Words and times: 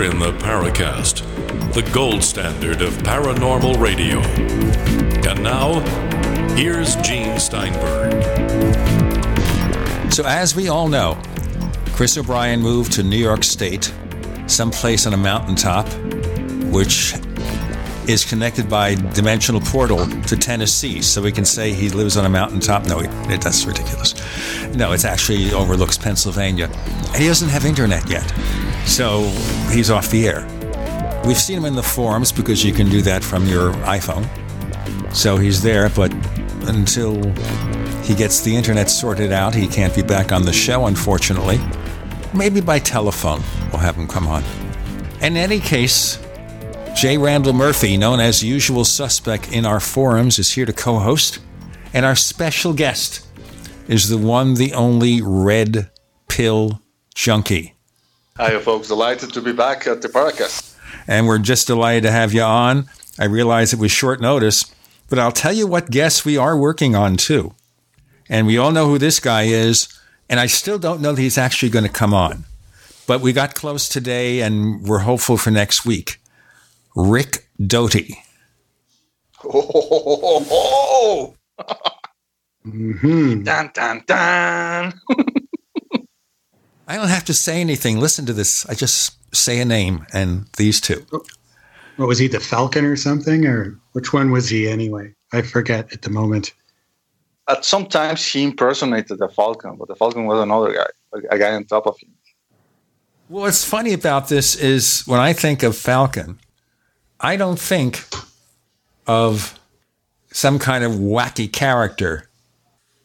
In 0.00 0.18
the 0.18 0.32
Paracast, 0.32 1.24
the 1.74 1.82
gold 1.92 2.24
standard 2.24 2.80
of 2.80 2.94
paranormal 3.02 3.78
radio. 3.78 4.20
And 5.28 5.42
now, 5.42 5.80
here's 6.56 6.96
Gene 6.96 7.38
Steinberg. 7.38 8.22
So, 10.10 10.24
as 10.24 10.56
we 10.56 10.68
all 10.68 10.88
know, 10.88 11.20
Chris 11.88 12.16
O'Brien 12.16 12.62
moved 12.62 12.92
to 12.92 13.02
New 13.02 13.18
York 13.18 13.44
State, 13.44 13.92
someplace 14.46 15.06
on 15.06 15.12
a 15.12 15.18
mountaintop, 15.18 15.86
which 16.72 17.12
is 18.08 18.24
connected 18.24 18.70
by 18.70 18.94
dimensional 18.94 19.60
portal 19.60 20.06
to 20.22 20.36
Tennessee. 20.36 21.02
So 21.02 21.20
we 21.20 21.30
can 21.30 21.44
say 21.44 21.74
he 21.74 21.90
lives 21.90 22.16
on 22.16 22.24
a 22.24 22.30
mountaintop. 22.30 22.86
No, 22.86 23.00
it, 23.00 23.10
that's 23.42 23.66
ridiculous. 23.66 24.14
No, 24.74 24.92
it 24.92 25.04
actually 25.04 25.52
overlooks 25.52 25.98
Pennsylvania. 25.98 26.68
He 27.14 27.26
doesn't 27.26 27.50
have 27.50 27.66
internet 27.66 28.08
yet. 28.08 28.32
So 28.86 29.22
he's 29.70 29.90
off 29.90 30.10
the 30.10 30.26
air. 30.28 30.46
We've 31.24 31.38
seen 31.38 31.58
him 31.58 31.64
in 31.64 31.74
the 31.74 31.82
forums 31.82 32.32
because 32.32 32.64
you 32.64 32.72
can 32.72 32.88
do 32.88 33.02
that 33.02 33.22
from 33.22 33.46
your 33.46 33.72
iPhone. 33.84 34.26
So 35.14 35.36
he's 35.36 35.62
there, 35.62 35.88
but 35.90 36.12
until 36.68 37.14
he 38.02 38.14
gets 38.14 38.40
the 38.40 38.54
internet 38.54 38.88
sorted 38.90 39.32
out, 39.32 39.54
he 39.54 39.66
can't 39.66 39.94
be 39.94 40.02
back 40.02 40.32
on 40.32 40.42
the 40.42 40.52
show, 40.52 40.86
unfortunately. 40.86 41.60
Maybe 42.34 42.60
by 42.60 42.78
telephone, 42.78 43.42
we'll 43.70 43.80
have 43.80 43.96
him 43.96 44.06
come 44.06 44.26
on. 44.26 44.44
In 45.20 45.36
any 45.36 45.60
case, 45.60 46.18
J. 46.94 47.18
Randall 47.18 47.52
Murphy, 47.52 47.96
known 47.96 48.20
as 48.20 48.42
usual 48.42 48.84
suspect 48.84 49.52
in 49.52 49.66
our 49.66 49.80
forums, 49.80 50.38
is 50.38 50.52
here 50.52 50.66
to 50.66 50.72
co 50.72 50.98
host. 50.98 51.38
And 51.92 52.06
our 52.06 52.16
special 52.16 52.72
guest 52.72 53.26
is 53.88 54.08
the 54.08 54.18
one, 54.18 54.54
the 54.54 54.74
only 54.74 55.20
red 55.22 55.90
pill 56.28 56.80
junkie. 57.14 57.74
Hi, 58.36 58.58
folks. 58.60 58.88
Delighted 58.88 59.32
to 59.34 59.42
be 59.42 59.52
back 59.52 59.86
at 59.86 60.02
the 60.02 60.08
Paracast. 60.08 60.76
And 61.06 61.26
we're 61.26 61.38
just 61.38 61.66
delighted 61.66 62.04
to 62.04 62.10
have 62.10 62.32
you 62.32 62.42
on. 62.42 62.86
I 63.18 63.24
realize 63.26 63.72
it 63.72 63.78
was 63.78 63.90
short 63.90 64.20
notice, 64.20 64.64
but 65.08 65.18
I'll 65.18 65.32
tell 65.32 65.52
you 65.52 65.66
what 65.66 65.90
guests 65.90 66.24
we 66.24 66.36
are 66.36 66.56
working 66.56 66.94
on 66.94 67.16
too. 67.16 67.54
And 68.28 68.46
we 68.46 68.56
all 68.56 68.70
know 68.70 68.86
who 68.86 68.98
this 68.98 69.20
guy 69.20 69.42
is, 69.42 69.88
and 70.28 70.38
I 70.38 70.46
still 70.46 70.78
don't 70.78 71.00
know 71.00 71.12
that 71.12 71.20
he's 71.20 71.36
actually 71.36 71.70
going 71.70 71.84
to 71.84 71.90
come 71.90 72.14
on. 72.14 72.44
But 73.06 73.20
we 73.20 73.32
got 73.32 73.54
close 73.54 73.88
today, 73.88 74.40
and 74.40 74.82
we're 74.86 75.00
hopeful 75.00 75.36
for 75.36 75.50
next 75.50 75.84
week. 75.84 76.20
Rick 76.94 77.48
Doty. 77.64 78.16
Oh, 79.42 81.34
mm-hmm. 82.66 83.42
dun, 83.42 83.70
dun, 83.74 84.04
dun. 84.06 85.00
I 86.90 86.96
don't 86.96 87.06
have 87.06 87.24
to 87.26 87.34
say 87.34 87.60
anything. 87.60 88.00
Listen 88.00 88.26
to 88.26 88.32
this. 88.32 88.66
I 88.66 88.74
just 88.74 89.16
say 89.32 89.60
a 89.60 89.64
name 89.64 90.06
and 90.12 90.46
these 90.56 90.80
two. 90.80 91.06
Oh, 91.12 91.22
what 91.98 92.08
was 92.08 92.18
he, 92.18 92.26
the 92.26 92.40
Falcon 92.40 92.84
or 92.84 92.96
something? 92.96 93.46
Or 93.46 93.78
which 93.92 94.12
one 94.12 94.32
was 94.32 94.48
he 94.48 94.68
anyway? 94.68 95.14
I 95.32 95.42
forget 95.42 95.92
at 95.92 96.02
the 96.02 96.10
moment. 96.10 96.52
At 97.46 97.64
sometimes 97.64 98.26
he 98.26 98.42
impersonated 98.42 99.20
the 99.20 99.28
Falcon, 99.28 99.76
but 99.76 99.86
the 99.86 99.94
Falcon 99.94 100.26
was 100.26 100.40
another 100.40 100.72
guy, 100.72 101.20
a 101.30 101.38
guy 101.38 101.54
on 101.54 101.64
top 101.64 101.86
of 101.86 101.96
him. 102.00 102.10
Well, 103.28 103.42
what's 103.42 103.64
funny 103.64 103.92
about 103.92 104.26
this 104.26 104.56
is 104.56 105.04
when 105.06 105.20
I 105.20 105.32
think 105.32 105.62
of 105.62 105.76
Falcon, 105.76 106.40
I 107.20 107.36
don't 107.36 107.60
think 107.60 108.04
of 109.06 109.56
some 110.32 110.58
kind 110.58 110.82
of 110.82 110.94
wacky 110.94 111.52
character 111.52 112.28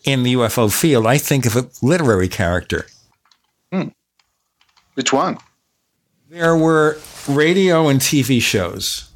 in 0.04 0.24
the 0.24 0.34
UFO 0.34 0.74
field. 0.74 1.06
I 1.06 1.20
think 1.20 1.46
of 1.46 1.56
a 1.56 1.70
literary 1.84 2.30
character. 2.30 2.88
Hmm. 3.76 3.90
Which 4.94 5.12
one? 5.12 5.38
There 6.30 6.56
were 6.56 6.98
radio 7.28 7.88
and 7.88 8.00
TV 8.00 8.42
shows 8.42 9.10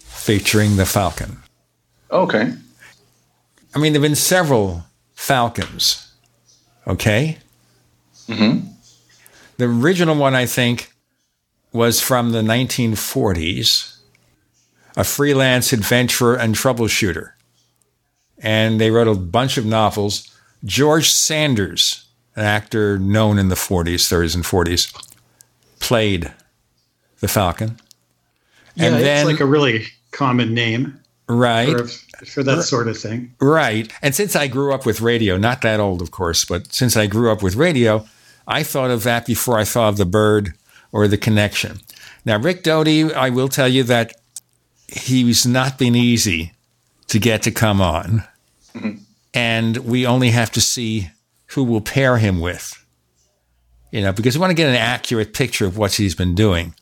featuring 0.00 0.76
the 0.76 0.86
Falcon. 0.86 1.38
Okay. 2.10 2.52
I 3.74 3.78
mean, 3.78 3.92
there 3.92 4.00
have 4.00 4.08
been 4.08 4.14
several 4.14 4.84
Falcons. 5.14 6.12
Okay? 6.86 7.38
Mm-hmm. 8.28 8.68
The 9.56 9.64
original 9.64 10.16
one, 10.16 10.34
I 10.34 10.46
think, 10.46 10.92
was 11.72 12.00
from 12.00 12.32
the 12.32 12.42
1940s, 12.42 13.98
a 14.96 15.04
freelance 15.04 15.72
adventurer 15.72 16.36
and 16.36 16.54
troubleshooter. 16.54 17.32
And 18.38 18.80
they 18.80 18.90
wrote 18.90 19.08
a 19.08 19.14
bunch 19.14 19.56
of 19.56 19.64
novels. 19.64 20.30
George 20.64 21.10
Sanders 21.10 22.03
an 22.36 22.44
actor 22.44 22.98
known 22.98 23.38
in 23.38 23.48
the 23.48 23.54
40s, 23.54 23.94
30s, 23.94 24.34
and 24.34 24.44
40s, 24.44 25.14
played 25.80 26.32
the 27.20 27.28
Falcon. 27.28 27.78
Yeah, 28.74 28.86
and 28.86 28.96
then, 28.96 29.26
it's 29.26 29.32
like 29.32 29.40
a 29.40 29.46
really 29.46 29.86
common 30.10 30.54
name. 30.54 30.98
Right. 31.28 31.76
For, 31.76 31.86
for 32.26 32.42
that 32.42 32.62
sort 32.62 32.88
of 32.88 32.98
thing. 32.98 33.34
Right. 33.40 33.90
And 34.02 34.14
since 34.14 34.36
I 34.36 34.46
grew 34.46 34.74
up 34.74 34.84
with 34.84 35.00
radio, 35.00 35.36
not 35.36 35.62
that 35.62 35.80
old, 35.80 36.02
of 36.02 36.10
course, 36.10 36.44
but 36.44 36.72
since 36.72 36.96
I 36.96 37.06
grew 37.06 37.30
up 37.32 37.42
with 37.42 37.56
radio, 37.56 38.06
I 38.46 38.62
thought 38.62 38.90
of 38.90 39.04
that 39.04 39.26
before 39.26 39.58
I 39.58 39.64
thought 39.64 39.90
of 39.90 39.96
the 39.96 40.04
bird 40.04 40.52
or 40.92 41.08
the 41.08 41.16
connection. 41.16 41.80
Now, 42.24 42.38
Rick 42.38 42.62
Doty, 42.62 43.12
I 43.12 43.30
will 43.30 43.48
tell 43.48 43.68
you 43.68 43.84
that 43.84 44.14
he's 44.88 45.46
not 45.46 45.78
been 45.78 45.94
easy 45.94 46.52
to 47.08 47.18
get 47.18 47.42
to 47.42 47.50
come 47.50 47.80
on. 47.80 48.24
Mm-hmm. 48.74 48.98
And 49.32 49.76
we 49.78 50.06
only 50.06 50.30
have 50.30 50.50
to 50.52 50.60
see 50.60 51.10
who 51.54 51.64
will 51.64 51.80
pair 51.80 52.18
him 52.18 52.40
with. 52.40 52.84
You 53.90 54.00
know, 54.00 54.12
because 54.12 54.36
we 54.36 54.40
want 54.40 54.50
to 54.50 54.54
get 54.54 54.68
an 54.68 54.74
accurate 54.74 55.34
picture 55.34 55.66
of 55.66 55.78
what 55.78 55.94
he's 55.94 56.14
been 56.14 56.34
doing. 56.34 56.74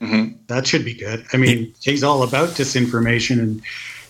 Mm-hmm. 0.00 0.36
That 0.46 0.66
should 0.66 0.84
be 0.84 0.94
good. 0.94 1.26
I 1.32 1.36
mean, 1.36 1.64
it, 1.64 1.76
he's 1.82 2.02
all 2.02 2.22
about 2.22 2.50
disinformation 2.50 3.38
and 3.38 3.62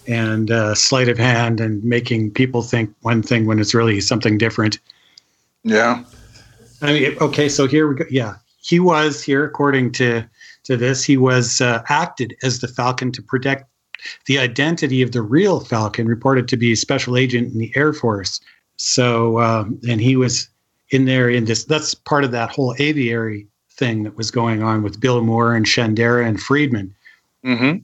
and 0.06 0.50
uh, 0.50 0.74
sleight 0.74 1.08
of 1.08 1.18
hand 1.18 1.60
and 1.60 1.82
making 1.84 2.32
people 2.32 2.62
think 2.62 2.94
one 3.02 3.22
thing 3.22 3.46
when 3.46 3.58
it's 3.58 3.74
really 3.74 4.00
something 4.00 4.38
different. 4.38 4.78
Yeah. 5.62 6.04
I 6.82 6.92
mean, 6.92 7.16
okay, 7.20 7.48
so 7.48 7.66
here 7.66 7.88
we 7.88 7.96
go. 7.96 8.04
Yeah, 8.10 8.36
he 8.62 8.80
was 8.80 9.22
here, 9.22 9.44
according 9.44 9.92
to 9.92 10.24
to 10.64 10.76
this, 10.76 11.04
he 11.04 11.16
was 11.16 11.60
uh, 11.60 11.82
acted 11.88 12.36
as 12.42 12.60
the 12.60 12.68
Falcon 12.68 13.12
to 13.12 13.22
protect 13.22 13.68
the 14.26 14.38
identity 14.38 15.02
of 15.02 15.12
the 15.12 15.22
real 15.22 15.60
Falcon, 15.60 16.06
reported 16.06 16.48
to 16.48 16.56
be 16.56 16.72
a 16.72 16.76
special 16.76 17.16
agent 17.16 17.52
in 17.52 17.58
the 17.58 17.72
Air 17.74 17.92
Force. 17.92 18.40
So, 18.82 19.38
um, 19.40 19.78
and 19.86 20.00
he 20.00 20.16
was 20.16 20.48
in 20.88 21.04
there 21.04 21.28
in 21.28 21.44
this, 21.44 21.64
that's 21.64 21.92
part 21.92 22.24
of 22.24 22.30
that 22.30 22.48
whole 22.48 22.74
aviary 22.78 23.46
thing 23.72 24.04
that 24.04 24.16
was 24.16 24.30
going 24.30 24.62
on 24.62 24.82
with 24.82 24.98
Bill 24.98 25.22
Moore 25.22 25.54
and 25.54 25.66
Shandera 25.66 26.26
and 26.26 26.40
Friedman. 26.40 26.94
Mm-hmm. 27.44 27.82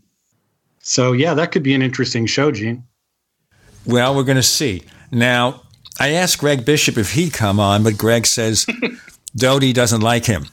So, 0.80 1.12
yeah, 1.12 1.34
that 1.34 1.52
could 1.52 1.62
be 1.62 1.74
an 1.74 1.82
interesting 1.82 2.24
show, 2.24 2.50
Gene. 2.50 2.82
Well, 3.84 4.16
we're 4.16 4.24
going 4.24 4.36
to 4.38 4.42
see. 4.42 4.84
Now, 5.12 5.60
I 6.00 6.12
asked 6.12 6.38
Greg 6.38 6.64
Bishop 6.64 6.96
if 6.96 7.12
he'd 7.12 7.34
come 7.34 7.60
on, 7.60 7.82
but 7.82 7.98
Greg 7.98 8.26
says 8.26 8.64
Doty 9.36 9.74
doesn't 9.74 10.00
like 10.00 10.24
him. 10.24 10.46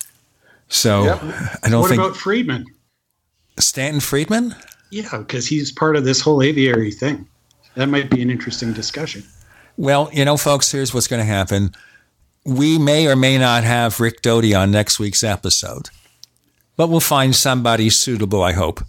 So 0.68 1.06
yep. 1.06 1.22
I 1.64 1.70
don't 1.70 1.84
what 1.84 1.88
think. 1.88 2.02
What 2.02 2.08
about 2.08 2.18
Friedman? 2.18 2.66
Stanton 3.60 4.02
Friedman? 4.02 4.56
Yeah, 4.92 5.20
because 5.20 5.48
he's 5.48 5.72
part 5.72 5.96
of 5.96 6.04
this 6.04 6.20
whole 6.20 6.44
aviary 6.44 6.92
thing. 6.92 7.30
That 7.76 7.88
might 7.88 8.10
be 8.10 8.22
an 8.22 8.30
interesting 8.30 8.74
discussion. 8.74 9.24
Well, 9.78 10.10
you 10.14 10.24
know, 10.26 10.38
folks, 10.38 10.72
here's 10.72 10.94
what's 10.94 11.08
going 11.08 11.22
to 11.22 11.26
happen. 11.26 11.74
We 12.46 12.78
may 12.78 13.08
or 13.08 13.16
may 13.16 13.38
not 13.38 13.64
have 13.64 14.00
Rick 14.00 14.22
Doty 14.22 14.54
on 14.54 14.72
next 14.72 15.00
week's 15.00 15.24
episode, 15.24 15.90
but 16.76 16.90
we'll 16.90 17.00
find 17.00 17.36
somebody 17.36 17.90
suitable, 17.90 18.44
I 18.44 18.52
hope, 18.52 18.82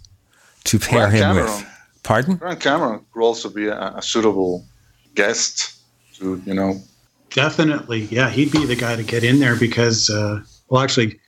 to 0.65 0.79
pair 0.79 1.09
him 1.09 1.21
Cameron. 1.21 1.45
with. 1.45 1.65
Pardon? 2.03 2.35
Grant 2.35 2.59
Cameron 2.59 3.05
could 3.11 3.23
also 3.23 3.49
be 3.49 3.67
a, 3.67 3.93
a 3.95 4.01
suitable 4.01 4.63
guest 5.15 5.79
to, 6.15 6.41
you 6.45 6.53
know. 6.53 6.79
Definitely. 7.31 8.01
Yeah, 8.03 8.29
he'd 8.29 8.51
be 8.51 8.65
the 8.65 8.75
guy 8.75 8.95
to 8.95 9.03
get 9.03 9.23
in 9.23 9.39
there 9.39 9.55
because, 9.55 10.09
uh, 10.09 10.41
well, 10.69 10.83
actually, 10.83 11.19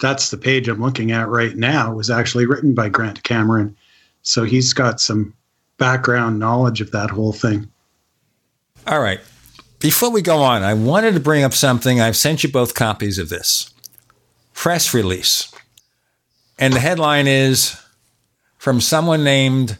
that's 0.00 0.30
the 0.30 0.36
page 0.36 0.68
I'm 0.68 0.80
looking 0.80 1.12
at 1.12 1.28
right 1.28 1.56
now 1.56 1.94
was 1.94 2.10
actually 2.10 2.46
written 2.46 2.74
by 2.74 2.88
Grant 2.88 3.22
Cameron. 3.22 3.74
So 4.22 4.44
he's 4.44 4.72
got 4.72 5.00
some 5.00 5.32
background 5.78 6.38
knowledge 6.38 6.80
of 6.80 6.90
that 6.90 7.08
whole 7.08 7.32
thing. 7.32 7.68
All 8.88 9.00
right. 9.00 9.20
Before 9.80 10.10
we 10.10 10.22
go 10.22 10.38
on, 10.38 10.62
I 10.62 10.72
wanted 10.72 11.12
to 11.12 11.20
bring 11.20 11.44
up 11.44 11.52
something. 11.52 12.00
I've 12.00 12.16
sent 12.16 12.42
you 12.42 12.50
both 12.50 12.74
copies 12.74 13.18
of 13.18 13.28
this 13.28 13.72
press 14.54 14.94
release. 14.94 15.52
And 16.58 16.72
the 16.72 16.80
headline 16.80 17.26
is 17.26 17.78
from 18.56 18.80
someone 18.80 19.22
named 19.22 19.76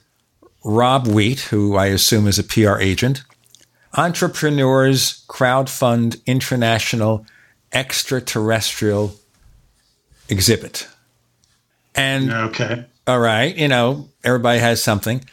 Rob 0.63 1.07
Wheat, 1.07 1.41
who 1.41 1.75
I 1.75 1.87
assume 1.87 2.29
is 2.29 2.39
a 2.39 2.45
PR 2.45 2.79
agent. 2.79 3.23
Entrepreneurs 3.95 5.25
crowdfund 5.27 6.25
international 6.27 7.25
extraterrestrial 7.73 9.15
exhibit. 10.29 10.87
And 11.95 12.31
okay. 12.31 12.85
All 13.07 13.19
right, 13.19 13.57
you 13.57 13.69
know, 13.69 14.11
everybody 14.23 14.59
has 14.59 14.83
something 14.83 15.25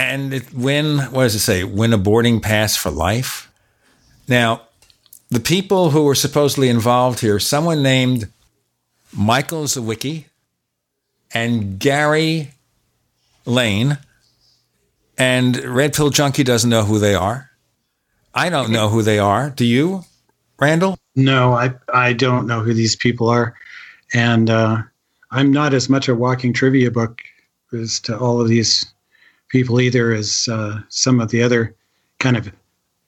and 0.00 0.32
it, 0.32 0.54
win, 0.54 0.98
what 1.12 1.24
does 1.24 1.34
it 1.34 1.40
say? 1.40 1.62
Win 1.62 1.92
a 1.92 1.98
boarding 1.98 2.40
pass 2.40 2.74
for 2.74 2.90
life. 2.90 3.52
Now, 4.26 4.62
the 5.28 5.40
people 5.40 5.90
who 5.90 6.04
were 6.04 6.14
supposedly 6.14 6.70
involved 6.70 7.20
here, 7.20 7.38
someone 7.38 7.82
named 7.82 8.28
Michael 9.12 9.64
Zawicki, 9.64 10.24
and 11.34 11.78
Gary 11.78 12.52
Lane. 13.44 13.98
And 15.18 15.56
Red 15.58 15.92
Pill 15.92 16.08
Junkie 16.08 16.44
doesn't 16.44 16.70
know 16.70 16.84
who 16.84 16.98
they 16.98 17.14
are. 17.14 17.50
I 18.34 18.48
don't 18.48 18.70
know 18.70 18.88
who 18.88 19.02
they 19.02 19.18
are. 19.18 19.50
Do 19.50 19.66
you, 19.66 20.04
Randall? 20.58 20.96
No, 21.14 21.52
I 21.52 21.74
I 21.92 22.14
don't 22.14 22.46
know 22.46 22.60
who 22.60 22.72
these 22.72 22.96
people 22.96 23.28
are, 23.28 23.54
and 24.14 24.48
uh, 24.48 24.82
I'm 25.30 25.52
not 25.52 25.74
as 25.74 25.90
much 25.90 26.08
a 26.08 26.14
walking 26.14 26.54
trivia 26.54 26.90
book 26.90 27.20
as 27.72 28.00
to 28.00 28.16
all 28.16 28.40
of 28.40 28.48
these 28.48 28.86
people 29.50 29.80
either 29.80 30.12
as 30.12 30.48
uh, 30.50 30.80
some 30.88 31.20
of 31.20 31.30
the 31.30 31.42
other 31.42 31.74
kind 32.18 32.36
of 32.36 32.50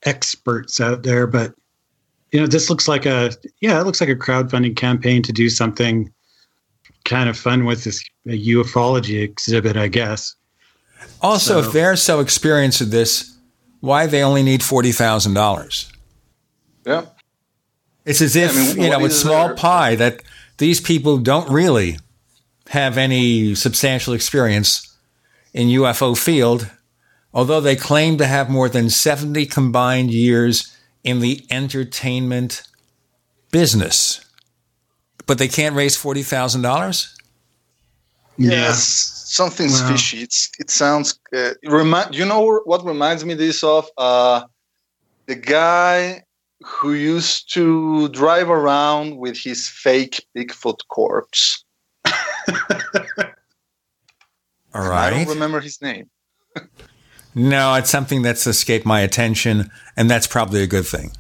experts 0.04 0.80
out 0.80 1.02
there. 1.02 1.26
But 1.26 1.54
you 2.32 2.40
know, 2.40 2.46
this 2.46 2.68
looks 2.68 2.86
like 2.86 3.06
a 3.06 3.32
yeah, 3.60 3.80
it 3.80 3.84
looks 3.84 4.00
like 4.00 4.10
a 4.10 4.16
crowdfunding 4.16 4.76
campaign 4.76 5.22
to 5.22 5.32
do 5.32 5.48
something 5.48 6.12
kind 7.04 7.28
of 7.28 7.36
fun 7.36 7.64
with 7.64 7.84
this 7.84 8.04
ufology 8.26 9.22
exhibit, 9.22 9.76
I 9.76 9.88
guess. 9.88 10.34
Also, 11.20 11.60
so, 11.60 11.66
if 11.66 11.72
they're 11.72 11.96
so 11.96 12.20
experienced 12.20 12.80
at 12.80 12.90
this, 12.90 13.36
why 13.80 14.06
they 14.06 14.22
only 14.22 14.42
need 14.42 14.62
forty 14.62 14.92
thousand 14.92 15.34
dollars? 15.34 15.90
Yeah. 16.86 17.06
It's 18.04 18.20
as 18.20 18.34
if, 18.34 18.52
yeah, 18.52 18.60
I 18.60 18.66
mean, 18.66 18.82
you 18.82 18.90
know, 18.90 18.98
with 18.98 19.12
small 19.12 19.48
there? 19.48 19.56
pie 19.56 19.94
that 19.94 20.24
these 20.58 20.80
people 20.80 21.18
don't 21.18 21.48
really 21.48 21.98
have 22.68 22.98
any 22.98 23.54
substantial 23.54 24.12
experience 24.12 24.91
in 25.52 25.68
UFO 25.68 26.16
field, 26.16 26.70
although 27.32 27.60
they 27.60 27.76
claim 27.76 28.18
to 28.18 28.26
have 28.26 28.48
more 28.50 28.68
than 28.68 28.90
70 28.90 29.46
combined 29.46 30.12
years 30.12 30.76
in 31.04 31.20
the 31.20 31.44
entertainment 31.50 32.62
business. 33.50 34.24
But 35.26 35.38
they 35.38 35.48
can't 35.48 35.76
raise 35.76 35.96
$40,000? 35.96 37.14
Yes, 38.38 38.84
something's 39.26 39.80
well. 39.80 39.92
fishy. 39.92 40.22
It's, 40.22 40.50
it 40.58 40.70
sounds. 40.70 41.18
Uh, 41.34 41.50
remind, 41.64 42.14
you 42.14 42.24
know 42.24 42.60
what 42.64 42.84
reminds 42.84 43.24
me 43.24 43.34
this 43.34 43.62
of? 43.62 43.88
Uh, 43.96 44.44
the 45.26 45.34
guy 45.34 46.24
who 46.64 46.94
used 46.94 47.52
to 47.54 48.08
drive 48.08 48.48
around 48.48 49.16
with 49.16 49.36
his 49.36 49.68
fake 49.68 50.24
Bigfoot 50.36 50.78
corpse. 50.88 51.64
All 54.74 54.88
right. 54.88 55.12
I 55.12 55.24
don't 55.24 55.34
remember 55.34 55.60
his 55.60 55.80
name. 55.82 56.08
no, 57.34 57.74
it's 57.74 57.90
something 57.90 58.22
that's 58.22 58.46
escaped 58.46 58.86
my 58.86 59.00
attention, 59.00 59.70
and 59.96 60.10
that's 60.10 60.26
probably 60.26 60.62
a 60.62 60.66
good 60.66 60.86
thing. 60.86 61.12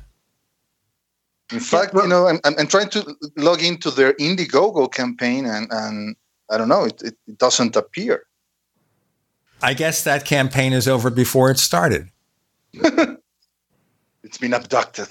In 1.52 1.60
fact, 1.60 1.92
you 1.94 2.06
know, 2.08 2.28
I'm, 2.28 2.40
I'm 2.44 2.66
trying 2.66 2.88
to 2.90 3.14
log 3.36 3.62
into 3.62 3.90
their 3.90 4.14
Indiegogo 4.14 4.90
campaign, 4.90 5.44
and, 5.44 5.68
and 5.70 6.16
I 6.50 6.56
don't 6.56 6.68
know, 6.68 6.84
it, 6.84 7.02
it, 7.02 7.14
it 7.26 7.38
doesn't 7.38 7.76
appear. 7.76 8.24
I 9.62 9.74
guess 9.74 10.02
that 10.04 10.24
campaign 10.24 10.72
is 10.72 10.88
over 10.88 11.10
before 11.10 11.50
it 11.50 11.58
started. 11.58 12.08
it's 12.72 14.38
been 14.40 14.54
abducted. 14.54 15.08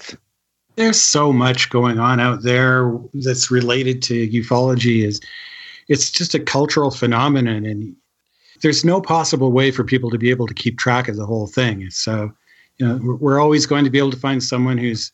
There's 0.76 1.00
so 1.00 1.32
much 1.32 1.70
going 1.70 1.98
on 1.98 2.18
out 2.18 2.42
there 2.42 2.92
that's 3.14 3.50
related 3.50 4.02
to 4.04 4.28
ufology. 4.28 5.04
Is 5.04 5.20
it's 5.88 6.10
just 6.10 6.34
a 6.34 6.40
cultural 6.40 6.90
phenomenon, 6.90 7.64
and 7.64 7.96
there's 8.62 8.84
no 8.84 9.00
possible 9.00 9.52
way 9.52 9.70
for 9.70 9.84
people 9.84 10.10
to 10.10 10.18
be 10.18 10.30
able 10.30 10.46
to 10.46 10.54
keep 10.54 10.78
track 10.78 11.08
of 11.08 11.16
the 11.16 11.26
whole 11.26 11.46
thing. 11.46 11.90
So, 11.90 12.32
you 12.78 12.86
know, 12.86 13.18
we're 13.20 13.40
always 13.40 13.66
going 13.66 13.84
to 13.84 13.90
be 13.90 13.98
able 13.98 14.12
to 14.12 14.16
find 14.16 14.42
someone 14.42 14.78
who's 14.78 15.12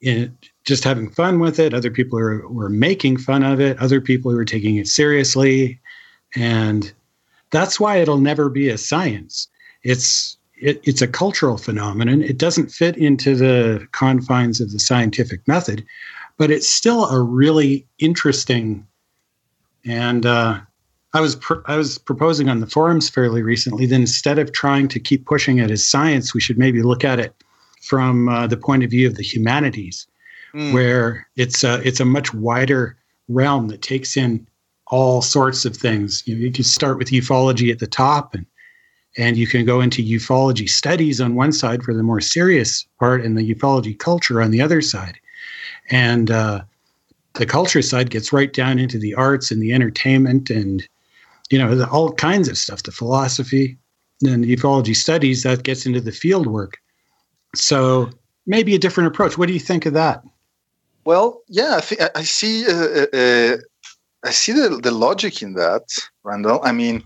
in, 0.00 0.36
just 0.64 0.84
having 0.84 1.10
fun 1.10 1.38
with 1.38 1.58
it. 1.58 1.74
Other 1.74 1.90
people 1.90 2.18
are, 2.18 2.44
are 2.60 2.68
making 2.68 3.18
fun 3.18 3.42
of 3.42 3.60
it. 3.60 3.78
Other 3.78 4.00
people 4.00 4.30
who 4.30 4.38
are 4.38 4.44
taking 4.44 4.76
it 4.76 4.88
seriously, 4.88 5.80
and 6.34 6.92
that's 7.50 7.78
why 7.78 7.96
it'll 7.96 8.18
never 8.18 8.48
be 8.48 8.68
a 8.68 8.78
science. 8.78 9.48
It's 9.82 10.36
it, 10.60 10.80
it's 10.82 11.02
a 11.02 11.08
cultural 11.08 11.56
phenomenon. 11.56 12.22
It 12.22 12.36
doesn't 12.36 12.72
fit 12.72 12.96
into 12.96 13.36
the 13.36 13.86
confines 13.92 14.60
of 14.60 14.72
the 14.72 14.80
scientific 14.80 15.46
method, 15.46 15.84
but 16.36 16.50
it's 16.50 16.68
still 16.68 17.06
a 17.06 17.22
really 17.22 17.86
interesting. 17.98 18.86
And 19.84 20.26
uh, 20.26 20.60
I 21.14 21.20
was 21.20 21.36
pr- 21.36 21.62
I 21.66 21.76
was 21.76 21.98
proposing 21.98 22.48
on 22.48 22.60
the 22.60 22.66
forums 22.66 23.08
fairly 23.08 23.42
recently 23.42 23.86
that 23.86 23.94
instead 23.94 24.38
of 24.38 24.52
trying 24.52 24.88
to 24.88 25.00
keep 25.00 25.24
pushing 25.24 25.58
it 25.58 25.70
as 25.70 25.86
science, 25.86 26.34
we 26.34 26.40
should 26.40 26.58
maybe 26.58 26.82
look 26.82 27.04
at 27.04 27.18
it 27.18 27.34
from 27.82 28.28
uh, 28.28 28.46
the 28.46 28.56
point 28.56 28.84
of 28.84 28.90
view 28.90 29.06
of 29.06 29.14
the 29.14 29.22
humanities, 29.22 30.06
mm. 30.54 30.72
where 30.72 31.26
it's 31.36 31.64
a, 31.64 31.80
it's 31.86 32.00
a 32.00 32.04
much 32.04 32.34
wider 32.34 32.96
realm 33.28 33.68
that 33.68 33.80
takes 33.80 34.16
in 34.16 34.46
all 34.88 35.22
sorts 35.22 35.64
of 35.64 35.76
things. 35.76 36.22
You, 36.26 36.34
know, 36.34 36.40
you 36.42 36.52
can 36.52 36.64
start 36.64 36.98
with 36.98 37.08
ufology 37.08 37.70
at 37.72 37.78
the 37.78 37.86
top 37.86 38.34
and 38.34 38.46
and 39.16 39.36
you 39.36 39.46
can 39.46 39.64
go 39.64 39.80
into 39.80 40.02
ufology 40.02 40.68
studies 40.68 41.20
on 41.20 41.34
one 41.34 41.52
side 41.52 41.82
for 41.82 41.94
the 41.94 42.02
more 42.02 42.20
serious 42.20 42.86
part 43.00 43.24
and 43.24 43.36
the 43.36 43.54
ufology 43.54 43.98
culture 43.98 44.42
on 44.42 44.50
the 44.50 44.60
other 44.60 44.82
side 44.82 45.18
and 45.90 46.30
uh, 46.30 46.60
the 47.34 47.46
culture 47.46 47.82
side 47.82 48.10
gets 48.10 48.32
right 48.32 48.52
down 48.52 48.78
into 48.78 48.98
the 48.98 49.14
arts 49.14 49.50
and 49.50 49.62
the 49.62 49.72
entertainment 49.72 50.50
and 50.50 50.86
you 51.50 51.58
know 51.58 51.84
all 51.90 52.12
kinds 52.12 52.48
of 52.48 52.58
stuff 52.58 52.82
the 52.82 52.92
philosophy 52.92 53.78
and 54.22 54.44
the 54.44 54.56
ufology 54.56 54.96
studies 54.96 55.42
that 55.44 55.62
gets 55.62 55.86
into 55.86 56.00
the 56.00 56.12
field 56.12 56.46
work. 56.46 56.78
So 57.54 58.10
maybe 58.46 58.74
a 58.74 58.78
different 58.78 59.06
approach. 59.06 59.38
What 59.38 59.46
do 59.46 59.54
you 59.54 59.60
think 59.60 59.86
of 59.86 59.94
that? 59.94 60.22
Well 61.04 61.42
yeah 61.48 61.76
i, 61.76 61.80
th- 61.80 62.00
I 62.14 62.22
see 62.22 62.66
uh, 62.66 62.88
uh, 63.00 63.06
uh, 63.16 63.56
i 64.24 64.30
see 64.30 64.52
the, 64.52 64.80
the 64.82 64.90
logic 64.90 65.42
in 65.42 65.54
that 65.54 65.84
randall. 66.22 66.60
I 66.62 66.72
mean 66.72 67.02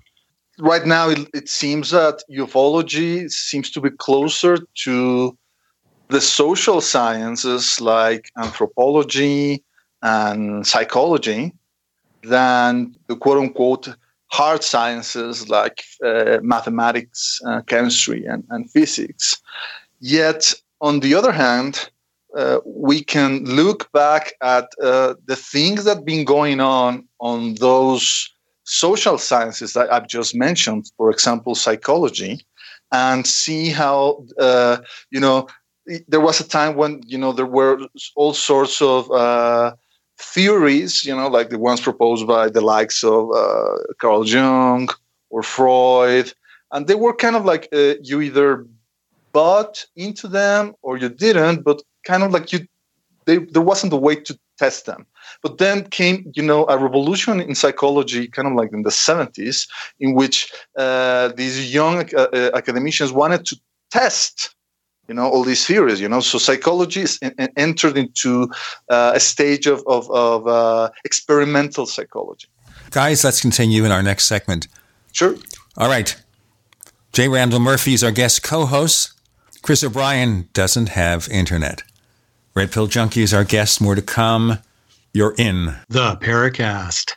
right 0.59 0.85
now 0.85 1.11
it, 1.11 1.29
it, 1.35 1.49
seems 1.49 1.91
that 1.91 2.23
ufology 2.31 3.31
seems 3.31 3.71
to 3.71 3.81
be 3.81 3.91
closer 3.91 4.59
to 4.85 5.37
the 6.09 6.21
social 6.21 6.81
sciences 6.81 7.81
like 7.81 8.31
anthropology 8.39 9.65
and 10.03 10.67
psychology 10.67 11.53
than 12.23 12.95
the 13.09 13.17
quote 13.17 13.39
unquote 13.39 13.89
hard 14.33 14.65
sciences 14.65 15.49
like 15.51 15.85
uh, 16.05 16.39
mathematics, 16.43 17.39
uh, 17.47 17.61
chemistry, 17.63 18.25
and, 18.25 18.45
and, 18.49 18.71
physics. 18.71 19.37
Yet, 20.01 20.55
on 20.81 21.01
the 21.01 21.15
other 21.15 21.33
hand, 21.33 21.91
uh, 22.37 22.59
we 22.65 23.05
can 23.05 23.45
look 23.45 23.93
back 23.93 24.33
at 24.41 24.69
uh, 24.83 25.15
the 25.27 25.37
things 25.37 25.85
that 25.85 25.97
have 25.97 26.07
been 26.07 26.25
going 26.25 26.61
on 26.61 27.07
on 27.21 27.57
those 27.57 28.31
social 28.65 29.19
sciences 29.19 29.75
that 29.75 29.93
I've 29.93 30.09
just 30.09 30.35
mentioned, 30.35 30.91
for 30.97 31.11
example, 31.11 31.55
psychology, 31.55 32.41
and 32.91 33.27
see 33.27 33.69
how 33.69 34.25
uh, 34.39 34.79
you 35.11 35.21
know 35.21 35.47
there 36.09 36.21
was 36.21 36.41
a 36.41 36.49
time 36.49 36.77
when 36.77 37.03
you 37.07 37.19
know 37.19 37.33
there 37.33 37.53
were 37.61 37.87
all 38.17 38.33
sorts 38.33 38.81
of 38.81 39.11
uh, 39.11 39.75
theories, 40.19 41.05
you 41.05 41.15
know, 41.15 41.29
like 41.29 41.51
the 41.51 41.59
ones 41.59 41.81
proposed 41.81 42.27
by 42.27 42.49
the 42.49 42.61
likes 42.61 43.03
of 43.05 43.31
uh, 43.33 43.77
Carl 43.99 44.27
Jung 44.27 44.89
or 45.31 45.43
Freud, 45.43 46.33
and 46.73 46.87
they 46.87 46.95
were 46.95 47.15
kind 47.15 47.37
of 47.37 47.45
like 47.45 47.69
uh, 47.73 47.95
you 48.03 48.21
either 48.21 48.67
bought 49.33 49.85
into 49.97 50.29
them 50.29 50.75
or 50.83 50.97
you 50.97 51.09
didn't, 51.09 51.63
but 51.63 51.83
kind 52.05 52.23
of 52.23 52.33
like 52.33 52.53
you, 52.53 52.67
they, 53.27 53.39
there 53.39 53.63
wasn't 53.63 53.93
a 53.93 53.97
way 53.97 54.17
to 54.17 54.39
test 54.59 54.87
them. 54.87 55.07
But 55.43 55.59
then 55.59 55.85
came, 55.85 56.31
you 56.35 56.43
know, 56.43 56.67
a 56.69 56.77
revolution 56.79 57.41
in 57.41 57.55
psychology, 57.55 58.29
kind 58.29 58.49
of 58.49 58.55
like 58.55 58.73
in 58.73 58.83
the 58.83 58.91
70s, 58.91 59.69
in 60.01 60.15
which 60.15 60.53
uh, 60.79 61.29
these 61.37 61.73
young 61.73 61.97
uh, 62.15 62.29
uh, 62.33 62.51
academicians 62.55 63.13
wanted 63.13 63.47
to 63.47 63.61
test 63.91 64.55
you 65.09 65.15
know 65.15 65.29
all 65.29 65.45
these 65.45 65.67
theories 65.67 66.01
you 66.01 66.09
know. 66.09 66.21
So 66.21 66.39
psychology 66.39 67.03
is 67.03 67.19
in, 67.19 67.33
in, 67.39 67.49
entered 67.57 67.97
into 67.97 68.51
uh, 68.89 69.13
a 69.15 69.21
stage 69.21 69.67
of, 69.67 69.83
of, 69.87 70.11
of 70.11 70.47
uh, 70.47 70.91
experimental 71.05 71.87
psychology. 71.87 72.49
Guys 72.91 73.25
let's 73.25 73.41
continue 73.41 73.85
in 73.85 73.93
our 73.93 74.03
next 74.03 74.25
segment. 74.25 74.69
Sure. 75.13 75.37
All 75.77 75.89
right. 75.89 76.17
J 77.13 77.29
randall 77.29 77.61
murphy 77.61 77.95
is 77.95 78.03
our 78.03 78.13
guest 78.13 78.43
co-host. 78.43 79.13
Chris 79.63 79.85
o'brien 79.85 80.49
doesn't 80.53 80.91
have 80.91 81.29
internet. 81.29 81.83
Red 82.55 82.73
pill 82.73 82.87
junkie 82.87 83.23
is 83.23 83.33
our 83.33 83.45
guest. 83.45 83.81
More 83.81 83.95
to 83.95 84.03
come. 84.03 84.59
You're 85.15 85.35
in. 85.39 85.77
The 85.89 86.17
Paracast. 86.17 87.17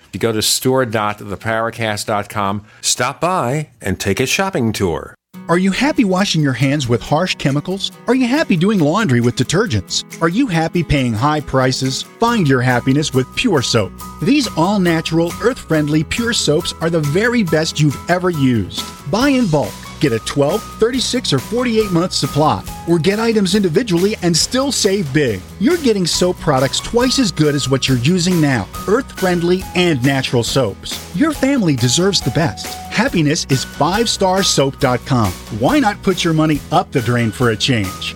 You 0.13 0.19
go 0.19 0.31
to 0.31 0.41
store.theparacast.com, 0.41 2.65
stop 2.81 3.21
by 3.21 3.69
and 3.81 3.99
take 3.99 4.19
a 4.19 4.25
shopping 4.25 4.73
tour. 4.73 5.13
Are 5.47 5.57
you 5.57 5.71
happy 5.71 6.05
washing 6.05 6.41
your 6.41 6.53
hands 6.53 6.87
with 6.87 7.01
harsh 7.01 7.35
chemicals? 7.35 7.91
Are 8.07 8.15
you 8.15 8.27
happy 8.27 8.55
doing 8.55 8.79
laundry 8.79 9.21
with 9.21 9.35
detergents? 9.35 10.03
Are 10.21 10.29
you 10.29 10.47
happy 10.47 10.83
paying 10.83 11.13
high 11.13 11.41
prices? 11.41 12.03
Find 12.03 12.47
your 12.47 12.61
happiness 12.61 13.13
with 13.13 13.33
Pure 13.35 13.63
Soap. 13.63 13.91
These 14.21 14.47
all 14.57 14.79
natural, 14.79 15.33
earth 15.41 15.59
friendly 15.59 16.03
Pure 16.03 16.33
Soaps 16.33 16.73
are 16.81 16.89
the 16.89 17.01
very 17.01 17.43
best 17.43 17.79
you've 17.79 17.97
ever 18.09 18.29
used. 18.29 18.83
Buy 19.11 19.29
in 19.29 19.47
bulk 19.47 19.73
Get 20.01 20.13
a 20.13 20.19
12, 20.19 20.61
36, 20.79 21.31
or 21.31 21.39
48 21.39 21.91
month 21.91 22.11
supply, 22.11 22.63
or 22.89 22.97
get 22.97 23.19
items 23.19 23.53
individually 23.53 24.15
and 24.23 24.35
still 24.35 24.71
save 24.71 25.13
big. 25.13 25.41
You're 25.59 25.77
getting 25.77 26.07
soap 26.07 26.37
products 26.39 26.79
twice 26.79 27.19
as 27.19 27.31
good 27.31 27.53
as 27.53 27.69
what 27.69 27.87
you're 27.87 27.99
using 27.99 28.41
now 28.41 28.67
earth 28.87 29.17
friendly 29.19 29.61
and 29.75 30.03
natural 30.03 30.43
soaps. 30.43 31.15
Your 31.15 31.33
family 31.33 31.75
deserves 31.75 32.19
the 32.19 32.31
best. 32.31 32.65
Happiness 32.91 33.45
is 33.49 33.63
5starsoap.com. 33.63 35.31
Why 35.59 35.79
not 35.79 36.01
put 36.01 36.23
your 36.23 36.33
money 36.33 36.59
up 36.71 36.91
the 36.91 37.01
drain 37.01 37.31
for 37.31 37.51
a 37.51 37.55
change? 37.55 38.15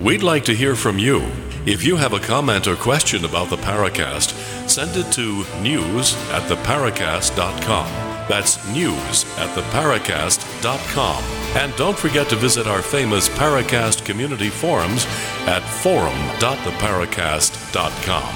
We'd 0.00 0.22
like 0.22 0.44
to 0.46 0.54
hear 0.54 0.76
from 0.76 0.98
you. 0.98 1.20
If 1.66 1.84
you 1.84 1.96
have 1.96 2.14
a 2.14 2.20
comment 2.20 2.66
or 2.66 2.74
question 2.74 3.26
about 3.26 3.50
the 3.50 3.58
Paracast, 3.58 4.30
send 4.66 4.96
it 4.96 5.12
to 5.12 5.44
news 5.60 6.14
at 6.30 6.48
theparacast.com. 6.48 7.86
That's 8.26 8.66
news 8.72 9.26
at 9.36 9.54
theparacast.com. 9.54 11.22
And 11.54 11.76
don't 11.76 11.98
forget 11.98 12.30
to 12.30 12.36
visit 12.36 12.66
our 12.66 12.80
famous 12.80 13.28
Paracast 13.28 14.06
community 14.06 14.48
forums 14.48 15.04
at 15.46 15.60
forum.theparacast.com. 15.60 18.34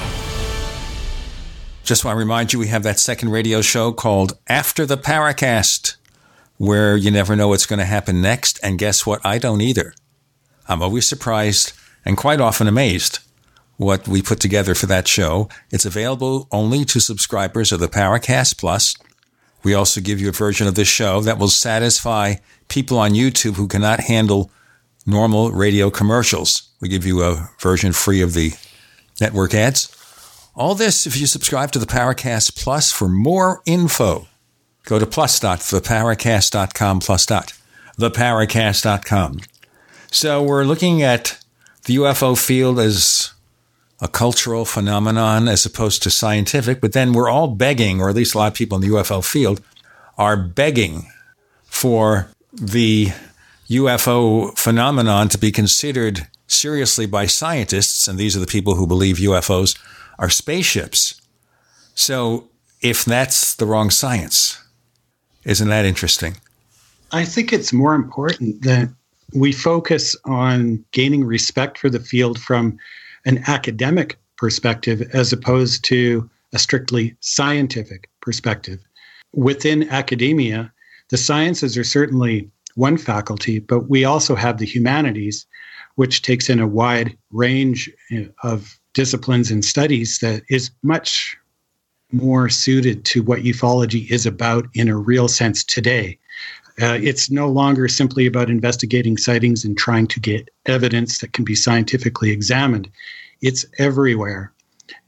Just 1.83 2.04
want 2.04 2.14
to 2.14 2.18
remind 2.18 2.52
you 2.52 2.59
we 2.59 2.66
have 2.66 2.83
that 2.83 2.99
second 2.99 3.30
radio 3.30 3.62
show 3.62 3.90
called 3.90 4.37
After 4.49 4.85
the 4.85 4.99
Paracast, 4.99 5.97
where 6.59 6.94
you 6.94 7.11
never 7.11 7.35
know 7.35 7.49
what's 7.49 7.64
going 7.64 7.78
to 7.78 7.87
happen 7.87 8.21
next. 8.21 8.61
And 8.62 8.78
guess 8.78 9.06
what? 9.06 9.25
I 9.25 9.38
don't 9.38 9.62
either. 9.62 9.94
I'm 10.68 10.83
always 10.83 11.06
surprised 11.06 11.73
and 12.04 12.16
quite 12.16 12.40
often 12.40 12.66
amazed 12.66 13.18
what 13.76 14.06
we 14.06 14.23
put 14.23 14.40
together 14.40 14.75
for 14.75 14.87
that 14.87 15.09
show. 15.09 15.49
It's 15.71 15.85
available 15.85 16.49
only 16.52 16.85
to 16.87 17.00
subscribers 17.00 17.73
of 17.73 17.80
the 17.80 17.88
Paracast 17.88 18.59
Plus. 18.59 18.97
We 19.62 19.75
also 19.75 20.00
give 20.00 20.21
you 20.21 20.28
a 20.28 20.33
version 20.33 20.66
of 20.66 20.75
this 20.75 20.88
show 20.88 21.21
that 21.23 21.38
will 21.38 21.49
satisfy 21.49 22.35
people 22.68 22.99
on 22.99 23.12
YouTube 23.12 23.54
who 23.54 23.66
cannot 23.66 24.00
handle 24.00 24.50
normal 25.06 25.50
radio 25.50 25.90
commercials. 25.90 26.68
We 26.80 26.88
give 26.88 27.06
you 27.06 27.23
a 27.23 27.50
version 27.61 27.92
free 27.92 28.21
of 28.21 28.35
the 28.35 28.52
network 29.21 29.54
ads. 29.54 29.90
All 30.54 30.75
this 30.75 31.06
if 31.06 31.16
you 31.16 31.26
subscribe 31.26 31.73
to 31.73 31.78
the 31.78 31.87
Paracast 31.87 32.56
Plus 32.56 32.92
for 32.92 33.09
more 33.09 33.62
info. 33.66 34.28
Go 34.85 34.99
to 34.99 35.06
plus 35.06 35.40
dot 35.40 35.61
theparacast.com. 37.99 39.40
So 40.14 40.44
we're 40.44 40.62
looking 40.62 41.02
at 41.02 41.44
the 41.87 41.97
UFO 41.97 42.38
field 42.40 42.78
as 42.78 43.33
a 44.00 44.06
cultural 44.06 44.64
phenomenon 44.64 45.49
as 45.49 45.66
opposed 45.66 46.04
to 46.04 46.11
scientific, 46.11 46.80
but 46.80 46.92
then 46.92 47.12
we're 47.12 47.28
all 47.28 47.49
begging, 47.49 48.00
or 48.00 48.11
at 48.11 48.14
least 48.14 48.33
a 48.33 48.38
lot 48.38 48.47
of 48.47 48.54
people 48.54 48.76
in 48.76 48.83
the 48.83 48.94
UFO 48.94 49.25
field 49.25 49.61
are 50.16 50.37
begging 50.37 51.09
for 51.64 52.28
the 52.52 53.09
UFO 53.68 54.56
phenomenon 54.56 55.28
to 55.30 55.37
be 55.37 55.50
considered 55.50 56.28
seriously 56.47 57.06
by 57.06 57.26
scientists, 57.26 58.06
and 58.06 58.16
these 58.16 58.37
are 58.37 58.40
the 58.40 58.47
people 58.47 58.76
who 58.76 58.87
believe 58.87 59.16
UFOs 59.16 59.76
are 60.21 60.30
spaceships 60.30 61.21
So, 61.97 62.50
if 62.80 63.04
that's 63.04 63.56
the 63.56 63.66
wrong 63.66 63.90
science, 63.90 64.62
isn't 65.42 65.68
that 65.68 65.85
interesting? 65.85 66.37
I 67.11 67.25
think 67.25 67.52
it's 67.52 67.73
more 67.73 67.97
important 67.97 68.62
that 68.62 68.90
we 69.35 69.53
focus 69.53 70.17
on 70.25 70.85
gaining 70.93 71.25
respect 71.25 71.76
for 71.79 71.91
the 71.91 72.00
field 72.00 72.38
from 72.38 72.79
an 73.26 73.43
academic 73.47 74.19
perspective 74.37 75.03
as 75.12 75.33
opposed 75.33 75.85
to 75.85 76.29
a 76.53 76.59
strictly 76.59 77.17
scientific 77.21 78.09
perspective. 78.21 78.81
Within 79.33 79.88
academia, 79.91 80.73
the 81.11 81.17
sciences 81.17 81.76
are 81.76 81.85
certainly 81.85 82.50
one 82.76 82.97
faculty, 82.97 83.59
but 83.59 83.88
we 83.91 84.05
also 84.05 84.35
have 84.35 84.59
the 84.59 84.67
humanities, 84.67 85.47
which 85.97 86.23
takes 86.23 86.49
in 86.49 86.61
a 86.61 86.67
wide 86.67 87.17
range 87.31 87.91
eh, 88.11 88.26
of 88.43 88.79
disciplines 88.95 89.50
and 89.50 89.64
studies 89.64 90.19
that 90.21 90.43
is 90.49 90.71
much 90.83 91.37
more 92.12 92.49
suited 92.49 93.05
to 93.05 93.23
what 93.23 93.41
ufology 93.41 94.09
is 94.11 94.25
about 94.25 94.67
in 94.75 94.88
a 94.88 94.97
real 94.97 95.26
sense 95.26 95.64
today. 95.64 96.19
Uh, 96.83 96.99
it's 97.00 97.31
no 97.31 97.49
longer 97.49 97.87
simply 97.87 98.26
about 98.26 98.50
investigating 98.50 99.16
sightings 99.16 99.64
and 99.64 99.78
trying 99.78 100.07
to 100.09 100.19
get 100.19 100.49
evidence 100.66 101.19
that 101.19 101.33
can 101.33 101.45
be 101.45 101.54
scientifically 101.54 102.31
examined. 102.31 102.88
It's 103.43 103.64
everywhere. 103.78 104.52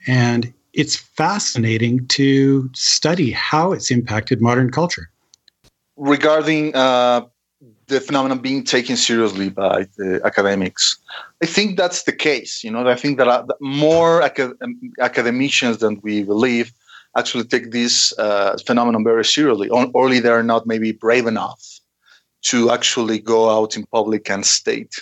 And 0.07 0.53
it's 0.75 0.95
fascinating 0.95 2.07
to 2.09 2.71
study 2.75 3.33
how 3.33 3.73
it's 3.73 3.91
impacted 3.91 4.41
modern 4.41 4.71
culture. 4.71 5.11
Regarding 5.97 6.75
uh, 6.77 7.23
the 7.89 8.01
phenomenon 8.01 8.39
being 8.39 8.63
taken 8.63 8.97
seriously 8.97 9.49
by 9.49 9.87
the 9.97 10.21
academics, 10.25 10.99
I 11.43 11.47
think 11.47 11.77
that's 11.77 12.05
the 12.05 12.13
case. 12.13 12.63
You 12.63 12.71
know, 12.71 12.87
I 12.87 12.95
think 12.95 13.19
that 13.19 13.27
uh, 13.27 13.45
more 13.61 14.21
acad- 14.21 14.57
academicians 15.01 15.79
than 15.79 15.99
we 16.03 16.23
believe 16.23 16.73
actually 17.17 17.45
take 17.45 17.71
this 17.71 18.17
uh, 18.19 18.57
phenomenon 18.67 19.05
very 19.05 19.25
seriously. 19.25 19.71
Only 19.71 20.21
they're 20.21 20.43
not 20.43 20.67
maybe 20.67 20.93
brave 20.93 21.27
enough 21.27 21.63
to 22.43 22.71
actually 22.71 23.19
go 23.19 23.51
out 23.51 23.77
in 23.77 23.85
public 23.87 24.31
and 24.31 24.45
state 24.45 24.95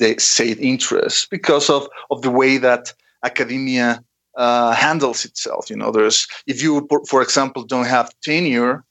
they 0.00 0.16
state 0.16 0.58
interests 0.58 1.26
because 1.30 1.70
of, 1.70 1.86
of 2.10 2.22
the 2.22 2.30
way 2.30 2.56
that 2.56 2.92
academia 3.24 4.02
uh, 4.36 4.72
handles 4.72 5.24
itself. 5.24 5.70
You 5.70 5.76
know, 5.76 5.92
there's 5.92 6.26
if 6.46 6.60
you, 6.62 6.88
for 7.08 7.22
example, 7.22 7.62
don't 7.62 7.86
have 7.86 8.10
tenure, 8.24 8.82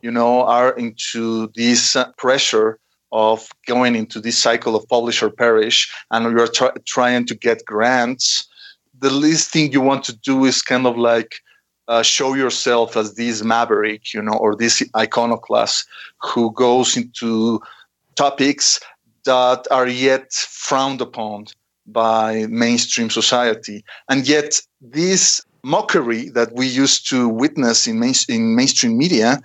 you 0.00 0.10
know, 0.10 0.42
are 0.44 0.72
into 0.78 1.48
this 1.54 1.96
uh, 1.96 2.10
pressure 2.16 2.78
of 3.10 3.46
going 3.66 3.94
into 3.94 4.20
this 4.20 4.38
cycle 4.38 4.74
of 4.74 4.88
publish 4.88 5.22
or 5.22 5.30
perish, 5.30 5.92
and 6.10 6.32
you're 6.32 6.48
try- 6.48 6.72
trying 6.86 7.26
to 7.26 7.34
get 7.34 7.66
grants. 7.66 8.48
The 8.98 9.10
least 9.10 9.50
thing 9.50 9.72
you 9.72 9.82
want 9.82 10.04
to 10.04 10.16
do 10.16 10.44
is 10.44 10.62
kind 10.62 10.86
of 10.86 10.96
like 10.96 11.34
uh, 11.88 12.02
show 12.02 12.34
yourself 12.34 12.96
as 12.96 13.14
this 13.14 13.42
maverick, 13.42 14.14
you 14.14 14.22
know, 14.22 14.34
or 14.34 14.54
this 14.54 14.82
iconoclast 14.96 15.86
who 16.20 16.52
goes 16.52 16.96
into 16.96 17.60
topics 18.14 18.80
that 19.24 19.66
are 19.70 19.86
yet 19.86 20.32
frowned 20.32 21.00
upon 21.00 21.46
by 21.86 22.46
mainstream 22.48 23.10
society. 23.10 23.84
And 24.08 24.26
yet, 24.26 24.60
this 24.80 25.40
mockery 25.64 26.28
that 26.30 26.52
we 26.54 26.66
used 26.66 27.08
to 27.10 27.28
witness 27.28 27.86
in, 27.86 27.98
main, 27.98 28.14
in 28.28 28.56
mainstream 28.56 28.96
media, 28.98 29.40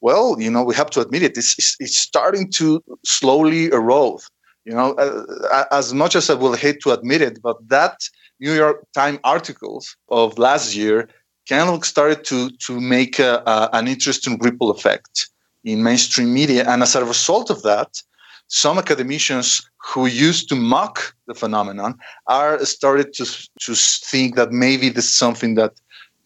well, 0.00 0.36
you 0.40 0.50
know, 0.50 0.62
we 0.62 0.74
have 0.74 0.90
to 0.90 1.00
admit 1.00 1.22
it, 1.22 1.36
it's, 1.36 1.76
it's, 1.78 1.98
starting 1.98 2.50
to 2.52 2.82
slowly 3.04 3.66
erode. 3.66 4.20
You 4.64 4.72
know, 4.74 4.92
uh, 4.94 5.64
as 5.70 5.94
much 5.94 6.14
as 6.14 6.30
I 6.30 6.34
will 6.34 6.54
hate 6.54 6.80
to 6.82 6.92
admit 6.92 7.22
it, 7.22 7.40
but 7.42 7.56
that 7.68 8.08
New 8.40 8.52
York 8.52 8.86
Times 8.94 9.18
articles 9.24 9.96
of 10.08 10.38
last 10.38 10.74
year 10.74 11.08
kind 11.50 11.84
started 11.84 12.24
to 12.24 12.50
to 12.66 12.80
make 12.80 13.18
a, 13.18 13.42
a, 13.46 13.70
an 13.72 13.88
interesting 13.88 14.38
ripple 14.40 14.70
effect 14.70 15.28
in 15.64 15.82
mainstream 15.82 16.32
media, 16.32 16.64
and 16.66 16.82
as 16.82 16.94
a 16.94 17.04
result 17.04 17.50
of 17.50 17.62
that, 17.62 18.02
some 18.46 18.78
academicians 18.78 19.70
who 19.88 20.06
used 20.06 20.48
to 20.48 20.54
mock 20.54 21.14
the 21.26 21.34
phenomenon 21.34 21.92
are 22.26 22.64
started 22.64 23.12
to 23.14 23.24
to 23.66 23.74
think 24.10 24.36
that 24.36 24.50
maybe 24.52 24.88
this 24.88 25.06
is 25.06 25.18
something 25.24 25.56
that 25.56 25.72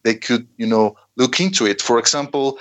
they 0.05 0.15
could 0.15 0.47
you 0.57 0.67
know 0.67 0.95
look 1.17 1.41
into 1.41 1.67
it. 1.67 1.83
For 1.83 1.99
example, 1.99 2.59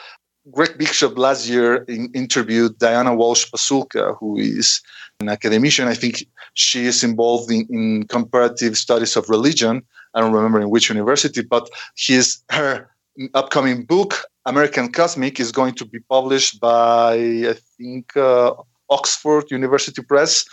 Greg 0.52 0.78
Bishop 0.78 1.18
last 1.18 1.48
year 1.48 1.84
in, 1.88 2.12
interviewed 2.14 2.78
Diana 2.78 3.14
Walsh 3.16 3.46
Pasulka, 3.52 4.16
who 4.20 4.38
is 4.38 4.82
an 5.20 5.30
academician. 5.30 5.88
I 5.88 5.96
think 5.96 6.26
she 6.54 6.86
is 6.86 7.04
involved 7.04 7.52
in, 7.52 7.66
in 7.70 8.08
comparative 8.08 8.78
studies 8.78 9.16
of 9.16 9.30
religion 9.30 9.84
I 10.14 10.22
don't 10.22 10.34
remember 10.34 10.62
in 10.62 10.70
which 10.70 10.90
university, 10.90 11.42
but 11.42 11.70
his 11.96 12.44
her 12.50 12.90
upcoming 13.34 13.84
book, 13.84 14.26
American 14.46 14.92
Cosmic, 14.92 15.40
is 15.40 15.52
going 15.52 15.74
to 15.76 15.86
be 15.86 16.00
published 16.00 16.60
by 16.60 17.14
I 17.14 17.56
think 17.78 18.16
uh, 18.18 18.54
Oxford 18.90 19.50
University 19.52 20.02
Press. 20.02 20.46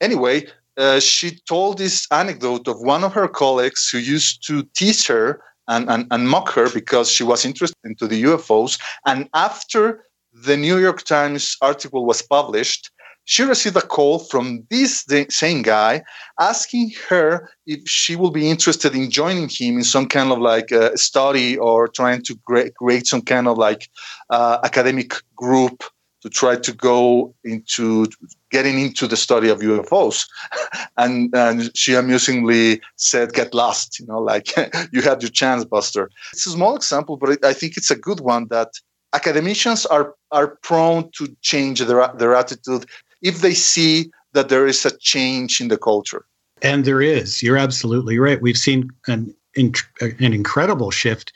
Anyway, 0.00 0.46
uh, 0.76 1.00
she 1.00 1.38
told 1.46 1.78
this 1.78 2.06
anecdote 2.10 2.66
of 2.68 2.80
one 2.80 3.04
of 3.04 3.12
her 3.12 3.28
colleagues 3.28 3.88
who 3.90 3.98
used 3.98 4.46
to 4.46 4.62
tease 4.74 5.06
her 5.06 5.42
and, 5.68 5.88
and, 5.90 6.06
and 6.10 6.28
mock 6.28 6.50
her 6.50 6.68
because 6.70 7.10
she 7.10 7.22
was 7.22 7.44
interested 7.44 7.78
into 7.84 8.06
the 8.06 8.22
UFOs. 8.24 8.80
And 9.06 9.28
after 9.34 10.04
the 10.32 10.56
New 10.56 10.78
York 10.78 11.02
Times 11.02 11.56
article 11.60 12.06
was 12.06 12.22
published, 12.22 12.90
she 13.24 13.42
received 13.42 13.76
a 13.76 13.82
call 13.82 14.18
from 14.18 14.66
this 14.70 15.06
same 15.28 15.62
guy 15.62 16.02
asking 16.40 16.90
her 17.08 17.50
if 17.66 17.80
she 17.86 18.16
will 18.16 18.30
be 18.30 18.50
interested 18.50 18.94
in 18.94 19.10
joining 19.10 19.48
him 19.48 19.78
in 19.78 19.84
some 19.84 20.06
kind 20.06 20.32
of 20.32 20.38
like 20.38 20.72
uh, 20.72 20.94
study 20.96 21.56
or 21.56 21.88
trying 21.88 22.22
to 22.22 22.36
create 22.76 23.06
some 23.06 23.22
kind 23.22 23.46
of 23.46 23.56
like 23.56 23.88
uh, 24.30 24.58
academic 24.64 25.14
group 25.36 25.84
to 26.22 26.30
try 26.30 26.56
to 26.56 26.72
go 26.72 27.34
into 27.44 28.06
getting 28.50 28.78
into 28.78 29.08
the 29.08 29.16
study 29.16 29.48
of 29.48 29.58
UFOs. 29.58 30.28
and, 30.96 31.34
and 31.34 31.76
she 31.76 31.94
amusingly 31.94 32.80
said, 32.96 33.32
get 33.32 33.52
lost, 33.52 33.98
you 33.98 34.06
know, 34.06 34.20
like 34.20 34.54
you 34.92 35.02
had 35.02 35.20
your 35.20 35.30
chance, 35.30 35.64
Buster. 35.64 36.10
It's 36.32 36.46
a 36.46 36.50
small 36.50 36.76
example, 36.76 37.16
but 37.16 37.44
I 37.44 37.52
think 37.52 37.76
it's 37.76 37.90
a 37.90 37.96
good 37.96 38.20
one 38.20 38.46
that 38.48 38.68
academicians 39.12 39.84
are, 39.86 40.14
are 40.30 40.58
prone 40.62 41.10
to 41.16 41.36
change 41.42 41.80
their, 41.80 42.08
their 42.16 42.34
attitude 42.34 42.86
if 43.22 43.40
they 43.40 43.54
see 43.54 44.10
that 44.32 44.48
there 44.48 44.66
is 44.66 44.84
a 44.84 44.96
change 44.98 45.60
in 45.60 45.68
the 45.68 45.78
culture. 45.78 46.24
And 46.60 46.84
there 46.84 47.02
is. 47.02 47.42
You're 47.42 47.56
absolutely 47.56 48.18
right. 48.18 48.40
We've 48.40 48.56
seen 48.56 48.90
an 49.06 49.34
an 49.56 50.32
incredible 50.32 50.90
shift 50.90 51.32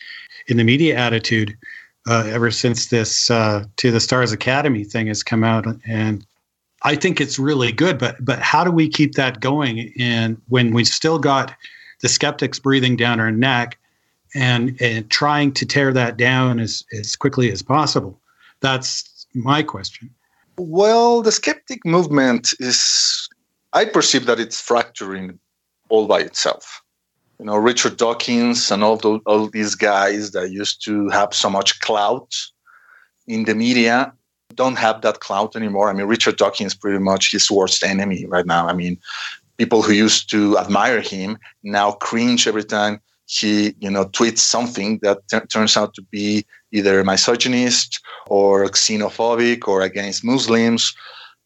in 0.46 0.56
the 0.56 0.64
media 0.64 0.96
attitude 0.96 1.56
uh, 2.08 2.24
ever 2.28 2.50
since 2.50 2.86
this 2.86 3.30
uh, 3.30 3.64
"To 3.76 3.90
the 3.90 4.00
Stars 4.00 4.32
Academy" 4.32 4.84
thing 4.84 5.08
has 5.08 5.22
come 5.22 5.44
out, 5.44 5.66
and 5.86 6.24
I 6.82 6.94
think 6.94 7.20
it's 7.20 7.38
really 7.38 7.72
good. 7.72 7.98
But 7.98 8.24
but 8.24 8.38
how 8.38 8.64
do 8.64 8.70
we 8.70 8.88
keep 8.88 9.14
that 9.14 9.40
going? 9.40 9.92
And 9.98 10.40
when 10.48 10.72
we've 10.72 10.86
still 10.86 11.18
got 11.18 11.54
the 12.00 12.08
skeptics 12.08 12.58
breathing 12.58 12.96
down 12.96 13.20
our 13.20 13.32
neck, 13.32 13.78
and 14.34 14.80
and 14.80 15.10
trying 15.10 15.52
to 15.54 15.66
tear 15.66 15.92
that 15.92 16.16
down 16.16 16.60
as 16.60 16.84
as 16.92 17.16
quickly 17.16 17.50
as 17.50 17.62
possible, 17.62 18.20
that's 18.60 19.26
my 19.34 19.62
question. 19.62 20.08
Well, 20.58 21.22
the 21.22 21.32
skeptic 21.32 21.84
movement 21.84 22.54
is, 22.58 23.28
I 23.72 23.84
perceive 23.84 24.26
that 24.26 24.40
it's 24.40 24.60
fracturing 24.60 25.38
all 25.88 26.06
by 26.06 26.20
itself. 26.20 26.82
You 27.38 27.44
know, 27.44 27.56
Richard 27.56 27.98
Dawkins 27.98 28.70
and 28.70 28.82
all, 28.82 28.96
the, 28.96 29.20
all 29.26 29.48
these 29.48 29.74
guys 29.74 30.30
that 30.30 30.50
used 30.50 30.82
to 30.84 31.08
have 31.10 31.34
so 31.34 31.50
much 31.50 31.78
clout 31.80 32.34
in 33.26 33.44
the 33.44 33.54
media 33.54 34.12
don't 34.54 34.78
have 34.78 35.02
that 35.02 35.20
clout 35.20 35.54
anymore. 35.56 35.90
I 35.90 35.92
mean, 35.92 36.06
Richard 36.06 36.36
Dawkins 36.36 36.74
pretty 36.74 36.98
much 36.98 37.32
his 37.32 37.50
worst 37.50 37.82
enemy 37.82 38.24
right 38.26 38.46
now. 38.46 38.66
I 38.66 38.72
mean, 38.72 38.98
people 39.58 39.82
who 39.82 39.92
used 39.92 40.30
to 40.30 40.56
admire 40.58 41.02
him 41.02 41.38
now 41.62 41.92
cringe 41.92 42.46
every 42.46 42.64
time 42.64 43.00
he, 43.26 43.74
you 43.80 43.90
know, 43.90 44.06
tweets 44.06 44.38
something 44.38 44.98
that 45.02 45.18
turns 45.50 45.76
out 45.76 45.94
to 45.94 46.02
be 46.10 46.46
either 46.72 47.04
misogynist 47.04 48.00
or 48.28 48.66
xenophobic 48.66 49.66
or 49.68 49.82
against 49.82 50.24
Muslims. 50.24 50.94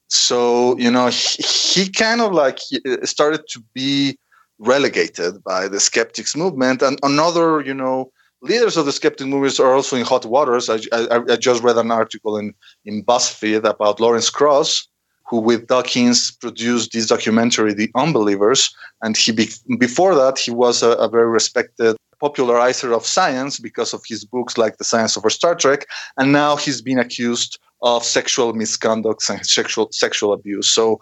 So, 0.08 0.76
you 0.78 0.90
know, 0.90 1.08
he, 1.08 1.42
he 1.42 1.88
kind 1.88 2.20
of 2.20 2.32
like 2.32 2.58
uh, 2.86 3.04
started 3.06 3.42
to 3.50 3.62
be 3.74 4.18
relegated 4.58 5.42
by 5.42 5.68
the 5.68 5.80
skeptics 5.80 6.36
movement. 6.36 6.82
And 6.82 6.98
another, 7.02 7.62
you 7.62 7.74
know, 7.74 8.12
leaders 8.42 8.76
of 8.76 8.86
the 8.86 8.92
skeptic 8.92 9.26
movement 9.26 9.58
are 9.60 9.72
also 9.72 9.96
in 9.96 10.04
hot 10.04 10.26
waters. 10.26 10.68
I, 10.68 10.80
I, 10.92 11.20
I 11.30 11.36
just 11.36 11.62
read 11.62 11.78
an 11.78 11.90
article 11.90 12.36
in, 12.36 12.54
in 12.84 13.04
BuzzFeed 13.04 13.64
about 13.64 14.00
Lawrence 14.00 14.28
Krauss, 14.28 14.86
who 15.30 15.38
with 15.38 15.68
Dawkins 15.68 16.32
produced 16.32 16.92
this 16.92 17.06
documentary, 17.06 17.72
The 17.72 17.90
Unbelievers. 17.94 18.74
And 19.02 19.16
he 19.16 19.30
be, 19.30 19.48
before 19.78 20.16
that, 20.16 20.38
he 20.38 20.50
was 20.50 20.82
a, 20.82 20.90
a 20.92 21.08
very 21.08 21.28
respected 21.28 21.96
popularizer 22.18 22.92
of 22.92 23.06
science 23.06 23.60
because 23.60 23.94
of 23.94 24.02
his 24.06 24.24
books 24.24 24.58
like 24.58 24.76
The 24.76 24.84
Science 24.84 25.16
Over 25.16 25.30
Star 25.30 25.54
Trek, 25.54 25.86
and 26.18 26.32
now 26.32 26.56
he's 26.56 26.82
been 26.82 26.98
accused 26.98 27.58
of 27.82 28.04
sexual 28.04 28.52
misconduct 28.52 29.30
and 29.30 29.46
sexual 29.46 29.88
sexual 29.90 30.34
abuse. 30.34 30.68
So 30.68 31.00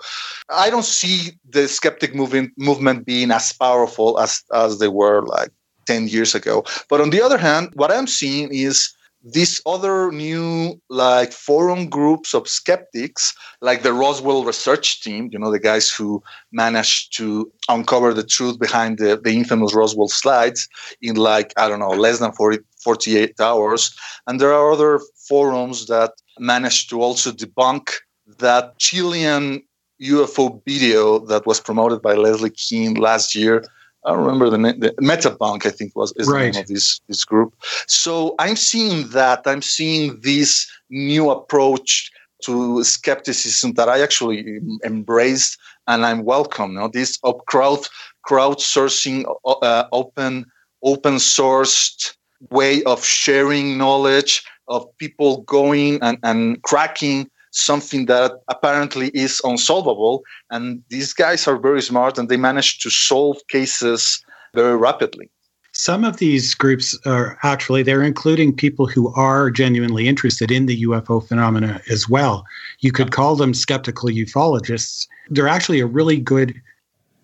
I 0.48 0.70
don't 0.70 0.84
see 0.84 1.32
the 1.48 1.66
skeptic 1.66 2.14
movement 2.14 2.52
movement 2.56 3.04
being 3.04 3.32
as 3.32 3.52
powerful 3.52 4.20
as 4.20 4.44
as 4.54 4.78
they 4.78 4.86
were 4.86 5.22
like 5.22 5.50
10 5.86 6.06
years 6.06 6.36
ago. 6.36 6.64
But 6.88 7.00
on 7.00 7.10
the 7.10 7.20
other 7.20 7.38
hand, 7.38 7.70
what 7.74 7.90
I'm 7.90 8.06
seeing 8.06 8.48
is 8.52 8.94
these 9.32 9.60
other 9.66 10.10
new 10.12 10.80
like 10.88 11.32
forum 11.32 11.88
groups 11.88 12.34
of 12.34 12.48
skeptics 12.48 13.34
like 13.60 13.82
the 13.82 13.92
roswell 13.92 14.44
research 14.44 15.02
team 15.02 15.28
you 15.32 15.38
know 15.38 15.50
the 15.50 15.58
guys 15.58 15.90
who 15.90 16.22
managed 16.52 17.16
to 17.16 17.50
uncover 17.68 18.14
the 18.14 18.22
truth 18.22 18.58
behind 18.58 18.98
the, 18.98 19.20
the 19.22 19.32
infamous 19.32 19.74
roswell 19.74 20.08
slides 20.08 20.68
in 21.02 21.16
like 21.16 21.52
i 21.56 21.68
don't 21.68 21.80
know 21.80 21.88
less 21.88 22.18
than 22.20 22.32
40, 22.32 22.58
48 22.82 23.40
hours. 23.40 23.94
And 24.26 24.40
there 24.40 24.52
are 24.52 24.72
other 24.72 25.00
forums 25.28 25.86
that 25.86 26.12
managed 26.38 26.90
to 26.90 27.02
also 27.02 27.32
debunk 27.32 27.90
that 28.38 28.78
chilean 28.78 29.62
ufo 30.00 30.62
video 30.64 31.18
that 31.26 31.44
was 31.46 31.60
promoted 31.60 32.00
by 32.00 32.14
leslie 32.14 32.50
kean 32.50 32.94
last 32.94 33.34
year 33.34 33.64
I 34.08 34.12
don't 34.12 34.20
remember 34.20 34.48
the 34.48 34.56
name. 34.56 34.80
The 34.80 34.92
Metabunk, 35.02 35.66
I 35.66 35.70
think, 35.70 35.94
was 35.94 36.14
is 36.16 36.28
right. 36.28 36.46
the 36.46 36.52
name 36.52 36.62
of 36.62 36.66
this 36.68 37.00
this 37.08 37.24
group. 37.26 37.54
So 37.86 38.34
I'm 38.38 38.56
seeing 38.56 39.08
that. 39.08 39.42
I'm 39.44 39.60
seeing 39.60 40.18
this 40.22 40.66
new 40.88 41.30
approach 41.30 42.10
to 42.44 42.82
skepticism 42.84 43.74
that 43.74 43.88
I 43.88 44.00
actually 44.00 44.60
embraced 44.82 45.58
and 45.88 46.06
I'm 46.06 46.24
welcome. 46.24 46.72
You 46.72 46.78
know, 46.78 46.88
this 46.88 47.18
crowd 47.48 47.86
crowdsourcing, 48.26 49.24
uh, 49.44 49.84
open 49.92 50.46
open 50.82 51.14
sourced 51.16 52.16
way 52.50 52.82
of 52.84 53.04
sharing 53.04 53.76
knowledge 53.76 54.42
of 54.68 54.86
people 54.98 55.42
going 55.42 55.98
and, 56.02 56.18
and 56.22 56.62
cracking 56.62 57.28
something 57.50 58.06
that 58.06 58.32
apparently 58.48 59.08
is 59.08 59.40
unsolvable. 59.44 60.22
And 60.50 60.82
these 60.88 61.12
guys 61.12 61.46
are 61.46 61.58
very 61.58 61.82
smart 61.82 62.18
and 62.18 62.28
they 62.28 62.36
manage 62.36 62.78
to 62.80 62.90
solve 62.90 63.38
cases 63.48 64.22
very 64.54 64.76
rapidly. 64.76 65.30
Some 65.72 66.02
of 66.04 66.16
these 66.16 66.54
groups 66.54 66.98
are 67.06 67.38
actually 67.44 67.82
they're 67.82 68.02
including 68.02 68.56
people 68.56 68.86
who 68.86 69.12
are 69.14 69.50
genuinely 69.50 70.08
interested 70.08 70.50
in 70.50 70.66
the 70.66 70.82
UFO 70.82 71.26
phenomena 71.26 71.80
as 71.88 72.08
well. 72.08 72.44
You 72.80 72.90
could 72.90 73.12
call 73.12 73.36
them 73.36 73.54
skeptical 73.54 74.08
ufologists. 74.08 75.06
They're 75.28 75.46
actually 75.46 75.80
a 75.80 75.86
really 75.86 76.18
good 76.18 76.54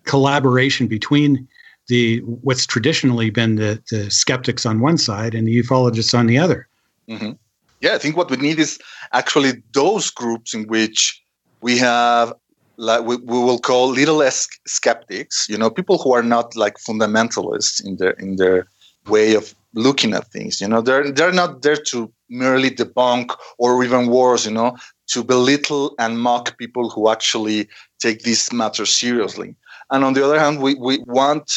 collaboration 0.05 0.87
between 0.87 1.47
the 1.87 2.19
what's 2.19 2.65
traditionally 2.65 3.29
been 3.29 3.55
the, 3.55 3.81
the 3.91 4.09
skeptics 4.09 4.65
on 4.65 4.79
one 4.79 4.97
side 4.97 5.35
and 5.35 5.47
the 5.47 5.61
ufologists 5.61 6.17
on 6.17 6.27
the 6.27 6.37
other. 6.37 6.67
Mm-hmm 7.09 7.31
yeah, 7.85 7.93
I 7.93 7.99
think 7.99 8.17
what 8.17 8.31
we 8.31 8.37
need 8.37 8.59
is 8.59 8.79
actually 9.13 9.61
those 9.73 10.09
groups 10.09 10.55
in 10.55 10.63
which 10.67 11.21
we 11.61 11.77
have 11.77 12.33
like 12.77 13.03
we, 13.05 13.15
we 13.17 13.39
will 13.47 13.59
call 13.59 13.87
little 13.87 14.21
s 14.21 14.47
skeptics 14.67 15.47
you 15.51 15.57
know 15.57 15.69
people 15.69 15.97
who 16.01 16.11
are 16.17 16.27
not 16.35 16.47
like 16.63 16.75
fundamentalists 16.87 17.75
in 17.87 17.95
their 17.99 18.15
in 18.23 18.35
their 18.41 18.67
way 19.07 19.35
of 19.35 19.53
looking 19.85 20.13
at 20.13 20.31
things 20.31 20.59
you 20.61 20.67
know. 20.67 20.81
They're 20.81 21.11
they're 21.11 21.39
not 21.43 21.61
there 21.61 21.81
to 21.91 22.11
merely 22.43 22.71
debunk 22.71 23.27
or 23.59 23.83
even 23.83 24.07
worse 24.07 24.43
you 24.49 24.55
know 24.59 24.75
to 25.13 25.23
belittle 25.23 25.93
and 25.99 26.19
mock 26.27 26.57
people 26.57 26.89
who 26.89 27.03
actually 27.15 27.59
take 27.99 28.19
this 28.23 28.51
matter 28.51 28.85
seriously. 28.85 29.55
And 29.91 30.03
on 30.03 30.13
the 30.13 30.25
other 30.25 30.39
hand 30.39 30.55
we, 30.65 30.71
we 30.87 30.95
want 31.19 31.47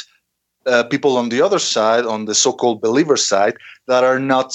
uh, 0.67 0.85
people 0.85 1.17
on 1.17 1.29
the 1.29 1.41
other 1.41 1.59
side, 1.59 2.05
on 2.05 2.27
the 2.27 2.35
so-called 2.35 2.81
believer 2.81 3.17
side, 3.17 3.57
that 3.87 4.05
are 4.05 4.19
not 4.19 4.49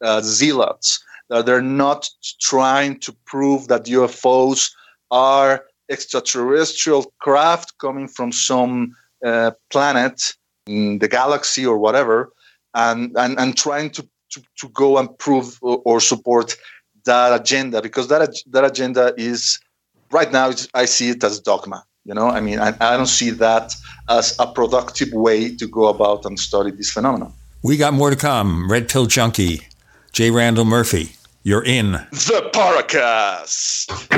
uh, 0.00 0.20
zealots, 0.22 1.02
that 1.28 1.46
they're 1.46 1.62
not 1.62 2.08
trying 2.40 2.98
to 3.00 3.12
prove 3.26 3.68
that 3.68 3.84
UFOs 3.84 4.70
are 5.10 5.64
extraterrestrial 5.90 7.12
craft 7.20 7.76
coming 7.78 8.08
from 8.08 8.32
some 8.32 8.96
uh, 9.24 9.50
planet 9.70 10.34
in 10.66 10.98
the 10.98 11.08
galaxy 11.08 11.66
or 11.66 11.78
whatever, 11.78 12.32
and 12.74 13.16
and, 13.16 13.38
and 13.38 13.56
trying 13.56 13.90
to, 13.90 14.08
to, 14.30 14.42
to 14.58 14.68
go 14.68 14.98
and 14.98 15.16
prove 15.18 15.58
or, 15.62 15.82
or 15.84 16.00
support 16.00 16.56
that 17.04 17.38
agenda 17.38 17.82
because 17.82 18.08
that 18.08 18.34
that 18.50 18.64
agenda 18.64 19.12
is 19.16 19.58
right 20.10 20.32
now 20.32 20.52
I 20.74 20.84
see 20.84 21.10
it 21.10 21.24
as 21.24 21.40
dogma 21.40 21.84
you 22.04 22.14
know, 22.14 22.28
I 22.28 22.40
mean, 22.40 22.58
I, 22.58 22.74
I 22.80 22.96
don't 22.96 23.06
see 23.06 23.30
that 23.30 23.74
as 24.08 24.36
a 24.38 24.46
productive 24.46 25.12
way 25.12 25.54
to 25.56 25.66
go 25.66 25.86
about 25.86 26.24
and 26.24 26.38
study 26.38 26.70
this 26.70 26.90
phenomenon. 26.90 27.32
We 27.62 27.76
got 27.76 27.94
more 27.94 28.10
to 28.10 28.16
come. 28.16 28.70
Red 28.70 28.88
Pill 28.88 29.06
Junkie, 29.06 29.62
J. 30.12 30.30
Randall 30.30 30.64
Murphy, 30.64 31.12
you're 31.44 31.64
in 31.64 31.92
the 31.92 32.50
Paracast. 32.52 34.08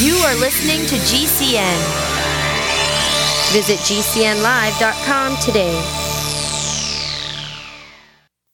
You 0.00 0.14
are 0.14 0.34
listening 0.36 0.86
to 0.86 0.94
GCN. 0.94 2.10
Visit 3.52 3.78
GCNlive.com 3.80 5.36
today. 5.44 6.09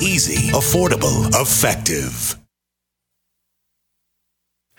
Easy, 0.00 0.50
affordable, 0.52 1.28
effective. 1.34 2.39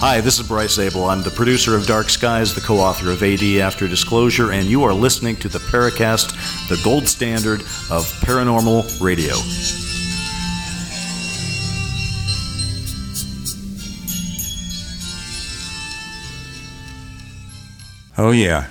Hi, 0.00 0.20
this 0.20 0.38
is 0.38 0.46
Bryce 0.46 0.74
Zabel. 0.74 1.06
I'm 1.06 1.22
the 1.22 1.30
producer 1.32 1.76
of 1.76 1.84
Dark 1.84 2.08
Skies, 2.08 2.54
the 2.54 2.60
co 2.60 2.76
author 2.76 3.10
of 3.10 3.20
AD 3.20 3.42
After 3.60 3.88
Disclosure, 3.88 4.52
and 4.52 4.68
you 4.68 4.84
are 4.84 4.94
listening 4.94 5.34
to 5.38 5.48
the 5.48 5.58
Paracast, 5.58 6.68
the 6.68 6.80
gold 6.84 7.08
standard 7.08 7.62
of 7.90 8.06
paranormal 8.22 9.00
radio. 9.00 9.34
Oh, 18.16 18.30
yeah. 18.30 18.68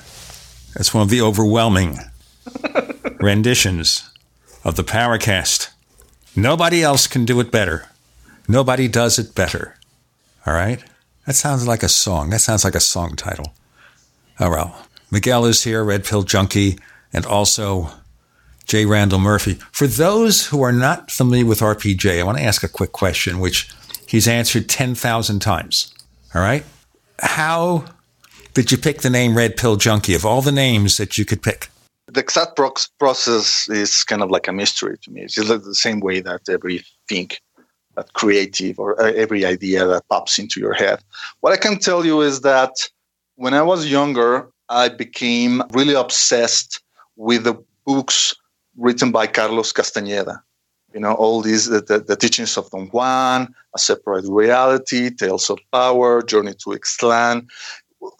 That's 0.75 0.93
one 0.93 1.03
of 1.03 1.09
the 1.09 1.19
overwhelming 1.19 1.97
renditions 3.19 4.09
of 4.63 4.77
the 4.77 4.83
Paracast. 4.85 5.71
Nobody 6.37 6.81
else 6.81 7.05
can 7.05 7.25
do 7.25 7.41
it 7.41 7.51
better. 7.51 7.89
Nobody 8.47 8.87
does 8.87 9.19
it 9.19 9.35
better. 9.35 9.75
All 10.45 10.53
right? 10.53 10.81
That 11.27 11.35
sounds 11.35 11.67
like 11.67 11.83
a 11.83 11.89
song. 11.89 12.29
That 12.29 12.39
sounds 12.39 12.63
like 12.63 12.73
a 12.73 12.79
song 12.79 13.15
title. 13.17 13.53
Oh, 14.39 14.49
well. 14.49 14.81
Miguel 15.11 15.45
is 15.45 15.63
here, 15.63 15.83
Red 15.83 16.05
Pill 16.05 16.23
Junkie, 16.23 16.79
and 17.11 17.25
also 17.25 17.91
J. 18.65 18.85
Randall 18.85 19.19
Murphy. 19.19 19.55
For 19.71 19.87
those 19.87 20.47
who 20.47 20.61
are 20.61 20.71
not 20.71 21.11
familiar 21.11 21.45
with 21.45 21.59
RPJ, 21.59 22.19
I 22.19 22.23
want 22.23 22.37
to 22.37 22.43
ask 22.43 22.63
a 22.63 22.69
quick 22.69 22.93
question, 22.93 23.39
which 23.39 23.69
he's 24.07 24.27
answered 24.27 24.69
10,000 24.69 25.39
times. 25.39 25.93
All 26.33 26.41
right? 26.41 26.63
How 27.19 27.83
did 28.53 28.71
you 28.71 28.77
pick 28.77 29.01
the 29.01 29.09
name 29.09 29.35
Red 29.35 29.57
Pill 29.57 29.75
Junkie 29.75 30.15
of 30.15 30.25
all 30.25 30.41
the 30.41 30.51
names 30.51 30.95
that 30.95 31.17
you 31.17 31.25
could 31.25 31.41
pick? 31.41 31.69
The 32.07 32.21
exact 32.21 32.57
process 32.99 33.67
is 33.69 34.05
kind 34.05 34.23
of 34.23 34.31
like 34.31 34.47
a 34.47 34.53
mystery 34.53 34.97
to 35.01 35.11
me. 35.11 35.23
It's 35.23 35.35
just 35.35 35.49
the 35.49 35.75
same 35.75 35.99
way 35.99 36.21
that 36.21 36.47
everything 36.49 37.31
that 37.97 38.13
creative 38.13 38.79
or 38.79 38.99
uh, 39.01 39.11
every 39.13 39.43
idea 39.43 39.85
that 39.85 40.07
pops 40.07 40.39
into 40.39 40.61
your 40.61 40.73
head. 40.73 40.99
What 41.41 41.51
I 41.51 41.57
can 41.57 41.79
tell 41.79 42.05
you 42.05 42.21
is 42.21 42.41
that 42.41 42.87
when 43.35 43.53
I 43.53 43.63
was 43.63 43.91
younger, 43.91 44.49
I 44.69 44.87
became 44.89 45.63
really 45.73 45.95
obsessed 45.95 46.81
with 47.15 47.43
the 47.43 47.55
books 47.85 48.35
written 48.77 49.11
by 49.11 49.27
Carlos 49.27 49.71
Castaneda. 49.71 50.41
You 50.93 51.01
know, 51.01 51.13
all 51.13 51.41
these, 51.41 51.65
the, 51.65 51.81
the, 51.81 51.99
the 51.99 52.15
teachings 52.15 52.55
of 52.57 52.69
Don 52.69 52.87
Juan, 52.87 53.53
A 53.75 53.79
Separate 53.79 54.25
Reality, 54.27 55.09
Tales 55.09 55.49
of 55.49 55.59
Power, 55.71 56.21
Journey 56.21 56.53
to 56.53 56.69
Ixtlan. 56.69 57.47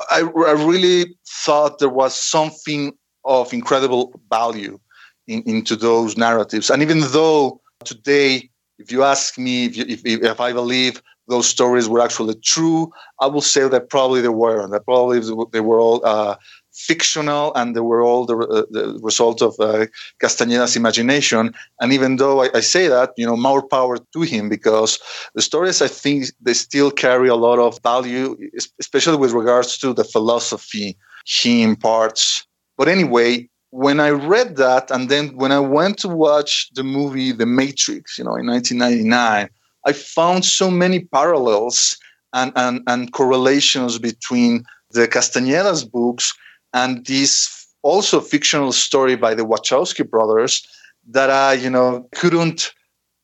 I, 0.10 0.20
I 0.20 0.52
really 0.52 1.16
thought 1.46 1.80
there 1.80 1.90
was 1.90 2.14
something 2.16 2.94
of 3.26 3.54
incredible 3.54 4.20
value 4.30 4.80
in, 5.28 5.44
into 5.44 5.76
those 5.76 6.18
narratives. 6.18 6.70
And 6.70 6.82
even 6.82 7.00
though 7.12 7.62
today, 7.84 8.50
if 8.80 8.92
you 8.92 9.04
ask 9.04 9.38
me 9.38 9.66
if, 9.66 9.78
you, 9.78 9.86
if, 9.88 10.06
if 10.06 10.40
I 10.40 10.54
believe 10.54 11.02
those 11.28 11.48
stories 11.48 11.90
were 11.90 12.00
actually 12.00 12.36
true, 12.36 12.92
I 13.20 13.28
will 13.28 13.42
say 13.42 13.68
that 13.68 13.90
probably 13.90 14.22
they 14.22 14.30
were. 14.30 14.68
That 14.70 14.86
probably 14.86 15.20
they 15.52 15.60
were 15.60 15.80
all 15.80 16.06
uh, 16.06 16.38
fictional 16.74 17.54
and 17.56 17.76
they 17.76 17.82
were 17.82 18.02
all 18.02 18.26
the, 18.26 18.38
uh, 18.38 18.64
the 18.70 19.00
result 19.02 19.42
of 19.42 19.56
uh, 19.60 19.88
Castaneda's 20.22 20.76
imagination. 20.76 21.54
And 21.82 21.92
even 21.92 22.16
though 22.16 22.44
I, 22.44 22.50
I, 22.54 22.60
say 22.62 22.88
that, 22.88 23.12
you 23.18 23.26
know, 23.26 23.36
more 23.36 23.68
power 23.68 23.98
to 23.98 24.22
him 24.22 24.48
because 24.48 25.00
the 25.34 25.42
stories, 25.42 25.82
I 25.82 25.88
think, 25.88 26.28
they 26.40 26.54
still 26.54 26.92
carry 26.92 27.28
a 27.28 27.36
lot 27.36 27.60
of 27.60 27.80
value, 27.84 28.38
especially 28.80 29.18
with 29.18 29.34
regards 29.34 29.78
to 29.80 29.94
the 29.94 30.04
philosophy 30.04 30.98
he 31.26 31.62
imparts. 31.62 32.46
But 32.78 32.88
anyway, 32.88 33.50
when 33.72 34.00
I 34.00 34.10
read 34.10 34.56
that, 34.58 34.90
and 34.92 35.10
then 35.10 35.36
when 35.36 35.52
I 35.52 35.60
went 35.60 35.98
to 36.00 36.08
watch 36.08 36.70
the 36.74 36.84
movie 36.84 37.32
The 37.32 37.46
Matrix, 37.46 38.18
you 38.18 38.24
know, 38.24 38.36
in 38.36 38.48
1999, 38.48 39.50
I 39.86 39.94
found 39.94 40.46
so 40.46 40.72
many 40.72 41.06
parallels 41.06 41.98
and, 42.34 42.52
and, 42.56 42.82
and 42.88 43.12
correlations 43.14 44.00
between 44.00 44.66
the 44.92 45.08
Castaneda's 45.08 45.84
books 45.84 46.34
and 46.74 47.06
this 47.06 47.68
also 47.84 48.20
fictional 48.20 48.72
story 48.72 49.16
by 49.16 49.34
the 49.34 49.46
Wachowski 49.46 50.10
brothers 50.10 50.68
that 51.10 51.30
I, 51.30 51.54
you 51.54 51.70
know, 51.70 52.08
couldn't 52.16 52.74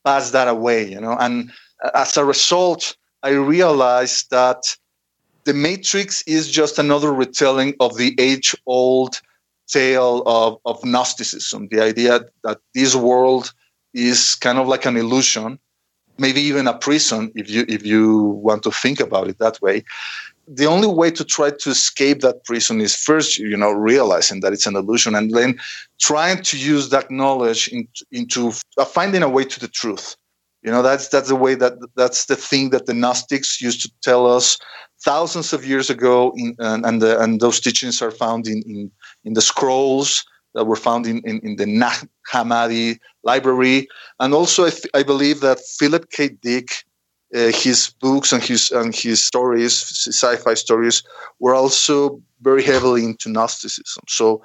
pass 0.05 0.31
that 0.31 0.47
away, 0.47 0.89
you 0.89 0.99
know. 0.99 1.17
And 1.19 1.51
as 1.93 2.15
a 2.15 2.25
result, 2.25 2.95
I 3.23 3.31
realized 3.31 4.29
that 4.31 4.75
the 5.43 5.53
Matrix 5.53 6.21
is 6.23 6.49
just 6.49 6.79
another 6.79 7.13
retelling 7.13 7.75
of 7.79 7.97
the 7.97 8.15
age-old 8.17 9.21
tale 9.67 10.23
of, 10.25 10.57
of 10.65 10.83
Gnosticism, 10.83 11.67
the 11.69 11.81
idea 11.81 12.21
that 12.43 12.59
this 12.73 12.95
world 12.95 13.53
is 13.93 14.35
kind 14.35 14.57
of 14.57 14.67
like 14.67 14.85
an 14.85 14.97
illusion, 14.97 15.59
maybe 16.17 16.41
even 16.41 16.67
a 16.67 16.77
prison 16.77 17.31
if 17.35 17.49
you 17.49 17.65
if 17.67 17.85
you 17.85 18.21
want 18.21 18.63
to 18.63 18.71
think 18.71 18.99
about 18.99 19.27
it 19.27 19.39
that 19.39 19.59
way 19.61 19.83
the 20.47 20.65
only 20.65 20.87
way 20.87 21.09
to 21.11 21.23
try 21.23 21.51
to 21.51 21.69
escape 21.69 22.21
that 22.21 22.43
prison 22.43 22.81
is 22.81 22.95
first, 22.95 23.37
you 23.37 23.55
know, 23.55 23.71
realizing 23.71 24.41
that 24.41 24.51
it's 24.51 24.65
an 24.65 24.75
illusion, 24.75 25.15
and 25.15 25.31
then 25.31 25.59
trying 25.99 26.41
to 26.43 26.57
use 26.57 26.89
that 26.89 27.09
knowledge 27.09 27.67
in, 27.69 27.87
into 28.11 28.51
uh, 28.77 28.85
finding 28.85 29.23
a 29.23 29.29
way 29.29 29.45
to 29.45 29.59
the 29.59 29.67
truth. 29.67 30.15
You 30.61 30.71
know, 30.71 30.81
that's 30.81 31.07
that's 31.07 31.29
the 31.29 31.35
way 31.35 31.55
that 31.55 31.73
that's 31.95 32.25
the 32.25 32.35
thing 32.35 32.71
that 32.71 32.85
the 32.85 32.93
Gnostics 32.93 33.61
used 33.61 33.81
to 33.83 33.91
tell 34.01 34.27
us 34.27 34.57
thousands 35.05 35.53
of 35.53 35.65
years 35.65 35.89
ago, 35.89 36.33
in, 36.35 36.55
and 36.59 36.85
and, 36.85 37.01
the, 37.01 37.19
and 37.21 37.39
those 37.39 37.59
teachings 37.59 38.01
are 38.01 38.11
found 38.11 38.47
in, 38.47 38.61
in 38.65 38.91
in 39.23 39.33
the 39.33 39.41
scrolls 39.41 40.25
that 40.53 40.65
were 40.65 40.75
found 40.77 41.05
in, 41.07 41.21
in, 41.25 41.39
in 41.43 41.55
the 41.55 41.65
Nag 41.65 42.07
Hammadi 42.31 42.99
library. 43.23 43.87
And 44.19 44.33
also, 44.33 44.65
I, 44.65 44.69
th- 44.69 44.93
I 44.93 45.03
believe 45.03 45.39
that 45.41 45.59
Philip 45.79 46.09
K. 46.11 46.29
Dick 46.29 46.69
uh, 47.35 47.51
his 47.51 47.89
books 47.99 48.31
and 48.31 48.43
his 48.43 48.71
and 48.71 48.93
his 48.95 49.19
stories, 49.25 49.73
sci-fi 49.73 50.53
stories, 50.53 51.03
were 51.39 51.55
also 51.55 52.21
very 52.41 52.63
heavily 52.63 53.03
into 53.03 53.29
Gnosticism. 53.29 54.03
So 54.07 54.43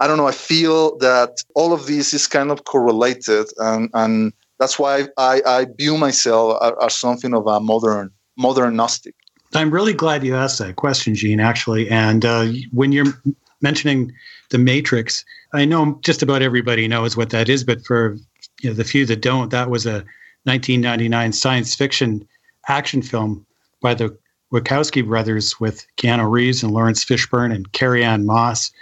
I 0.00 0.08
don't 0.08 0.16
know. 0.16 0.26
I 0.26 0.32
feel 0.32 0.98
that 0.98 1.30
all 1.54 1.72
of 1.72 1.86
this 1.86 2.12
is 2.12 2.26
kind 2.26 2.50
of 2.50 2.64
correlated, 2.64 3.46
and 3.58 3.88
and 3.94 4.32
That's 4.58 4.78
why 4.78 5.08
I, 5.18 5.42
I 5.46 5.66
view 5.78 5.98
myself 5.98 6.58
as, 6.62 6.72
as 6.80 6.94
something 6.94 7.34
of 7.34 7.46
a 7.46 7.60
modern 7.60 8.10
modern 8.36 8.76
Gnostic. 8.76 9.14
I'm 9.54 9.70
really 9.70 9.92
glad 9.92 10.24
you 10.24 10.34
asked 10.34 10.58
that 10.58 10.76
question, 10.76 11.14
Gene, 11.14 11.40
actually. 11.40 11.88
And 11.88 12.24
uh, 12.24 12.46
when 12.72 12.92
you're 12.92 13.12
mentioning 13.60 14.12
the 14.50 14.58
Matrix, 14.58 15.24
I 15.52 15.64
know 15.64 15.98
just 16.02 16.22
about 16.22 16.42
everybody 16.42 16.88
knows 16.88 17.16
what 17.16 17.30
that 17.30 17.48
is, 17.48 17.64
but 17.64 17.84
for 17.84 18.16
you 18.60 18.70
know, 18.70 18.74
the 18.74 18.84
few 18.84 19.06
that 19.06 19.22
don't, 19.22 19.50
that 19.50 19.70
was 19.70 19.86
a 19.86 20.04
1999 20.44 21.32
science 21.32 21.74
fiction 21.74 22.26
action 22.68 23.02
film 23.02 23.46
by 23.80 23.94
the 23.94 24.16
Wachowski 24.52 25.06
brothers 25.06 25.58
with 25.60 25.86
Keanu 25.96 26.30
Reeves 26.30 26.62
and 26.62 26.72
Laurence 26.72 27.04
Fishburne 27.04 27.54
and 27.54 27.72
Carrie-Anne 27.72 28.24
Moss, 28.24 28.72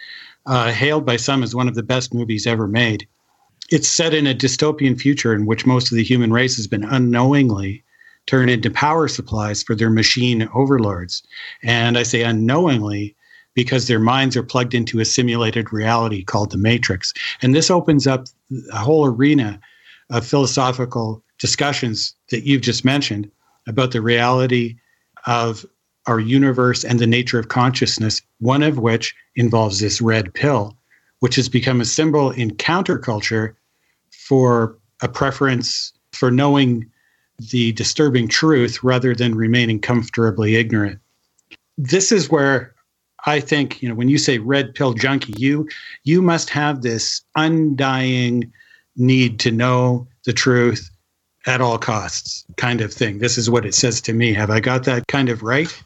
uh, 0.47 0.71
hailed 0.73 1.07
by 1.07 1.17
some 1.17 1.43
as 1.43 1.55
one 1.55 1.69
of 1.69 1.75
the 1.75 1.83
best 1.83 2.13
movies 2.13 2.47
ever 2.47 2.69
made. 2.69 3.07
It's 3.71 3.89
set 3.89 4.13
in 4.13 4.27
a 4.27 4.35
dystopian 4.35 5.01
future 5.01 5.35
in 5.35 5.47
which 5.47 5.67
most 5.67 5.91
of 5.91 5.97
the 5.97 6.05
human 6.05 6.33
race 6.33 6.57
has 6.57 6.67
been 6.67 6.85
unknowingly 6.85 7.83
turned 8.27 8.51
into 8.51 8.71
power 8.71 9.09
supplies 9.09 9.63
for 9.63 9.75
their 9.75 9.91
machine 9.91 10.49
overlords. 10.55 11.23
And 11.63 11.99
I 11.99 12.03
say 12.03 12.23
unknowingly 12.23 13.17
because 13.55 13.87
their 13.87 13.99
minds 13.99 14.37
are 14.37 14.43
plugged 14.43 14.75
into 14.75 15.01
a 15.01 15.05
simulated 15.05 15.73
reality 15.73 16.25
called 16.25 16.51
the 16.51 16.59
Matrix. 16.59 17.13
And 17.43 17.55
this 17.55 17.71
opens 17.71 18.07
up 18.07 18.27
a 18.73 18.79
whole 18.79 19.05
arena 19.05 19.61
of 20.11 20.27
philosophical 20.27 21.23
discussions 21.39 22.15
that 22.31 22.45
you've 22.45 22.63
just 22.63 22.85
mentioned 22.85 23.31
about 23.67 23.93
the 23.93 24.01
reality 24.01 24.77
of 25.27 25.67
our 26.07 26.19
universe 26.21 26.85
and 26.85 26.99
the 26.99 27.07
nature 27.07 27.39
of 27.39 27.49
consciousness, 27.49 28.23
one 28.41 28.63
of 28.63 28.79
which 28.79 29.15
involves 29.37 29.81
this 29.81 30.01
red 30.01 30.33
pill, 30.35 30.77
which 31.21 31.37
has 31.37 31.49
become 31.49 31.81
a 31.81 31.85
symbol 31.85 32.31
in 32.31 32.51
counterculture 32.53 33.55
for 34.11 34.79
a 35.01 35.09
preference 35.09 35.93
for 36.13 36.31
knowing 36.31 36.91
the 37.50 37.72
disturbing 37.72 38.28
truth 38.28 38.83
rather 38.83 39.14
than 39.14 39.35
remaining 39.35 39.81
comfortably 39.81 40.57
ignorant. 40.57 40.98
This 41.78 42.12
is 42.12 42.31
where 42.31 42.74
I 43.24 43.40
think, 43.40 43.83
you 43.83 43.88
know, 43.88 43.94
when 43.94 44.09
you 44.09 44.18
say 44.18 44.38
red 44.38 44.74
pill 44.74 44.94
junkie, 44.94 45.35
you 45.37 45.68
you 46.05 46.22
must 46.22 46.50
have 46.50 46.83
this 46.83 47.22
undying 47.37 48.52
need 48.96 49.40
to 49.40 49.50
know 49.50 50.07
the 50.24 50.33
truth 50.33 50.90
at 51.46 51.61
all 51.61 51.78
costs 51.78 52.44
kind 52.57 52.81
of 52.81 52.92
thing. 52.92 53.18
This 53.18 53.37
is 53.38 53.50
what 53.50 53.64
it 53.64 53.74
says 53.74 54.00
to 54.02 54.12
me. 54.12 54.33
Have 54.33 54.50
I 54.50 54.61
got 54.61 54.85
that 54.85 55.07
kind 55.09 55.28
of 55.28 55.42
right? 55.42 55.83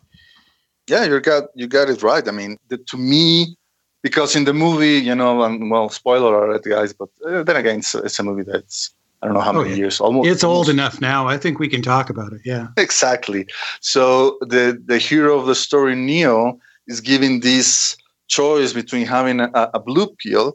Yeah, 0.89 1.05
you 1.05 1.21
got 1.21 1.45
you 1.55 1.67
got 1.67 1.91
it 1.91 2.03
right. 2.03 2.27
I 2.27 2.31
mean, 2.31 2.59
the, 2.69 2.79
to 2.79 2.97
me, 2.97 3.57
because 4.03 4.37
in 4.37 4.45
the 4.45 4.55
movie, 4.55 4.99
you 4.99 5.15
know, 5.15 5.43
and 5.43 5.71
well, 5.71 5.89
spoiler 5.89 6.45
alert, 6.45 6.65
guys, 6.65 6.93
but 6.93 7.09
uh, 7.27 7.43
then 7.43 7.57
again, 7.57 7.79
it's, 7.79 7.95
it's, 7.95 8.19
a 8.19 8.23
movie 8.23 8.45
that's 8.45 8.95
I 9.23 9.27
don't 9.27 9.35
know 9.35 9.41
how 9.41 9.51
oh, 9.51 9.63
many 9.63 9.71
yeah. 9.71 9.77
years. 9.77 10.01
Almost. 10.01 10.29
It's 10.29 10.45
old 10.45 10.69
enough 10.69 11.01
now. 11.01 11.27
I 11.27 11.39
think 11.39 11.59
we 11.59 11.69
can 11.69 11.83
talk 11.83 12.11
about 12.11 12.33
it. 12.33 12.43
Yeah, 12.45 12.69
exactly. 12.77 13.47
So 13.81 14.39
the 14.41 14.81
the 14.85 14.99
hero 14.99 15.39
of 15.39 15.47
the 15.47 15.55
story, 15.55 15.95
Neo, 15.95 16.59
is 16.87 17.01
given 17.01 17.41
this 17.41 17.97
choice 18.29 18.73
between 18.73 19.07
having 19.07 19.41
a, 19.41 19.51
a 19.55 19.81
blue 19.81 20.09
pill 20.23 20.55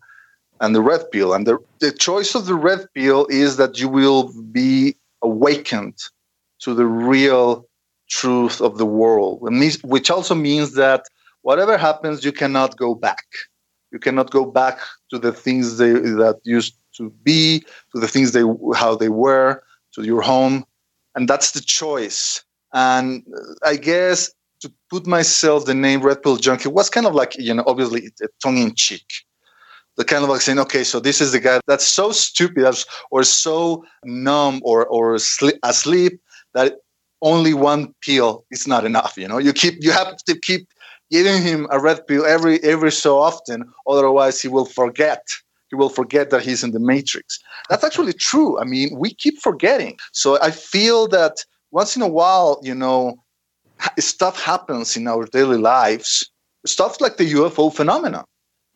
and 0.60 0.76
the 0.76 0.82
red 0.82 1.10
pill. 1.12 1.34
And 1.34 1.48
the, 1.48 1.58
the 1.80 1.92
choice 1.92 2.36
of 2.36 2.46
the 2.46 2.56
red 2.56 2.86
pill 2.94 3.26
is 3.30 3.58
that 3.58 3.80
you 3.80 3.90
will 3.90 4.32
be 4.52 4.96
awakened 5.22 5.98
to 6.60 6.74
the 6.74 6.86
real 6.86 7.66
truth 8.10 8.62
of 8.62 8.78
the 8.78 8.86
world, 8.86 9.42
and 9.44 9.78
which 9.84 10.12
also 10.12 10.36
means 10.36 10.76
that 10.76 11.06
whatever 11.42 11.78
happens, 11.78 12.24
you 12.24 12.32
cannot 12.32 12.78
go 12.78 12.94
back. 12.94 13.26
You 13.92 14.00
cannot 14.00 14.32
go 14.32 14.46
back 14.46 14.80
to 15.10 15.18
the 15.18 15.32
things 15.32 15.78
they, 15.78 15.92
that 15.92 16.40
used 16.44 16.76
to 16.98 17.10
be, 17.24 17.60
to 17.94 18.00
the 18.00 18.08
things 18.08 18.32
they 18.32 18.44
how 18.76 18.96
they 18.96 19.10
were, 19.10 19.64
to 19.96 20.04
your 20.04 20.22
home, 20.22 20.66
and 21.16 21.28
that's 21.28 21.52
the 21.52 21.62
choice. 21.62 22.44
And 22.74 23.24
I 23.66 23.76
guess 23.76 24.32
to 24.62 24.72
put 24.90 25.08
myself 25.08 25.66
the 25.66 25.74
name 25.74 26.02
Red 26.02 26.22
Pill 26.22 26.38
Junkie 26.38 26.70
was 26.70 26.90
kind 26.90 27.06
of 27.06 27.16
like 27.16 27.36
you 27.38 27.54
know 27.54 27.64
obviously 27.68 28.10
tongue 28.42 28.58
in 28.58 28.76
cheek 28.76 29.06
the 29.98 30.06
kind 30.06 30.24
of 30.24 30.30
like 30.30 30.42
saying, 30.42 30.60
okay, 30.60 30.84
so 30.84 31.00
this 31.00 31.22
is 31.22 31.32
the 31.32 31.40
guy 31.40 31.60
that's 31.68 31.86
so 31.86 32.12
stupid 32.12 32.66
or 33.12 33.24
so 33.24 33.84
numb 34.04 34.62
or 34.64 34.86
or 34.88 35.16
asleep 35.16 36.22
that 36.54 36.78
only 37.22 37.54
one 37.54 37.94
pill 38.02 38.46
is 38.52 38.68
not 38.68 38.86
enough. 38.86 39.14
You 39.18 39.28
know, 39.28 39.38
you 39.38 39.54
keep 39.54 39.76
you 39.84 39.92
have 39.92 40.18
to 40.18 40.40
keep 40.40 40.68
giving 41.12 41.42
him 41.42 41.68
a 41.72 41.80
red 41.80 42.08
pill 42.08 42.26
every 42.26 42.64
every 42.64 42.92
so 42.92 43.20
often, 43.20 43.72
otherwise 43.88 44.42
he 44.42 44.48
will 44.48 44.66
forget. 44.66 45.28
He 45.72 45.76
will 45.76 45.90
forget 45.90 46.30
that 46.30 46.44
he's 46.44 46.64
in 46.64 46.72
the 46.72 46.80
matrix. 46.80 47.40
That's 47.70 47.84
actually 47.84 48.14
true. 48.14 48.60
I 48.60 48.66
mean, 48.66 48.90
we 48.96 49.14
keep 49.14 49.40
forgetting. 49.40 49.98
So 50.12 50.40
I 50.42 50.52
feel 50.52 51.08
that 51.08 51.44
once 51.72 51.96
in 51.96 52.04
a 52.04 52.08
while, 52.08 52.60
you 52.62 52.76
know, 52.76 53.16
stuff 53.98 54.40
happens 54.40 54.96
in 54.96 55.08
our 55.08 55.26
daily 55.26 55.58
lives. 55.58 56.30
Stuff 56.66 57.02
like 57.02 57.18
the 57.18 57.34
UFO 57.34 57.74
phenomenon 57.74 58.26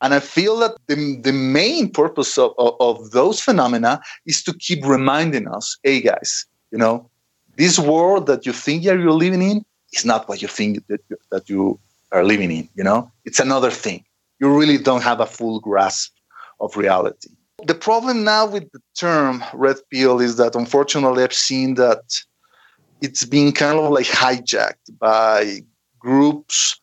and 0.02 0.14
I 0.14 0.20
feel 0.20 0.58
that 0.60 0.76
the, 0.88 1.20
the 1.22 1.32
main 1.32 1.90
purpose 1.90 2.38
of, 2.38 2.54
of, 2.58 2.76
of 2.80 3.12
those 3.12 3.40
phenomena 3.40 4.02
is 4.26 4.44
to 4.44 4.54
keep 4.54 4.86
reminding 4.86 5.48
us, 5.48 5.78
hey 5.84 6.02
guys, 6.02 6.46
you 6.72 6.78
know, 6.78 7.10
this 7.58 7.80
world 7.80 8.28
that 8.28 8.46
you 8.46 8.52
think 8.52 8.84
you're 8.84 9.12
living 9.12 9.42
in 9.42 9.66
is 9.94 10.06
not 10.06 10.28
what 10.28 10.42
you 10.42 10.48
think 10.48 10.86
that 10.88 11.02
you, 11.10 11.18
that 11.32 11.50
you 11.50 11.80
are 12.12 12.24
living 12.24 12.52
in. 12.52 12.68
You 12.76 12.84
know, 12.84 13.12
it's 13.24 13.40
another 13.40 13.72
thing. 13.72 14.04
You 14.40 14.56
really 14.56 14.78
don't 14.78 15.02
have 15.02 15.22
a 15.22 15.26
full 15.26 15.60
grasp 15.62 16.14
of 16.60 16.76
reality. 16.78 17.30
The 17.66 17.76
problem 17.76 18.24
now 18.24 18.46
with 18.46 18.72
the 18.72 18.82
term 19.00 19.44
red 19.54 19.78
pill 19.92 20.20
is 20.20 20.38
that 20.38 20.56
unfortunately 20.56 21.24
I've 21.24 21.34
seen 21.34 21.76
that 21.76 22.04
it's 23.02 23.26
being 23.26 23.52
kind 23.52 23.80
of 23.80 23.92
like 23.92 24.06
hijacked 24.06 24.98
by 25.00 25.62
groups 26.00 26.80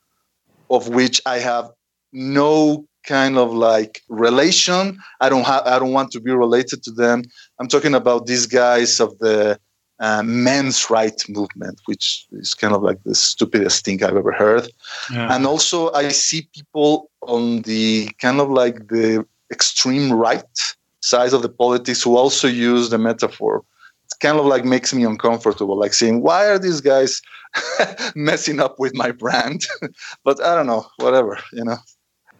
of 0.70 0.88
which 0.88 1.20
I 1.26 1.38
have 1.38 1.70
no 2.12 2.86
kind 3.04 3.36
of 3.36 3.52
like 3.52 4.02
relation. 4.08 4.98
I 5.20 5.28
don't 5.28 5.46
have. 5.46 5.62
I 5.66 5.78
don't 5.78 5.92
want 5.92 6.10
to 6.12 6.20
be 6.20 6.30
related 6.30 6.82
to 6.84 6.90
them. 6.90 7.22
I'm 7.58 7.68
talking 7.68 7.94
about 7.94 8.26
these 8.26 8.46
guys 8.46 9.00
of 9.00 9.18
the 9.18 9.58
uh, 10.00 10.22
men's 10.24 10.90
rights 10.90 11.28
movement, 11.28 11.80
which 11.86 12.26
is 12.32 12.54
kind 12.54 12.74
of 12.74 12.82
like 12.82 13.02
the 13.04 13.14
stupidest 13.14 13.84
thing 13.84 14.02
I've 14.02 14.16
ever 14.16 14.32
heard. 14.32 14.68
Yeah. 15.12 15.34
And 15.34 15.46
also, 15.46 15.92
I 15.92 16.08
see 16.08 16.48
people 16.54 17.10
on 17.22 17.62
the 17.62 18.08
kind 18.20 18.40
of 18.40 18.50
like 18.50 18.88
the 18.88 19.26
extreme 19.52 20.12
right 20.12 20.58
side 21.00 21.32
of 21.32 21.42
the 21.42 21.48
politics 21.48 22.02
who 22.02 22.16
also 22.16 22.48
use 22.48 22.90
the 22.90 22.98
metaphor. 22.98 23.62
It 24.06 24.18
kind 24.20 24.38
of 24.38 24.46
like 24.46 24.64
makes 24.64 24.92
me 24.94 25.04
uncomfortable, 25.04 25.78
like 25.78 25.94
saying, 25.94 26.22
"Why 26.22 26.46
are 26.46 26.58
these 26.58 26.80
guys 26.80 27.20
messing 28.14 28.60
up 28.60 28.78
with 28.78 28.94
my 28.94 29.12
brand?" 29.12 29.66
but 30.24 30.42
I 30.42 30.54
don't 30.54 30.66
know, 30.66 30.86
whatever, 30.96 31.38
you 31.52 31.64
know. 31.64 31.76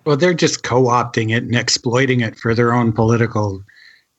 Well, 0.04 0.16
they're 0.16 0.34
just 0.34 0.64
co-opting 0.64 1.30
it 1.30 1.44
and 1.44 1.54
exploiting 1.54 2.20
it 2.20 2.36
for 2.36 2.54
their 2.54 2.72
own 2.72 2.92
political 2.92 3.62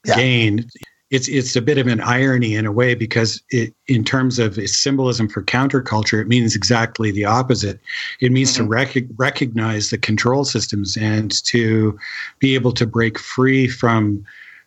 yeah. 0.06 0.16
gain. 0.16 0.70
It's 1.14 1.28
it's 1.28 1.56
a 1.56 1.62
bit 1.62 1.78
of 1.78 1.86
an 1.86 2.02
irony 2.02 2.56
in 2.56 2.66
a 2.66 2.72
way 2.72 2.96
because 2.96 3.42
it, 3.52 3.74
in 3.88 4.04
terms 4.04 4.40
of 4.40 4.58
its 4.58 4.76
symbolism 4.76 5.30
for 5.30 5.44
counterculture, 5.44 6.20
it 6.20 6.28
means 6.28 6.56
exactly 6.56 7.12
the 7.12 7.26
opposite. 7.26 7.80
It 8.20 8.32
means 8.32 8.54
mm-hmm. 8.54 8.64
to 8.64 8.70
rec- 8.70 9.10
recognize 9.18 9.92
the 9.92 10.00
control 10.00 10.44
systems 10.44 10.98
and 10.98 11.32
to 11.46 11.98
be 12.40 12.56
able 12.56 12.72
to 12.74 12.88
break 12.88 13.20
free 13.20 13.68
from 13.68 14.26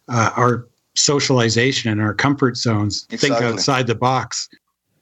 uh, 0.08 0.30
our 0.36 0.66
socialization 0.94 1.90
and 1.90 2.00
our 2.00 2.14
comfort 2.14 2.56
zones. 2.56 3.06
Exactly. 3.10 3.28
Think 3.28 3.52
outside 3.52 3.88
the 3.88 3.96
box. 3.96 4.48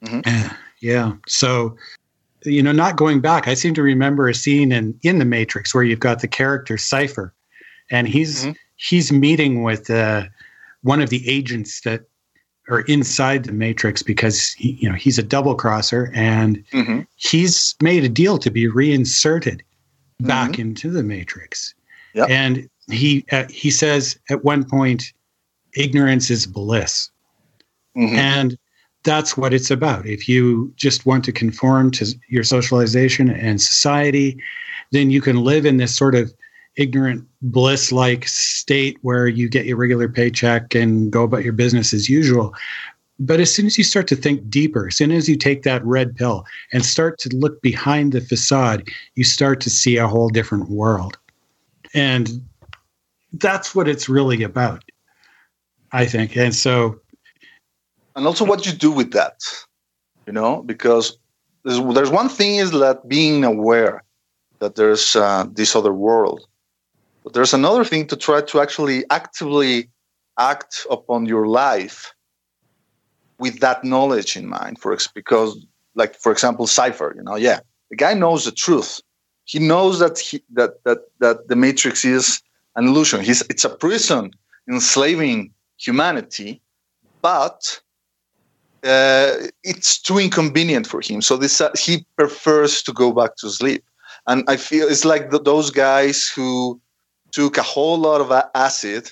Mm-hmm. 0.03 0.21
Uh, 0.25 0.49
yeah. 0.81 1.13
So 1.27 1.77
you 2.43 2.63
know, 2.63 2.71
not 2.71 2.95
going 2.95 3.21
back, 3.21 3.47
I 3.47 3.53
seem 3.53 3.73
to 3.75 3.83
remember 3.83 4.27
a 4.27 4.33
scene 4.33 4.71
in 4.71 4.97
in 5.03 5.19
the 5.19 5.25
Matrix 5.25 5.73
where 5.73 5.83
you've 5.83 5.99
got 5.99 6.21
the 6.21 6.27
character 6.27 6.77
Cypher, 6.77 7.33
and 7.91 8.07
he's 8.07 8.45
mm-hmm. 8.45 8.51
he's 8.77 9.11
meeting 9.11 9.63
with 9.63 9.89
uh, 9.89 10.23
one 10.85 11.01
of 11.01 11.09
the 11.09 11.27
agents 11.27 11.81
that 11.81 12.01
are 12.69 12.81
inside 12.81 13.43
the 13.43 13.51
Matrix 13.51 14.03
because 14.03 14.51
he, 14.53 14.77
you 14.79 14.87
know 14.87 14.95
he's 14.95 15.17
a 15.17 15.23
double 15.23 15.55
crosser 15.55 16.11
and 16.13 16.63
mm-hmm. 16.71 17.01
he's 17.15 17.75
made 17.81 18.03
a 18.03 18.09
deal 18.09 18.37
to 18.37 18.51
be 18.51 18.67
reinserted 18.67 19.63
back 20.19 20.51
mm-hmm. 20.51 20.61
into 20.61 20.91
the 20.91 21.03
Matrix. 21.03 21.73
Yep. 22.13 22.29
And 22.29 22.69
he 22.89 23.25
uh, 23.31 23.45
he 23.49 23.71
says 23.71 24.17
at 24.29 24.43
one 24.43 24.63
point, 24.63 25.11
ignorance 25.75 26.29
is 26.29 26.45
bliss, 26.45 27.09
mm-hmm. 27.97 28.15
and 28.15 28.57
that's 29.03 29.35
what 29.35 29.53
it's 29.53 29.71
about. 29.71 30.05
If 30.05 30.29
you 30.29 30.71
just 30.75 31.05
want 31.05 31.25
to 31.25 31.31
conform 31.31 31.91
to 31.91 32.05
your 32.29 32.43
socialization 32.43 33.29
and 33.29 33.59
society, 33.59 34.39
then 34.91 35.09
you 35.09 35.21
can 35.21 35.43
live 35.43 35.65
in 35.65 35.77
this 35.77 35.95
sort 35.95 36.13
of 36.13 36.31
ignorant 36.77 37.27
bliss 37.41 37.91
like 37.91 38.27
state 38.27 38.97
where 39.01 39.27
you 39.27 39.49
get 39.49 39.65
your 39.65 39.77
regular 39.77 40.09
paycheck 40.09 40.75
and 40.75 41.11
go 41.11 41.23
about 41.23 41.43
your 41.43 41.53
business 41.53 41.93
as 41.93 42.09
usual. 42.09 42.53
But 43.17 43.39
as 43.39 43.53
soon 43.53 43.65
as 43.65 43.77
you 43.77 43.83
start 43.83 44.07
to 44.07 44.15
think 44.15 44.49
deeper, 44.49 44.87
as 44.87 44.95
soon 44.95 45.11
as 45.11 45.29
you 45.29 45.37
take 45.37 45.63
that 45.63 45.85
red 45.85 46.15
pill 46.15 46.45
and 46.73 46.83
start 46.83 47.17
to 47.19 47.35
look 47.35 47.61
behind 47.61 48.11
the 48.11 48.19
facade, 48.19 48.89
you 49.15 49.23
start 49.23 49.61
to 49.61 49.69
see 49.69 49.95
a 49.95 50.07
whole 50.07 50.27
different 50.27 50.69
world. 50.69 51.17
And 51.93 52.43
that's 53.33 53.73
what 53.73 53.87
it's 53.87 54.09
really 54.09 54.43
about, 54.43 54.83
I 55.93 56.05
think. 56.05 56.35
And 56.35 56.53
so 56.53 56.99
and 58.15 58.25
also 58.25 58.45
what 58.45 58.65
you 58.65 58.71
do 58.71 58.91
with 58.91 59.11
that. 59.11 59.41
You 60.27 60.33
know, 60.33 60.63
because 60.63 61.17
there's, 61.63 61.79
there's 61.93 62.09
one 62.09 62.29
thing 62.29 62.55
is 62.55 62.71
that 62.71 63.07
being 63.07 63.43
aware 63.43 64.03
that 64.59 64.75
there's 64.75 65.15
uh, 65.15 65.45
this 65.51 65.75
other 65.75 65.93
world, 65.93 66.47
but 67.25 67.33
there's 67.33 67.55
another 67.55 67.83
thing 67.83 68.05
to 68.05 68.15
try 68.15 68.39
to 68.39 68.61
actually 68.61 69.03
actively 69.09 69.89
act 70.37 70.85
upon 70.91 71.25
your 71.25 71.47
life 71.47 72.13
with 73.39 73.59
that 73.61 73.83
knowledge 73.83 74.37
in 74.37 74.47
mind. 74.47 74.79
For 74.79 74.95
because, 75.15 75.57
like 75.95 76.15
for 76.15 76.31
example, 76.31 76.67
Cypher. 76.67 77.13
You 77.17 77.23
know, 77.23 77.35
yeah, 77.35 77.61
the 77.89 77.95
guy 77.95 78.13
knows 78.13 78.45
the 78.45 78.51
truth. 78.51 79.01
He 79.45 79.57
knows 79.57 79.97
that 79.97 80.19
he, 80.19 80.43
that 80.53 80.83
that 80.83 80.99
that 81.19 81.47
the 81.47 81.55
Matrix 81.55 82.05
is 82.05 82.43
an 82.75 82.85
illusion. 82.87 83.21
He's 83.21 83.41
it's 83.49 83.65
a 83.65 83.69
prison 83.69 84.29
enslaving 84.69 85.51
humanity, 85.77 86.61
but 87.23 87.81
uh, 88.83 89.47
it's 89.63 89.99
too 89.99 90.19
inconvenient 90.19 90.85
for 90.85 91.01
him. 91.01 91.23
So 91.23 91.37
this 91.37 91.59
uh, 91.59 91.71
he 91.75 92.05
prefers 92.17 92.83
to 92.83 92.93
go 92.93 93.11
back 93.11 93.35
to 93.37 93.49
sleep. 93.49 93.83
And 94.27 94.43
I 94.47 94.57
feel 94.57 94.87
it's 94.87 95.05
like 95.05 95.31
the, 95.31 95.39
those 95.39 95.71
guys 95.71 96.27
who 96.27 96.79
took 97.35 97.57
a 97.57 97.61
whole 97.61 97.97
lot 97.97 98.21
of 98.21 98.31
acid 98.55 99.11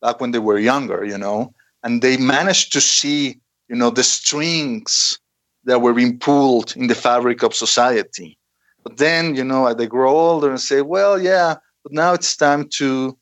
back 0.00 0.20
when 0.20 0.30
they 0.30 0.38
were 0.38 0.58
younger, 0.58 1.04
you 1.04 1.18
know, 1.18 1.52
and 1.82 2.02
they 2.02 2.16
managed 2.16 2.72
to 2.72 2.80
see, 2.80 3.40
you 3.68 3.74
know, 3.74 3.90
the 3.90 4.04
strings 4.04 5.18
that 5.64 5.82
were 5.82 5.92
being 5.92 6.16
pulled 6.16 6.76
in 6.76 6.86
the 6.86 6.94
fabric 6.94 7.42
of 7.42 7.52
society. 7.52 8.38
But 8.84 8.98
then, 8.98 9.34
you 9.34 9.42
know, 9.42 9.74
they 9.74 9.88
grow 9.88 10.16
older 10.16 10.50
and 10.50 10.60
say, 10.60 10.82
well, 10.82 11.20
yeah, 11.20 11.56
but 11.82 11.92
now 11.92 12.12
it's 12.12 12.36
time 12.36 12.68
to 12.78 13.18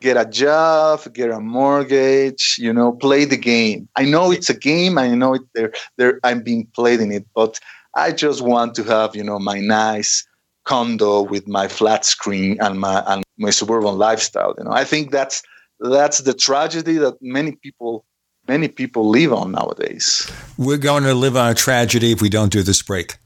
get 0.00 0.16
a 0.16 0.28
job, 0.28 1.00
get 1.14 1.30
a 1.30 1.38
mortgage, 1.38 2.56
you 2.58 2.72
know, 2.72 2.90
play 2.90 3.24
the 3.24 3.36
game. 3.36 3.88
I 3.94 4.04
know 4.04 4.32
it's 4.32 4.50
a 4.50 4.58
game. 4.58 4.98
I 4.98 5.14
know 5.14 5.34
it, 5.34 5.42
they're, 5.54 5.72
they're, 5.96 6.18
I'm 6.24 6.42
being 6.42 6.66
played 6.74 7.00
in 7.00 7.12
it, 7.12 7.24
but 7.36 7.60
I 7.94 8.10
just 8.10 8.42
want 8.42 8.74
to 8.76 8.84
have, 8.84 9.14
you 9.14 9.22
know, 9.22 9.38
my 9.38 9.60
nice 9.60 10.26
condo 10.64 11.22
with 11.22 11.46
my 11.46 11.68
flat 11.68 12.04
screen 12.04 12.56
and 12.60 12.80
my 12.80 13.02
and 13.06 13.24
my 13.42 13.50
suburban 13.50 13.98
lifestyle. 13.98 14.54
You 14.56 14.64
know, 14.64 14.72
I 14.72 14.84
think 14.84 15.10
that's 15.10 15.42
that's 15.80 16.18
the 16.18 16.34
tragedy 16.34 16.96
that 16.98 17.14
many 17.20 17.52
people 17.52 18.04
many 18.48 18.68
people 18.68 19.08
live 19.08 19.32
on 19.32 19.52
nowadays. 19.52 20.30
We're 20.56 20.78
going 20.78 21.04
to 21.04 21.14
live 21.14 21.36
on 21.36 21.50
a 21.50 21.54
tragedy 21.54 22.12
if 22.12 22.22
we 22.22 22.28
don't 22.28 22.52
do 22.52 22.62
this 22.62 22.82
break. 22.82 23.16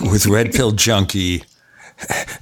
With 0.00 0.26
Red 0.26 0.52
Pill 0.52 0.72
Junkie 0.84 1.44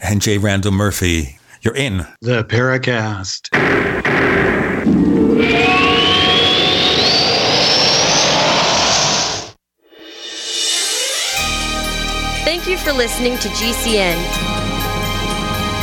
and 0.02 0.22
J. 0.22 0.38
Randall 0.38 0.72
Murphy 0.72 1.38
you're 1.62 1.76
in 1.76 1.98
the 2.20 2.42
Paracast. 2.42 3.48
Thank 12.44 12.66
you 12.66 12.76
for 12.76 12.92
listening 12.92 13.38
to 13.38 13.48
GCN. 13.48 14.51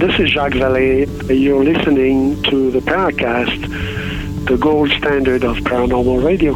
This 0.00 0.18
is 0.18 0.30
Jacques 0.30 0.52
Vallée. 0.52 1.06
You're 1.28 1.62
listening 1.62 2.42
to 2.44 2.70
the 2.70 2.78
Paracast, 2.78 4.46
the 4.46 4.56
gold 4.56 4.88
standard 4.92 5.44
of 5.44 5.58
paranormal 5.58 6.24
radio. 6.24 6.54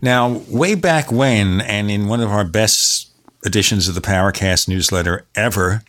Now, 0.00 0.40
way 0.48 0.74
back 0.76 1.12
when, 1.12 1.60
and 1.60 1.90
in 1.90 2.08
one 2.08 2.22
of 2.22 2.30
our 2.30 2.44
best 2.46 3.10
editions 3.44 3.86
of 3.86 3.94
the 3.94 4.00
Paracast 4.00 4.66
newsletter 4.66 5.26
ever, 5.34 5.82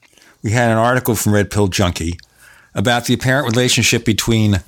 we 0.44 0.52
had 0.52 0.70
an 0.70 0.78
article 0.78 1.16
from 1.16 1.34
Red 1.34 1.50
Pill 1.50 1.68
Junkie 1.68 2.20
about 2.76 3.06
the 3.06 3.14
apparent 3.14 3.48
relationship 3.48 4.06
between 4.06 4.62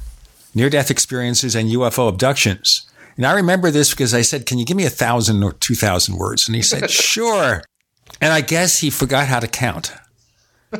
near 0.54 0.70
death 0.70 0.90
experiences 0.90 1.56
and 1.56 1.70
UFO 1.70 2.08
abductions. 2.08 2.90
And 3.18 3.26
I 3.26 3.34
remember 3.34 3.72
this 3.72 3.92
because 3.92 4.14
I 4.14 4.22
said, 4.22 4.46
Can 4.46 4.58
you 4.58 4.66
give 4.66 4.78
me 4.78 4.86
a 4.86 4.90
thousand 4.90 5.44
or 5.44 5.54
two 5.54 5.76
thousand 5.76 6.18
words? 6.18 6.48
And 6.48 6.56
he 6.56 6.62
said, 6.62 6.90
Sure. 6.90 7.64
And 8.22 8.32
I 8.32 8.42
guess 8.42 8.80
he 8.80 8.90
forgot 8.90 9.28
how 9.28 9.40
to 9.40 9.48
count 9.48 9.94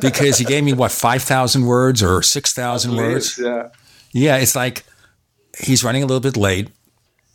because 0.00 0.38
he 0.38 0.44
gave 0.44 0.64
me 0.64 0.72
what, 0.72 0.92
5,000 0.92 1.66
words 1.66 2.02
or 2.02 2.22
6,000 2.22 2.96
words? 2.96 3.38
Yeah. 3.38 3.68
Yeah, 4.12 4.36
it's 4.36 4.56
like 4.56 4.84
he's 5.58 5.84
running 5.84 6.02
a 6.02 6.06
little 6.06 6.20
bit 6.20 6.36
late. 6.36 6.68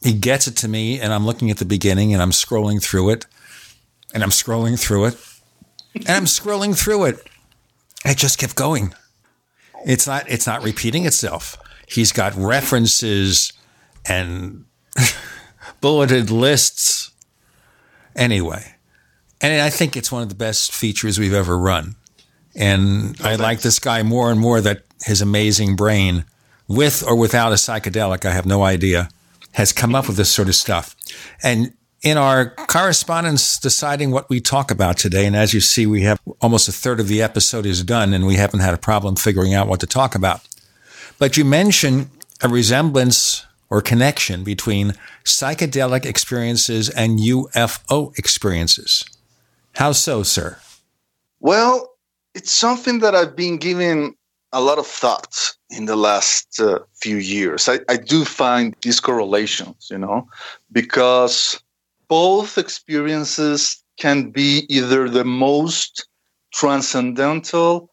He 0.02 0.14
gets 0.14 0.48
it 0.48 0.56
to 0.58 0.68
me, 0.68 1.00
and 1.00 1.14
I'm 1.14 1.26
looking 1.26 1.52
at 1.52 1.58
the 1.58 1.66
beginning 1.66 2.14
and 2.14 2.22
I'm 2.22 2.32
scrolling 2.32 2.82
through 2.82 3.12
it, 3.12 3.28
and 4.14 4.24
I'm 4.24 4.32
scrolling 4.32 4.80
through 4.80 5.06
it, 5.06 5.18
and 5.94 6.10
I'm 6.10 6.26
scrolling 6.26 6.76
through 6.76 7.06
it. 7.06 7.28
It 8.06 8.18
just 8.18 8.38
kept 8.38 8.56
going. 8.56 8.94
It's 9.86 10.08
not 10.08 10.30
it's 10.30 10.48
not 10.48 10.64
repeating 10.64 11.06
itself. 11.06 11.58
He's 11.88 12.12
got 12.12 12.36
references 12.36 13.54
and 14.06 14.66
bulleted 15.82 16.32
lists. 16.32 17.12
Anyway, 18.16 18.76
and 19.40 19.62
I 19.62 19.70
think 19.70 19.96
it's 19.96 20.12
one 20.12 20.22
of 20.22 20.30
the 20.30 20.36
best 20.36 20.74
features 20.74 21.18
we've 21.18 21.34
ever 21.34 21.58
run. 21.58 21.96
And 22.56 23.16
I 23.22 23.36
like 23.36 23.62
this 23.62 23.80
guy 23.80 24.04
more 24.04 24.30
and 24.30 24.40
more 24.40 24.60
that 24.62 24.84
his 25.06 25.22
amazing 25.22 25.76
brain, 25.76 26.26
with 26.68 27.04
or 27.06 27.16
without 27.16 27.52
a 27.52 27.56
psychedelic, 27.56 28.26
I 28.26 28.32
have 28.32 28.46
no 28.46 28.64
idea, 28.64 29.10
has 29.54 29.72
come 29.72 29.96
up 29.96 30.08
with 30.08 30.18
this 30.18 30.30
sort 30.30 30.50
of 30.50 30.56
stuff. 30.56 30.96
And 31.42 31.74
in 32.02 32.18
our 32.18 32.50
correspondence 32.50 33.60
deciding 33.60 34.12
what 34.12 34.30
we 34.30 34.40
talk 34.40 34.72
about 34.72 34.98
today, 34.98 35.26
and 35.26 35.36
as 35.36 35.54
you 35.54 35.60
see, 35.60 35.86
we 35.86 36.02
have 36.02 36.20
almost 36.40 36.68
a 36.68 36.72
third 36.72 37.00
of 37.00 37.08
the 37.08 37.22
episode 37.22 37.66
is 37.66 37.84
done, 37.84 38.14
and 38.14 38.26
we 38.26 38.36
haven't 38.36 38.62
had 38.62 38.74
a 38.74 38.78
problem 38.78 39.16
figuring 39.16 39.54
out 39.54 39.68
what 39.68 39.80
to 39.82 39.88
talk 39.88 40.16
about. 40.16 40.42
But 41.20 41.38
you 41.38 41.46
mention 41.46 42.10
a 42.42 42.50
resemblance 42.50 43.46
or 43.70 43.82
connection 43.82 44.44
between 44.44 44.94
psychedelic 45.24 46.06
experiences 46.06 46.90
and 46.90 47.20
UFO 47.20 48.18
experiences. 48.18 49.06
How 49.76 49.92
so, 49.92 50.24
sir? 50.24 50.58
Well, 51.40 51.94
it's 52.34 52.52
something 52.52 53.00
that 53.00 53.16
I've 53.16 53.36
been 53.36 53.58
giving 53.58 54.16
a 54.52 54.60
lot 54.60 54.80
of 54.80 54.88
thought 54.88 55.56
in 55.70 55.86
the 55.86 55.96
last 55.96 56.60
uh, 56.60 56.80
few 56.96 57.18
years. 57.18 57.70
I, 57.70 57.80
I 57.88 57.98
do 57.98 58.26
find 58.26 58.76
these 58.82 59.00
correlations, 59.00 59.88
you 59.90 59.98
know, 59.98 60.28
because 60.72 61.62
both 62.12 62.58
experiences 62.58 63.82
can 63.98 64.32
be 64.32 64.66
either 64.68 65.08
the 65.08 65.24
most 65.24 66.10
transcendental, 66.54 67.90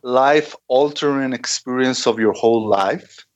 life 0.00 0.56
altering 0.68 1.34
experience 1.34 2.06
of 2.06 2.18
your 2.18 2.32
whole 2.32 2.66
life, 2.66 3.26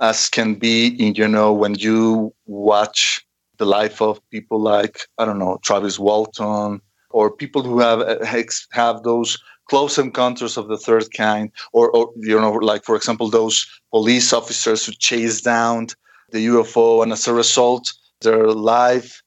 as 0.00 0.28
can 0.28 0.54
be 0.54 0.94
in, 1.04 1.16
you 1.16 1.26
know, 1.26 1.52
when 1.52 1.74
you 1.74 2.32
watch 2.46 3.26
the 3.58 3.66
life 3.66 4.00
of 4.00 4.20
people 4.30 4.60
like, 4.60 5.00
I 5.18 5.24
don't 5.24 5.40
know, 5.40 5.58
Travis 5.64 5.98
Walton, 5.98 6.80
or 7.10 7.28
people 7.28 7.64
who 7.64 7.80
have 7.80 8.00
eh, 8.00 8.44
have 8.70 9.02
those 9.02 9.36
close 9.68 9.98
encounters 9.98 10.56
of 10.56 10.68
the 10.68 10.78
third 10.78 11.12
kind, 11.16 11.50
or, 11.72 11.90
or 11.90 12.12
you 12.14 12.40
know, 12.40 12.52
like 12.52 12.84
for 12.84 12.94
example, 12.94 13.28
those 13.28 13.66
police 13.90 14.32
officers 14.32 14.86
who 14.86 14.92
chase 14.92 15.40
down 15.40 15.88
the 16.30 16.46
UFO, 16.46 17.02
and 17.02 17.10
as 17.10 17.26
a 17.26 17.34
result, 17.34 17.92
their 18.20 18.52
life 18.52 19.20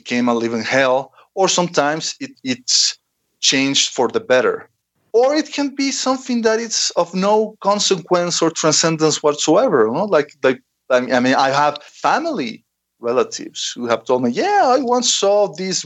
became 0.00 0.28
a 0.28 0.34
living 0.44 0.66
hell, 0.76 0.98
or 1.34 1.46
sometimes 1.48 2.14
it, 2.20 2.32
it's 2.44 2.76
changed 3.40 3.86
for 3.96 4.06
the 4.08 4.20
better. 4.32 4.56
Or 5.12 5.34
it 5.34 5.48
can 5.56 5.68
be 5.74 5.90
something 5.90 6.42
that 6.42 6.58
is 6.60 6.92
of 6.96 7.14
no 7.14 7.56
consequence 7.70 8.42
or 8.42 8.50
transcendence 8.50 9.22
whatsoever. 9.22 9.86
You 9.86 9.94
know? 9.94 10.04
Like, 10.16 10.30
like 10.42 10.60
I 10.90 11.20
mean, 11.24 11.36
I 11.46 11.50
have 11.62 11.82
family 11.82 12.52
relatives 13.00 13.72
who 13.74 13.86
have 13.92 14.04
told 14.04 14.20
me, 14.24 14.30
"Yeah, 14.30 14.62
I 14.76 14.78
once 14.94 15.08
saw 15.22 15.36
this 15.62 15.78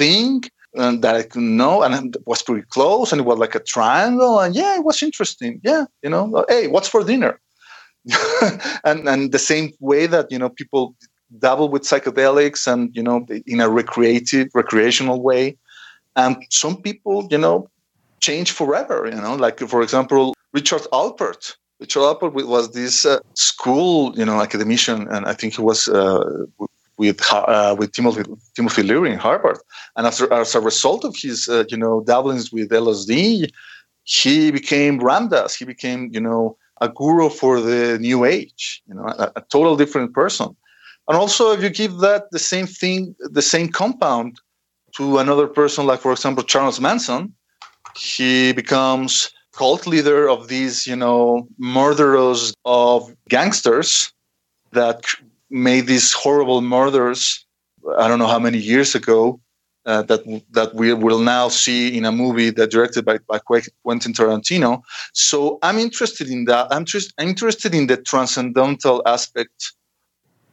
thing 0.00 0.32
and 0.74 1.02
that 1.04 1.14
I 1.20 1.24
could 1.30 1.48
know, 1.60 1.82
and 1.84 1.92
it 2.16 2.22
was 2.26 2.42
pretty 2.42 2.66
close, 2.76 3.12
and 3.12 3.20
it 3.20 3.28
was 3.30 3.38
like 3.44 3.54
a 3.54 3.68
triangle, 3.74 4.34
and 4.42 4.54
yeah, 4.54 4.72
it 4.78 4.84
was 4.84 5.02
interesting. 5.08 5.60
Yeah, 5.70 5.84
you 6.02 6.10
know, 6.12 6.44
hey, 6.48 6.64
what's 6.68 6.90
for 6.94 7.02
dinner? 7.12 7.34
and 8.84 9.08
and 9.12 9.32
the 9.32 9.44
same 9.52 9.72
way 9.80 10.06
that 10.14 10.26
you 10.32 10.38
know 10.38 10.50
people 10.60 10.94
dabble 11.38 11.68
with 11.68 11.82
psychedelics 11.82 12.66
and 12.70 12.94
you 12.94 13.02
know 13.02 13.26
in 13.46 13.60
a 13.60 13.68
recreative 13.68 14.48
recreational 14.54 15.20
way. 15.22 15.56
And 16.16 16.36
some 16.50 16.80
people 16.80 17.28
you 17.30 17.38
know 17.38 17.68
change 18.20 18.50
forever 18.50 19.06
you 19.06 19.20
know 19.20 19.34
like 19.34 19.58
for 19.60 19.82
example 19.82 20.34
richard 20.52 20.82
alpert. 20.92 21.56
Richard 21.80 22.00
alpert 22.00 22.32
was 22.32 22.72
this 22.72 23.06
uh, 23.06 23.20
school 23.34 24.16
you 24.18 24.24
know 24.24 24.40
academician 24.40 25.06
and 25.08 25.26
i 25.26 25.34
think 25.34 25.54
he 25.54 25.62
was 25.62 25.86
uh, 25.88 26.24
with 26.96 27.20
uh, 27.32 27.76
with 27.78 27.92
timothy 27.92 28.22
timothy 28.56 28.82
leary 28.82 29.12
in 29.12 29.18
harvard. 29.18 29.58
And 29.96 30.06
after 30.06 30.32
as 30.32 30.54
a 30.54 30.60
result 30.60 31.04
of 31.04 31.14
his 31.16 31.48
uh, 31.48 31.64
you 31.68 31.76
know 31.76 32.02
dabblings 32.04 32.50
with 32.52 32.70
lsd 32.70 33.50
he 34.04 34.50
became 34.50 35.00
Ram 35.00 35.28
Dass. 35.28 35.54
He 35.54 35.66
became 35.66 36.08
you 36.12 36.20
know 36.20 36.56
a 36.80 36.88
guru 36.88 37.28
for 37.28 37.60
the 37.60 37.98
new 37.98 38.24
age 38.24 38.82
you 38.88 38.94
know 38.94 39.06
a, 39.06 39.32
a 39.36 39.42
total 39.50 39.76
different 39.76 40.14
person 40.14 40.56
and 41.08 41.16
also, 41.16 41.52
if 41.52 41.62
you 41.62 41.70
give 41.70 41.98
that 41.98 42.30
the 42.32 42.38
same 42.38 42.66
thing, 42.66 43.16
the 43.18 43.42
same 43.42 43.68
compound 43.68 44.40
to 44.96 45.18
another 45.18 45.46
person, 45.46 45.86
like 45.86 46.00
for 46.00 46.12
example 46.12 46.44
Charles 46.44 46.80
Manson, 46.80 47.32
he 47.96 48.52
becomes 48.52 49.30
cult 49.52 49.86
leader 49.86 50.28
of 50.28 50.48
these, 50.48 50.86
you 50.86 50.96
know, 50.96 51.48
murderers 51.58 52.52
of 52.66 53.10
gangsters 53.28 54.12
that 54.72 55.04
made 55.50 55.86
these 55.86 56.12
horrible 56.12 56.60
murders. 56.60 57.46
I 57.98 58.06
don't 58.06 58.18
know 58.18 58.26
how 58.26 58.38
many 58.38 58.58
years 58.58 58.94
ago. 58.94 59.40
Uh, 59.86 60.02
that 60.02 60.22
that 60.50 60.74
we 60.74 60.92
will 60.92 61.20
now 61.20 61.48
see 61.48 61.96
in 61.96 62.04
a 62.04 62.12
movie 62.12 62.50
that 62.50 62.70
directed 62.70 63.06
by, 63.06 63.16
by 63.26 63.38
Quentin 63.38 64.12
Tarantino. 64.12 64.82
So 65.14 65.58
I'm 65.62 65.78
interested 65.78 66.28
in 66.28 66.44
that. 66.44 66.66
I'm 66.70 66.84
I'm 67.16 67.28
interested 67.28 67.74
in 67.74 67.86
the 67.86 67.96
transcendental 67.96 69.00
aspect 69.06 69.72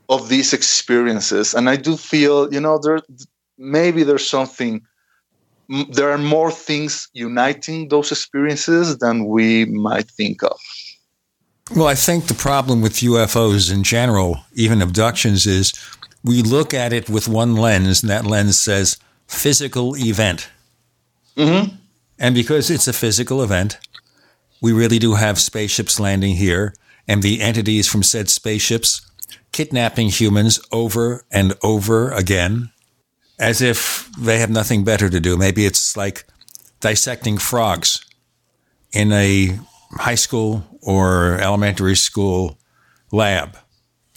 of 0.10 0.30
these 0.30 0.54
experiences 0.54 1.54
and 1.54 1.70
i 1.70 1.76
do 1.76 1.98
feel 1.98 2.54
you 2.54 2.60
know 2.60 2.78
there 2.78 3.00
maybe 3.58 4.04
there's 4.04 4.30
something 4.30 4.82
there 5.90 6.12
are 6.12 6.18
more 6.18 6.52
things 6.52 7.08
uniting 7.14 7.90
those 7.90 8.12
experiences 8.12 8.98
than 9.00 9.26
we 9.26 9.66
might 9.66 10.10
think 10.10 10.44
of. 10.44 10.60
Well, 11.76 11.88
I 11.88 11.96
think 11.96 12.28
the 12.28 12.36
problem 12.36 12.82
with 12.82 12.94
UFOs 12.94 13.74
in 13.74 13.84
general, 13.84 14.42
even 14.54 14.82
abductions, 14.82 15.48
is 15.48 15.74
we 16.24 16.44
look 16.44 16.74
at 16.74 16.94
it 16.94 17.10
with 17.10 17.28
one 17.28 17.56
lens, 17.56 18.04
and 18.04 18.10
that 18.10 18.26
lens 18.26 18.60
says 18.62 18.98
physical 19.28 19.98
event. 19.98 20.50
Mm-hmm. 21.36 21.76
And 22.20 22.36
because 22.36 22.70
it's 22.70 22.88
a 22.88 22.94
physical 22.94 23.42
event, 23.42 23.80
we 24.62 24.74
really 24.74 25.00
do 25.00 25.16
have 25.16 25.40
spaceships 25.40 26.00
landing 26.00 26.36
here, 26.36 26.76
and 27.08 27.24
the 27.24 27.42
entities 27.42 27.88
from 27.88 28.04
said 28.04 28.30
spaceships 28.30 29.02
kidnapping 29.56 30.10
humans 30.10 30.60
over 30.74 31.24
and 31.32 31.54
over 31.64 32.12
again 32.12 32.70
as 33.40 33.62
if 33.62 34.10
they 34.20 34.40
have 34.40 34.50
nothing 34.50 34.84
better 34.84 35.10
to 35.10 35.22
do. 35.22 35.38
Maybe 35.38 35.66
it's 35.66 35.96
like 35.96 36.26
dissecting 36.82 37.38
frogs 37.38 38.06
in 38.92 39.14
a 39.14 39.58
high 39.92 40.16
school 40.16 40.66
or 40.82 41.40
elementary 41.40 41.96
school 41.96 42.60
lab 43.14 43.58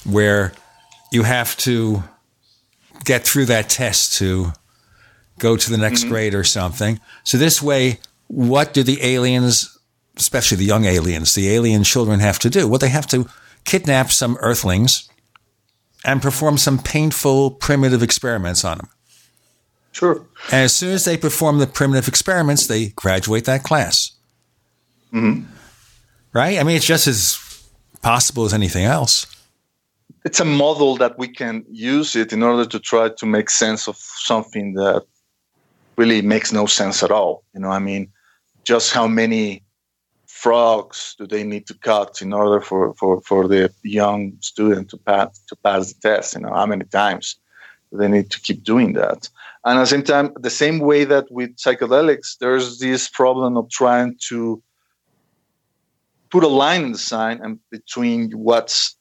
where 0.04 0.54
you 1.12 1.22
have 1.22 1.56
to 1.58 2.02
get 3.04 3.22
through 3.22 3.44
that 3.44 3.68
test 3.68 4.14
to 4.14 4.50
go 5.38 5.56
to 5.56 5.70
the 5.70 5.78
next 5.78 6.00
mm-hmm. 6.00 6.10
grade 6.10 6.34
or 6.34 6.42
something. 6.42 6.98
So 7.22 7.38
this 7.38 7.62
way, 7.62 8.00
what 8.26 8.74
do 8.74 8.82
the 8.82 9.00
aliens, 9.04 9.78
especially 10.16 10.56
the 10.56 10.64
young 10.64 10.84
aliens, 10.84 11.36
the 11.36 11.48
alien 11.48 11.84
children 11.84 12.18
have 12.18 12.40
to 12.40 12.50
do? 12.50 12.66
Well, 12.66 12.80
they 12.80 12.88
have 12.88 13.06
to 13.08 13.28
kidnap 13.62 14.10
some 14.10 14.36
earthlings 14.40 15.08
and 16.08 16.22
perform 16.22 16.56
some 16.56 16.78
painful 16.78 17.50
primitive 17.50 18.02
experiments 18.02 18.64
on 18.64 18.78
them. 18.78 18.88
Sure. 19.92 20.24
And 20.50 20.64
as 20.64 20.74
soon 20.74 20.92
as 20.92 21.04
they 21.04 21.18
perform 21.18 21.58
the 21.58 21.66
primitive 21.66 22.08
experiments, 22.08 22.66
they 22.66 22.88
graduate 22.96 23.44
that 23.44 23.62
class. 23.62 24.12
Mm-hmm. 25.12 25.44
Right? 26.32 26.58
I 26.58 26.62
mean, 26.62 26.76
it's 26.76 26.86
just 26.86 27.06
as 27.06 27.38
possible 28.00 28.46
as 28.46 28.54
anything 28.54 28.86
else. 28.86 29.26
It's 30.24 30.40
a 30.40 30.46
model 30.46 30.96
that 30.96 31.18
we 31.18 31.28
can 31.28 31.62
use 31.70 32.16
it 32.16 32.32
in 32.32 32.42
order 32.42 32.64
to 32.64 32.80
try 32.80 33.10
to 33.10 33.26
make 33.26 33.50
sense 33.50 33.86
of 33.86 33.96
something 33.96 34.72
that 34.74 35.04
really 35.98 36.22
makes 36.22 36.52
no 36.52 36.64
sense 36.64 37.02
at 37.02 37.10
all. 37.10 37.44
You 37.52 37.60
know, 37.60 37.70
I 37.70 37.80
mean, 37.80 38.10
just 38.64 38.94
how 38.94 39.06
many 39.06 39.62
frogs 40.38 41.16
do 41.18 41.26
they 41.26 41.42
need 41.42 41.66
to 41.66 41.74
cut 41.74 42.22
in 42.22 42.32
order 42.32 42.60
for, 42.60 42.94
for, 42.94 43.20
for 43.22 43.48
the 43.48 43.72
young 43.82 44.32
student 44.40 44.88
to 44.90 44.96
pass 44.96 45.38
to 45.48 45.56
pass 45.56 45.92
the 45.92 46.00
test? 46.08 46.34
You 46.34 46.42
know, 46.42 46.54
how 46.54 46.66
many 46.66 46.84
times 46.84 47.36
do 47.90 47.98
they 47.98 48.08
need 48.08 48.30
to 48.30 48.40
keep 48.40 48.62
doing 48.62 48.92
that? 48.92 49.28
And 49.64 49.78
at 49.78 49.82
the 49.82 49.92
same 49.94 50.04
time, 50.04 50.30
the 50.48 50.58
same 50.64 50.78
way 50.78 51.04
that 51.04 51.26
with 51.30 51.56
psychedelics, 51.56 52.38
there's 52.38 52.78
this 52.78 53.08
problem 53.08 53.56
of 53.56 53.68
trying 53.68 54.16
to 54.28 54.62
put 56.30 56.44
a 56.44 56.54
line 56.62 56.84
in 56.84 56.92
the 56.92 56.98
sign 56.98 57.40
and 57.42 57.58
between 57.70 58.30
what's 58.32 58.96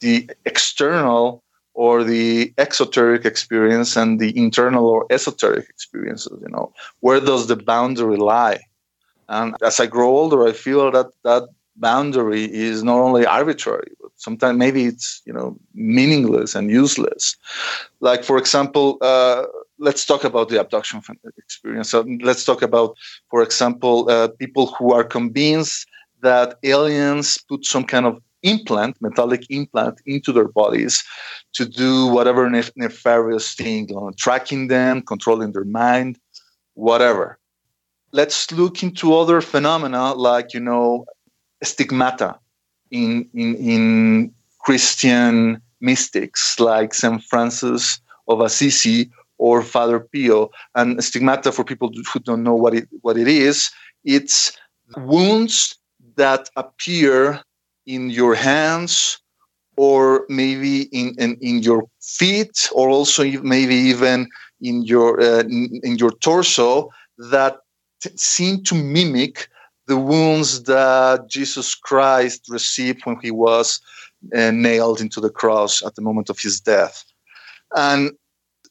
the 0.00 0.30
external 0.46 1.42
or 1.74 2.04
the 2.04 2.52
exoteric 2.56 3.24
experience 3.26 3.96
and 3.96 4.18
the 4.18 4.32
internal 4.44 4.86
or 4.86 5.06
esoteric 5.10 5.66
experiences 5.68 6.36
you 6.44 6.52
know 6.54 6.72
where 7.00 7.20
does 7.20 7.46
the 7.46 7.56
boundary 7.56 8.16
lie 8.16 8.60
and 9.30 9.54
as 9.62 9.80
i 9.80 9.86
grow 9.86 10.10
older 10.10 10.46
i 10.46 10.52
feel 10.52 10.90
that 10.90 11.06
that 11.24 11.44
boundary 11.76 12.44
is 12.52 12.82
not 12.82 12.98
only 12.98 13.24
arbitrary 13.24 13.90
but 14.02 14.10
sometimes 14.16 14.58
maybe 14.58 14.84
it's 14.84 15.22
you 15.24 15.32
know 15.32 15.56
meaningless 15.74 16.54
and 16.54 16.70
useless 16.70 17.36
like 18.00 18.22
for 18.22 18.36
example 18.36 18.98
uh, 19.00 19.44
let's 19.78 20.04
talk 20.04 20.22
about 20.24 20.50
the 20.50 20.60
abduction 20.60 21.00
experience 21.38 21.88
so 21.90 22.04
let's 22.22 22.44
talk 22.44 22.60
about 22.60 22.96
for 23.30 23.42
example 23.42 24.10
uh, 24.10 24.28
people 24.38 24.66
who 24.76 24.92
are 24.92 25.04
convinced 25.04 25.86
that 26.22 26.58
aliens 26.64 27.38
put 27.48 27.64
some 27.64 27.84
kind 27.84 28.06
of 28.06 28.20
implant, 28.42 28.96
metallic 29.00 29.44
implant, 29.50 30.00
into 30.06 30.32
their 30.32 30.48
bodies 30.48 31.02
to 31.54 31.66
do 31.66 32.06
whatever 32.06 32.48
nef- 32.48 32.72
nefarious 32.76 33.54
thing, 33.54 33.88
you 33.88 33.94
know, 33.94 34.10
tracking 34.18 34.68
them, 34.68 35.02
controlling 35.02 35.52
their 35.52 35.64
mind, 35.64 36.18
whatever. 36.74 37.38
Let's 38.12 38.50
look 38.52 38.82
into 38.82 39.14
other 39.14 39.40
phenomena 39.40 40.14
like, 40.14 40.52
you 40.52 40.60
know, 40.60 41.06
stigmata 41.62 42.38
in, 42.90 43.28
in, 43.34 43.54
in 43.56 44.34
Christian 44.60 45.60
mystics 45.80 46.58
like 46.58 46.94
St. 46.94 47.22
Francis 47.22 48.00
of 48.28 48.40
Assisi 48.40 49.10
or 49.38 49.62
Father 49.62 50.00
Pio. 50.00 50.50
And 50.74 51.02
stigmata, 51.02 51.52
for 51.52 51.64
people 51.64 51.90
who 52.12 52.20
don't 52.20 52.42
know 52.42 52.54
what 52.54 52.74
it, 52.74 52.88
what 53.02 53.16
it 53.16 53.28
is, 53.28 53.70
it's 54.04 54.52
wounds 54.96 55.76
that 56.16 56.50
appear 56.56 57.40
in 57.86 58.10
your 58.10 58.34
hands 58.34 59.18
or 59.76 60.26
maybe 60.28 60.82
in, 60.92 61.14
in, 61.18 61.36
in 61.40 61.62
your 61.62 61.84
feet 62.02 62.68
or 62.72 62.88
also 62.88 63.24
maybe 63.42 63.74
even 63.74 64.28
in 64.60 64.82
your 64.82 65.20
uh, 65.20 65.40
in, 65.40 65.96
your 65.96 66.10
torso 66.10 66.90
that 67.16 67.60
t- 68.00 68.10
seem 68.16 68.62
to 68.64 68.74
mimic 68.74 69.48
the 69.86 69.96
wounds 69.96 70.64
that 70.64 71.28
Jesus 71.28 71.74
Christ 71.74 72.46
received 72.48 73.04
when 73.04 73.18
he 73.20 73.30
was 73.30 73.80
uh, 74.34 74.50
nailed 74.50 75.00
into 75.00 75.20
the 75.20 75.30
cross 75.30 75.84
at 75.84 75.94
the 75.94 76.02
moment 76.02 76.30
of 76.30 76.38
his 76.38 76.60
death. 76.60 77.04
And 77.74 78.12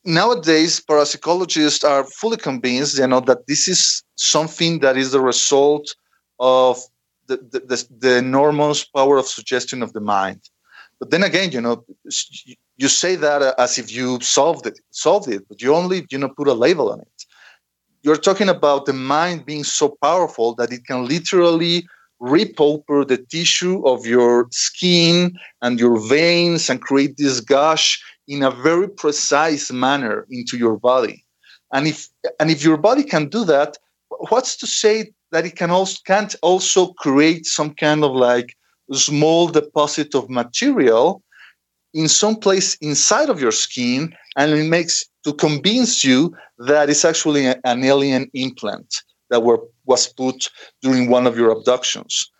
nowadays, 0.05 0.81
parapsychologists 0.81 1.83
are 1.83 2.03
fully 2.05 2.37
convinced, 2.37 2.97
you 2.97 3.07
know, 3.07 3.19
that 3.21 3.47
this 3.47 3.67
is 3.67 4.03
something 4.15 4.79
that 4.79 4.97
is 4.97 5.11
the 5.11 5.21
result 5.21 5.95
of 6.39 6.81
the, 7.27 7.37
the, 7.37 7.87
the, 7.99 8.17
enormous 8.17 8.83
power 8.83 9.17
of 9.17 9.27
suggestion 9.27 9.83
of 9.83 9.93
the 9.93 10.01
mind. 10.01 10.41
But 10.99 11.11
then 11.11 11.23
again, 11.23 11.51
you 11.51 11.61
know, 11.61 11.85
you 12.77 12.87
say 12.87 13.15
that 13.17 13.41
as 13.57 13.77
if 13.77 13.91
you 13.91 14.19
solved 14.21 14.65
it, 14.65 14.79
solved 14.91 15.29
it, 15.29 15.47
but 15.47 15.61
you 15.61 15.75
only, 15.75 16.05
you 16.09 16.17
know, 16.17 16.29
put 16.29 16.47
a 16.47 16.53
label 16.53 16.91
on 16.91 17.01
it. 17.01 17.18
You're 18.01 18.17
talking 18.17 18.49
about 18.49 18.85
the 18.85 18.93
mind 18.93 19.45
being 19.45 19.63
so 19.63 19.97
powerful 20.01 20.55
that 20.55 20.71
it 20.71 20.85
can 20.85 21.05
literally 21.05 21.85
rip 22.19 22.59
open 22.59 23.07
the 23.07 23.17
tissue 23.17 23.85
of 23.85 24.05
your 24.05 24.47
skin 24.51 25.37
and 25.61 25.79
your 25.79 25.99
veins 26.07 26.69
and 26.69 26.81
create 26.81 27.17
this 27.17 27.39
gush 27.39 28.01
in 28.27 28.43
a 28.43 28.51
very 28.51 28.89
precise 28.89 29.71
manner 29.71 30.25
into 30.29 30.57
your 30.57 30.77
body. 30.77 31.25
And 31.73 31.87
if 31.87 32.07
and 32.39 32.49
if 32.49 32.63
your 32.63 32.77
body 32.77 33.03
can 33.03 33.27
do 33.27 33.43
that, 33.45 33.77
what's 34.29 34.55
to 34.57 34.67
say 34.67 35.11
that 35.31 35.45
it 35.45 35.55
can 35.55 35.69
also 35.69 35.99
can't 36.05 36.35
also 36.41 36.93
create 36.93 37.45
some 37.45 37.73
kind 37.73 38.03
of 38.03 38.11
like 38.13 38.55
small 38.93 39.47
deposit 39.47 40.15
of 40.15 40.29
material 40.29 41.21
in 41.93 42.07
some 42.07 42.35
place 42.35 42.75
inside 42.81 43.29
of 43.29 43.41
your 43.41 43.51
skin 43.51 44.13
and 44.37 44.51
it 44.51 44.67
makes 44.69 45.05
to 45.23 45.33
convince 45.33 46.03
you 46.03 46.35
that 46.57 46.89
it's 46.89 47.05
actually 47.05 47.45
an 47.45 47.83
alien 47.83 48.29
implant 48.33 49.03
that 49.29 49.43
were 49.43 49.59
was 49.85 50.07
put 50.07 50.49
during 50.81 51.09
one 51.09 51.27
of 51.27 51.37
your 51.37 51.51
abductions 51.51 52.31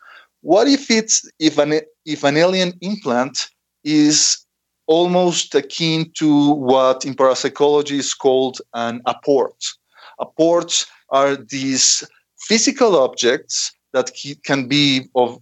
what 0.42 0.68
if 0.68 0.90
it's 0.90 1.30
if 1.40 1.58
an 1.58 1.82
if 2.06 2.24
an 2.24 2.38
alien 2.38 2.74
implant 2.82 3.50
is 3.84 4.46
almost 4.88 5.54
akin 5.54 6.10
to 6.16 6.52
what 6.54 7.06
in 7.06 7.14
parapsychology 7.14 7.98
is 7.98 8.14
called 8.14 8.62
an 8.74 9.02
apport 9.08 9.76
apports 10.20 10.86
are 11.10 11.36
these 11.36 12.04
physical 12.40 12.96
objects 12.96 13.72
that 13.94 14.12
can 14.44 14.68
be 14.68 15.08
of 15.16 15.40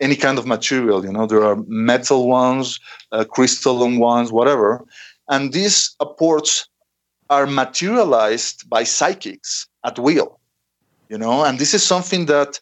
any 0.00 0.16
kind 0.16 0.38
of 0.38 0.46
material. 0.46 1.04
You 1.04 1.12
know, 1.12 1.26
there 1.26 1.42
are 1.42 1.56
metal 1.66 2.28
ones, 2.28 2.78
uh, 3.12 3.24
crystalline 3.24 3.98
ones, 3.98 4.32
whatever. 4.32 4.84
And 5.28 5.52
these 5.52 5.94
apports 6.00 6.68
are 7.30 7.46
materialized 7.46 8.68
by 8.68 8.84
psychics 8.84 9.66
at 9.84 9.98
will. 9.98 10.38
You 11.08 11.18
know, 11.18 11.44
and 11.44 11.58
this 11.58 11.74
is 11.74 11.84
something 11.84 12.26
that 12.26 12.58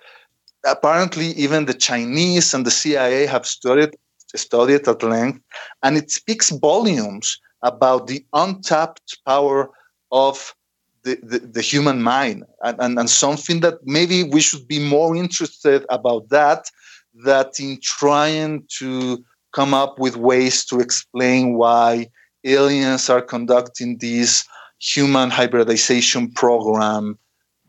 apparently 0.66 1.28
even 1.28 1.64
the 1.64 1.74
Chinese 1.74 2.54
and 2.54 2.64
the 2.66 2.70
CIA 2.70 3.26
have 3.26 3.46
studied 3.46 3.90
studied 4.36 4.88
at 4.88 5.02
length, 5.02 5.40
and 5.82 5.96
it 5.96 6.10
speaks 6.10 6.50
volumes 6.50 7.38
about 7.62 8.08
the 8.08 8.24
untapped 8.32 9.16
power 9.26 9.70
of 10.10 10.54
the, 11.04 11.18
the, 11.22 11.38
the, 11.38 11.60
human 11.60 12.02
mind 12.02 12.44
and, 12.62 12.76
and, 12.80 12.98
and 12.98 13.10
something 13.10 13.60
that 13.60 13.74
maybe 13.84 14.24
we 14.24 14.40
should 14.40 14.66
be 14.66 14.78
more 14.78 15.14
interested 15.14 15.84
about 15.90 16.28
that 16.30 16.64
that 17.24 17.60
in 17.60 17.78
trying 17.82 18.64
to 18.78 19.22
come 19.52 19.74
up 19.74 19.98
with 19.98 20.16
ways 20.16 20.64
to 20.64 20.80
explain 20.80 21.54
why 21.54 22.08
aliens 22.44 23.08
are 23.10 23.22
conducting 23.22 23.98
this 23.98 24.46
human 24.80 25.30
hybridization 25.30 26.30
program 26.32 27.18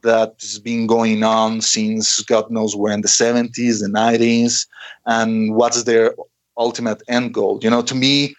that 0.03 0.35
has 0.41 0.59
been 0.59 0.85
going 0.85 1.23
on 1.23 1.61
since 1.61 2.21
God 2.21 2.51
knows 2.51 2.75
where 2.75 2.93
in 2.93 3.01
the 3.01 3.07
70s, 3.07 3.79
the 3.79 3.87
90s, 3.87 4.67
and 5.05 5.55
what's 5.55 5.83
their 5.83 6.13
ultimate 6.57 7.01
end 7.07 7.33
goal. 7.33 7.59
You 7.63 7.69
know, 7.69 7.81
to 7.81 7.95
me, 7.95 8.35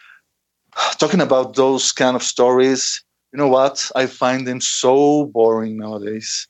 talking 0.99 1.21
about 1.21 1.57
those 1.57 1.91
kind 1.91 2.15
of 2.15 2.23
stories 2.23 3.03
you 3.37 3.43
know 3.43 3.49
what? 3.49 3.91
I 3.95 4.07
find 4.07 4.47
them 4.47 4.63
so 4.63 5.27
boring 5.27 5.77
nowadays. 5.77 6.49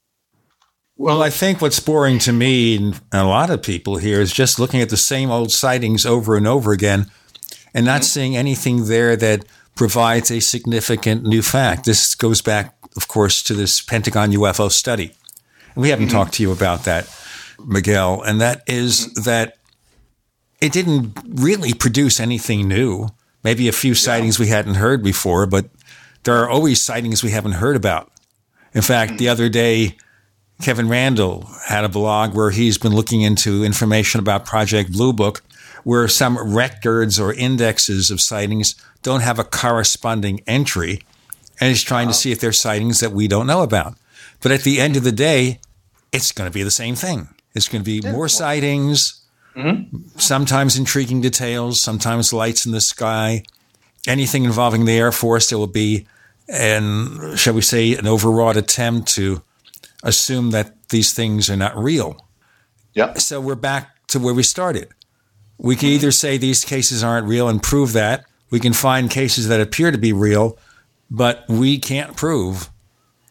Well, 0.96 1.20
I 1.20 1.30
think 1.30 1.60
what's 1.60 1.80
boring 1.80 2.20
to 2.20 2.32
me 2.32 2.76
and 2.76 3.00
a 3.12 3.24
lot 3.24 3.50
of 3.50 3.60
people 3.60 3.96
here 3.96 4.20
is 4.20 4.32
just 4.32 4.60
looking 4.60 4.80
at 4.80 4.88
the 4.88 4.96
same 4.96 5.28
old 5.28 5.50
sightings 5.50 6.06
over 6.06 6.36
and 6.36 6.46
over 6.46 6.70
again 6.70 7.10
and 7.74 7.84
not 7.84 8.02
mm-hmm. 8.02 8.04
seeing 8.04 8.36
anything 8.36 8.86
there 8.86 9.16
that 9.16 9.44
provides 9.76 10.30
a 10.30 10.40
significant 10.40 11.22
new 11.22 11.42
fact. 11.42 11.84
This 11.84 12.14
goes 12.14 12.42
back, 12.42 12.74
of 12.96 13.06
course, 13.06 13.42
to 13.44 13.54
this 13.54 13.80
Pentagon 13.80 14.32
UFO 14.32 14.70
study. 14.70 15.12
And 15.74 15.82
We 15.82 15.90
haven't 15.90 16.06
mm-hmm. 16.06 16.16
talked 16.16 16.34
to 16.34 16.42
you 16.42 16.50
about 16.50 16.84
that, 16.84 17.08
Miguel, 17.64 18.22
and 18.22 18.40
that 18.40 18.62
is 18.66 19.12
that 19.14 19.58
it 20.60 20.72
didn't 20.72 21.16
really 21.28 21.74
produce 21.74 22.18
anything 22.18 22.66
new. 22.66 23.08
Maybe 23.44 23.68
a 23.68 23.72
few 23.72 23.92
yeah. 23.92 23.98
sightings 23.98 24.38
we 24.38 24.48
hadn't 24.48 24.74
heard 24.74 25.04
before, 25.04 25.46
but 25.46 25.66
there 26.24 26.34
are 26.36 26.48
always 26.48 26.80
sightings 26.80 27.22
we 27.22 27.30
haven't 27.30 27.52
heard 27.52 27.76
about. 27.76 28.10
In 28.74 28.82
fact, 28.82 29.12
mm-hmm. 29.12 29.18
the 29.18 29.28
other 29.28 29.48
day, 29.48 29.96
Kevin 30.62 30.88
Randle 30.88 31.48
had 31.66 31.84
a 31.84 31.88
blog 31.88 32.34
where 32.34 32.50
he's 32.50 32.78
been 32.78 32.94
looking 32.94 33.20
into 33.20 33.62
information 33.62 34.18
about 34.20 34.46
Project 34.46 34.90
Blue 34.90 35.12
Book, 35.12 35.42
where 35.86 36.08
some 36.08 36.36
records 36.52 37.20
or 37.20 37.32
indexes 37.32 38.10
of 38.10 38.20
sightings 38.20 38.74
don't 39.02 39.20
have 39.20 39.38
a 39.38 39.44
corresponding 39.44 40.40
entry. 40.44 41.00
And 41.60 41.68
he's 41.68 41.84
trying 41.84 42.08
wow. 42.08 42.12
to 42.12 42.18
see 42.18 42.32
if 42.32 42.40
there's 42.40 42.58
sightings 42.60 42.98
that 42.98 43.12
we 43.12 43.28
don't 43.28 43.46
know 43.46 43.62
about. 43.62 43.94
But 44.42 44.50
at 44.50 44.62
the 44.62 44.80
end 44.80 44.96
of 44.96 45.04
the 45.04 45.12
day, 45.12 45.60
it's 46.10 46.32
going 46.32 46.50
to 46.50 46.52
be 46.52 46.64
the 46.64 46.72
same 46.72 46.96
thing. 46.96 47.28
It's 47.54 47.68
going 47.68 47.84
to 47.84 48.00
be 48.00 48.00
more 48.10 48.28
sightings, 48.28 49.24
mm-hmm. 49.54 49.98
sometimes 50.18 50.76
intriguing 50.76 51.20
details, 51.20 51.80
sometimes 51.80 52.32
lights 52.32 52.66
in 52.66 52.72
the 52.72 52.80
sky. 52.80 53.44
Anything 54.08 54.42
involving 54.42 54.86
the 54.86 54.98
Air 54.98 55.12
Force, 55.12 55.50
there 55.50 55.58
will 55.58 55.68
be, 55.68 56.08
and 56.48 57.38
shall 57.38 57.54
we 57.54 57.62
say, 57.62 57.94
an 57.94 58.08
overwrought 58.08 58.56
attempt 58.56 59.06
to 59.14 59.40
assume 60.02 60.50
that 60.50 60.88
these 60.88 61.14
things 61.14 61.48
are 61.48 61.56
not 61.56 61.76
real. 61.76 62.26
Yeah. 62.92 63.14
So 63.14 63.40
we're 63.40 63.54
back 63.54 64.04
to 64.08 64.18
where 64.18 64.34
we 64.34 64.42
started. 64.42 64.88
We 65.58 65.76
can 65.76 65.88
either 65.88 66.12
say 66.12 66.36
these 66.36 66.64
cases 66.64 67.02
aren't 67.02 67.26
real 67.26 67.48
and 67.48 67.62
prove 67.62 67.92
that. 67.94 68.24
We 68.50 68.60
can 68.60 68.72
find 68.72 69.10
cases 69.10 69.48
that 69.48 69.60
appear 69.60 69.90
to 69.90 69.98
be 69.98 70.12
real, 70.12 70.58
but 71.10 71.44
we 71.48 71.78
can't 71.78 72.16
prove 72.16 72.70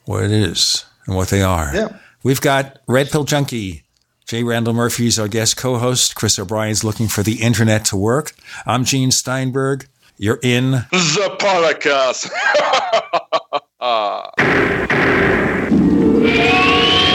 what 0.06 0.24
it 0.24 0.32
is 0.32 0.86
and 1.06 1.16
what 1.16 1.30
they 1.30 1.42
are. 1.42 1.72
Yeah. 1.74 1.98
We've 2.24 2.42
got 2.42 2.80
Red 2.88 3.10
Pill 3.10 3.24
Junkie. 3.24 3.84
J. 4.26 4.44
Randall 4.44 4.74
Murphy's 4.74 5.20
our 5.20 5.28
guest 5.28 5.56
co-host. 5.56 6.16
Chris 6.16 6.40
O'Brien's 6.40 6.84
looking 6.84 7.08
for 7.08 7.22
the 7.22 7.44
internet 7.44 7.86
to 7.86 7.96
work. 7.96 8.34
I'm 8.66 8.84
Gene 8.84 9.12
Steinberg. 9.12 9.88
You're 10.18 10.40
in 10.42 10.72
the 10.72 11.36
Paracast. 11.40 12.32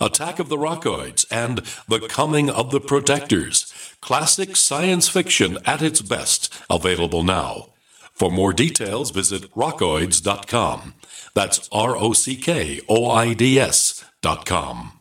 Attack 0.00 0.38
of 0.38 0.48
the 0.48 0.56
Rockoids, 0.56 1.24
and 1.30 1.58
The 1.88 2.06
Coming 2.08 2.50
of 2.50 2.70
the 2.70 2.80
Protectors. 2.80 3.72
Classic 4.00 4.56
science 4.56 5.08
fiction 5.08 5.58
at 5.64 5.82
its 5.82 6.00
best, 6.00 6.52
available 6.68 7.22
now. 7.22 7.70
For 8.12 8.30
more 8.30 8.52
details, 8.52 9.10
visit 9.10 9.50
rockoids.com. 9.54 10.94
That's 11.34 11.68
R 11.72 11.96
O 11.96 12.12
C 12.12 12.36
K 12.36 12.80
O 12.88 13.10
I 13.10 13.34
D 13.34 13.58
S.com. 13.58 15.00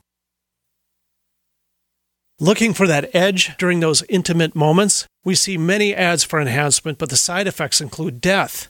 Looking 2.39 2.73
for 2.73 2.87
that 2.87 3.13
edge 3.15 3.55
during 3.57 3.79
those 3.79 4.03
intimate 4.09 4.55
moments? 4.55 5.05
We 5.23 5.35
see 5.35 5.57
many 5.57 5.93
ads 5.93 6.23
for 6.23 6.41
enhancement, 6.41 6.97
but 6.97 7.09
the 7.09 7.15
side 7.15 7.47
effects 7.47 7.79
include 7.79 8.19
death. 8.19 8.69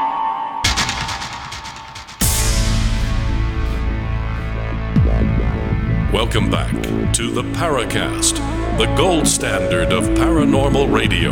Welcome 6.13 6.49
back 6.51 6.73
to 7.13 7.31
the 7.31 7.41
Paracast, 7.41 8.35
the 8.77 8.93
gold 8.97 9.25
standard 9.25 9.93
of 9.93 10.03
paranormal 10.09 10.93
radio. 10.93 11.31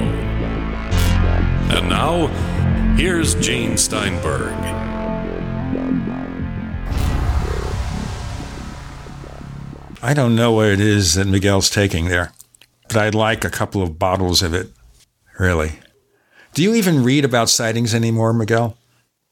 And 1.70 1.90
now, 1.90 2.28
here's 2.96 3.36
Gene 3.36 3.78
Steinberg. 3.78 4.54
I 10.02 10.14
don't 10.14 10.34
know 10.34 10.54
what 10.54 10.70
it 10.70 10.80
is 10.80 11.16
that 11.16 11.28
Miguel's 11.28 11.70
taking 11.70 12.08
there, 12.08 12.32
but 12.88 12.96
I'd 12.96 13.16
like 13.16 13.44
a 13.44 13.50
couple 13.50 13.84
of 13.84 14.00
bottles 14.00 14.42
of 14.42 14.54
it, 14.54 14.70
really. 15.38 15.74
Do 16.54 16.64
you 16.64 16.74
even 16.76 17.04
read 17.04 17.26
about 17.26 17.50
sightings 17.50 17.94
anymore, 17.94 18.32
Miguel? 18.32 18.78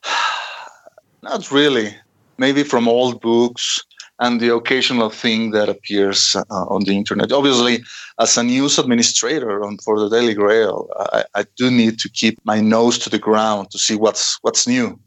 Not 1.24 1.50
really. 1.52 1.96
Maybe 2.38 2.64
from 2.64 2.90
old 2.90 3.22
books 3.22 3.82
and 4.20 4.42
the 4.42 4.54
occasional 4.54 5.10
thing 5.10 5.52
that 5.52 5.70
appears 5.70 6.36
uh, 6.36 6.44
on 6.50 6.84
the 6.84 6.96
internet. 6.96 7.32
Obviously, 7.32 7.84
as 8.20 8.38
a 8.38 8.44
news 8.44 8.80
administrator 8.80 9.64
on, 9.64 9.78
for 9.78 10.00
the 10.00 10.10
Daily 10.10 10.34
Grail, 10.34 10.90
I, 11.14 11.24
I, 11.36 11.46
do 11.56 11.70
need 11.70 12.00
to 12.00 12.10
keep 12.10 12.40
my 12.44 12.60
nose 12.60 12.98
to 13.00 13.10
the 13.10 13.20
ground 13.20 13.72
to 13.72 13.78
see 13.78 13.96
what's 13.96 14.40
what's 14.42 14.68
new. 14.68 15.00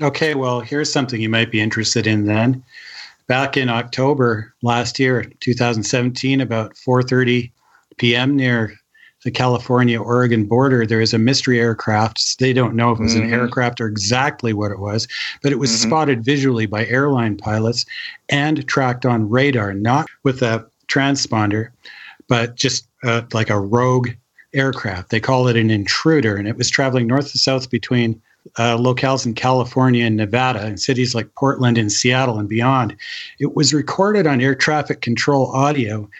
Okay, 0.00 0.34
well, 0.34 0.60
here's 0.60 0.92
something 0.92 1.20
you 1.20 1.28
might 1.28 1.50
be 1.50 1.60
interested 1.60 2.06
in 2.06 2.24
then. 2.24 2.64
Back 3.26 3.56
in 3.56 3.68
October 3.68 4.54
last 4.62 4.98
year, 4.98 5.24
2017, 5.40 6.40
about 6.40 6.74
4:30 6.74 7.52
p.m. 7.98 8.36
near 8.36 8.74
the 9.24 9.30
California 9.30 10.00
Oregon 10.00 10.44
border, 10.44 10.84
there 10.84 11.00
is 11.00 11.14
a 11.14 11.18
mystery 11.18 11.60
aircraft. 11.60 12.38
They 12.38 12.52
don't 12.52 12.74
know 12.74 12.92
if 12.92 12.98
it 12.98 13.02
was 13.02 13.14
mm-hmm. 13.14 13.32
an 13.32 13.32
aircraft 13.32 13.80
or 13.80 13.86
exactly 13.86 14.52
what 14.52 14.72
it 14.72 14.78
was, 14.78 15.06
but 15.42 15.52
it 15.52 15.58
was 15.58 15.70
mm-hmm. 15.70 15.88
spotted 15.88 16.24
visually 16.24 16.66
by 16.66 16.86
airline 16.86 17.36
pilots 17.36 17.86
and 18.28 18.66
tracked 18.66 19.06
on 19.06 19.30
radar, 19.30 19.74
not 19.74 20.06
with 20.24 20.42
a 20.42 20.66
transponder, 20.88 21.68
but 22.28 22.56
just 22.56 22.88
uh, 23.04 23.22
like 23.32 23.50
a 23.50 23.60
rogue 23.60 24.10
aircraft. 24.54 25.10
They 25.10 25.20
call 25.20 25.48
it 25.48 25.56
an 25.56 25.70
intruder, 25.70 26.36
and 26.36 26.48
it 26.48 26.56
was 26.56 26.68
traveling 26.68 27.06
north 27.06 27.32
to 27.32 27.38
south 27.38 27.70
between 27.70 28.20
uh, 28.58 28.76
locales 28.76 29.24
in 29.24 29.34
California 29.34 30.04
and 30.04 30.16
Nevada 30.16 30.60
and 30.62 30.80
cities 30.80 31.14
like 31.14 31.34
Portland 31.36 31.78
and 31.78 31.92
Seattle 31.92 32.38
and 32.38 32.48
beyond. 32.48 32.96
It 33.38 33.54
was 33.54 33.72
recorded 33.72 34.26
on 34.26 34.40
air 34.40 34.54
traffic 34.54 35.00
control 35.00 35.52
audio 35.52 36.10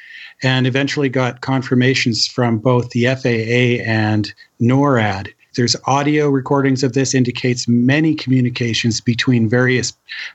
and 0.42 0.66
eventually 0.66 1.08
got 1.08 1.40
confirmations 1.40 2.26
from 2.26 2.58
both 2.58 2.90
the 2.90 3.06
FAA 3.06 3.82
and 3.88 4.32
NORAD 4.60 5.32
there's 5.54 5.76
audio 5.86 6.28
recordings 6.28 6.82
of 6.82 6.94
this 6.94 7.14
indicates 7.14 7.68
many 7.68 8.14
communications 8.14 9.00
between 9.00 9.48
various 9.48 9.92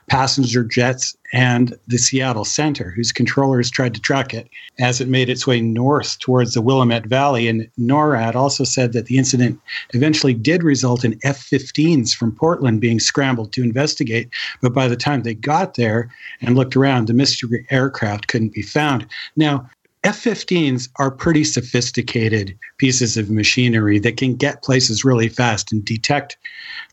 passenger 0.08 0.62
jets 0.62 1.16
and 1.32 1.76
the 1.88 1.98
Seattle 1.98 2.44
Center, 2.44 2.90
whose 2.90 3.12
controllers 3.12 3.70
tried 3.70 3.94
to 3.94 4.00
track 4.00 4.32
it 4.32 4.48
as 4.78 5.00
it 5.00 5.08
made 5.08 5.28
its 5.28 5.46
way 5.46 5.60
north 5.60 6.18
towards 6.20 6.54
the 6.54 6.62
Willamette 6.62 7.06
Valley. 7.06 7.48
And 7.48 7.68
NORAD 7.78 8.34
also 8.34 8.64
said 8.64 8.92
that 8.92 9.06
the 9.06 9.18
incident 9.18 9.60
eventually 9.92 10.34
did 10.34 10.62
result 10.62 11.04
in 11.04 11.18
F 11.24 11.38
15s 11.50 12.14
from 12.14 12.32
Portland 12.32 12.80
being 12.80 13.00
scrambled 13.00 13.52
to 13.52 13.62
investigate. 13.62 14.30
But 14.62 14.72
by 14.72 14.88
the 14.88 14.96
time 14.96 15.22
they 15.22 15.34
got 15.34 15.74
there 15.74 16.10
and 16.40 16.56
looked 16.56 16.76
around, 16.76 17.08
the 17.08 17.14
mystery 17.14 17.66
aircraft 17.70 18.28
couldn't 18.28 18.54
be 18.54 18.62
found. 18.62 19.06
Now, 19.36 19.68
F 20.04 20.22
15s 20.22 20.88
are 20.96 21.10
pretty 21.10 21.44
sophisticated 21.44 22.56
pieces 22.78 23.16
of 23.16 23.30
machinery 23.30 23.98
that 23.98 24.16
can 24.16 24.36
get 24.36 24.62
places 24.62 25.04
really 25.04 25.28
fast 25.28 25.72
and 25.72 25.84
detect 25.84 26.36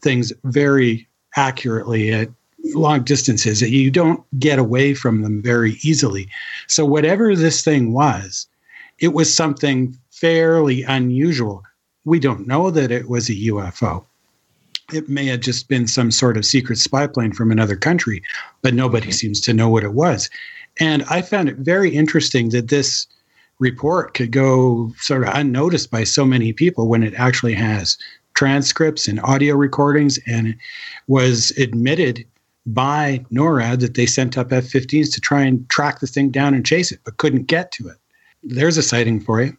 things 0.01 0.33
very 0.43 1.07
accurately 1.35 2.11
at 2.11 2.29
long 2.73 3.03
distances. 3.03 3.61
You 3.61 3.91
don't 3.91 4.23
get 4.39 4.57
away 4.57 4.95
from 4.95 5.21
them 5.21 5.41
very 5.41 5.77
easily. 5.83 6.27
So, 6.67 6.83
whatever 6.85 7.35
this 7.35 7.63
thing 7.63 7.93
was, 7.93 8.47
it 8.99 9.13
was 9.13 9.33
something 9.33 9.95
fairly 10.11 10.81
unusual. 10.83 11.63
We 12.05 12.19
don't 12.19 12.47
know 12.47 12.71
that 12.71 12.91
it 12.91 13.09
was 13.09 13.29
a 13.29 13.35
UFO. 13.35 14.05
It 14.93 15.09
may 15.09 15.25
have 15.25 15.41
just 15.41 15.67
been 15.67 15.87
some 15.87 16.11
sort 16.11 16.37
of 16.37 16.45
secret 16.45 16.77
spy 16.77 17.07
plane 17.07 17.33
from 17.33 17.51
another 17.51 17.75
country, 17.75 18.21
but 18.61 18.73
nobody 18.73 19.11
seems 19.11 19.41
to 19.41 19.53
know 19.53 19.67
what 19.67 19.83
it 19.83 19.93
was. 19.93 20.29
And 20.79 21.03
I 21.09 21.21
found 21.21 21.49
it 21.49 21.57
very 21.57 21.89
interesting 21.95 22.49
that 22.49 22.67
this 22.69 23.07
report 23.59 24.13
could 24.13 24.31
go 24.31 24.93
sort 24.97 25.23
of 25.23 25.33
unnoticed 25.33 25.89
by 25.89 26.03
so 26.03 26.25
many 26.25 26.51
people 26.51 26.87
when 26.89 27.03
it 27.03 27.13
actually 27.15 27.53
has 27.53 27.97
transcripts 28.33 29.07
and 29.07 29.19
audio 29.21 29.55
recordings 29.55 30.19
and 30.27 30.47
it 30.47 30.55
was 31.07 31.51
admitted 31.51 32.25
by 32.65 33.23
NORAD 33.31 33.79
that 33.79 33.93
they 33.93 34.05
sent 34.05 34.37
up 34.37 34.51
F 34.51 34.65
15s 34.65 35.13
to 35.13 35.21
try 35.21 35.41
and 35.41 35.67
track 35.69 35.99
the 35.99 36.07
thing 36.07 36.29
down 36.31 36.53
and 36.53 36.65
chase 36.65 36.91
it, 36.91 36.99
but 37.05 37.17
couldn't 37.17 37.43
get 37.43 37.71
to 37.73 37.87
it. 37.87 37.97
There's 38.43 38.77
a 38.77 38.83
sighting 38.83 39.19
for 39.19 39.41
you. 39.41 39.55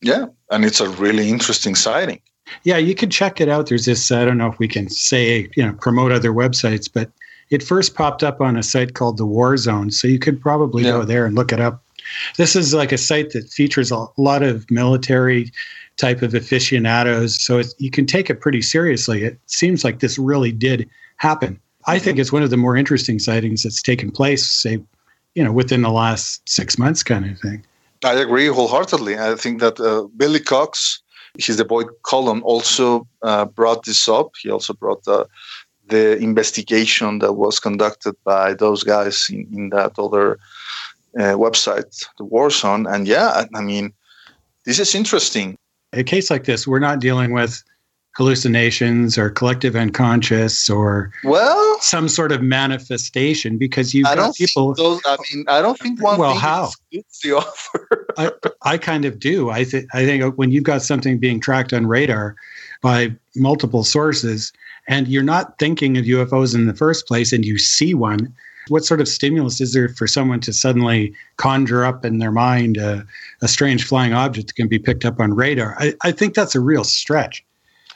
Yeah, 0.00 0.26
and 0.50 0.64
it's 0.64 0.80
a 0.80 0.88
really 0.88 1.28
interesting 1.28 1.74
sighting. 1.74 2.20
Yeah, 2.62 2.78
you 2.78 2.94
could 2.94 3.10
check 3.10 3.40
it 3.40 3.48
out. 3.48 3.68
There's 3.68 3.84
this, 3.84 4.10
I 4.10 4.24
don't 4.24 4.38
know 4.38 4.50
if 4.50 4.58
we 4.58 4.68
can 4.68 4.88
say, 4.88 5.50
you 5.54 5.64
know, 5.64 5.74
promote 5.74 6.12
other 6.12 6.32
websites, 6.32 6.88
but 6.92 7.10
it 7.50 7.62
first 7.62 7.94
popped 7.94 8.22
up 8.22 8.40
on 8.40 8.56
a 8.56 8.62
site 8.62 8.94
called 8.94 9.16
the 9.16 9.26
War 9.26 9.56
Zone, 9.56 9.90
so 9.90 10.08
you 10.08 10.18
could 10.18 10.40
probably 10.40 10.84
yeah. 10.84 10.92
go 10.92 11.04
there 11.04 11.26
and 11.26 11.34
look 11.34 11.52
it 11.52 11.60
up. 11.60 11.82
This 12.36 12.56
is 12.56 12.72
like 12.74 12.92
a 12.92 12.98
site 12.98 13.30
that 13.30 13.48
features 13.48 13.90
a 13.90 14.06
lot 14.16 14.42
of 14.42 14.70
military 14.70 15.52
type 15.96 16.22
of 16.22 16.34
aficionados, 16.34 17.42
so 17.42 17.62
you 17.78 17.90
can 17.90 18.06
take 18.06 18.30
it 18.30 18.40
pretty 18.40 18.62
seriously. 18.62 19.24
It 19.24 19.38
seems 19.46 19.84
like 19.84 20.00
this 20.00 20.18
really 20.18 20.52
did 20.52 20.88
happen. 21.16 21.60
I 21.86 21.98
think 21.98 22.18
it's 22.18 22.32
one 22.32 22.42
of 22.42 22.50
the 22.50 22.56
more 22.56 22.76
interesting 22.76 23.18
sightings 23.18 23.62
that's 23.62 23.82
taken 23.82 24.10
place, 24.10 24.46
say, 24.46 24.78
you 25.34 25.42
know, 25.42 25.52
within 25.52 25.82
the 25.82 25.90
last 25.90 26.48
six 26.48 26.78
months, 26.78 27.02
kind 27.02 27.24
of 27.30 27.38
thing. 27.40 27.64
I 28.04 28.14
agree 28.14 28.46
wholeheartedly. 28.46 29.18
I 29.18 29.34
think 29.34 29.60
that 29.60 29.80
uh, 29.80 30.06
Billy 30.16 30.40
Cox, 30.40 31.00
he's 31.38 31.56
the 31.56 31.64
boy 31.64 31.84
column, 32.02 32.42
also 32.44 33.08
uh, 33.22 33.44
brought 33.46 33.84
this 33.84 34.08
up. 34.08 34.32
He 34.40 34.50
also 34.50 34.74
brought 34.74 35.06
uh, 35.08 35.24
the 35.88 36.16
investigation 36.18 37.18
that 37.20 37.34
was 37.34 37.60
conducted 37.60 38.14
by 38.24 38.54
those 38.54 38.82
guys 38.82 39.28
in, 39.30 39.46
in 39.52 39.70
that 39.70 39.98
other 39.98 40.38
uh, 41.18 41.34
website, 41.34 42.04
the 42.18 42.24
War 42.24 42.50
Zone. 42.50 42.86
And 42.86 43.06
yeah, 43.06 43.44
I 43.54 43.60
mean, 43.60 43.92
this 44.64 44.78
is 44.78 44.94
interesting. 44.94 45.56
A 45.92 46.04
case 46.04 46.30
like 46.30 46.44
this, 46.44 46.66
we're 46.66 46.78
not 46.78 47.00
dealing 47.00 47.32
with 47.32 47.62
hallucinations 48.18 49.16
or 49.16 49.30
collective 49.30 49.76
unconscious 49.76 50.68
or 50.68 51.12
well 51.22 51.78
some 51.80 52.08
sort 52.08 52.32
of 52.32 52.42
manifestation 52.42 53.56
because 53.56 53.94
you've 53.94 54.08
I 54.08 54.16
got 54.16 54.34
people 54.34 54.74
those, 54.74 55.00
i 55.06 55.16
mean 55.32 55.44
i 55.46 55.62
don't 55.62 55.78
think 55.78 56.02
one 56.02 56.18
well 56.18 56.34
how 56.34 56.72
the 57.22 57.32
offer 57.34 58.06
I, 58.18 58.32
I 58.62 58.76
kind 58.76 59.04
of 59.04 59.20
do 59.20 59.50
i 59.50 59.62
think 59.62 59.86
i 59.94 60.04
think 60.04 60.36
when 60.36 60.50
you've 60.50 60.64
got 60.64 60.82
something 60.82 61.18
being 61.18 61.38
tracked 61.38 61.72
on 61.72 61.86
radar 61.86 62.34
by 62.82 63.14
multiple 63.36 63.84
sources 63.84 64.52
and 64.88 65.06
you're 65.06 65.22
not 65.22 65.58
thinking 65.58 65.98
of 65.98 66.06
UFOs 66.06 66.54
in 66.54 66.66
the 66.66 66.74
first 66.74 67.06
place 67.06 67.32
and 67.32 67.44
you 67.44 67.58
see 67.58 67.92
one, 67.92 68.34
what 68.68 68.84
sort 68.84 69.00
of 69.00 69.08
stimulus 69.08 69.60
is 69.60 69.74
there 69.74 69.90
for 69.90 70.06
someone 70.06 70.40
to 70.40 70.52
suddenly 70.52 71.14
conjure 71.36 71.84
up 71.84 72.04
in 72.04 72.18
their 72.18 72.32
mind 72.32 72.78
a, 72.78 73.06
a 73.42 73.48
strange 73.48 73.84
flying 73.84 74.12
object 74.12 74.48
that 74.48 74.54
can 74.54 74.68
be 74.68 74.78
picked 74.78 75.04
up 75.04 75.20
on 75.20 75.34
radar? 75.34 75.76
I, 75.78 75.94
I, 76.02 76.12
think 76.12 76.34
that's 76.34 76.54
a 76.54 76.60
real 76.60 76.84
stretch. 76.84 77.44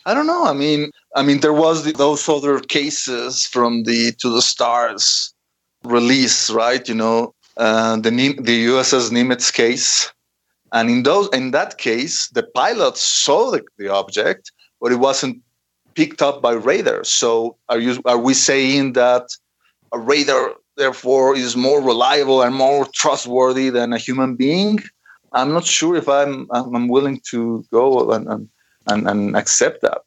I 0.05 0.14
don't 0.14 0.26
know. 0.26 0.45
I 0.45 0.53
mean, 0.53 0.90
I 1.16 1.22
mean, 1.22 1.40
there 1.40 1.53
was 1.53 1.84
the, 1.84 1.93
those 1.93 2.28
other 2.28 2.61
cases 2.61 3.47
from 3.47 3.84
the 3.84 4.12
To 4.12 4.30
the 4.30 4.43
Stars 4.43 5.32
release, 5.84 6.51
right? 6.51 6.86
You 6.88 6.95
know, 6.95 7.34
uh, 7.57 7.97
the 7.97 8.11
the 8.11 8.66
USS 8.66 9.11
Nimitz 9.11 9.53
case, 9.53 10.12
and 10.72 10.90
in 10.90 11.03
those 11.05 11.28
in 11.32 11.53
that 11.53 11.78
case, 11.78 12.28
the 12.28 12.43
pilot 12.43 12.97
saw 12.97 13.51
the, 13.53 13.62
the 13.78 13.88
object, 13.88 14.51
but 14.80 14.90
it 14.90 14.97
wasn't 14.97 15.40
picked 15.95 16.22
up 16.22 16.43
by 16.43 16.53
radar. 16.53 17.05
So 17.05 17.57
are 17.68 17.78
you 17.78 18.01
are 18.05 18.18
we 18.18 18.34
saying 18.34 18.95
that 18.95 19.28
a 19.93 19.99
radar 19.99 20.55
therefore 20.76 21.36
is 21.36 21.57
more 21.57 21.82
reliable 21.82 22.43
and 22.43 22.55
more 22.55 22.86
trustworthy 22.95 23.70
than 23.70 23.93
a 23.93 23.99
human 23.99 24.36
being? 24.36 24.80
I'm 25.32 25.53
not 25.53 25.64
sure 25.64 25.97
if 25.97 26.09
I'm 26.09 26.47
I'm 26.51 26.88
willing 26.88 27.20
to 27.30 27.64
go 27.70 28.12
and 28.12 28.49
and, 28.86 29.09
and 29.09 29.36
accept 29.36 29.82
that. 29.82 30.03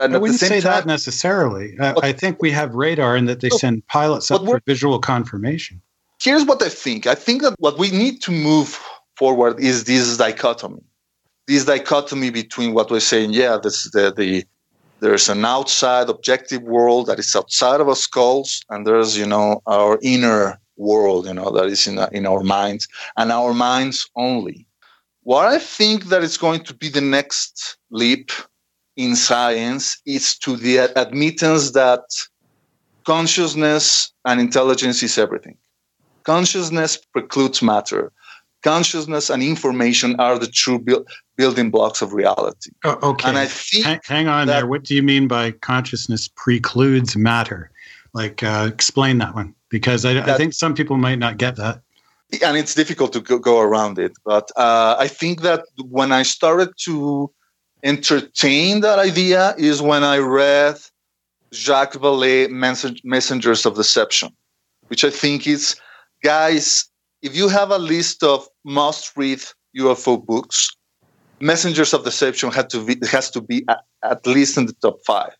And 0.00 0.14
I 0.14 0.18
wouldn't 0.18 0.40
say 0.40 0.60
time, 0.60 0.72
that 0.72 0.86
necessarily. 0.86 1.74
But, 1.78 2.02
I 2.02 2.12
think 2.12 2.42
we 2.42 2.50
have 2.50 2.74
radar 2.74 3.14
and 3.14 3.28
that 3.28 3.40
they 3.40 3.50
send 3.50 3.86
pilots 3.86 4.30
up 4.30 4.44
for 4.44 4.60
visual 4.66 4.98
confirmation. 4.98 5.80
Here's 6.20 6.44
what 6.44 6.62
I 6.62 6.68
think. 6.68 7.06
I 7.06 7.14
think 7.14 7.42
that 7.42 7.54
what 7.58 7.78
we 7.78 7.90
need 7.90 8.20
to 8.22 8.32
move 8.32 8.80
forward 9.16 9.60
is 9.60 9.84
this 9.84 10.16
dichotomy. 10.16 10.82
This 11.46 11.64
dichotomy 11.64 12.30
between 12.30 12.74
what 12.74 12.90
we're 12.90 13.00
saying, 13.00 13.32
yeah, 13.32 13.58
this 13.62 13.90
the 13.90 14.12
the 14.16 14.44
there's 15.02 15.28
an 15.28 15.44
outside 15.44 16.08
objective 16.08 16.62
world 16.62 17.08
that 17.08 17.18
is 17.18 17.34
outside 17.34 17.80
of 17.80 17.88
our 17.88 17.96
skulls 17.96 18.64
and 18.70 18.86
there's 18.86 19.18
you 19.18 19.26
know 19.26 19.60
our 19.66 19.98
inner 20.00 20.60
world 20.76 21.26
you 21.26 21.34
know 21.34 21.50
that 21.50 21.66
is 21.66 21.86
in, 21.88 21.98
in 22.12 22.24
our 22.24 22.42
minds 22.42 22.86
and 23.16 23.30
our 23.32 23.52
minds 23.52 24.08
only. 24.16 24.66
What 25.24 25.46
i 25.46 25.58
think 25.58 26.04
that 26.04 26.22
is 26.22 26.36
going 26.38 26.62
to 26.64 26.74
be 26.74 26.88
the 26.88 27.06
next 27.18 27.76
leap 27.90 28.30
in 28.96 29.16
science 29.16 30.00
is 30.06 30.38
to 30.38 30.56
the 30.56 30.76
admittance 31.04 31.72
that 31.72 32.04
consciousness 33.04 34.12
and 34.24 34.40
intelligence 34.40 35.02
is 35.02 35.18
everything. 35.18 35.56
Consciousness 36.22 36.96
precludes 37.12 37.60
matter 37.62 38.12
consciousness 38.62 39.30
and 39.30 39.42
information 39.42 40.18
are 40.18 40.38
the 40.38 40.46
true 40.46 40.78
bu- 40.78 41.04
building 41.36 41.70
blocks 41.70 42.02
of 42.02 42.12
reality. 42.12 42.70
Oh, 42.84 42.98
okay. 43.02 43.28
And 43.28 43.38
I 43.38 43.46
think 43.46 43.84
hang, 43.84 44.00
hang 44.04 44.28
on 44.28 44.46
there. 44.46 44.66
What 44.66 44.84
do 44.84 44.94
you 44.94 45.02
mean 45.02 45.28
by 45.28 45.52
consciousness 45.52 46.28
precludes 46.28 47.16
matter? 47.16 47.70
Like, 48.14 48.42
uh, 48.42 48.68
explain 48.72 49.18
that 49.18 49.34
one 49.34 49.54
because 49.68 50.04
I, 50.04 50.14
that, 50.14 50.28
I, 50.28 50.36
think 50.36 50.52
some 50.52 50.74
people 50.74 50.96
might 50.96 51.18
not 51.18 51.38
get 51.38 51.56
that. 51.56 51.80
And 52.44 52.56
it's 52.56 52.74
difficult 52.74 53.12
to 53.14 53.20
go, 53.20 53.38
go 53.38 53.60
around 53.60 53.98
it. 53.98 54.12
But 54.24 54.50
uh, 54.56 54.96
I 54.98 55.08
think 55.08 55.42
that 55.42 55.64
when 55.84 56.12
I 56.12 56.22
started 56.22 56.70
to 56.84 57.30
entertain 57.82 58.80
that 58.80 58.98
idea 58.98 59.54
is 59.58 59.82
when 59.82 60.04
I 60.04 60.18
read 60.18 60.76
Jacques 61.52 61.94
Vallée, 61.94 62.48
Messengers 63.04 63.66
of 63.66 63.74
Deception, 63.74 64.30
which 64.86 65.04
I 65.04 65.10
think 65.10 65.46
is, 65.46 65.76
guys, 66.22 66.88
if 67.22 67.36
you 67.36 67.48
have 67.48 67.70
a 67.70 67.78
list 67.78 68.22
of 68.22 68.46
must 68.64 69.16
read 69.16 69.40
UFO 69.78 70.24
books, 70.24 70.70
Messengers 71.40 71.94
of 71.94 72.04
Deception 72.04 72.50
had 72.50 72.68
to 72.70 72.84
be, 72.84 72.96
has 73.06 73.30
to 73.30 73.40
be 73.40 73.64
at, 73.68 73.84
at 74.04 74.26
least 74.26 74.58
in 74.58 74.66
the 74.66 74.74
top 74.74 74.98
five. 75.06 75.32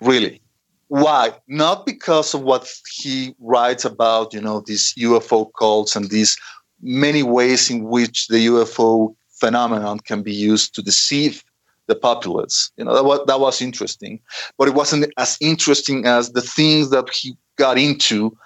Really. 0.00 0.40
Why? 0.88 1.32
Not 1.48 1.84
because 1.84 2.34
of 2.34 2.42
what 2.42 2.72
he 2.92 3.34
writes 3.40 3.84
about, 3.84 4.32
you 4.32 4.40
know, 4.40 4.62
these 4.66 4.94
UFO 4.98 5.50
cults 5.58 5.96
and 5.96 6.10
these 6.10 6.36
many 6.80 7.22
ways 7.22 7.70
in 7.70 7.84
which 7.84 8.28
the 8.28 8.46
UFO 8.46 9.14
phenomenon 9.30 10.00
can 10.00 10.22
be 10.22 10.32
used 10.32 10.74
to 10.74 10.82
deceive 10.82 11.42
the 11.86 11.96
populace. 11.96 12.70
You 12.76 12.84
know, 12.84 12.94
that 12.94 13.04
was, 13.04 13.20
that 13.26 13.40
was 13.40 13.60
interesting, 13.60 14.20
but 14.58 14.68
it 14.68 14.74
wasn't 14.74 15.12
as 15.18 15.36
interesting 15.40 16.06
as 16.06 16.32
the 16.32 16.40
things 16.40 16.90
that 16.90 17.10
he 17.12 17.36
got 17.56 17.78
into 17.78 18.36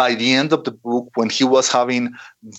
by 0.00 0.14
the 0.14 0.32
end 0.32 0.50
of 0.56 0.64
the 0.64 0.76
book 0.88 1.06
when 1.18 1.28
he 1.28 1.44
was 1.44 1.66
having 1.70 2.04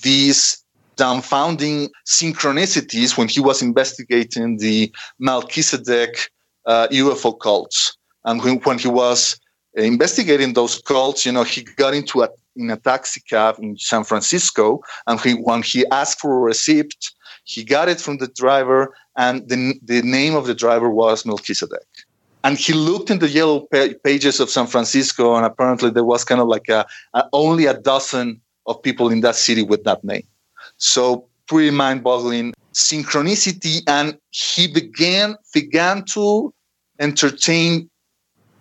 these 0.04 0.64
dumbfounding 1.02 1.90
synchronicities 2.06 3.18
when 3.18 3.28
he 3.36 3.42
was 3.50 3.64
investigating 3.64 4.58
the 4.58 4.94
Melchizedek 5.18 6.14
uh, 6.68 6.88
UFO 7.02 7.32
cults. 7.48 7.98
And 8.26 8.44
when, 8.44 8.58
when 8.68 8.78
he 8.78 8.88
was 8.88 9.40
investigating 9.74 10.54
those 10.54 10.80
cults, 10.94 11.26
you 11.26 11.32
know, 11.32 11.42
he 11.42 11.64
got 11.84 11.96
into 11.96 12.22
a 12.22 12.30
in 12.56 12.70
a 12.70 12.78
taxi 12.78 13.22
cab 13.32 13.56
in 13.66 13.72
San 13.78 14.04
Francisco, 14.04 14.82
and 15.08 15.20
he, 15.22 15.32
when 15.48 15.62
he 15.64 15.80
asked 16.02 16.20
for 16.20 16.32
a 16.38 16.42
receipt, 16.52 16.94
he 17.46 17.64
got 17.64 17.90
it 17.90 18.00
from 18.00 18.18
the 18.18 18.28
driver, 18.44 18.94
and 19.18 19.48
the, 19.50 19.80
the 19.84 20.02
name 20.04 20.36
of 20.36 20.46
the 20.46 20.54
driver 20.54 20.90
was 20.90 21.26
Melchizedek. 21.26 21.88
And 22.44 22.58
he 22.58 22.74
looked 22.74 23.12
in 23.12 23.20
the 23.20 23.30
yellow 23.30 23.68
pages 24.04 24.40
of 24.40 24.50
San 24.50 24.68
Francisco, 24.68 25.36
and 25.36 25.46
apparently 25.46 25.92
there 25.92 26.04
was 26.04 26.24
kind 26.24 26.42
of 26.42 26.48
like 26.48 26.70
a, 26.70 26.86
a, 27.14 27.26
only 27.34 27.66
a 27.68 27.76
dozen 27.76 28.42
of 28.66 28.82
people 28.82 29.10
in 29.10 29.22
that 29.22 29.36
city 29.36 29.62
with 29.62 29.84
that 29.84 30.04
name. 30.04 30.24
So 30.78 31.28
pretty 31.48 31.72
mind-boggling 31.72 32.54
synchronicity, 32.74 33.82
and 33.88 34.18
he 34.30 34.68
began 34.68 35.36
began 35.54 36.04
to 36.06 36.54
entertain 37.00 37.90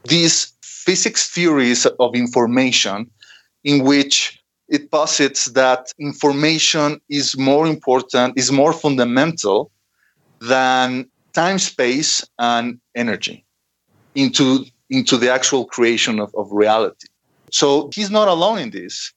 these 0.05 0.53
physics 0.63 1.29
theories 1.29 1.87
of 1.87 2.15
information 2.15 3.11
in 3.65 3.85
which 3.85 4.43
it 4.69 4.91
posits 4.91 5.47
that 5.47 5.93
information 5.99 7.01
is 7.09 7.37
more 7.37 7.67
important, 7.67 8.37
is 8.37 8.51
more 8.51 8.73
fundamental 8.73 9.71
than 10.41 11.09
time, 11.33 11.59
space, 11.59 12.25
and 12.39 12.81
energy 12.95 13.45
into, 14.15 14.65
into 14.89 15.17
the 15.17 15.31
actual 15.31 15.65
creation 15.65 16.19
of, 16.19 16.35
of 16.35 16.51
reality. 16.51 17.07
So 17.51 17.91
he's 17.93 18.11
not 18.11 18.29
alone 18.29 18.59
in 18.59 18.71
this, 18.71 19.13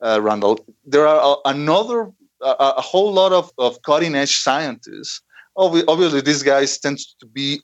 uh, 0.00 0.20
Randall. 0.22 0.64
There 0.84 1.06
are 1.06 1.38
a, 1.44 1.48
another, 1.50 2.10
a, 2.42 2.74
a, 2.76 2.80
whole 2.80 3.12
lot 3.12 3.32
of, 3.32 3.50
of 3.58 3.80
cutting 3.82 4.14
edge 4.14 4.36
scientists. 4.36 5.20
Obviously, 5.56 6.20
these 6.20 6.42
guys 6.42 6.78
tend 6.78 6.98
to 7.20 7.26
be 7.26 7.62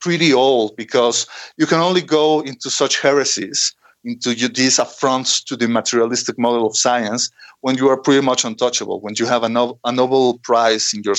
pretty 0.00 0.32
old 0.32 0.76
because 0.76 1.26
you 1.56 1.66
can 1.66 1.80
only 1.80 2.00
go 2.00 2.40
into 2.40 2.70
such 2.70 3.00
heresies 3.00 3.74
into 4.04 4.34
these 4.48 4.78
affronts 4.78 5.42
to 5.42 5.56
the 5.56 5.66
materialistic 5.66 6.38
model 6.38 6.66
of 6.66 6.76
science 6.76 7.30
when 7.62 7.76
you 7.76 7.88
are 7.88 7.96
pretty 7.96 8.20
much 8.20 8.44
untouchable, 8.44 9.00
when 9.00 9.14
you 9.16 9.26
have 9.26 9.42
a, 9.42 9.48
no, 9.48 9.78
a 9.84 9.92
Nobel 9.92 10.38
Prize 10.38 10.92
in 10.92 11.02
your 11.02 11.16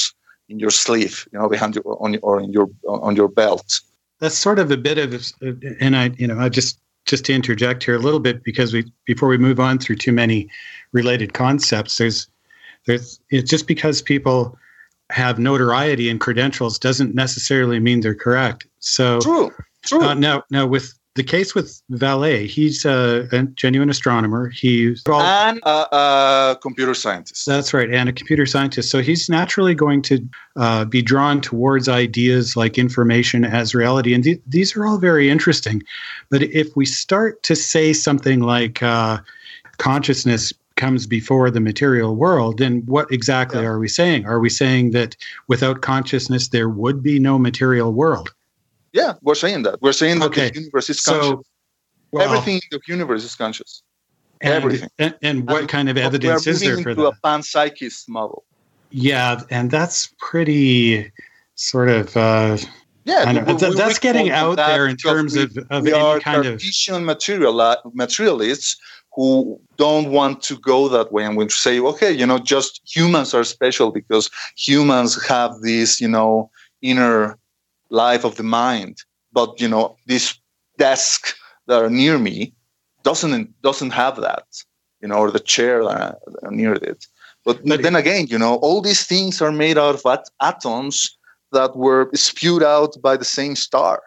in 0.47 0.59
your 0.59 0.69
sleeve, 0.69 1.27
you 1.33 1.39
know, 1.39 1.49
behind 1.49 1.73
your 1.73 1.83
on, 1.99 2.17
or 2.21 2.39
in 2.39 2.51
your 2.53 2.69
on 2.87 3.15
your 3.15 3.27
belt. 3.27 3.81
That's 4.19 4.37
sort 4.37 4.59
of 4.59 4.71
a 4.71 4.77
bit 4.77 4.97
of, 4.97 5.33
and 5.79 5.95
I, 5.95 6.11
you 6.17 6.27
know, 6.27 6.39
I 6.39 6.49
just 6.49 6.79
just 7.05 7.25
to 7.25 7.33
interject 7.33 7.83
here 7.83 7.95
a 7.95 7.99
little 7.99 8.19
bit 8.19 8.43
because 8.43 8.73
we 8.73 8.91
before 9.05 9.29
we 9.29 9.37
move 9.37 9.59
on 9.59 9.77
through 9.77 9.97
too 9.97 10.11
many 10.11 10.49
related 10.91 11.33
concepts, 11.33 11.97
there's 11.97 12.27
there's 12.85 13.19
it's 13.29 13.49
just 13.49 13.67
because 13.67 14.01
people 14.01 14.57
have 15.11 15.37
notoriety 15.37 16.09
and 16.09 16.19
credentials 16.19 16.79
doesn't 16.79 17.13
necessarily 17.13 17.79
mean 17.79 18.01
they're 18.01 18.15
correct. 18.15 18.65
So 18.79 19.19
true, 19.19 19.51
true. 19.83 20.01
Uh, 20.01 20.13
now, 20.15 20.43
now 20.49 20.65
with 20.65 20.93
the 21.15 21.23
case 21.23 21.55
with 21.55 21.81
Vallee, 21.89 22.45
he's 22.45 22.83
a, 22.83 23.27
a 23.31 23.43
genuine 23.43 23.89
astronomer. 23.89 24.49
He's 24.49 25.01
and 25.07 25.59
a, 25.63 25.95
a, 25.95 26.57
computer 26.61 26.93
scientist. 26.93 27.45
That's 27.45 27.73
right, 27.73 27.89
and 27.89 28.09
a 28.09 28.13
computer 28.13 28.45
scientist. 28.45 28.91
So 28.91 29.01
he's 29.01 29.29
naturally 29.29 29.73
going 29.73 30.01
to 30.03 30.27
uh, 30.57 30.85
be 30.85 31.01
drawn 31.01 31.39
towards 31.39 31.87
ideas 31.87 32.57
like 32.57 32.77
information 32.77 33.45
as 33.45 33.73
reality, 33.73 34.13
and 34.13 34.25
th- 34.25 34.41
these 34.45 34.75
are 34.75 34.85
all 34.85 34.97
very 34.97 35.29
interesting. 35.29 35.81
But 36.29 36.43
if 36.43 36.75
we 36.75 36.85
start 36.85 37.41
to 37.43 37.55
say 37.55 37.93
something 37.93 38.41
like 38.41 38.83
uh, 38.83 39.19
consciousness 39.77 40.51
comes 40.75 41.07
before 41.07 41.49
the 41.49 41.61
material 41.61 42.17
world, 42.17 42.57
then 42.57 42.81
what 42.87 43.09
exactly 43.09 43.61
yeah. 43.61 43.67
are 43.67 43.79
we 43.79 43.87
saying? 43.87 44.25
Are 44.25 44.41
we 44.41 44.49
saying 44.49 44.91
that 44.91 45.15
without 45.47 45.81
consciousness 45.81 46.49
there 46.49 46.67
would 46.67 47.01
be 47.01 47.19
no 47.19 47.39
material 47.39 47.93
world? 47.93 48.34
Yeah, 48.95 49.13
we're 49.21 49.35
saying 49.35 49.63
that. 49.63 49.81
We're 49.81 49.91
saying 49.91 50.19
that 50.19 50.27
okay. 50.27 50.49
the 50.49 50.59
universe 50.61 50.89
is 50.89 51.01
conscious. 51.01 51.27
So, 51.27 52.21
Everything 52.21 52.55
in 52.55 52.61
the 52.71 52.79
universe 52.87 53.25
is 53.25 53.35
conscious. 53.35 53.83
And, 54.39 54.53
Everything. 54.53 54.89
And, 54.97 55.15
and 55.21 55.47
what 55.49 55.61
and 55.61 55.69
kind 55.69 55.89
of 55.89 55.97
evidence 55.97 56.47
is 56.47 56.61
there 56.61 56.81
for 56.81 56.91
into 56.91 57.01
that? 57.01 57.13
a 57.21 57.27
panpsychist 57.27 58.07
model. 58.07 58.45
Yeah, 58.91 59.41
and 59.49 59.69
that's 59.69 60.15
pretty 60.17 61.11
sort 61.55 61.89
of. 61.89 62.15
Uh, 62.15 62.57
yeah, 63.03 63.43
we, 63.45 63.53
we, 63.53 63.75
that's 63.75 63.99
getting 63.99 64.29
out 64.29 64.55
that 64.55 64.67
there 64.67 64.87
in 64.87 64.95
terms 64.95 65.35
we, 65.35 65.43
of, 65.43 65.57
of 65.69 65.83
we 65.83 65.93
any 65.93 66.01
are 66.01 66.19
kind 66.21 66.45
of 66.45 66.61
material, 67.03 67.81
materialists 67.93 68.77
who 69.13 69.59
don't 69.75 70.11
want 70.11 70.41
to 70.43 70.57
go 70.59 70.87
that 70.87 71.11
way 71.11 71.25
and 71.25 71.35
we 71.35 71.49
say, 71.49 71.81
okay, 71.81 72.11
you 72.11 72.25
know, 72.25 72.37
just 72.37 72.81
humans 72.85 73.33
are 73.33 73.43
special 73.43 73.91
because 73.91 74.29
humans 74.55 75.21
have 75.27 75.59
this, 75.61 75.99
you 75.99 76.07
know, 76.07 76.49
inner 76.81 77.37
life 77.95 78.23
of 78.25 78.35
the 78.35 78.43
mind. 78.43 78.97
But 79.31 79.59
you 79.61 79.67
know, 79.67 79.95
this 80.07 80.37
desk 80.77 81.35
that 81.67 81.81
are 81.83 81.89
near 81.89 82.17
me 82.17 82.53
doesn't 83.03 83.61
doesn't 83.61 83.91
have 83.91 84.15
that, 84.21 84.45
you 85.01 85.07
know, 85.07 85.17
or 85.23 85.31
the 85.31 85.39
chair 85.39 85.83
that 85.83 86.19
are 86.43 86.51
near 86.51 86.73
it. 86.73 87.07
But, 87.45 87.63
then 87.63 87.95
again, 87.95 88.25
you 88.27 88.39
know, 88.39 88.55
all 88.55 88.81
these 88.81 89.05
things 89.05 89.39
are 89.39 89.51
made 89.51 89.77
out 89.77 89.93
of 89.93 90.01
at- 90.07 90.29
atoms 90.41 91.15
that 91.51 91.75
were 91.75 92.09
spewed 92.15 92.63
out 92.63 92.99
by 93.03 93.15
the 93.15 93.23
same 93.23 93.55
star. 93.55 94.01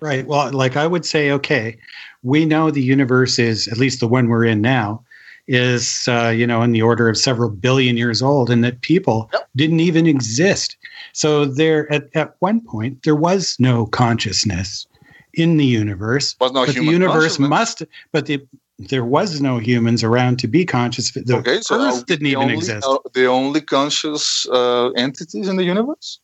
Right. 0.00 0.26
Well, 0.26 0.50
like 0.50 0.76
I 0.78 0.86
would 0.86 1.04
say, 1.04 1.30
okay, 1.30 1.76
we 2.22 2.46
know 2.46 2.70
the 2.70 2.82
universe 2.82 3.38
is 3.38 3.68
at 3.68 3.76
least 3.76 4.00
the 4.00 4.08
one 4.08 4.28
we're 4.28 4.46
in 4.46 4.62
now 4.62 5.04
is 5.50 6.06
uh, 6.06 6.28
you 6.28 6.46
know 6.46 6.62
in 6.62 6.70
the 6.70 6.80
order 6.80 7.08
of 7.08 7.18
several 7.18 7.50
billion 7.50 7.96
years 7.96 8.22
old 8.22 8.50
and 8.50 8.62
that 8.62 8.80
people 8.82 9.28
yep. 9.32 9.48
didn't 9.56 9.80
even 9.80 10.06
exist. 10.06 10.76
So 11.12 11.44
there 11.44 11.92
at, 11.92 12.08
at 12.14 12.36
one 12.38 12.60
point 12.60 13.02
there 13.02 13.16
was 13.16 13.56
no 13.58 13.86
consciousness 13.86 14.86
in 15.34 15.56
the 15.56 15.66
universe 15.66 16.36
was 16.40 16.52
no 16.52 16.66
but 16.66 16.74
the 16.74 16.84
universe 16.84 17.38
must 17.38 17.82
but 18.12 18.26
the 18.26 18.40
there 18.78 19.04
was 19.04 19.40
no 19.40 19.58
humans 19.58 20.02
around 20.02 20.38
to 20.38 20.48
be 20.48 20.64
conscious. 20.64 21.10
The 21.10 21.36
okay, 21.36 21.60
so 21.60 21.78
earth 21.78 22.06
didn't 22.06 22.26
even 22.26 22.44
only, 22.44 22.54
exist. 22.54 22.86
uh, 22.88 22.98
the 23.12 23.26
only 23.26 23.60
conscious 23.60 24.46
uh, 24.48 24.90
entities 24.90 25.48
in 25.48 25.56
the 25.56 25.64
universe? 25.64 26.20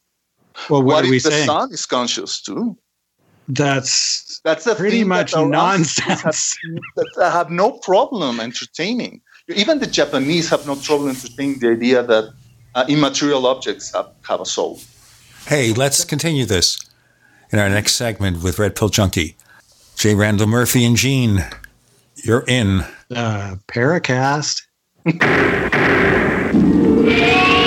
Well 0.70 0.82
what, 0.82 0.94
what 0.94 1.04
are 1.04 1.10
we 1.10 1.16
if 1.16 1.24
the 1.24 1.32
saying? 1.32 1.46
sun 1.46 1.72
is 1.72 1.84
conscious 1.84 2.40
too 2.40 2.78
that's 3.48 4.40
that's 4.44 4.64
the 4.64 4.74
pretty 4.74 5.04
much 5.04 5.32
that 5.32 5.46
nonsense. 5.46 6.56
Have, 6.62 7.04
that 7.16 7.32
have 7.32 7.50
no 7.50 7.72
problem 7.72 8.40
entertaining. 8.40 9.20
Even 9.48 9.78
the 9.78 9.86
Japanese 9.86 10.50
have 10.50 10.66
no 10.66 10.74
trouble 10.74 11.08
entertaining 11.08 11.60
the 11.60 11.70
idea 11.70 12.02
that 12.02 12.32
uh, 12.74 12.84
immaterial 12.88 13.46
objects 13.46 13.94
have, 13.94 14.08
have 14.28 14.40
a 14.40 14.46
soul. 14.46 14.80
Hey, 15.46 15.72
let's 15.72 16.04
continue 16.04 16.44
this 16.44 16.80
in 17.50 17.58
our 17.58 17.68
next 17.68 17.94
segment 17.94 18.42
with 18.42 18.58
Red 18.58 18.74
Pill 18.74 18.88
Junkie. 18.88 19.36
J. 19.96 20.14
Randall 20.14 20.48
Murphy 20.48 20.84
and 20.84 20.96
Gene, 20.96 21.44
you're 22.16 22.44
in. 22.46 22.84
Uh, 23.14 23.56
Paracast. 23.68 24.62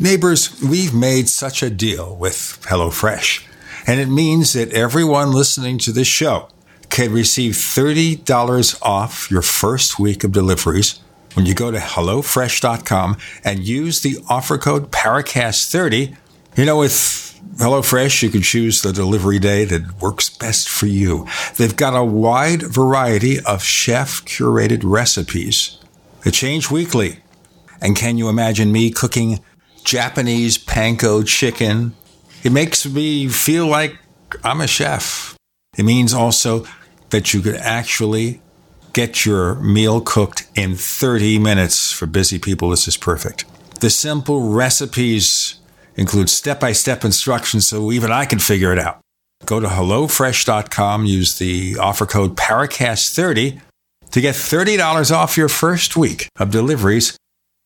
Neighbors, 0.00 0.60
we've 0.60 0.92
made 0.92 1.28
such 1.28 1.62
a 1.62 1.70
deal 1.70 2.16
with 2.16 2.58
HelloFresh, 2.62 3.46
and 3.86 4.00
it 4.00 4.08
means 4.08 4.52
that 4.52 4.72
everyone 4.72 5.30
listening 5.30 5.78
to 5.78 5.92
this 5.92 6.08
show 6.08 6.48
can 6.90 7.12
receive 7.12 7.52
$30 7.52 8.82
off 8.82 9.30
your 9.30 9.40
first 9.40 10.00
week 10.00 10.24
of 10.24 10.32
deliveries 10.32 10.98
when 11.34 11.46
you 11.46 11.54
go 11.54 11.70
to 11.70 11.78
HelloFresh.com 11.78 13.16
and 13.44 13.60
use 13.60 14.00
the 14.00 14.18
offer 14.28 14.58
code 14.58 14.90
PARACAST30. 14.90 16.16
You 16.56 16.64
know, 16.64 16.78
with 16.78 17.40
HelloFresh, 17.58 18.20
you 18.24 18.30
can 18.30 18.42
choose 18.42 18.82
the 18.82 18.92
delivery 18.92 19.38
day 19.38 19.64
that 19.64 20.02
works 20.02 20.28
best 20.28 20.68
for 20.68 20.86
you. 20.86 21.28
They've 21.56 21.76
got 21.76 21.96
a 21.96 22.04
wide 22.04 22.62
variety 22.62 23.38
of 23.38 23.62
chef 23.62 24.24
curated 24.24 24.80
recipes 24.82 25.78
that 26.22 26.34
change 26.34 26.68
weekly. 26.68 27.20
And 27.80 27.94
can 27.94 28.18
you 28.18 28.28
imagine 28.28 28.72
me 28.72 28.90
cooking 28.90 29.38
Japanese 29.84 30.58
panko 30.58 31.26
chicken. 31.26 31.94
It 32.42 32.52
makes 32.52 32.86
me 32.86 33.28
feel 33.28 33.66
like 33.66 33.96
I'm 34.42 34.60
a 34.60 34.66
chef. 34.66 35.36
It 35.76 35.84
means 35.84 36.12
also 36.12 36.66
that 37.10 37.32
you 37.32 37.40
could 37.40 37.56
actually 37.56 38.40
get 38.92 39.24
your 39.24 39.56
meal 39.56 40.00
cooked 40.00 40.48
in 40.54 40.74
30 40.74 41.38
minutes. 41.38 41.92
For 41.92 42.06
busy 42.06 42.38
people, 42.38 42.70
this 42.70 42.88
is 42.88 42.96
perfect. 42.96 43.44
The 43.80 43.90
simple 43.90 44.50
recipes 44.50 45.56
include 45.96 46.30
step 46.30 46.60
by 46.60 46.72
step 46.72 47.04
instructions 47.04 47.68
so 47.68 47.92
even 47.92 48.10
I 48.10 48.24
can 48.24 48.38
figure 48.38 48.72
it 48.72 48.78
out. 48.78 49.00
Go 49.44 49.60
to 49.60 49.66
HelloFresh.com, 49.66 51.06
use 51.06 51.38
the 51.38 51.76
offer 51.78 52.06
code 52.06 52.36
PARACAST30 52.36 53.60
to 54.12 54.20
get 54.20 54.34
$30 54.34 55.14
off 55.14 55.36
your 55.36 55.48
first 55.48 55.96
week 55.96 56.28
of 56.38 56.50
deliveries. 56.50 57.16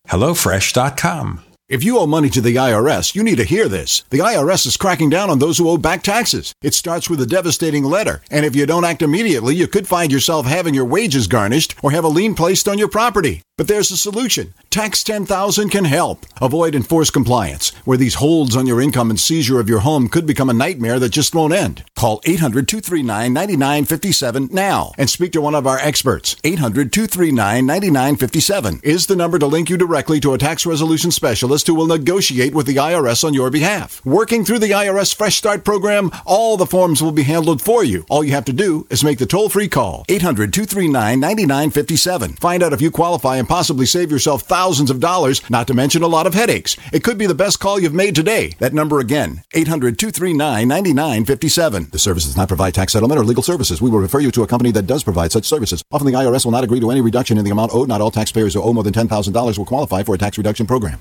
HelloFresh.com. 0.08 1.44
If 1.68 1.84
you 1.84 1.98
owe 1.98 2.06
money 2.06 2.30
to 2.30 2.40
the 2.40 2.56
IRS, 2.56 3.14
you 3.14 3.22
need 3.22 3.36
to 3.36 3.44
hear 3.44 3.68
this. 3.68 4.02
The 4.08 4.20
IRS 4.20 4.66
is 4.66 4.78
cracking 4.78 5.10
down 5.10 5.28
on 5.28 5.38
those 5.38 5.58
who 5.58 5.68
owe 5.68 5.76
back 5.76 6.02
taxes. 6.02 6.54
It 6.62 6.72
starts 6.72 7.10
with 7.10 7.20
a 7.20 7.26
devastating 7.26 7.84
letter, 7.84 8.22
and 8.30 8.46
if 8.46 8.56
you 8.56 8.64
don't 8.64 8.86
act 8.86 9.02
immediately, 9.02 9.54
you 9.54 9.66
could 9.66 9.86
find 9.86 10.10
yourself 10.10 10.46
having 10.46 10.72
your 10.72 10.86
wages 10.86 11.26
garnished 11.26 11.74
or 11.82 11.90
have 11.90 12.04
a 12.04 12.08
lien 12.08 12.34
placed 12.34 12.68
on 12.68 12.78
your 12.78 12.88
property. 12.88 13.42
But 13.58 13.66
there's 13.66 13.90
a 13.90 13.96
solution. 13.96 14.54
Tax 14.70 15.02
10,000 15.02 15.68
can 15.68 15.84
help. 15.84 16.24
Avoid 16.40 16.76
enforced 16.76 17.12
compliance, 17.12 17.70
where 17.84 17.98
these 17.98 18.14
holds 18.14 18.56
on 18.56 18.68
your 18.68 18.80
income 18.80 19.10
and 19.10 19.18
seizure 19.18 19.58
of 19.58 19.68
your 19.68 19.80
home 19.80 20.08
could 20.08 20.26
become 20.26 20.48
a 20.48 20.54
nightmare 20.54 21.00
that 21.00 21.08
just 21.10 21.34
won't 21.34 21.52
end. 21.52 21.84
Call 21.96 22.22
800 22.24 22.68
239 22.68 23.32
9957 23.32 24.48
now 24.52 24.92
and 24.96 25.10
speak 25.10 25.32
to 25.32 25.40
one 25.40 25.56
of 25.56 25.66
our 25.66 25.78
experts. 25.78 26.36
800 26.44 26.92
239 26.92 27.66
9957 27.66 28.80
is 28.84 29.06
the 29.08 29.16
number 29.16 29.40
to 29.40 29.46
link 29.46 29.68
you 29.68 29.76
directly 29.76 30.20
to 30.20 30.34
a 30.34 30.38
tax 30.38 30.64
resolution 30.64 31.10
specialist 31.10 31.57
who 31.66 31.74
will 31.74 31.86
negotiate 31.86 32.54
with 32.54 32.66
the 32.66 32.76
IRS 32.76 33.24
on 33.24 33.34
your 33.34 33.50
behalf. 33.50 34.04
Working 34.04 34.44
through 34.44 34.60
the 34.60 34.70
IRS 34.70 35.14
Fresh 35.14 35.36
Start 35.36 35.64
program, 35.64 36.10
all 36.24 36.56
the 36.56 36.66
forms 36.66 37.02
will 37.02 37.12
be 37.12 37.22
handled 37.22 37.60
for 37.60 37.82
you. 37.84 38.04
All 38.08 38.24
you 38.24 38.32
have 38.32 38.44
to 38.46 38.52
do 38.52 38.86
is 38.90 39.04
make 39.04 39.18
the 39.18 39.26
toll 39.26 39.48
free 39.48 39.68
call 39.68 40.04
800 40.08 40.52
239 40.52 41.20
9957. 41.20 42.34
Find 42.34 42.62
out 42.62 42.72
if 42.72 42.80
you 42.80 42.90
qualify 42.90 43.36
and 43.36 43.48
possibly 43.48 43.86
save 43.86 44.10
yourself 44.10 44.42
thousands 44.42 44.90
of 44.90 45.00
dollars, 45.00 45.48
not 45.50 45.66
to 45.66 45.74
mention 45.74 46.02
a 46.02 46.06
lot 46.06 46.26
of 46.26 46.34
headaches. 46.34 46.76
It 46.92 47.04
could 47.04 47.18
be 47.18 47.26
the 47.26 47.34
best 47.34 47.60
call 47.60 47.80
you've 47.80 47.94
made 47.94 48.14
today. 48.14 48.54
That 48.58 48.74
number 48.74 49.00
again 49.00 49.42
800 49.54 49.98
239 49.98 50.68
9957. 50.68 51.88
The 51.90 51.98
service 51.98 52.24
does 52.24 52.36
not 52.36 52.48
provide 52.48 52.74
tax 52.74 52.92
settlement 52.92 53.20
or 53.20 53.24
legal 53.24 53.42
services. 53.42 53.82
We 53.82 53.90
will 53.90 54.00
refer 54.00 54.20
you 54.20 54.30
to 54.32 54.42
a 54.42 54.46
company 54.46 54.70
that 54.72 54.86
does 54.86 55.04
provide 55.04 55.32
such 55.32 55.44
services. 55.44 55.82
Often 55.90 56.06
the 56.08 56.12
IRS 56.14 56.44
will 56.44 56.52
not 56.52 56.64
agree 56.64 56.80
to 56.80 56.90
any 56.90 57.00
reduction 57.00 57.38
in 57.38 57.44
the 57.44 57.50
amount 57.50 57.74
owed. 57.74 57.88
Not 57.88 58.00
all 58.00 58.10
taxpayers 58.10 58.54
who 58.54 58.62
owe 58.62 58.72
more 58.72 58.84
than 58.84 58.92
$10,000 58.92 59.58
will 59.58 59.64
qualify 59.64 60.02
for 60.02 60.14
a 60.14 60.18
tax 60.18 60.38
reduction 60.38 60.66
program. 60.66 61.00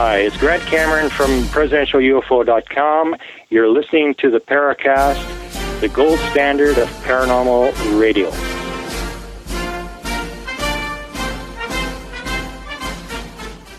Hi, 0.00 0.18
it's 0.18 0.36
Grant 0.36 0.62
Cameron 0.62 1.10
from 1.10 1.28
PresidentialUFO.com. 1.46 3.16
You're 3.50 3.68
listening 3.68 4.14
to 4.20 4.30
the 4.30 4.38
Paracast, 4.38 5.18
the 5.80 5.88
gold 5.88 6.20
standard 6.30 6.78
of 6.78 6.88
paranormal 7.02 7.72
radio. 7.98 8.30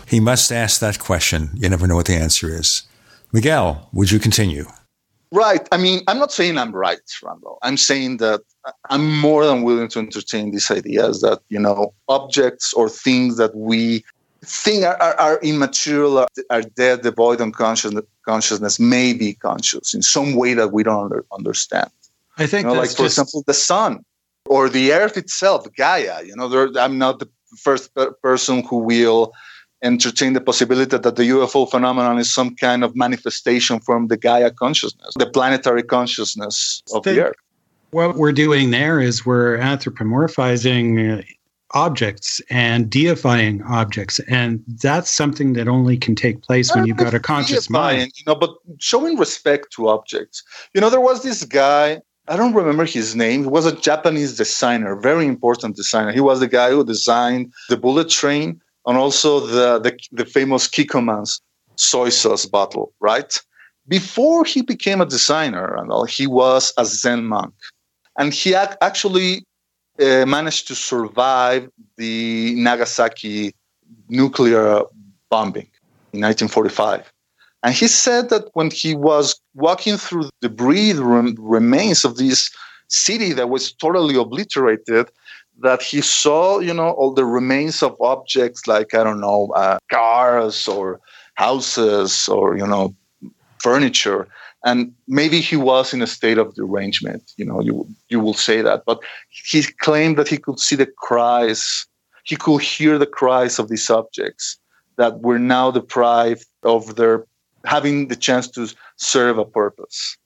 He 0.06 0.20
must 0.20 0.52
ask 0.52 0.78
that 0.80 0.98
question. 0.98 1.52
You 1.54 1.70
never 1.70 1.86
know 1.86 1.96
what 1.96 2.04
the 2.04 2.16
answer 2.16 2.50
is. 2.50 2.82
Miguel, 3.32 3.88
would 3.94 4.10
you 4.10 4.18
continue? 4.18 4.66
Right. 5.32 5.66
I 5.72 5.78
mean, 5.78 6.02
I'm 6.06 6.18
not 6.18 6.32
saying 6.32 6.58
I'm 6.58 6.72
right, 6.72 7.00
Randall. 7.22 7.56
I'm 7.62 7.78
saying 7.78 8.18
that 8.18 8.42
I'm 8.90 9.18
more 9.20 9.46
than 9.46 9.62
willing 9.62 9.88
to 9.88 10.00
entertain 10.00 10.50
these 10.50 10.70
ideas 10.70 11.22
that, 11.22 11.40
you 11.48 11.58
know, 11.58 11.94
objects 12.08 12.74
or 12.74 12.90
things 12.90 13.38
that 13.38 13.56
we 13.56 14.04
think 14.44 14.84
are, 14.84 15.00
are, 15.00 15.14
are 15.14 15.40
immaterial, 15.42 16.18
are, 16.18 16.28
are 16.50 16.62
dead, 16.62 17.02
devoid 17.02 17.40
of 17.40 17.52
consciousness, 17.52 18.04
consciousness, 18.24 18.80
may 18.80 19.12
be 19.12 19.34
conscious 19.34 19.94
in 19.94 20.02
some 20.02 20.34
way 20.34 20.54
that 20.54 20.72
we 20.72 20.82
don't 20.82 21.04
under, 21.04 21.24
understand. 21.32 21.90
I 22.38 22.46
think, 22.46 22.66
you 22.66 22.74
know, 22.74 22.80
like 22.80 22.90
for 22.90 23.04
just... 23.04 23.18
example, 23.18 23.44
the 23.46 23.54
sun 23.54 24.04
or 24.46 24.68
the 24.68 24.92
earth 24.92 25.16
itself, 25.16 25.66
Gaia. 25.76 26.22
You 26.24 26.34
know, 26.36 26.48
there, 26.48 26.70
I'm 26.78 26.98
not 26.98 27.18
the 27.18 27.28
first 27.58 27.94
per- 27.94 28.12
person 28.12 28.64
who 28.64 28.78
will 28.78 29.32
entertain 29.82 30.34
the 30.34 30.40
possibility 30.40 30.96
that 30.96 31.16
the 31.16 31.22
UFO 31.22 31.70
phenomenon 31.70 32.18
is 32.18 32.32
some 32.32 32.54
kind 32.54 32.84
of 32.84 32.94
manifestation 32.94 33.80
from 33.80 34.08
the 34.08 34.16
Gaia 34.16 34.50
consciousness, 34.50 35.14
the 35.18 35.26
planetary 35.26 35.82
consciousness 35.82 36.82
of 36.92 37.02
the, 37.02 37.12
the 37.12 37.24
Earth. 37.26 37.36
What 37.90 38.16
we're 38.16 38.32
doing 38.32 38.70
there 38.70 39.00
is 39.00 39.26
we're 39.26 39.58
anthropomorphizing 39.58 41.24
objects 41.72 42.40
and 42.50 42.90
deifying 42.90 43.62
objects. 43.62 44.18
And 44.20 44.62
that's 44.82 45.10
something 45.10 45.52
that 45.54 45.68
only 45.68 45.96
can 45.96 46.14
take 46.14 46.42
place 46.42 46.74
when 46.74 46.84
you've 46.86 46.96
got 46.96 47.14
a 47.14 47.20
conscious 47.20 47.66
deifying, 47.66 47.98
mind. 47.98 48.12
you 48.16 48.24
know 48.26 48.34
but 48.34 48.54
showing 48.78 49.16
respect 49.18 49.72
to 49.74 49.88
objects. 49.88 50.42
You 50.74 50.80
know 50.80 50.90
there 50.90 51.00
was 51.00 51.22
this 51.22 51.44
guy 51.44 52.00
i 52.28 52.36
don't 52.36 52.54
remember 52.54 52.84
his 52.84 53.16
name 53.16 53.42
he 53.42 53.48
was 53.48 53.66
a 53.66 53.74
japanese 53.80 54.36
designer 54.36 54.94
very 54.94 55.26
important 55.26 55.74
designer. 55.74 56.12
He 56.12 56.20
was 56.20 56.40
the 56.40 56.48
guy 56.48 56.70
who 56.70 56.84
designed 56.84 57.52
the 57.68 57.76
bullet 57.76 58.08
train 58.10 58.60
and 58.86 58.96
also 58.96 59.40
the 59.40 59.78
the, 59.80 59.98
the 60.12 60.24
famous 60.24 60.68
kikkoman's 60.68 61.40
soy 61.76 62.08
sauce 62.10 62.46
bottle 62.46 62.92
right? 63.00 63.38
Before 63.88 64.44
he 64.44 64.62
became 64.62 65.00
a 65.00 65.06
designer 65.06 65.76
and 65.76 65.90
all 65.90 66.04
he 66.04 66.26
was 66.26 66.72
a 66.76 66.84
zen 66.84 67.24
monk. 67.24 67.54
And 68.18 68.32
he 68.32 68.54
ac- 68.54 68.76
actually 68.82 69.44
uh, 70.00 70.26
managed 70.26 70.66
to 70.68 70.74
survive 70.74 71.70
the 71.96 72.54
Nagasaki 72.56 73.54
nuclear 74.08 74.82
bombing 75.28 75.68
in 76.12 76.20
1945. 76.20 77.12
And 77.62 77.74
he 77.74 77.88
said 77.88 78.30
that 78.30 78.48
when 78.54 78.70
he 78.70 78.94
was 78.94 79.40
walking 79.54 79.96
through 79.96 80.24
the 80.24 80.48
debris 80.48 80.94
remains 80.94 82.04
of 82.04 82.16
this 82.16 82.50
city 82.88 83.32
that 83.34 83.50
was 83.50 83.72
totally 83.72 84.16
obliterated, 84.16 85.10
that 85.60 85.82
he 85.82 86.00
saw, 86.00 86.58
you 86.58 86.72
know, 86.72 86.90
all 86.92 87.12
the 87.12 87.24
remains 87.24 87.82
of 87.82 87.94
objects 88.00 88.66
like, 88.66 88.94
I 88.94 89.04
don't 89.04 89.20
know, 89.20 89.52
uh, 89.54 89.78
cars 89.90 90.66
or 90.66 91.00
houses 91.34 92.28
or, 92.28 92.56
you 92.56 92.66
know, 92.66 92.94
furniture 93.62 94.28
and 94.64 94.92
maybe 95.08 95.40
he 95.40 95.56
was 95.56 95.94
in 95.94 96.02
a 96.02 96.06
state 96.06 96.38
of 96.38 96.54
derangement. 96.54 97.32
You 97.36 97.44
know, 97.44 97.60
you 97.60 97.86
you 98.08 98.20
will 98.20 98.34
say 98.34 98.62
that, 98.62 98.84
but 98.84 99.00
he 99.28 99.62
claimed 99.62 100.18
that 100.18 100.28
he 100.28 100.36
could 100.36 100.58
see 100.60 100.76
the 100.76 100.86
cries, 100.86 101.86
he 102.24 102.36
could 102.36 102.62
hear 102.62 102.98
the 102.98 103.06
cries 103.06 103.58
of 103.58 103.68
these 103.68 103.88
objects 103.88 104.58
that 104.96 105.20
were 105.20 105.38
now 105.38 105.70
deprived 105.70 106.46
of 106.62 106.96
their 106.96 107.24
having 107.64 108.08
the 108.08 108.16
chance 108.16 108.48
to 108.48 108.68
serve 108.96 109.38
a 109.38 109.44
purpose. 109.44 110.16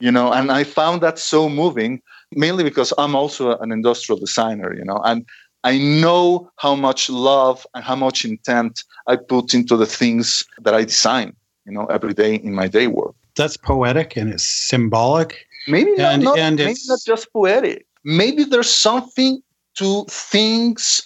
You 0.00 0.10
know, 0.10 0.32
and 0.32 0.50
I 0.50 0.64
found 0.64 1.00
that 1.02 1.18
so 1.18 1.48
moving, 1.48 2.02
mainly 2.32 2.64
because 2.64 2.92
I'm 2.98 3.14
also 3.14 3.56
an 3.58 3.70
industrial 3.70 4.18
designer. 4.18 4.74
You 4.74 4.84
know, 4.84 5.00
and 5.04 5.24
I 5.62 5.78
know 5.78 6.50
how 6.56 6.74
much 6.74 7.08
love 7.08 7.64
and 7.74 7.84
how 7.84 7.94
much 7.94 8.24
intent 8.24 8.82
I 9.06 9.16
put 9.16 9.54
into 9.54 9.76
the 9.76 9.86
things 9.86 10.44
that 10.62 10.74
I 10.74 10.84
design, 10.84 11.36
you 11.66 11.72
know, 11.72 11.86
every 11.86 12.14
day 12.14 12.36
in 12.36 12.54
my 12.54 12.68
day 12.68 12.86
work. 12.86 13.14
That's 13.36 13.56
poetic 13.56 14.16
and 14.16 14.32
it's 14.32 14.46
symbolic. 14.46 15.46
Maybe 15.66 15.94
and, 15.98 16.22
not, 16.22 16.38
and 16.38 16.56
maybe 16.56 16.78
not 16.86 17.00
just 17.04 17.32
poetic. 17.32 17.86
Maybe 18.04 18.44
there's 18.44 18.74
something 18.74 19.42
to 19.76 20.04
things, 20.08 21.02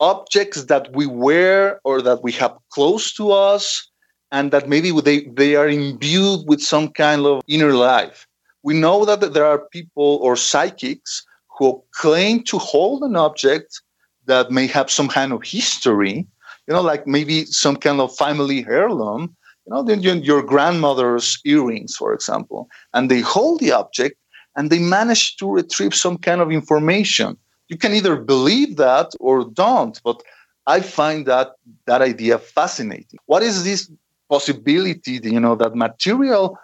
objects 0.00 0.64
that 0.64 0.92
we 0.94 1.06
wear 1.06 1.80
or 1.84 2.02
that 2.02 2.22
we 2.22 2.32
have 2.32 2.56
close 2.70 3.12
to 3.14 3.30
us, 3.32 3.86
and 4.32 4.50
that 4.52 4.68
maybe 4.68 4.90
they, 5.00 5.24
they 5.26 5.56
are 5.56 5.68
imbued 5.68 6.48
with 6.48 6.60
some 6.60 6.88
kind 6.88 7.26
of 7.26 7.42
inner 7.46 7.72
life. 7.74 8.26
We 8.62 8.74
know 8.74 9.04
that 9.04 9.32
there 9.34 9.44
are 9.44 9.58
people 9.58 10.18
or 10.22 10.36
psychics 10.36 11.26
who 11.58 11.82
claim 11.92 12.42
to 12.44 12.58
hold 12.58 13.02
an 13.02 13.16
object 13.16 13.80
that 14.26 14.50
may 14.50 14.66
have 14.68 14.90
some 14.90 15.08
kind 15.08 15.32
of 15.32 15.42
history, 15.42 16.26
you 16.66 16.74
know, 16.74 16.80
like 16.80 17.06
maybe 17.06 17.44
some 17.46 17.76
kind 17.76 18.00
of 18.00 18.14
family 18.16 18.64
heirloom, 18.68 19.36
you 19.66 19.72
know, 19.72 20.12
your 20.12 20.42
grandmother's 20.42 21.38
earrings, 21.44 21.96
for 21.96 22.12
example, 22.12 22.68
and 22.94 23.10
they 23.10 23.20
hold 23.20 23.60
the 23.60 23.72
object 23.72 24.16
and 24.56 24.70
they 24.70 24.78
manage 24.78 25.36
to 25.36 25.50
retrieve 25.50 25.94
some 25.94 26.18
kind 26.18 26.40
of 26.40 26.50
information. 26.50 27.36
You 27.68 27.76
can 27.76 27.92
either 27.92 28.16
believe 28.16 28.76
that 28.76 29.12
or 29.20 29.44
don't, 29.44 30.00
but 30.02 30.22
I 30.66 30.80
find 30.80 31.26
that 31.26 31.52
that 31.86 32.02
idea 32.02 32.38
fascinating. 32.38 33.18
What 33.26 33.42
is 33.42 33.64
this 33.64 33.90
possibility, 34.28 35.20
you 35.22 35.40
know, 35.40 35.54
that 35.56 35.74
material 35.74 36.58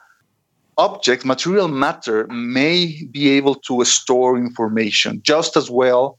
objects, 0.79 1.25
material 1.25 1.69
matter 1.69 2.27
may 2.29 3.03
be 3.11 3.31
able 3.31 3.55
to 3.55 3.85
store 3.85 4.37
information 4.37 5.21
just 5.23 5.57
as 5.57 5.71
well 5.71 6.19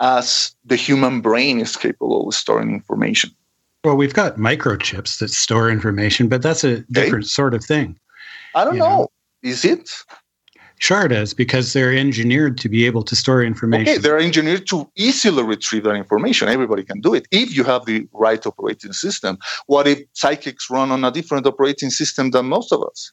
as 0.00 0.54
the 0.64 0.76
human 0.76 1.20
brain 1.20 1.60
is 1.60 1.76
capable 1.76 2.28
of 2.28 2.34
storing 2.34 2.72
information. 2.72 3.30
Well, 3.84 3.96
we've 3.96 4.14
got 4.14 4.36
microchips 4.36 5.18
that 5.18 5.30
store 5.30 5.70
information, 5.70 6.28
but 6.28 6.42
that's 6.42 6.64
a 6.64 6.80
different 6.92 7.24
okay. 7.24 7.28
sort 7.28 7.54
of 7.54 7.64
thing. 7.64 7.98
I 8.54 8.64
don't 8.64 8.76
know. 8.76 8.88
know. 8.88 9.08
Is 9.42 9.64
it? 9.64 9.90
Sure, 10.80 11.04
it 11.04 11.12
is 11.12 11.34
because 11.34 11.72
they're 11.72 11.92
engineered 11.92 12.56
to 12.58 12.68
be 12.68 12.86
able 12.86 13.02
to 13.04 13.14
store 13.14 13.42
information. 13.42 13.88
Okay, 13.88 13.98
they're 13.98 14.18
engineered 14.18 14.66
to 14.68 14.90
easily 14.96 15.42
retrieve 15.42 15.84
that 15.84 15.94
information. 15.94 16.48
Everybody 16.48 16.84
can 16.84 17.00
do 17.00 17.14
it 17.14 17.26
if 17.30 17.54
you 17.54 17.64
have 17.64 17.84
the 17.84 18.06
right 18.12 18.44
operating 18.46 18.92
system. 18.92 19.38
What 19.66 19.86
if 19.86 20.00
psychics 20.14 20.68
run 20.70 20.90
on 20.90 21.04
a 21.04 21.10
different 21.10 21.46
operating 21.46 21.90
system 21.90 22.30
than 22.30 22.46
most 22.46 22.72
of 22.72 22.82
us? 22.82 23.12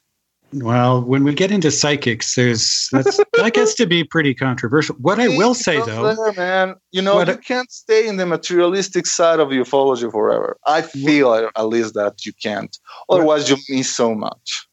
Well, 0.52 1.02
when 1.02 1.24
we 1.24 1.34
get 1.34 1.50
into 1.50 1.70
psychics, 1.70 2.34
there's 2.34 2.88
that 2.92 3.50
gets 3.52 3.74
to 3.74 3.86
be 3.86 4.02
pretty 4.02 4.34
controversial. 4.34 4.96
What 4.96 5.20
I 5.20 5.28
will 5.28 5.54
say 5.54 5.78
though, 5.82 6.14
there, 6.14 6.32
man, 6.32 6.74
you 6.90 7.02
know, 7.02 7.20
you 7.20 7.36
can't 7.36 7.70
stay 7.70 8.08
in 8.08 8.16
the 8.16 8.24
materialistic 8.24 9.06
side 9.06 9.40
of 9.40 9.48
ufology 9.48 10.10
forever. 10.10 10.56
I 10.66 10.80
feel 10.82 11.34
at 11.34 11.66
least 11.66 11.94
that 11.94 12.24
you 12.24 12.32
can't. 12.42 12.74
Otherwise, 13.10 13.50
you 13.50 13.56
miss 13.68 13.94
so 13.94 14.14
much. 14.14 14.66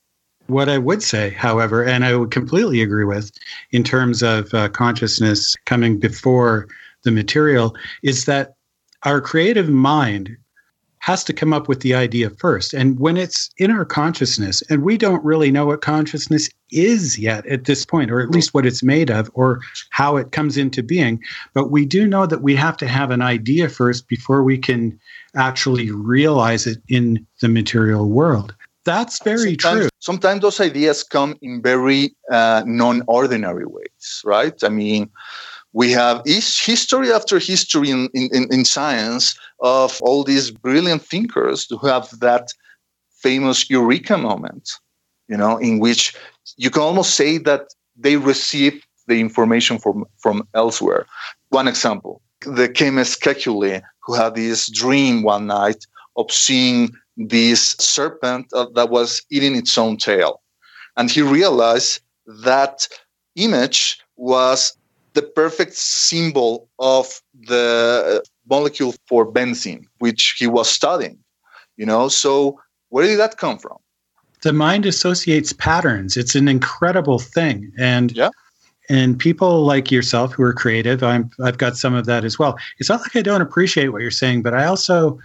What 0.47 0.69
I 0.69 0.77
would 0.77 1.03
say, 1.03 1.31
however, 1.31 1.83
and 1.83 2.05
I 2.05 2.15
would 2.15 2.31
completely 2.31 2.81
agree 2.81 3.03
with, 3.03 3.31
in 3.71 3.83
terms 3.83 4.23
of 4.23 4.53
uh, 4.53 4.69
consciousness 4.69 5.55
coming 5.65 5.99
before 5.99 6.67
the 7.03 7.11
material, 7.11 7.75
is 8.01 8.25
that 8.25 8.53
our 9.03 9.19
creative 9.19 9.69
mind 9.69 10.37
has 11.05 11.23
to 11.23 11.33
come 11.33 11.53
up 11.53 11.67
with 11.67 11.81
the 11.81 11.93
idea 11.93 12.31
first. 12.31 12.73
And 12.73 12.99
when 12.99 13.15
it's 13.15 13.51
in 13.59 13.69
our 13.69 13.85
consciousness, 13.85 14.63
and 14.71 14.81
we 14.81 14.97
don't 14.97 15.23
really 15.23 15.51
know 15.51 15.67
what 15.67 15.81
consciousness 15.81 16.49
is 16.71 17.19
yet 17.19 17.45
at 17.45 17.65
this 17.65 17.85
point, 17.85 18.09
or 18.09 18.21
at 18.21 18.31
least 18.31 18.55
what 18.55 18.65
it's 18.65 18.81
made 18.81 19.11
of, 19.11 19.29
or 19.35 19.61
how 19.91 20.17
it 20.17 20.31
comes 20.31 20.57
into 20.57 20.81
being, 20.81 21.21
but 21.53 21.69
we 21.69 21.85
do 21.85 22.07
know 22.07 22.25
that 22.25 22.41
we 22.41 22.55
have 22.55 22.75
to 22.77 22.87
have 22.87 23.11
an 23.11 23.21
idea 23.21 23.69
first 23.69 24.07
before 24.07 24.41
we 24.41 24.57
can 24.57 24.99
actually 25.35 25.91
realize 25.91 26.65
it 26.65 26.79
in 26.87 27.23
the 27.39 27.49
material 27.49 28.09
world. 28.09 28.55
That's 28.83 29.23
very 29.23 29.57
sometimes, 29.61 29.79
true. 29.81 29.89
Sometimes 29.99 30.41
those 30.41 30.59
ideas 30.59 31.03
come 31.03 31.35
in 31.43 31.61
very 31.61 32.15
uh, 32.31 32.63
non 32.65 33.03
ordinary 33.05 33.67
ways, 33.67 34.21
right? 34.25 34.55
I 34.63 34.69
mean, 34.69 35.11
we 35.75 35.91
have 35.91 36.21
history 36.25 37.11
after 37.11 37.37
history 37.37 37.89
in, 37.89 38.07
in, 38.13 38.47
in 38.49 38.63
science 38.63 39.37
of 39.59 40.01
all 40.01 40.23
these 40.23 40.49
brilliant 40.49 41.01
thinkers 41.01 41.67
who 41.69 41.85
have 41.85 42.09
that 42.21 42.47
famous 43.11 43.69
eureka 43.69 44.17
moment, 44.17 44.71
you 45.27 45.35
know, 45.35 45.57
in 45.57 45.79
which 45.79 46.15
you 46.55 46.69
can 46.69 46.81
almost 46.81 47.15
say 47.15 47.37
that 47.39 47.73
they 47.97 48.15
received 48.15 48.85
the 49.07 49.19
information 49.19 49.77
from, 49.77 50.05
from 50.17 50.47
elsewhere. 50.53 51.05
One 51.49 51.67
example, 51.67 52.21
the 52.39 52.69
chemist 52.69 53.21
Kekule, 53.21 53.81
who 54.03 54.13
had 54.13 54.35
this 54.35 54.71
dream 54.71 55.23
one 55.23 55.45
night 55.45 55.85
of 56.15 56.31
seeing 56.31 56.95
this 57.17 57.75
serpent 57.79 58.47
uh, 58.53 58.67
that 58.75 58.89
was 58.89 59.21
eating 59.29 59.57
its 59.57 59.77
own 59.77 59.97
tail. 59.97 60.41
And 60.95 61.11
he 61.11 61.21
realized 61.21 61.99
that 62.27 62.87
image 63.35 63.99
was 64.15 64.77
the 65.15 65.23
perfect 65.23 65.73
symbol 65.73 66.69
of 66.77 67.21
the 67.33 68.23
molecule 68.47 68.93
for 69.07 69.25
benzene, 69.25 69.85
which 69.97 70.35
he 70.37 70.45
was 70.45 70.69
studying. 70.69 71.17
You 71.77 71.85
know, 71.85 72.07
so 72.07 72.59
where 72.89 73.07
did 73.07 73.19
that 73.19 73.37
come 73.37 73.57
from? 73.57 73.77
The 74.43 74.53
mind 74.53 74.85
associates 74.85 75.53
patterns. 75.53 76.15
It's 76.15 76.35
an 76.35 76.47
incredible 76.47 77.19
thing, 77.19 77.71
and 77.79 78.15
yeah. 78.15 78.29
And 78.87 79.17
people 79.17 79.65
like 79.65 79.89
yourself 79.89 80.33
who 80.33 80.43
are 80.43 80.53
creative, 80.53 81.01
I'm, 81.01 81.31
I've 81.43 81.57
got 81.57 81.75
some 81.75 81.95
of 81.95 82.05
that 82.05 82.23
as 82.23 82.37
well. 82.37 82.55
It's 82.77 82.87
not 82.87 83.01
like 83.01 83.15
I 83.15 83.23
don't 83.23 83.41
appreciate 83.41 83.87
what 83.87 84.03
you're 84.03 84.11
saying, 84.11 84.43
but 84.43 84.53
I 84.53 84.65
also 84.65 85.17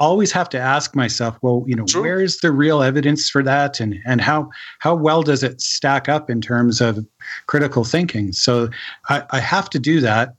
always 0.00 0.32
have 0.32 0.48
to 0.48 0.58
ask 0.58 0.96
myself, 0.96 1.36
well, 1.42 1.62
you 1.66 1.76
know, 1.76 1.84
True. 1.84 2.00
where 2.00 2.20
is 2.20 2.38
the 2.38 2.50
real 2.50 2.82
evidence 2.82 3.28
for 3.28 3.42
that, 3.44 3.78
and 3.78 4.00
and 4.04 4.20
how 4.20 4.50
how 4.80 4.94
well 4.94 5.22
does 5.22 5.42
it 5.42 5.60
stack 5.60 6.08
up 6.08 6.28
in 6.30 6.40
terms 6.40 6.80
of 6.80 7.06
critical 7.46 7.84
thinking? 7.84 8.32
So 8.32 8.70
I, 9.08 9.22
I 9.30 9.38
have 9.38 9.70
to 9.70 9.78
do 9.78 10.00
that. 10.00 10.34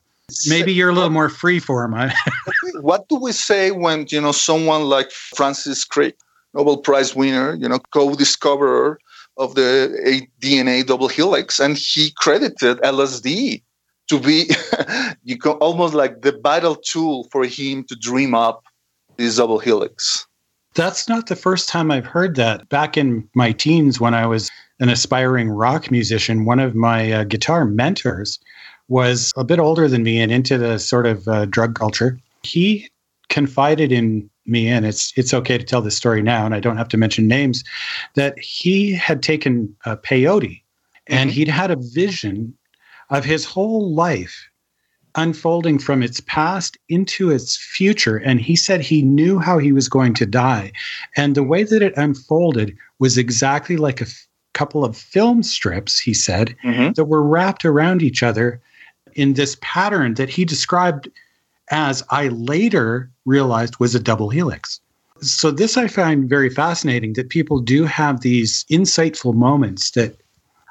Maybe 0.48 0.74
you're 0.74 0.90
a 0.90 0.94
little 0.94 1.10
more 1.10 1.30
free 1.30 1.60
form. 1.60 1.94
what 2.82 3.08
do 3.10 3.16
we 3.16 3.32
say 3.32 3.72
when 3.72 4.06
you 4.10 4.20
know 4.20 4.32
someone 4.32 4.84
like 4.84 5.12
Francis 5.12 5.86
Crick, 5.86 6.18
Nobel 6.54 6.78
Prize 6.78 7.16
winner, 7.16 7.54
you 7.54 7.70
know, 7.70 7.80
co-discoverer 7.94 9.00
of 9.38 9.56
the 9.56 10.28
DNA 10.42 10.86
double 10.86 11.08
helix, 11.08 11.60
and 11.60 11.78
he 11.78 12.12
credited 12.18 12.78
LSD 12.80 13.62
to 14.08 14.20
be 14.20 14.50
you 15.24 15.38
can 15.38 15.54
almost 15.54 15.94
like 15.94 16.22
the 16.22 16.38
vital 16.44 16.76
tool 16.76 17.28
for 17.32 17.46
him 17.46 17.84
to 17.86 17.96
dream 17.96 18.34
up 18.34 18.64
these 19.22 19.38
double 19.38 19.60
helix. 19.60 20.26
That's 20.74 21.08
not 21.08 21.28
the 21.28 21.36
first 21.36 21.70
time 21.70 21.92
I've 21.92 22.06
heard 22.06 22.36
that. 22.36 22.70
Back 22.70 22.98
in 22.98 23.28
my 23.36 23.52
teens, 23.52 24.00
when 24.00 24.14
I 24.14 24.26
was 24.26 24.50
an 24.80 24.90
aspiring 24.90 25.50
rock 25.50 25.92
musician, 25.92 26.46
one 26.46 26.60
of 26.60 26.76
my 26.76 27.12
uh, 27.12 27.24
guitar 27.26 27.66
mentors 27.66 28.40
was 28.88 29.32
a 29.36 29.44
bit 29.44 29.60
older 29.60 29.88
than 29.88 30.04
me 30.04 30.20
and 30.20 30.32
into 30.32 30.58
the 30.58 30.80
sort 30.80 31.06
of 31.06 31.28
uh, 31.28 31.46
drug 31.46 31.76
culture. 31.76 32.18
He 32.44 32.90
confided 33.30 33.92
in 33.92 34.30
me, 34.46 34.68
and 34.68 34.86
it's 34.86 35.14
it's 35.16 35.34
okay 35.34 35.58
to 35.58 35.64
tell 35.64 35.82
this 35.82 35.96
story 35.96 36.22
now, 36.22 36.46
and 36.46 36.56
I 36.56 36.60
don't 36.60 36.78
have 36.78 36.90
to 36.90 36.98
mention 36.98 37.28
names. 37.28 37.64
That 38.16 38.38
he 38.40 38.94
had 38.94 39.22
taken 39.22 39.76
uh, 39.86 39.98
peyote, 39.98 40.62
and 41.08 41.30
mm-hmm. 41.30 41.36
he'd 41.36 41.48
had 41.48 41.72
a 41.72 41.76
vision 41.76 42.58
of 43.10 43.24
his 43.26 43.46
whole 43.46 43.94
life 43.94 44.50
unfolding 45.16 45.80
from 45.80 46.02
its 46.04 46.20
past 46.22 46.78
into 46.90 47.30
its 47.30 47.58
future. 47.58 48.18
And 48.18 48.40
he 48.40 48.56
said 48.56 48.82
he 48.82 49.02
knew 49.02 49.40
how 49.40 49.58
he 49.58 49.72
was 49.72 49.90
going 49.90 50.14
to 50.16 50.26
die. 50.26 50.72
And 51.16 51.36
the 51.36 51.44
way 51.44 51.64
that 51.64 51.82
it 51.82 51.98
unfolded 51.98 52.76
was 53.00 53.18
exactly 53.18 53.78
like 53.78 54.02
a 54.02 54.06
f- 54.06 54.28
couple 54.54 54.84
of 54.84 54.98
film 54.98 55.44
strips, 55.44 56.00
he 56.00 56.14
said, 56.14 56.56
mm-hmm. 56.64 56.94
that 56.94 57.06
were 57.06 57.24
wrapped 57.24 57.66
around 57.66 58.02
each 58.02 58.24
other 58.24 58.62
in 59.14 59.34
this 59.34 59.58
pattern 59.62 60.16
that 60.16 60.30
he 60.30 60.46
described 60.46 61.10
as 61.70 62.04
I 62.10 62.28
later 62.28 63.10
realized 63.26 63.80
was 63.80 63.96
a 63.96 64.00
double 64.00 64.30
helix. 64.30 64.80
So, 65.22 65.52
this 65.52 65.78
I 65.78 65.88
find 65.88 66.28
very 66.28 66.50
fascinating 66.50 67.14
that 67.14 67.30
people 67.30 67.60
do 67.60 67.86
have 67.86 68.22
these 68.22 68.66
insightful 68.72 69.36
moments 69.36 69.92
that 69.92 70.18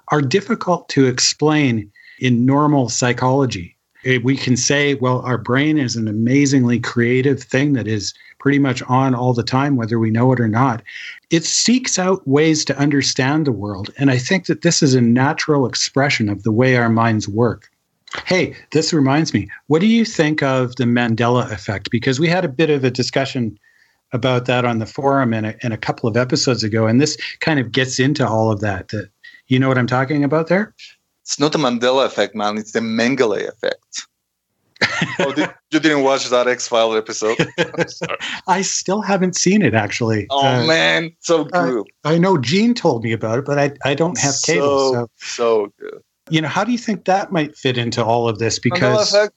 are 0.09 0.21
difficult 0.21 0.89
to 0.91 1.07
explain 1.07 1.91
in 2.19 2.45
normal 2.45 2.89
psychology 2.89 3.77
we 4.23 4.37
can 4.37 4.57
say, 4.57 4.95
well, 4.95 5.21
our 5.21 5.39
brain 5.39 5.79
is 5.79 5.97
an 5.97 6.09
amazingly 6.09 6.81
creative 6.81 7.43
thing 7.43 7.75
that 7.75 7.87
is 7.87 8.15
pretty 8.39 8.59
much 8.59 8.83
on 8.83 9.15
all 9.15 9.35
the 9.35 9.43
time, 9.43 9.77
whether 9.77 9.99
we 9.99 10.11
know 10.11 10.33
it 10.33 10.41
or 10.41 10.49
not. 10.49 10.83
It 11.31 11.45
seeks 11.45 11.99
out 11.99 12.27
ways 12.27 12.65
to 12.65 12.79
understand 12.79 13.47
the 13.47 13.53
world. 13.53 13.91
And 13.99 14.11
I 14.11 14.19
think 14.19 14.47
that 14.47 14.63
this 14.63 14.83
is 14.83 14.95
a 14.95 15.01
natural 15.01 15.67
expression 15.67 16.29
of 16.29 16.43
the 16.43 16.53
way 16.53 16.77
our 16.77 16.89
minds 16.89 17.29
work. 17.29 17.71
Hey, 18.27 18.57
this 18.73 18.93
reminds 18.93 19.33
me, 19.33 19.49
what 19.69 19.81
do 19.81 19.87
you 19.87 20.05
think 20.05 20.43
of 20.43 20.75
the 20.77 20.85
Mandela 20.85 21.51
effect? 21.53 21.91
Because 21.91 22.19
we 22.19 22.29
had 22.29 22.45
a 22.45 22.49
bit 22.49 22.71
of 22.71 22.83
a 22.83 22.91
discussion 22.91 23.59
about 24.13 24.47
that 24.47 24.65
on 24.65 24.79
the 24.79 24.87
forum 24.87 25.33
and 25.33 25.47
a, 25.47 25.65
in 25.65 25.71
a 25.71 25.79
couple 25.79 26.09
of 26.09 26.17
episodes 26.17 26.65
ago, 26.65 26.87
and 26.87 27.01
this 27.01 27.17
kind 27.39 27.61
of 27.61 27.71
gets 27.71 28.01
into 28.01 28.27
all 28.27 28.51
of 28.51 28.61
that. 28.61 28.89
That 28.89 29.11
you 29.47 29.59
know 29.59 29.69
what 29.69 29.79
I'm 29.79 29.87
talking 29.87 30.25
about 30.25 30.49
there? 30.49 30.75
It's 31.23 31.39
not 31.39 31.53
the 31.53 31.59
Mandela 31.59 32.07
effect, 32.07 32.35
man. 32.35 32.59
It's 32.59 32.73
the 32.73 32.81
Mengele 32.81 33.49
effect. 33.49 34.07
oh, 35.19 35.33
did, 35.33 35.51
you 35.71 35.81
didn't 35.81 36.03
watch 36.03 36.29
that 36.29 36.49
X 36.49 36.67
File 36.67 36.97
episode? 36.97 37.37
I 38.49 38.63
still 38.63 39.03
haven't 39.03 39.37
seen 39.37 39.63
it 39.63 39.75
actually. 39.75 40.27
Oh 40.31 40.47
uh, 40.47 40.67
man, 40.67 41.13
so 41.21 41.45
good. 41.45 41.87
I 42.05 42.17
know 42.19 42.39
Gene 42.39 42.73
told 42.75 43.05
me 43.05 43.13
about 43.13 43.39
it, 43.39 43.45
but 43.45 43.59
I 43.59 43.73
I 43.85 43.95
don't 43.95 44.19
have 44.19 44.35
cable. 44.43 44.93
So, 44.93 45.11
so 45.17 45.73
good. 45.79 46.03
You 46.31 46.41
know, 46.41 46.49
how 46.49 46.65
do 46.65 46.73
you 46.73 46.79
think 46.79 47.05
that 47.05 47.31
might 47.31 47.57
fit 47.57 47.77
into 47.77 48.03
all 48.03 48.29
of 48.29 48.39
this? 48.39 48.59
Because 48.59 49.13
effect, 49.13 49.35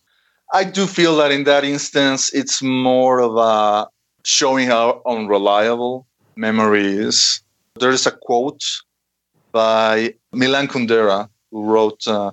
I 0.53 0.63
do 0.63 0.85
feel 0.85 1.17
that 1.17 1.31
in 1.31 1.43
that 1.43 1.63
instance, 1.63 2.31
it's 2.33 2.61
more 2.61 3.19
of 3.19 3.35
a 3.35 3.89
showing 4.23 4.67
how 4.67 5.01
unreliable 5.05 6.07
memory 6.35 6.85
is. 6.85 7.41
There 7.79 7.91
is 7.91 8.05
a 8.05 8.11
quote 8.11 8.63
by 9.51 10.13
Milan 10.31 10.67
Kundera, 10.67 11.27
who 11.53 11.63
wrote 11.63 12.05
uh, 12.07 12.31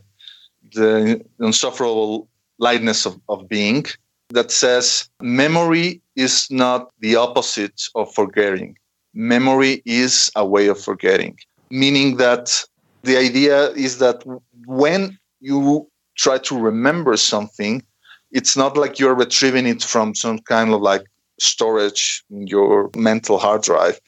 The 0.74 1.22
Insufferable 1.38 2.28
Lightness 2.58 3.06
of, 3.06 3.20
of 3.28 3.48
Being, 3.48 3.84
that 4.30 4.50
says 4.50 5.08
memory 5.20 6.00
is 6.16 6.50
not 6.50 6.90
the 7.00 7.16
opposite 7.16 7.82
of 7.94 8.12
forgetting. 8.14 8.76
Memory 9.12 9.82
is 9.84 10.30
a 10.36 10.46
way 10.46 10.68
of 10.68 10.80
forgetting, 10.80 11.38
meaning 11.70 12.16
that 12.16 12.64
the 13.02 13.16
idea 13.16 13.70
is 13.72 13.98
that 13.98 14.22
when 14.66 15.18
you 15.40 15.86
try 16.16 16.38
to 16.38 16.58
remember 16.58 17.16
something, 17.16 17.82
it's 18.30 18.56
not 18.56 18.76
like 18.76 18.98
you're 18.98 19.14
retrieving 19.14 19.66
it 19.66 19.82
from 19.82 20.14
some 20.14 20.38
kind 20.38 20.72
of 20.72 20.80
like 20.80 21.02
storage 21.40 22.22
in 22.30 22.46
your 22.46 22.90
mental 22.96 23.38
hard 23.38 23.62
drive. 23.62 23.98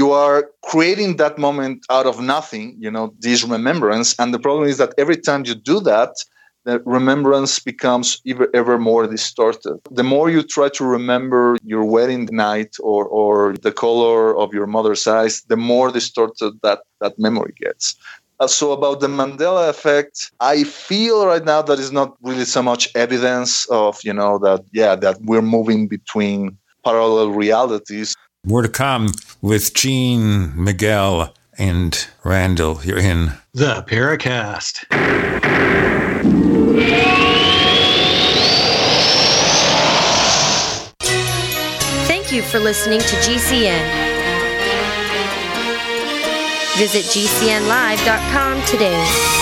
You 0.00 0.10
are 0.12 0.50
creating 0.62 1.16
that 1.16 1.36
moment 1.36 1.84
out 1.90 2.06
of 2.06 2.16
nothing, 2.34 2.76
you 2.78 2.90
know, 2.90 3.12
this 3.18 3.44
remembrance. 3.44 4.08
And 4.18 4.32
the 4.32 4.38
problem 4.38 4.66
is 4.72 4.78
that 4.78 4.94
every 4.96 5.18
time 5.28 5.44
you 5.44 5.54
do 5.54 5.80
that, 5.80 6.12
the 6.64 6.80
remembrance 6.98 7.58
becomes 7.58 8.06
ever, 8.26 8.48
ever 8.54 8.78
more 8.78 9.06
distorted. 9.06 9.76
The 9.90 10.02
more 10.14 10.30
you 10.30 10.42
try 10.42 10.68
to 10.78 10.84
remember 10.84 11.58
your 11.72 11.84
wedding 11.84 12.26
night 12.32 12.72
or, 12.80 13.04
or 13.04 13.34
the 13.66 13.72
color 13.72 14.34
of 14.42 14.54
your 14.54 14.66
mother's 14.66 15.06
eyes, 15.06 15.42
the 15.52 15.58
more 15.58 15.90
distorted 15.90 16.52
that, 16.62 16.80
that 17.02 17.18
memory 17.18 17.52
gets. 17.60 17.94
Uh, 18.40 18.46
so 18.46 18.72
about 18.72 19.00
the 19.00 19.08
Mandela 19.08 19.68
effect, 19.68 20.32
I 20.40 20.64
feel 20.64 21.26
right 21.26 21.44
now 21.44 21.60
that 21.60 21.78
is 21.78 21.92
not 21.92 22.16
really 22.22 22.46
so 22.46 22.62
much 22.62 22.88
evidence 22.94 23.66
of, 23.66 24.00
you 24.02 24.14
know, 24.14 24.38
that, 24.38 24.64
yeah, 24.72 24.94
that 24.96 25.16
we're 25.20 25.42
moving 25.42 25.86
between 25.86 26.56
parallel 26.82 27.30
realities. 27.32 28.16
More 28.44 28.62
to 28.62 28.68
come 28.68 29.12
with 29.40 29.72
Gene, 29.72 30.52
Miguel, 30.56 31.32
and 31.58 32.08
Randall 32.24 32.74
here 32.74 32.98
in 32.98 33.34
the 33.54 33.84
Paracast. 33.86 34.84
Thank 42.08 42.32
you 42.32 42.42
for 42.42 42.58
listening 42.58 42.98
to 42.98 43.16
GCN. 43.16 44.02
Visit 46.78 47.04
GCNlive.com 47.04 48.66
today. 48.66 49.41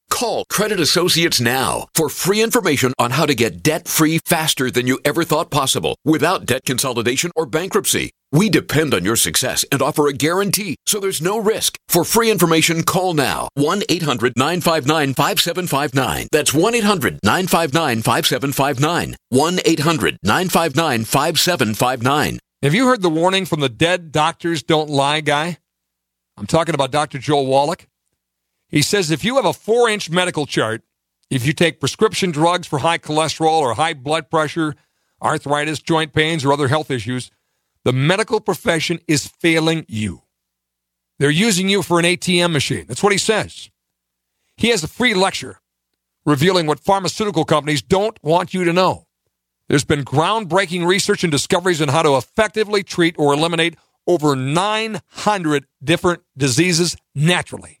Call 0.21 0.45
Credit 0.51 0.79
Associates 0.79 1.41
now 1.41 1.87
for 1.95 2.07
free 2.07 2.43
information 2.43 2.93
on 2.99 3.09
how 3.09 3.25
to 3.25 3.33
get 3.33 3.63
debt 3.63 3.87
free 3.87 4.19
faster 4.19 4.69
than 4.69 4.85
you 4.85 4.99
ever 5.03 5.23
thought 5.23 5.49
possible 5.49 5.97
without 6.05 6.45
debt 6.45 6.61
consolidation 6.63 7.31
or 7.35 7.47
bankruptcy. 7.47 8.11
We 8.31 8.47
depend 8.47 8.93
on 8.93 9.03
your 9.03 9.15
success 9.15 9.65
and 9.71 9.81
offer 9.81 10.05
a 10.07 10.13
guarantee, 10.13 10.75
so 10.85 10.99
there's 10.99 11.23
no 11.23 11.39
risk. 11.39 11.79
For 11.87 12.03
free 12.03 12.29
information, 12.29 12.83
call 12.83 13.15
now 13.15 13.49
1 13.55 13.81
800 13.89 14.33
959 14.37 15.15
5759. 15.15 16.27
That's 16.31 16.53
1 16.53 16.75
800 16.75 17.19
959 17.23 18.03
5759. 18.03 19.15
1 19.29 19.59
800 19.65 20.17
959 20.21 21.03
5759. 21.03 22.39
Have 22.61 22.75
you 22.75 22.85
heard 22.85 23.01
the 23.01 23.09
warning 23.09 23.47
from 23.47 23.61
the 23.61 23.69
dead 23.69 24.11
doctors 24.11 24.61
don't 24.61 24.91
lie 24.91 25.21
guy? 25.21 25.57
I'm 26.37 26.45
talking 26.45 26.75
about 26.75 26.91
Dr. 26.91 27.17
Joel 27.17 27.47
Wallach. 27.47 27.87
He 28.71 28.81
says 28.81 29.11
if 29.11 29.25
you 29.25 29.35
have 29.35 29.45
a 29.45 29.53
four 29.53 29.89
inch 29.89 30.09
medical 30.09 30.45
chart, 30.45 30.81
if 31.29 31.45
you 31.45 31.53
take 31.53 31.79
prescription 31.79 32.31
drugs 32.31 32.67
for 32.67 32.79
high 32.79 32.97
cholesterol 32.97 33.59
or 33.59 33.73
high 33.73 33.93
blood 33.93 34.29
pressure, 34.29 34.75
arthritis, 35.21 35.79
joint 35.79 36.13
pains, 36.13 36.43
or 36.43 36.53
other 36.53 36.69
health 36.69 36.89
issues, 36.89 37.31
the 37.83 37.93
medical 37.93 38.39
profession 38.39 38.99
is 39.07 39.27
failing 39.27 39.85
you. 39.87 40.23
They're 41.19 41.29
using 41.29 41.69
you 41.69 41.83
for 41.83 41.99
an 41.99 42.05
ATM 42.05 42.51
machine. 42.51 42.85
That's 42.87 43.03
what 43.03 43.11
he 43.11 43.17
says. 43.17 43.69
He 44.57 44.69
has 44.69 44.83
a 44.83 44.87
free 44.87 45.13
lecture 45.13 45.59
revealing 46.25 46.65
what 46.65 46.79
pharmaceutical 46.79 47.45
companies 47.45 47.81
don't 47.81 48.17
want 48.23 48.53
you 48.53 48.63
to 48.63 48.73
know. 48.73 49.07
There's 49.67 49.85
been 49.85 50.05
groundbreaking 50.05 50.85
research 50.85 51.23
and 51.23 51.31
discoveries 51.31 51.81
on 51.81 51.87
how 51.87 52.03
to 52.03 52.17
effectively 52.17 52.83
treat 52.83 53.15
or 53.17 53.33
eliminate 53.33 53.75
over 54.07 54.35
900 54.35 55.65
different 55.83 56.23
diseases 56.37 56.97
naturally 57.15 57.80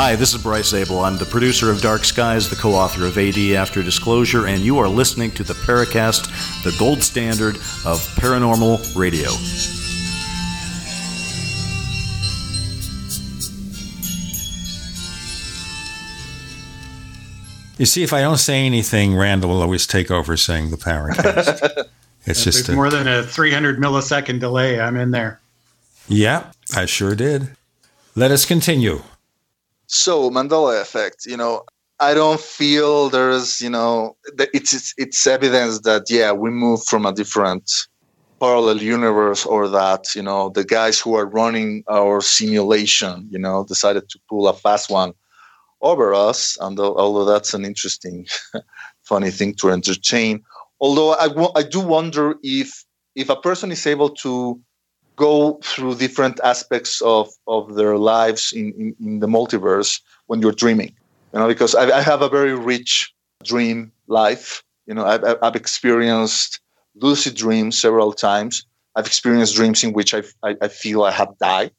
Hi, 0.00 0.14
this 0.14 0.32
is 0.32 0.40
Bryce 0.40 0.68
Zabel. 0.68 1.00
I'm 1.00 1.18
the 1.18 1.24
producer 1.24 1.72
of 1.72 1.82
Dark 1.82 2.04
Skies, 2.04 2.48
the 2.48 2.54
co 2.54 2.70
author 2.70 3.04
of 3.04 3.18
AD 3.18 3.36
After 3.56 3.82
Disclosure, 3.82 4.46
and 4.46 4.60
you 4.60 4.78
are 4.78 4.86
listening 4.86 5.32
to 5.32 5.42
the 5.42 5.54
Paracast, 5.54 6.62
the 6.62 6.72
gold 6.78 7.02
standard 7.02 7.56
of 7.84 7.98
paranormal 8.14 8.94
radio. 8.94 9.28
You 17.76 17.86
see, 17.86 18.04
if 18.04 18.12
I 18.12 18.20
don't 18.20 18.38
say 18.38 18.64
anything, 18.64 19.16
Randall 19.16 19.50
will 19.50 19.62
always 19.62 19.84
take 19.84 20.12
over 20.12 20.36
saying 20.36 20.70
the 20.70 20.76
Paracast. 20.76 21.88
it's 22.24 22.46
If 22.46 22.54
just 22.54 22.68
a, 22.68 22.74
more 22.74 22.88
than 22.88 23.08
a 23.08 23.24
300 23.24 23.80
millisecond 23.80 24.38
delay. 24.38 24.78
I'm 24.78 24.96
in 24.96 25.10
there. 25.10 25.40
yeah, 26.06 26.52
I 26.76 26.86
sure 26.86 27.16
did. 27.16 27.56
Let 28.14 28.30
us 28.30 28.44
continue. 28.44 29.02
So 29.88 30.30
Mandela 30.30 30.80
effect, 30.80 31.24
you 31.26 31.36
know, 31.36 31.64
I 31.98 32.14
don't 32.14 32.40
feel 32.40 33.08
there's, 33.08 33.60
you 33.60 33.70
know, 33.70 34.16
it's, 34.38 34.72
it's 34.72 34.94
it's 34.96 35.26
evidence 35.26 35.80
that 35.80 36.04
yeah, 36.08 36.30
we 36.30 36.50
move 36.50 36.84
from 36.84 37.06
a 37.06 37.12
different 37.12 37.70
parallel 38.38 38.82
universe 38.82 39.44
or 39.46 39.66
that, 39.68 40.14
you 40.14 40.22
know, 40.22 40.50
the 40.50 40.62
guys 40.62 41.00
who 41.00 41.14
are 41.14 41.26
running 41.26 41.82
our 41.88 42.20
simulation, 42.20 43.26
you 43.30 43.38
know, 43.38 43.64
decided 43.64 44.08
to 44.10 44.20
pull 44.28 44.46
a 44.46 44.52
fast 44.52 44.90
one 44.90 45.12
over 45.80 46.14
us. 46.14 46.56
And 46.60 46.78
although 46.78 47.24
that's 47.24 47.54
an 47.54 47.64
interesting, 47.64 48.26
funny 49.02 49.30
thing 49.30 49.54
to 49.54 49.70
entertain, 49.70 50.44
although 50.80 51.14
I 51.14 51.28
I 51.58 51.62
do 51.62 51.80
wonder 51.80 52.36
if 52.42 52.84
if 53.16 53.30
a 53.30 53.36
person 53.36 53.72
is 53.72 53.86
able 53.86 54.10
to 54.10 54.60
go 55.26 55.60
through 55.64 55.94
different 55.96 56.38
aspects 56.44 57.02
of, 57.02 57.28
of 57.46 57.74
their 57.74 57.96
lives 57.98 58.52
in, 58.52 58.72
in, 58.80 58.96
in 59.04 59.20
the 59.20 59.26
multiverse 59.26 60.00
when 60.28 60.40
you're 60.40 60.58
dreaming 60.64 60.92
you 61.32 61.38
know 61.40 61.48
because 61.48 61.74
I, 61.74 61.84
I 61.98 62.02
have 62.02 62.22
a 62.22 62.28
very 62.28 62.54
rich 62.54 63.12
dream 63.44 63.92
life 64.06 64.62
you 64.86 64.94
know 64.94 65.04
I've, 65.04 65.24
I've 65.42 65.56
experienced 65.56 66.60
lucid 67.00 67.34
dreams 67.34 67.78
several 67.78 68.12
times. 68.12 68.64
I've 68.96 69.06
experienced 69.06 69.54
dreams 69.54 69.84
in 69.84 69.92
which 69.92 70.14
i, 70.14 70.22
I, 70.42 70.56
I 70.62 70.68
feel 70.68 71.04
i 71.04 71.10
have 71.10 71.36
died. 71.38 71.70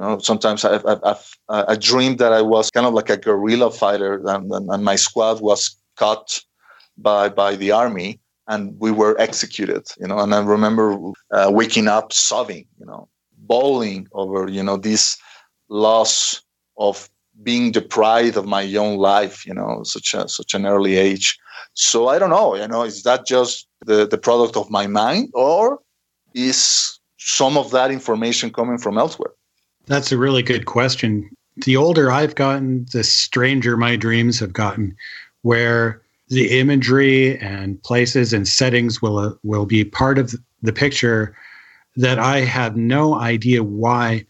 You 0.00 0.06
know, 0.06 0.18
sometimes 0.18 0.64
I've, 0.64 0.84
I've, 0.86 1.00
I've 1.04 1.30
I 1.48 1.76
dreamed 1.76 2.18
that 2.18 2.32
I 2.32 2.42
was 2.42 2.70
kind 2.70 2.86
of 2.86 2.94
like 2.94 3.10
a 3.10 3.16
guerrilla 3.16 3.70
fighter, 3.70 4.14
and, 4.26 4.50
and, 4.50 4.68
and 4.68 4.84
my 4.84 4.96
squad 4.96 5.40
was 5.40 5.76
caught 5.96 6.40
by 6.98 7.28
by 7.28 7.54
the 7.54 7.70
army, 7.70 8.18
and 8.48 8.78
we 8.78 8.90
were 8.90 9.18
executed. 9.20 9.86
You 9.98 10.08
know, 10.08 10.18
and 10.18 10.34
I 10.34 10.42
remember 10.42 10.96
uh, 11.30 11.50
waking 11.52 11.88
up 11.88 12.12
sobbing, 12.12 12.66
you 12.78 12.86
know, 12.86 13.08
bawling 13.38 14.08
over 14.12 14.48
you 14.48 14.62
know 14.62 14.76
this 14.76 15.16
loss 15.68 16.42
of 16.76 17.08
being 17.42 17.72
deprived 17.72 18.36
of 18.36 18.46
my 18.46 18.64
own 18.76 18.98
life. 18.98 19.46
You 19.46 19.54
know, 19.54 19.82
such 19.84 20.14
a 20.14 20.28
such 20.28 20.54
an 20.54 20.66
early 20.66 20.96
age. 20.96 21.38
So 21.74 22.08
I 22.08 22.18
don't 22.18 22.30
know. 22.30 22.54
You 22.54 22.68
know, 22.68 22.82
is 22.82 23.02
that 23.02 23.26
just 23.26 23.66
the 23.84 24.06
the 24.06 24.18
product 24.18 24.56
of 24.56 24.70
my 24.70 24.86
mind, 24.86 25.30
or 25.34 25.80
is 26.34 26.98
some 27.18 27.56
of 27.56 27.70
that 27.70 27.90
information 27.90 28.52
coming 28.52 28.78
from 28.78 28.98
elsewhere? 28.98 29.32
That's 29.86 30.12
a 30.12 30.18
really 30.18 30.42
good 30.42 30.66
question. 30.66 31.30
The 31.64 31.76
older 31.76 32.10
I've 32.10 32.34
gotten, 32.34 32.86
the 32.92 33.04
stranger 33.04 33.76
my 33.76 33.96
dreams 33.96 34.40
have 34.40 34.52
gotten, 34.52 34.96
where 35.42 36.02
the 36.28 36.58
imagery 36.58 37.38
and 37.38 37.82
places 37.82 38.32
and 38.32 38.48
settings 38.48 39.02
will 39.02 39.18
uh, 39.18 39.32
will 39.42 39.66
be 39.66 39.84
part 39.84 40.18
of 40.18 40.34
the 40.62 40.72
picture 40.72 41.36
that 41.96 42.18
I 42.18 42.40
have 42.40 42.76
no 42.76 43.14
idea 43.14 43.62
why 43.62 44.26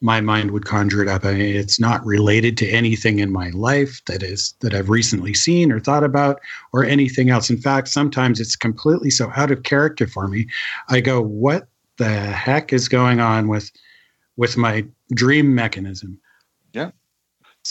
my 0.00 0.20
mind 0.20 0.50
would 0.50 0.64
conjure 0.64 1.02
it 1.02 1.08
up. 1.08 1.24
I 1.24 1.34
mean, 1.34 1.54
it's 1.54 1.78
not 1.78 2.04
related 2.04 2.56
to 2.58 2.68
anything 2.68 3.20
in 3.20 3.30
my 3.30 3.50
life 3.50 4.02
that 4.06 4.22
is 4.22 4.54
that 4.60 4.74
I've 4.74 4.90
recently 4.90 5.32
seen 5.32 5.70
or 5.70 5.78
thought 5.78 6.02
about 6.02 6.40
or 6.72 6.84
anything 6.84 7.30
else. 7.30 7.50
In 7.50 7.56
fact, 7.56 7.88
sometimes 7.88 8.40
it's 8.40 8.56
completely 8.56 9.10
so 9.10 9.30
out 9.36 9.52
of 9.52 9.62
character 9.62 10.06
for 10.06 10.26
me. 10.26 10.48
I 10.88 11.00
go, 11.00 11.22
"What 11.22 11.68
the 11.98 12.08
heck 12.08 12.72
is 12.72 12.88
going 12.88 13.20
on 13.20 13.48
with 13.48 13.70
with 14.36 14.56
my 14.56 14.84
dream 15.14 15.54
mechanism?" 15.54 16.18
Yeah. 16.72 16.90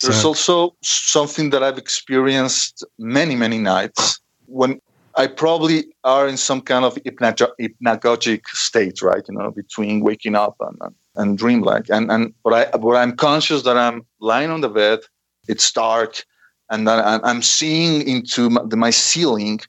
There's 0.02 0.22
So- 0.22 0.30
also 0.30 0.76
something 0.82 1.50
that 1.52 1.64
I've 1.64 1.78
experienced 1.78 2.86
many, 2.98 3.36
many 3.36 3.58
nights 3.58 4.20
when 4.46 4.80
I 5.16 5.28
probably 5.28 5.94
are 6.06 6.28
in 6.28 6.38
some 6.38 6.62
kind 6.62 6.86
of 6.86 6.96
hypnago- 7.04 7.52
hypnagogic 7.60 8.48
state, 8.48 9.02
right? 9.02 9.24
You 9.28 9.36
know, 9.38 9.52
between 9.52 10.00
waking 10.00 10.36
up 10.36 10.56
and, 10.62 10.78
and, 10.82 10.96
and 11.16 11.38
dreamlike. 11.38 11.88
And 11.90 12.10
and 12.12 12.34
but 12.44 12.54
I 12.54 12.78
but 12.78 12.96
I'm 12.96 13.16
conscious 13.18 13.64
that 13.64 13.78
I'm 13.78 14.06
lying 14.22 14.50
on 14.50 14.62
the 14.62 14.70
bed. 14.70 15.00
It's 15.48 15.72
dark, 15.72 16.24
and 16.70 16.88
then 16.88 17.00
I'm, 17.24 17.42
seeing 17.42 18.08
into 18.08 18.50
my, 18.50 18.62
the, 18.66 18.78
my 18.78 18.92
ceiling, 18.92 19.60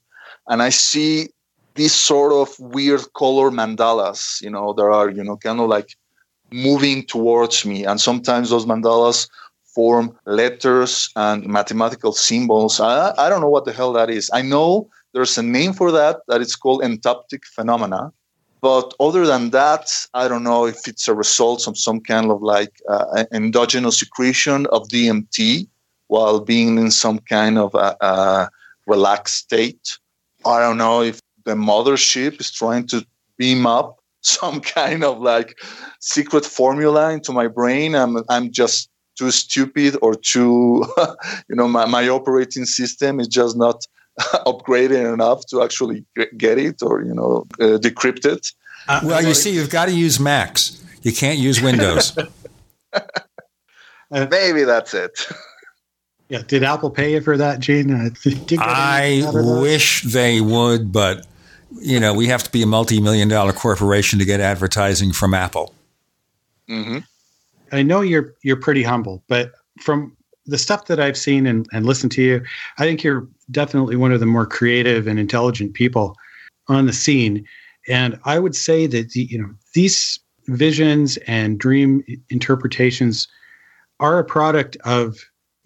and 0.47 0.61
I 0.61 0.69
see 0.69 1.29
these 1.75 1.93
sort 1.93 2.31
of 2.31 2.57
weird 2.59 3.01
color 3.13 3.49
mandalas. 3.51 4.41
You 4.41 4.51
know, 4.51 4.71
there 4.73 4.91
are 4.91 5.09
you 5.09 5.23
know 5.23 5.35
kind 5.35 5.59
of 5.59 5.67
like 5.67 5.97
moving 6.51 7.03
towards 7.05 7.65
me, 7.65 7.83
and 7.83 7.99
sometimes 7.99 8.49
those 8.49 8.65
mandalas 8.65 9.27
form 9.73 10.17
letters 10.25 11.09
and 11.15 11.45
mathematical 11.45 12.13
symbols. 12.13 12.79
I, 12.79 13.13
I 13.17 13.29
don't 13.29 13.41
know 13.41 13.49
what 13.49 13.65
the 13.65 13.73
hell 13.73 13.93
that 13.93 14.09
is. 14.09 14.29
I 14.33 14.41
know 14.41 14.89
there's 15.13 15.37
a 15.37 15.43
name 15.43 15.73
for 15.73 15.91
that, 15.91 16.21
that 16.27 16.41
it's 16.41 16.55
called 16.55 16.81
entoptic 16.83 17.45
phenomena. 17.45 18.11
But 18.61 18.93
other 18.99 19.25
than 19.25 19.49
that, 19.49 19.91
I 20.13 20.29
don't 20.29 20.43
know 20.43 20.65
if 20.65 20.87
it's 20.87 21.07
a 21.09 21.13
result 21.13 21.67
of 21.67 21.77
some 21.77 21.99
kind 21.99 22.31
of 22.31 22.41
like 22.41 22.71
uh, 22.87 23.25
endogenous 23.33 23.99
secretion 23.99 24.67
of 24.67 24.87
DMT 24.87 25.67
while 26.07 26.39
being 26.39 26.77
in 26.77 26.89
some 26.89 27.19
kind 27.19 27.57
of 27.57 27.75
a, 27.75 27.97
a 27.99 28.49
relaxed 28.87 29.35
state. 29.35 29.97
I 30.45 30.59
don't 30.59 30.77
know 30.77 31.01
if 31.01 31.19
the 31.43 31.55
mothership 31.55 32.39
is 32.39 32.51
trying 32.51 32.87
to 32.87 33.05
beam 33.37 33.65
up 33.65 33.99
some 34.21 34.61
kind 34.61 35.03
of 35.03 35.19
like 35.19 35.59
secret 35.99 36.45
formula 36.45 37.11
into 37.11 37.33
my 37.33 37.47
brain. 37.47 37.95
I'm, 37.95 38.23
I'm 38.29 38.51
just 38.51 38.89
too 39.15 39.31
stupid 39.31 39.97
or 40.01 40.15
too, 40.15 40.85
you 41.49 41.55
know, 41.55 41.67
my, 41.67 41.85
my 41.85 42.07
operating 42.07 42.65
system 42.65 43.19
is 43.19 43.27
just 43.27 43.57
not 43.57 43.85
upgraded 44.45 45.13
enough 45.13 45.45
to 45.47 45.63
actually 45.63 46.05
get 46.37 46.57
it 46.57 46.81
or, 46.81 47.01
you 47.01 47.13
know, 47.13 47.45
uh, 47.59 47.77
decrypt 47.77 48.25
it. 48.25 48.51
well, 49.03 49.23
you 49.23 49.33
see, 49.33 49.51
you've 49.51 49.69
got 49.69 49.85
to 49.85 49.93
use 49.93 50.19
Macs. 50.19 50.83
You 51.01 51.11
can't 51.11 51.39
use 51.39 51.61
Windows. 51.61 52.17
Maybe 54.11 54.63
that's 54.63 54.93
it. 54.93 55.27
Yeah, 56.29 56.41
did 56.47 56.63
Apple 56.63 56.89
pay 56.89 57.13
you 57.13 57.21
for 57.21 57.37
that, 57.37 57.59
Gene? 57.59 57.91
Uh, 57.91 58.09
did 58.23 58.51
you 58.51 58.57
get 58.57 58.59
I 58.59 59.03
anything 59.03 59.27
out 59.27 59.35
of 59.35 59.45
that? 59.45 59.61
wish 59.61 60.03
they 60.03 60.39
would, 60.41 60.91
but 60.91 61.25
you 61.79 61.99
know, 61.99 62.13
we 62.13 62.27
have 62.27 62.43
to 62.43 62.51
be 62.51 62.61
a 62.61 62.67
multi-million 62.67 63.27
dollar 63.27 63.53
corporation 63.53 64.19
to 64.19 64.25
get 64.25 64.39
advertising 64.39 65.11
from 65.11 65.33
Apple. 65.33 65.73
Mm-hmm. 66.69 66.99
I 67.73 67.83
know 67.83 68.01
you're 68.01 68.35
you're 68.43 68.57
pretty 68.57 68.83
humble, 68.83 69.23
but 69.27 69.51
from 69.81 70.15
the 70.45 70.57
stuff 70.57 70.85
that 70.87 70.99
I've 70.99 71.17
seen 71.17 71.45
and, 71.47 71.67
and 71.73 71.85
listened 71.85 72.11
to 72.13 72.21
you, 72.21 72.43
I 72.77 72.83
think 72.83 73.03
you're 73.03 73.27
definitely 73.51 73.95
one 73.95 74.11
of 74.11 74.19
the 74.19 74.25
more 74.25 74.45
creative 74.45 75.07
and 75.07 75.17
intelligent 75.19 75.73
people 75.73 76.15
on 76.67 76.85
the 76.85 76.93
scene. 76.93 77.45
And 77.87 78.19
I 78.25 78.39
would 78.39 78.55
say 78.55 78.87
that 78.87 79.11
the, 79.11 79.21
you 79.23 79.41
know 79.41 79.49
these 79.73 80.19
visions 80.47 81.17
and 81.27 81.59
dream 81.59 82.03
interpretations 82.29 83.27
are 83.99 84.19
a 84.19 84.25
product 84.25 84.77
of 84.83 85.17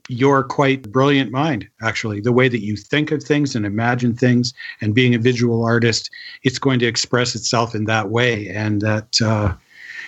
your 0.09 0.41
quite 0.43 0.89
brilliant 0.89 1.31
mind 1.31 1.67
actually 1.81 2.21
the 2.21 2.31
way 2.31 2.47
that 2.47 2.63
you 2.63 2.77
think 2.77 3.11
of 3.11 3.21
things 3.21 3.55
and 3.55 3.65
imagine 3.65 4.15
things 4.15 4.53
and 4.79 4.95
being 4.95 5.13
a 5.13 5.19
visual 5.19 5.65
artist 5.65 6.09
it's 6.43 6.59
going 6.59 6.79
to 6.79 6.85
express 6.85 7.35
itself 7.35 7.75
in 7.75 7.83
that 7.85 8.09
way 8.09 8.47
and 8.47 8.81
that 8.81 9.21
uh, 9.21 9.53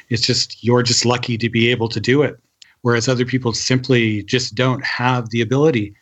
it's 0.10 0.26
just 0.26 0.64
you're 0.64 0.84
just 0.84 1.06
lucky 1.06 1.38
to 1.38 1.50
be 1.50 1.70
able 1.70 1.90
to 1.90 2.00
do 2.00 2.22
it 2.22 2.40
whereas 2.82 3.08
other 3.08 3.26
people 3.26 3.54
simply 3.54 4.24
just 4.24 4.56
don't 4.56 4.84
have 4.84 5.30
the 5.30 5.42
ability 5.42 5.96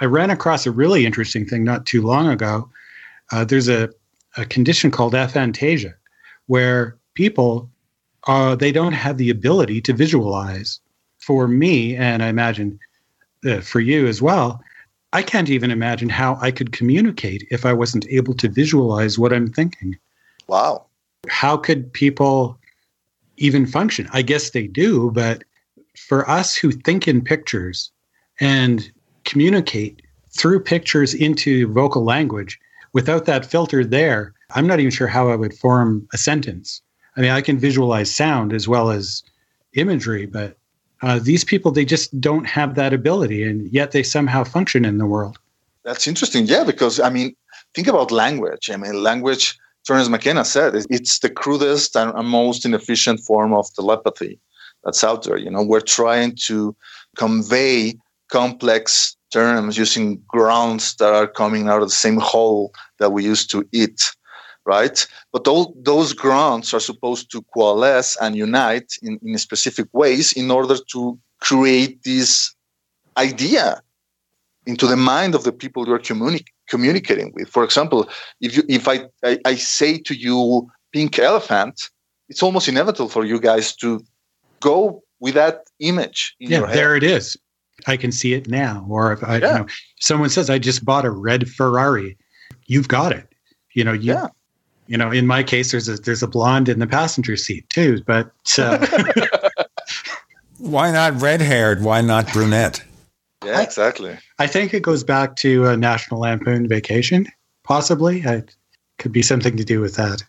i 0.00 0.04
ran 0.04 0.30
across 0.30 0.66
a 0.66 0.70
really 0.70 1.06
interesting 1.06 1.46
thing 1.46 1.64
not 1.64 1.86
too 1.86 2.02
long 2.02 2.28
ago 2.28 2.68
uh, 3.32 3.44
there's 3.44 3.68
a, 3.68 3.88
a 4.36 4.44
condition 4.44 4.90
called 4.90 5.14
aphantasia 5.14 5.94
where 6.46 6.96
people 7.14 7.70
uh, 8.26 8.54
they 8.54 8.70
don't 8.70 8.92
have 8.92 9.16
the 9.16 9.30
ability 9.30 9.80
to 9.80 9.92
visualize 9.92 10.80
for 11.18 11.48
me 11.48 11.96
and 11.96 12.22
i 12.22 12.28
imagine 12.28 12.78
uh, 13.46 13.60
for 13.60 13.80
you 13.80 14.06
as 14.06 14.20
well, 14.20 14.62
I 15.12 15.22
can't 15.22 15.50
even 15.50 15.70
imagine 15.70 16.08
how 16.08 16.38
I 16.40 16.50
could 16.50 16.72
communicate 16.72 17.46
if 17.50 17.64
I 17.64 17.72
wasn't 17.72 18.06
able 18.08 18.34
to 18.34 18.48
visualize 18.48 19.18
what 19.18 19.32
I'm 19.32 19.50
thinking. 19.50 19.98
Wow. 20.46 20.86
How 21.28 21.56
could 21.56 21.92
people 21.92 22.58
even 23.40 23.66
function? 23.66 24.08
I 24.12 24.22
guess 24.22 24.50
they 24.50 24.66
do, 24.66 25.10
but 25.10 25.42
for 25.96 26.28
us 26.30 26.54
who 26.54 26.70
think 26.70 27.08
in 27.08 27.22
pictures 27.22 27.90
and 28.38 28.90
communicate 29.24 30.02
through 30.30 30.60
pictures 30.60 31.12
into 31.12 31.72
vocal 31.72 32.04
language, 32.04 32.58
without 32.92 33.26
that 33.26 33.44
filter 33.44 33.84
there, 33.84 34.32
I'm 34.54 34.66
not 34.66 34.80
even 34.80 34.90
sure 34.90 35.08
how 35.08 35.28
I 35.28 35.36
would 35.36 35.54
form 35.54 36.06
a 36.12 36.18
sentence. 36.18 36.80
I 37.16 37.20
mean, 37.20 37.30
I 37.30 37.40
can 37.40 37.58
visualize 37.58 38.14
sound 38.14 38.52
as 38.52 38.68
well 38.68 38.90
as 38.90 39.22
imagery, 39.74 40.26
but 40.26 40.56
uh, 41.02 41.18
these 41.18 41.44
people 41.44 41.72
they 41.72 41.84
just 41.84 42.18
don't 42.20 42.46
have 42.46 42.74
that 42.74 42.92
ability 42.92 43.42
and 43.42 43.72
yet 43.72 43.92
they 43.92 44.02
somehow 44.02 44.44
function 44.44 44.84
in 44.84 44.98
the 44.98 45.06
world 45.06 45.38
that's 45.84 46.06
interesting 46.06 46.46
yeah 46.46 46.64
because 46.64 47.00
i 47.00 47.08
mean 47.08 47.34
think 47.74 47.86
about 47.86 48.10
language 48.10 48.70
i 48.70 48.76
mean 48.76 49.02
language 49.02 49.58
terence 49.86 50.08
mckenna 50.08 50.44
said 50.44 50.74
it's 50.90 51.18
the 51.20 51.30
crudest 51.30 51.96
and 51.96 52.12
most 52.28 52.64
inefficient 52.64 53.20
form 53.20 53.52
of 53.52 53.72
telepathy 53.74 54.38
that's 54.84 55.04
out 55.04 55.22
there 55.24 55.36
you 55.36 55.50
know 55.50 55.62
we're 55.62 55.80
trying 55.80 56.34
to 56.34 56.74
convey 57.16 57.94
complex 58.28 59.16
terms 59.32 59.78
using 59.78 60.20
grounds 60.26 60.94
that 60.96 61.12
are 61.14 61.26
coming 61.26 61.68
out 61.68 61.82
of 61.82 61.88
the 61.88 61.94
same 61.94 62.18
hole 62.18 62.72
that 62.98 63.12
we 63.12 63.24
used 63.24 63.50
to 63.50 63.66
eat 63.72 64.10
right? 64.66 65.06
But 65.32 65.48
all 65.48 65.74
those 65.76 66.12
grounds 66.12 66.74
are 66.74 66.80
supposed 66.80 67.30
to 67.32 67.42
coalesce 67.54 68.16
and 68.20 68.36
unite 68.36 68.92
in, 69.02 69.18
in 69.22 69.38
specific 69.38 69.88
ways 69.92 70.32
in 70.32 70.50
order 70.50 70.76
to 70.92 71.18
create 71.40 72.02
this 72.04 72.54
idea 73.16 73.82
into 74.66 74.86
the 74.86 74.96
mind 74.96 75.34
of 75.34 75.44
the 75.44 75.52
people 75.52 75.86
you're 75.86 75.98
communi- 75.98 76.44
communicating 76.70 77.32
with. 77.34 77.48
For 77.48 77.64
example, 77.64 78.08
if 78.40 78.56
you 78.56 78.62
if 78.68 78.88
I, 78.88 79.06
I, 79.24 79.38
I 79.44 79.54
say 79.56 79.98
to 79.98 80.14
you 80.14 80.68
pink 80.92 81.18
elephant, 81.18 81.90
it's 82.28 82.42
almost 82.42 82.68
inevitable 82.68 83.08
for 83.08 83.24
you 83.24 83.38
guys 83.38 83.76
to 83.76 84.00
go 84.60 85.02
with 85.20 85.34
that 85.34 85.64
image 85.80 86.34
yeah, 86.38 86.64
there 86.66 86.96
it 86.96 87.02
is. 87.02 87.36
I 87.86 87.96
can 87.96 88.12
see 88.12 88.32
it 88.32 88.48
now. 88.48 88.86
Or 88.88 89.12
if 89.12 89.22
I, 89.24 89.36
yeah. 89.36 89.52
you 89.52 89.58
know, 89.60 89.66
someone 90.00 90.30
says, 90.30 90.48
I 90.48 90.58
just 90.58 90.84
bought 90.84 91.04
a 91.04 91.10
red 91.10 91.48
Ferrari, 91.48 92.16
you've 92.66 92.88
got 92.88 93.12
it. 93.12 93.26
You 93.74 93.84
know, 93.84 93.92
you, 93.92 94.14
yeah 94.14 94.28
you 94.90 94.98
know, 94.98 95.12
in 95.12 95.24
my 95.24 95.44
case, 95.44 95.70
there's 95.70 95.88
a 95.88 95.94
there's 95.94 96.22
a 96.24 96.26
blonde 96.26 96.68
in 96.68 96.80
the 96.80 96.86
passenger 96.86 97.36
seat 97.36 97.68
too. 97.70 98.02
But 98.04 98.32
uh, 98.58 98.84
why 100.58 100.90
not 100.90 101.22
red 101.22 101.40
haired? 101.40 101.84
Why 101.84 102.00
not 102.00 102.30
brunette? 102.32 102.82
Yeah, 103.44 103.60
exactly. 103.62 104.12
I, 104.38 104.44
I 104.44 104.46
think 104.46 104.74
it 104.74 104.82
goes 104.82 105.02
back 105.02 105.36
to 105.36 105.66
a 105.66 105.76
National 105.76 106.20
Lampoon 106.20 106.68
Vacation, 106.68 107.26
possibly. 107.62 108.20
It 108.20 108.54
could 108.98 109.12
be 109.12 109.22
something 109.22 109.56
to 109.56 109.64
do 109.64 109.80
with 109.80 109.96
that. 109.96 110.22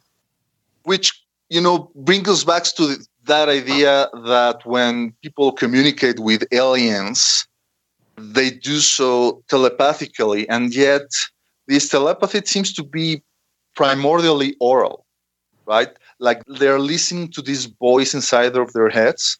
Which 0.83 1.21
you 1.49 1.61
know 1.61 1.91
brings 1.95 2.29
us 2.29 2.43
back 2.43 2.63
to 2.77 2.95
that 3.25 3.49
idea 3.49 4.09
that 4.25 4.65
when 4.65 5.13
people 5.21 5.51
communicate 5.51 6.19
with 6.19 6.43
aliens, 6.51 7.47
they 8.17 8.49
do 8.49 8.79
so 8.79 9.43
telepathically, 9.49 10.47
and 10.49 10.73
yet 10.73 11.07
this 11.67 11.89
telepathy 11.89 12.41
seems 12.45 12.73
to 12.73 12.83
be 12.83 13.21
primordially 13.77 14.53
oral, 14.59 15.05
right? 15.65 15.89
Like 16.19 16.43
they're 16.47 16.79
listening 16.79 17.31
to 17.31 17.41
this 17.41 17.65
voice 17.65 18.13
inside 18.13 18.55
of 18.55 18.73
their 18.73 18.89
heads. 18.89 19.37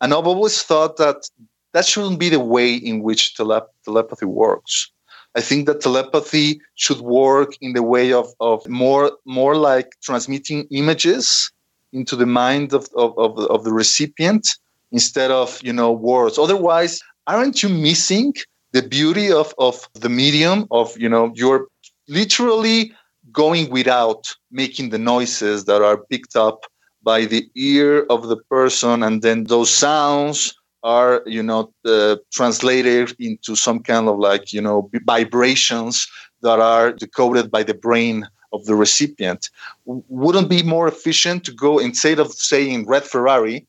And 0.00 0.12
I've 0.12 0.26
always 0.26 0.62
thought 0.62 0.96
that 0.98 1.28
that 1.76 1.84
shouldn't 1.84 2.18
be 2.18 2.30
the 2.30 2.40
way 2.40 2.74
in 2.74 3.02
which 3.02 3.34
telep- 3.34 3.68
telepathy 3.84 4.24
works. 4.24 4.90
I 5.34 5.42
think 5.42 5.66
that 5.66 5.82
telepathy 5.82 6.58
should 6.76 7.00
work 7.00 7.50
in 7.60 7.74
the 7.74 7.82
way 7.82 8.14
of, 8.14 8.28
of 8.40 8.66
more 8.66 9.12
more 9.26 9.56
like 9.56 9.88
transmitting 10.02 10.66
images 10.70 11.52
into 11.92 12.16
the 12.16 12.24
mind 12.24 12.72
of, 12.72 12.88
of, 12.96 13.12
of, 13.18 13.38
of 13.54 13.64
the 13.64 13.74
recipient 13.74 14.56
instead 14.90 15.30
of 15.30 15.60
you 15.62 15.74
know 15.78 15.92
words. 15.92 16.38
Otherwise, 16.38 16.98
aren't 17.26 17.62
you 17.62 17.68
missing 17.68 18.32
the 18.72 18.80
beauty 18.80 19.30
of, 19.30 19.54
of 19.58 19.86
the 19.92 20.08
medium 20.08 20.66
of 20.70 20.96
you 20.98 21.10
know 21.10 21.30
you're 21.34 21.66
literally 22.08 22.90
going 23.32 23.68
without 23.68 24.34
making 24.50 24.88
the 24.88 25.02
noises 25.12 25.66
that 25.66 25.82
are 25.82 25.98
picked 26.10 26.36
up 26.36 26.64
by 27.02 27.26
the 27.26 27.46
ear 27.54 28.06
of 28.08 28.28
the 28.28 28.40
person 28.54 29.02
and 29.02 29.20
then 29.20 29.44
those 29.44 29.70
sounds 29.70 30.54
are 30.86 31.22
you 31.26 31.42
know 31.42 31.62
uh, 31.84 32.16
translated 32.32 33.14
into 33.18 33.56
some 33.56 33.80
kind 33.90 34.08
of 34.08 34.16
like 34.18 34.52
you 34.52 34.62
know 34.66 34.88
vibrations 35.04 36.06
that 36.42 36.58
are 36.60 36.92
decoded 36.92 37.50
by 37.50 37.62
the 37.62 37.78
brain 37.86 38.26
of 38.52 38.64
the 38.66 38.74
recipient 38.74 39.50
wouldn't 39.84 40.48
be 40.48 40.62
more 40.62 40.86
efficient 40.88 41.44
to 41.44 41.52
go 41.52 41.78
instead 41.78 42.18
of 42.18 42.28
saying 42.32 42.86
red 42.86 43.04
ferrari 43.04 43.66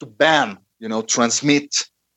to 0.00 0.06
bam 0.06 0.58
you 0.82 0.88
know 0.88 1.02
transmit 1.02 1.70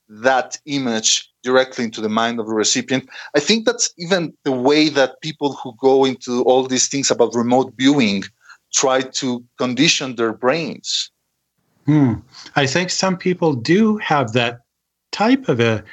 that 0.10 0.58
image 0.66 1.30
directly 1.44 1.86
into 1.86 2.02
the 2.02 2.10
mind 2.10 2.40
of 2.40 2.48
the 2.48 2.54
recipient. 2.54 3.08
I 3.36 3.40
think 3.40 3.66
that's 3.66 3.94
even 3.98 4.34
the 4.44 4.52
way 4.52 4.90
that 4.90 5.22
people 5.22 5.54
who 5.54 5.74
go 5.80 6.04
into 6.04 6.44
all 6.44 6.68
these 6.68 6.88
things 6.88 7.12
about 7.12 7.36
remote 7.36 7.74
viewing 7.78 8.24
try 8.74 9.02
to 9.02 9.44
condition 9.58 10.16
their 10.16 10.34
brains. 10.34 11.12
Hmm. 11.86 12.14
I 12.56 12.68
think 12.68 12.90
some 12.90 13.18
people 13.18 13.54
do 13.54 13.98
have 13.98 14.34
that 14.34 14.62
type 15.12 15.50
of 15.50 15.60
a 15.60 15.84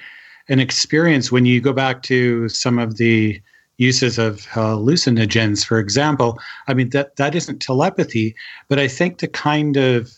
an 0.48 0.60
experience 0.60 1.32
when 1.32 1.44
you 1.44 1.60
go 1.60 1.72
back 1.72 2.02
to 2.04 2.48
some 2.48 2.78
of 2.78 2.98
the 2.98 3.40
uses 3.78 4.16
of 4.18 4.42
hallucinogens, 4.46 5.64
for 5.64 5.78
example. 5.78 6.38
I 6.68 6.74
mean 6.74 6.90
that 6.90 7.16
that 7.16 7.34
isn't 7.34 7.60
telepathy, 7.60 8.34
but 8.68 8.78
I 8.78 8.88
think 8.88 9.18
the 9.18 9.28
kind 9.28 9.76
of 9.76 10.12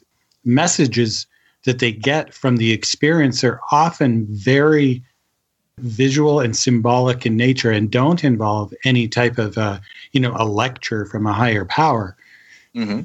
messages 0.45 1.27
that 1.65 1.79
they 1.79 1.93
get 1.93 2.33
from 2.33 2.57
the 2.57 2.73
experience 2.73 3.43
are 3.43 3.61
often 3.73 4.27
very 4.31 5.03
visual 5.79 6.41
and 6.41 6.57
symbolic 6.57 7.25
in 7.25 7.37
nature 7.37 7.71
and 7.71 7.91
don't 7.91 8.25
involve 8.25 8.73
any 8.85 9.09
type 9.09 9.39
of 9.39 9.57
uh, 9.59 9.79
you 10.13 10.21
know 10.21 10.35
a 10.37 10.45
lecture 10.45 11.07
from 11.07 11.27
a 11.27 11.33
higher 11.33 11.65
power 11.65 12.17
mm-hmm. 12.75 13.03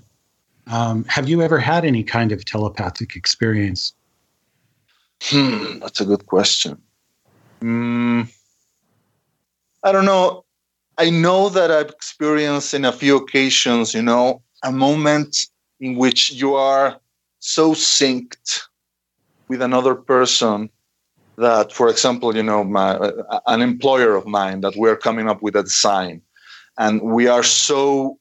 Um, 0.68 1.04
have 1.06 1.28
you 1.28 1.42
ever 1.42 1.60
had 1.60 1.86
any 1.86 2.04
kind 2.04 2.32
of 2.32 2.46
telepathic 2.46 3.16
experience? 3.16 3.94
Hmm 5.22 5.80
that's 5.80 6.02
a 6.02 6.06
good 6.06 6.26
question. 6.26 6.82
Mm, 7.62 8.30
i 9.84 9.92
don't 9.92 10.06
know. 10.06 10.46
I 10.98 11.10
know 11.10 11.50
that 11.50 11.72
i've 11.72 11.90
experienced 11.90 12.74
in 12.74 12.86
a 12.86 12.92
few 12.92 13.18
occasions 13.18 13.94
you 13.94 14.02
know 14.02 14.42
a 14.64 14.72
moment 14.72 15.48
in 15.80 15.96
which 15.96 16.32
you 16.32 16.56
are 16.56 17.00
so 17.40 17.74
synced 17.74 18.62
with 19.50 19.62
another 19.62 19.96
person 19.96 20.70
that, 21.38 21.74
for 21.74 21.90
example, 21.90 22.36
you 22.36 22.44
know, 22.44 22.64
my, 22.64 22.92
uh, 22.92 23.40
an 23.48 23.62
employer 23.62 24.16
of 24.16 24.26
mine 24.26 24.62
that 24.62 24.76
we're 24.76 24.96
coming 24.96 25.30
up 25.30 25.42
with 25.42 25.56
a 25.56 25.64
design, 25.64 26.22
and 26.78 27.02
we 27.02 27.28
are 27.28 27.44
so 27.44 28.18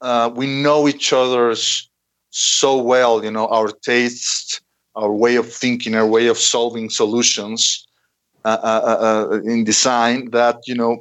uh, 0.00 0.30
we 0.34 0.46
know 0.46 0.88
each 0.88 1.12
other's 1.12 1.88
so 2.30 2.80
well, 2.80 3.24
you 3.24 3.30
know, 3.30 3.46
our 3.48 3.68
tastes, 3.68 4.60
our 4.94 5.12
way 5.12 5.36
of 5.36 5.52
thinking, 5.52 5.94
our 5.94 6.06
way 6.06 6.26
of 6.26 6.38
solving 6.38 6.90
solutions 6.90 7.86
uh, 8.44 8.58
uh, 8.62 8.80
uh, 8.84 9.34
uh 9.34 9.40
in 9.42 9.64
design 9.64 10.30
that 10.30 10.56
you 10.66 10.74
know 10.74 10.96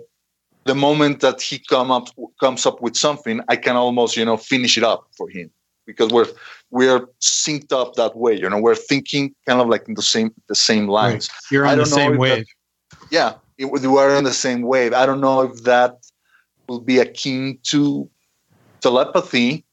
the 0.66 0.76
moment 0.76 1.22
that 1.22 1.42
he 1.42 1.60
come 1.60 1.92
up 1.92 2.10
comes 2.40 2.66
up 2.66 2.82
with 2.82 2.96
something, 2.96 3.42
I 3.48 3.56
can 3.56 3.76
almost 3.76 4.18
you 4.18 4.26
know 4.26 4.38
finish 4.38 4.78
it 4.78 4.84
up 4.84 5.08
for 5.18 5.30
him 5.30 5.50
because 5.86 6.12
we're 6.12 6.28
we're 6.70 7.08
synced 7.22 7.72
up 7.72 7.96
that 7.96 8.16
way. 8.16 8.34
You 8.34 8.50
know, 8.50 8.60
we're 8.60 8.76
thinking 8.76 9.34
kind 9.48 9.62
of 9.62 9.68
like 9.68 9.88
in 9.88 9.96
the 9.96 10.02
same 10.02 10.34
the 10.48 10.56
same 10.56 10.88
lines. 10.88 11.30
Right. 11.30 11.52
You're 11.52 11.66
on 11.66 11.78
the 11.78 11.86
same 11.86 12.18
wave. 12.18 12.46
That, 12.92 13.08
yeah, 13.10 13.34
it, 13.58 13.66
we 13.66 13.80
are 13.86 14.16
on 14.16 14.24
the 14.24 14.34
same 14.34 14.62
wave. 14.62 14.94
I 14.94 15.06
don't 15.06 15.22
know 15.22 15.42
if 15.42 15.64
that 15.64 15.96
will 16.68 16.82
be 16.82 17.00
akin 17.00 17.58
to 17.64 18.10
telepathy, 18.82 19.66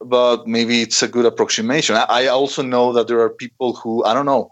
but 0.00 0.46
maybe 0.46 0.82
it's 0.82 1.02
a 1.02 1.08
good 1.08 1.26
approximation. 1.26 1.96
I, 1.96 2.26
also 2.28 2.62
know 2.62 2.92
that 2.92 3.08
there 3.08 3.20
are 3.20 3.30
people 3.30 3.74
who 3.74 4.04
I 4.04 4.14
don't 4.14 4.26
know. 4.26 4.50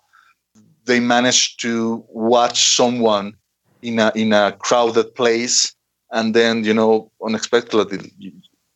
They 0.84 1.00
manage 1.00 1.56
to 1.58 2.04
watch 2.08 2.76
someone 2.76 3.34
in 3.82 3.98
a 3.98 4.12
in 4.14 4.32
a 4.32 4.52
crowded 4.52 5.14
place, 5.14 5.74
and 6.12 6.34
then 6.34 6.64
you 6.64 6.74
know 6.74 7.10
unexpectedly 7.24 8.12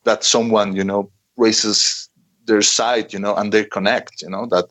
that 0.04 0.24
someone 0.24 0.74
you 0.76 0.84
know 0.84 1.10
raises 1.36 2.08
their 2.46 2.62
side, 2.62 3.12
you 3.12 3.18
know, 3.18 3.34
and 3.36 3.52
they 3.52 3.64
connect. 3.64 4.22
You 4.22 4.30
know 4.30 4.46
that 4.50 4.66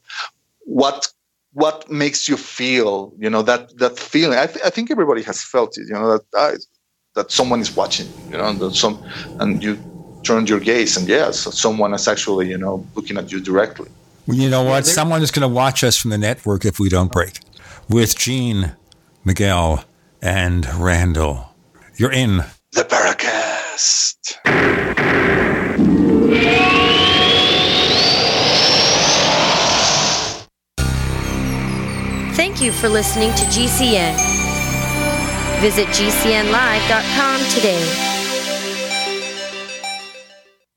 what 0.62 1.10
what 1.54 1.90
makes 1.90 2.28
you 2.28 2.38
feel, 2.38 3.14
you 3.18 3.30
know, 3.30 3.42
that 3.44 3.78
that 3.80 3.98
feeling. 4.00 4.38
I, 4.38 4.48
th- 4.48 4.66
I 4.66 4.70
think 4.70 4.92
everybody 4.92 5.24
has 5.24 5.44
felt 5.44 5.78
it, 5.78 5.88
you 5.88 5.94
know, 5.94 6.20
that 6.34 6.60
that 7.16 7.32
someone 7.32 7.60
is 7.62 7.76
watching, 7.76 8.14
you 8.28 8.38
know, 8.38 8.46
and 8.48 8.76
some 8.76 9.02
and 9.40 9.62
you 9.64 9.82
turn 10.24 10.48
your 10.48 10.60
gaze, 10.60 10.98
and 10.98 11.08
yes, 11.08 11.40
someone 11.58 11.94
is 11.94 12.08
actually, 12.08 12.50
you 12.50 12.58
know, 12.58 12.86
looking 12.96 13.18
at 13.18 13.32
you 13.32 13.40
directly. 13.40 13.90
Well, 14.28 14.38
you 14.38 14.50
know 14.50 14.64
what? 14.64 14.86
Someone 14.86 15.22
is 15.22 15.32
going 15.32 15.48
to 15.50 15.54
watch 15.54 15.84
us 15.84 15.98
from 15.98 16.12
the 16.12 16.18
network 16.18 16.66
if 16.66 16.80
we 16.80 16.90
don't 16.90 17.12
break. 17.12 17.40
With 17.88 18.18
Gene, 18.18 18.74
Miguel, 19.26 19.84
and 20.22 20.66
Randall. 20.76 21.56
You're 21.98 22.12
in 22.12 22.38
the 22.72 22.84
Paracast. 22.84 24.38
Thank 32.36 32.62
you 32.62 32.72
for 32.72 32.88
listening 32.88 33.32
to 33.32 33.44
GCN. 33.46 34.16
Visit 35.62 35.88
GCNlive.com 35.88 37.42
today. 37.56 38.19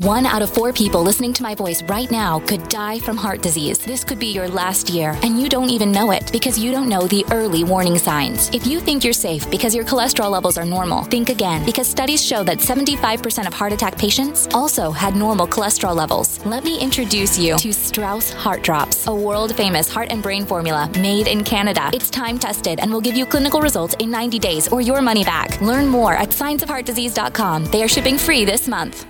One 0.00 0.24
out 0.24 0.40
of 0.40 0.48
four 0.48 0.72
people 0.72 1.02
listening 1.02 1.34
to 1.34 1.42
my 1.42 1.54
voice 1.54 1.82
right 1.82 2.10
now 2.10 2.40
could 2.40 2.66
die 2.70 3.00
from 3.00 3.18
heart 3.18 3.42
disease. 3.42 3.76
This 3.76 4.02
could 4.02 4.18
be 4.18 4.28
your 4.28 4.48
last 4.48 4.88
year, 4.88 5.14
and 5.22 5.38
you 5.38 5.46
don't 5.46 5.68
even 5.68 5.92
know 5.92 6.10
it 6.10 6.32
because 6.32 6.58
you 6.58 6.72
don't 6.72 6.88
know 6.88 7.06
the 7.06 7.22
early 7.30 7.64
warning 7.64 7.98
signs. 7.98 8.48
If 8.54 8.66
you 8.66 8.80
think 8.80 9.04
you're 9.04 9.12
safe 9.12 9.50
because 9.50 9.74
your 9.74 9.84
cholesterol 9.84 10.30
levels 10.30 10.56
are 10.56 10.64
normal, 10.64 11.04
think 11.04 11.28
again 11.28 11.66
because 11.66 11.86
studies 11.86 12.24
show 12.24 12.42
that 12.44 12.60
75% 12.60 13.46
of 13.46 13.52
heart 13.52 13.74
attack 13.74 13.98
patients 13.98 14.48
also 14.54 14.90
had 14.90 15.16
normal 15.16 15.46
cholesterol 15.46 15.94
levels. 15.94 16.42
Let 16.46 16.64
me 16.64 16.80
introduce 16.80 17.38
you 17.38 17.58
to 17.58 17.70
Strauss 17.70 18.32
Heart 18.32 18.62
Drops, 18.62 19.06
a 19.06 19.14
world 19.14 19.54
famous 19.54 19.92
heart 19.92 20.08
and 20.10 20.22
brain 20.22 20.46
formula 20.46 20.90
made 20.98 21.28
in 21.28 21.44
Canada. 21.44 21.90
It's 21.92 22.08
time 22.08 22.38
tested 22.38 22.80
and 22.80 22.90
will 22.90 23.02
give 23.02 23.18
you 23.18 23.26
clinical 23.26 23.60
results 23.60 23.96
in 23.98 24.10
90 24.10 24.38
days 24.38 24.66
or 24.68 24.80
your 24.80 25.02
money 25.02 25.24
back. 25.24 25.60
Learn 25.60 25.86
more 25.88 26.14
at 26.14 26.30
signsofheartdisease.com. 26.30 27.66
They 27.66 27.82
are 27.82 27.88
shipping 27.88 28.16
free 28.16 28.46
this 28.46 28.66
month. 28.66 29.09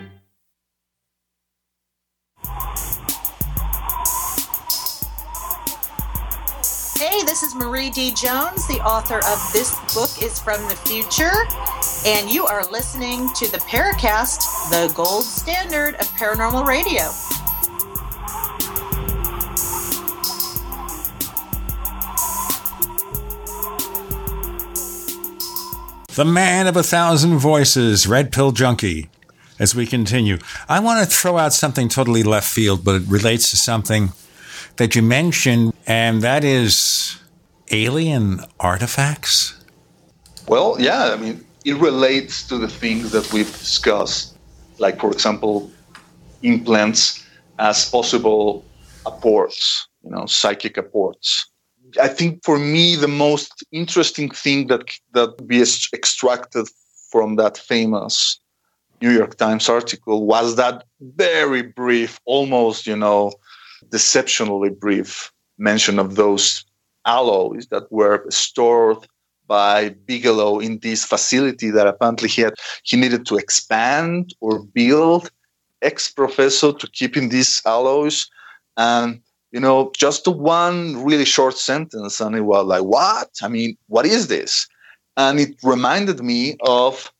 this 7.41 7.53
is 7.53 7.55
Marie 7.55 7.89
D. 7.89 8.11
Jones, 8.11 8.67
the 8.67 8.79
author 8.81 9.17
of 9.17 9.49
This 9.51 9.73
Book 9.95 10.21
is 10.21 10.39
from 10.39 10.61
the 10.67 10.75
Future, 10.75 11.31
and 12.05 12.29
you 12.29 12.45
are 12.45 12.63
listening 12.69 13.33
to 13.33 13.51
the 13.51 13.57
Paracast, 13.57 14.69
the 14.69 14.93
gold 14.93 15.23
standard 15.23 15.95
of 15.95 16.07
paranormal 16.09 16.67
radio. 16.67 17.01
The 26.13 26.25
man 26.25 26.67
of 26.67 26.77
a 26.77 26.83
thousand 26.83 27.39
voices, 27.39 28.05
Red 28.05 28.31
Pill 28.31 28.51
Junkie. 28.51 29.09
As 29.57 29.73
we 29.73 29.87
continue, 29.87 30.37
I 30.69 30.79
want 30.79 31.03
to 31.03 31.15
throw 31.15 31.39
out 31.39 31.53
something 31.53 31.89
totally 31.89 32.21
left 32.21 32.47
field, 32.47 32.85
but 32.85 33.01
it 33.01 33.07
relates 33.07 33.49
to 33.49 33.57
something 33.57 34.11
that 34.75 34.95
you 34.95 35.01
mentioned, 35.01 35.73
and 35.87 36.21
that 36.21 36.43
is 36.43 37.20
alien 37.71 38.41
artifacts. 38.59 39.55
Well, 40.47 40.75
yeah, 40.79 41.13
I 41.13 41.15
mean, 41.15 41.43
it 41.65 41.77
relates 41.77 42.47
to 42.47 42.57
the 42.57 42.67
things 42.67 43.11
that 43.11 43.31
we've 43.31 43.51
discussed, 43.51 44.35
like, 44.79 44.99
for 44.99 45.11
example, 45.11 45.71
implants 46.41 47.25
as 47.59 47.89
possible 47.89 48.65
apports, 49.05 49.87
you 50.03 50.09
know, 50.09 50.25
psychic 50.25 50.77
apports. 50.77 51.47
I 52.01 52.07
think 52.07 52.43
for 52.43 52.57
me, 52.57 52.95
the 52.95 53.07
most 53.07 53.63
interesting 53.71 54.29
thing 54.29 54.67
that 54.67 54.83
that 55.13 55.47
be 55.47 55.61
extracted 55.61 56.67
from 57.11 57.35
that 57.35 57.57
famous 57.57 58.39
New 59.01 59.11
York 59.11 59.35
Times 59.35 59.67
article 59.67 60.25
was 60.25 60.55
that 60.55 60.85
very 61.01 61.63
brief, 61.63 62.19
almost, 62.25 62.87
you 62.87 62.95
know, 62.95 63.33
deceptionally 63.89 64.69
brief 64.69 65.31
mention 65.57 65.99
of 65.99 66.15
those 66.15 66.63
alloys 67.05 67.67
that 67.67 67.91
were 67.91 68.23
stored 68.29 69.07
by 69.47 69.89
Bigelow 70.05 70.59
in 70.59 70.79
this 70.79 71.03
facility 71.03 71.69
that 71.71 71.87
apparently 71.87 72.29
he 72.29 72.41
had 72.41 72.53
he 72.83 72.97
needed 72.97 73.25
to 73.27 73.37
expand 73.37 74.33
or 74.39 74.63
build 74.63 75.29
ex 75.81 76.09
professor 76.11 76.71
to 76.71 76.87
keep 76.87 77.17
in 77.17 77.29
these 77.29 77.61
alloys. 77.65 78.29
And 78.77 79.21
you 79.51 79.59
know 79.59 79.91
just 79.97 80.27
one 80.27 81.03
really 81.03 81.25
short 81.25 81.57
sentence 81.57 82.21
and 82.21 82.35
it 82.35 82.41
was 82.41 82.65
like 82.65 82.83
what? 82.83 83.29
I 83.41 83.47
mean 83.47 83.77
what 83.87 84.05
is 84.05 84.27
this? 84.27 84.67
And 85.17 85.39
it 85.39 85.55
reminded 85.63 86.21
me 86.21 86.55
of 86.61 87.11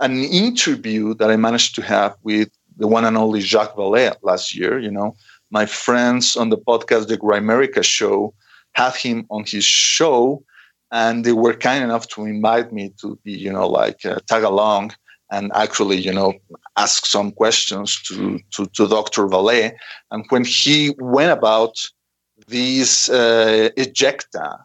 an 0.00 0.22
interview 0.24 1.14
that 1.14 1.30
i 1.30 1.36
managed 1.36 1.74
to 1.74 1.80
have 1.80 2.14
with 2.22 2.50
the 2.76 2.86
one 2.86 3.06
and 3.06 3.16
only 3.16 3.40
jacques 3.40 3.74
vallée 3.76 4.14
last 4.22 4.54
year 4.54 4.78
you 4.78 4.90
know 4.90 5.16
my 5.50 5.66
friends 5.66 6.36
on 6.36 6.50
the 6.50 6.58
podcast, 6.58 7.08
the 7.08 7.16
Grimerica 7.16 7.82
show, 7.82 8.34
had 8.76 8.94
him 8.94 9.26
on 9.30 9.44
his 9.46 9.64
show, 9.64 10.44
and 10.90 11.24
they 11.24 11.32
were 11.32 11.54
kind 11.54 11.82
enough 11.82 12.06
to 12.08 12.26
invite 12.26 12.72
me 12.72 12.92
to 13.00 13.18
be, 13.24 13.32
you 13.32 13.52
know, 13.52 13.66
like 13.66 14.04
uh, 14.04 14.18
tag 14.28 14.44
along 14.44 14.92
and 15.30 15.50
actually, 15.54 15.96
you 15.96 16.12
know, 16.12 16.34
ask 16.76 17.06
some 17.06 17.32
questions 17.32 18.00
to 18.02 18.38
to, 18.52 18.66
to 18.76 18.86
Dr. 18.86 19.22
Vallée. 19.26 19.72
And 20.10 20.24
when 20.28 20.44
he 20.44 20.94
went 20.98 21.32
about 21.32 21.74
these 22.48 23.08
uh, 23.08 23.70
ejecta 23.76 24.58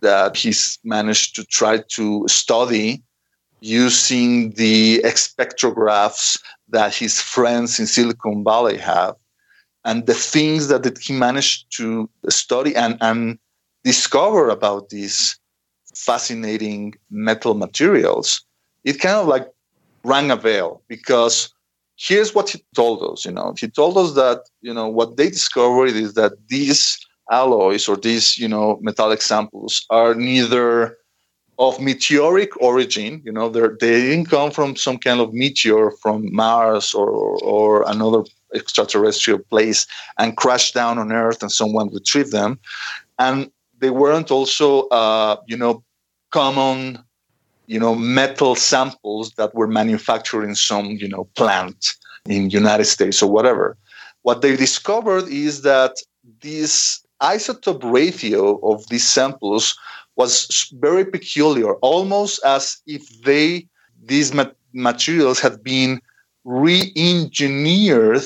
that 0.00 0.36
he's 0.36 0.78
managed 0.84 1.34
to 1.34 1.44
try 1.44 1.82
to 1.96 2.24
study 2.28 3.02
using 3.60 4.52
the 4.52 5.00
spectrographs 5.26 6.38
that 6.68 6.94
his 6.94 7.20
friends 7.20 7.80
in 7.80 7.86
Silicon 7.86 8.44
Valley 8.44 8.78
have, 8.78 9.16
and 9.84 10.06
the 10.06 10.14
things 10.14 10.68
that 10.68 10.84
he 10.98 11.12
managed 11.12 11.66
to 11.76 12.08
study 12.28 12.76
and, 12.76 12.96
and 13.00 13.38
discover 13.92 14.50
about 14.50 14.90
these 14.90 15.18
fascinating 15.94 16.94
metal 17.10 17.54
materials, 17.54 18.26
it 18.84 19.00
kind 19.00 19.16
of 19.16 19.26
like 19.26 19.46
rang 20.04 20.30
a 20.30 20.36
bell 20.36 20.82
because 20.88 21.34
here's 21.96 22.34
what 22.34 22.50
he 22.50 22.58
told 22.74 22.98
us. 23.10 23.24
You 23.24 23.32
know, 23.32 23.54
he 23.58 23.68
told 23.80 23.96
us 23.96 24.10
that 24.22 24.38
you 24.60 24.74
know 24.74 24.88
what 24.98 25.16
they 25.16 25.30
discovered 25.30 25.94
is 26.04 26.12
that 26.20 26.32
these 26.48 26.80
alloys 27.30 27.88
or 27.88 27.96
these 27.96 28.38
you 28.42 28.48
know 28.54 28.78
metallic 28.88 29.22
samples 29.22 29.72
are 29.90 30.14
neither 30.14 30.96
of 31.58 31.80
meteoric 31.80 32.50
origin. 32.70 33.22
You 33.24 33.32
know, 33.32 33.48
they 33.48 34.00
didn't 34.08 34.30
come 34.36 34.50
from 34.50 34.76
some 34.76 34.98
kind 35.06 35.20
of 35.20 35.32
meteor 35.32 35.92
from 36.02 36.18
Mars 36.42 36.94
or 37.00 37.10
or 37.54 37.68
another 37.94 38.22
extraterrestrial 38.54 39.40
place 39.52 39.86
and 40.18 40.36
crash 40.36 40.72
down 40.72 40.98
on 40.98 41.12
Earth 41.24 41.42
and 41.42 41.52
someone 41.60 41.88
retrieved 41.92 42.32
them. 42.32 42.58
And 43.18 43.50
they 43.80 43.90
weren't 43.90 44.30
also, 44.30 44.88
uh, 44.88 45.36
you 45.46 45.56
know, 45.56 45.82
common, 46.30 46.98
you 47.66 47.78
know, 47.78 47.94
metal 47.94 48.54
samples 48.54 49.32
that 49.36 49.54
were 49.54 49.66
manufactured 49.66 50.44
in 50.44 50.54
some, 50.54 50.86
you 50.86 51.08
know, 51.08 51.24
plant 51.36 51.94
in 52.26 52.50
United 52.50 52.84
States 52.84 53.22
or 53.22 53.30
whatever. 53.30 53.76
What 54.22 54.42
they 54.42 54.56
discovered 54.56 55.28
is 55.28 55.62
that 55.62 55.96
this 56.42 57.04
isotope 57.22 57.82
ratio 57.90 58.58
of 58.58 58.86
these 58.88 59.06
samples 59.06 59.76
was 60.16 60.70
very 60.80 61.04
peculiar, 61.04 61.74
almost 61.76 62.42
as 62.44 62.82
if 62.86 63.08
they 63.22 63.66
these 64.04 64.34
ma- 64.34 64.50
materials 64.72 65.40
had 65.40 65.62
been 65.62 66.00
re-engineered 66.44 68.22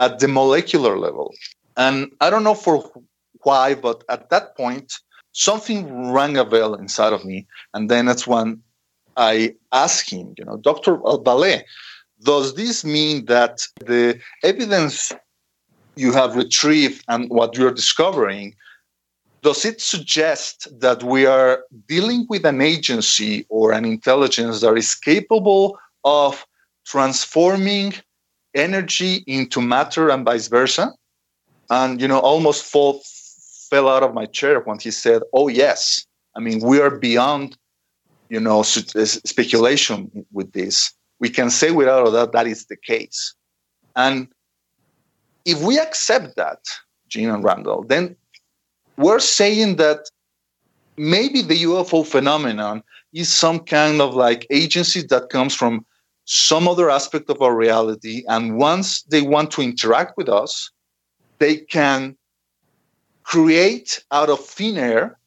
at 0.00 0.18
the 0.18 0.28
molecular 0.28 0.98
level. 0.98 1.32
And 1.76 2.10
I 2.20 2.30
don't 2.30 2.44
know 2.44 2.54
for 2.54 2.84
why, 3.44 3.74
but 3.74 4.04
at 4.08 4.30
that 4.30 4.56
point, 4.56 4.92
something 5.32 6.12
rang 6.12 6.36
a 6.36 6.44
bell 6.44 6.74
inside 6.74 7.12
of 7.12 7.24
me. 7.24 7.46
And 7.72 7.90
then 7.90 8.06
that's 8.06 8.26
when 8.26 8.62
I 9.16 9.54
asked 9.72 10.10
him, 10.10 10.34
you 10.36 10.44
know, 10.44 10.56
Dr. 10.56 10.96
Vallée, 10.98 11.62
does 12.22 12.54
this 12.54 12.84
mean 12.84 13.26
that 13.26 13.66
the 13.80 14.18
evidence 14.42 15.12
you 15.96 16.12
have 16.12 16.36
retrieved 16.36 17.04
and 17.08 17.30
what 17.30 17.56
you're 17.56 17.70
discovering, 17.70 18.54
does 19.42 19.64
it 19.64 19.80
suggest 19.80 20.68
that 20.80 21.02
we 21.04 21.26
are 21.26 21.64
dealing 21.86 22.26
with 22.28 22.44
an 22.44 22.60
agency 22.60 23.46
or 23.48 23.72
an 23.72 23.84
intelligence 23.84 24.60
that 24.62 24.74
is 24.76 24.94
capable 24.94 25.78
of 26.04 26.44
transforming 26.84 27.94
energy 28.54 29.24
into 29.26 29.60
matter 29.60 30.10
and 30.10 30.24
vice 30.24 30.48
versa. 30.48 30.92
And, 31.70 32.00
you 32.00 32.08
know, 32.08 32.20
almost 32.20 32.64
fall, 32.64 33.02
fell 33.74 33.88
out 33.88 34.04
of 34.04 34.14
my 34.14 34.26
chair 34.26 34.60
when 34.60 34.78
he 34.78 34.92
said, 34.92 35.20
oh, 35.32 35.48
yes. 35.48 36.06
I 36.36 36.40
mean, 36.46 36.60
we 36.60 36.80
are 36.80 36.96
beyond, 36.96 37.56
you 38.28 38.38
know, 38.38 38.62
speculation 38.62 39.96
with 40.30 40.52
this. 40.52 40.92
We 41.18 41.28
can 41.28 41.50
say 41.50 41.72
without 41.72 42.06
a 42.06 42.12
doubt 42.12 42.32
that 42.32 42.46
is 42.46 42.66
the 42.66 42.76
case. 42.76 43.34
And 43.96 44.28
if 45.44 45.60
we 45.60 45.80
accept 45.80 46.36
that, 46.36 46.60
Gene 47.08 47.30
and 47.30 47.42
Randall, 47.42 47.82
then 47.82 48.14
we're 48.96 49.26
saying 49.38 49.74
that 49.76 50.00
maybe 50.96 51.42
the 51.42 51.64
UFO 51.64 52.06
phenomenon 52.06 52.84
is 53.12 53.28
some 53.28 53.58
kind 53.58 54.00
of 54.00 54.14
like 54.14 54.46
agency 54.50 55.02
that 55.12 55.30
comes 55.30 55.52
from 55.52 55.84
some 56.26 56.68
other 56.68 56.90
aspect 56.90 57.28
of 57.28 57.42
our 57.42 57.56
reality. 57.56 58.22
And 58.28 58.56
once 58.56 59.02
they 59.02 59.22
want 59.22 59.50
to 59.52 59.62
interact 59.62 60.16
with 60.16 60.28
us, 60.28 60.70
they 61.40 61.56
can 61.56 62.16
create 63.24 64.04
out 64.10 64.30
of 64.30 64.44
thin 64.44 64.76
air 64.78 65.18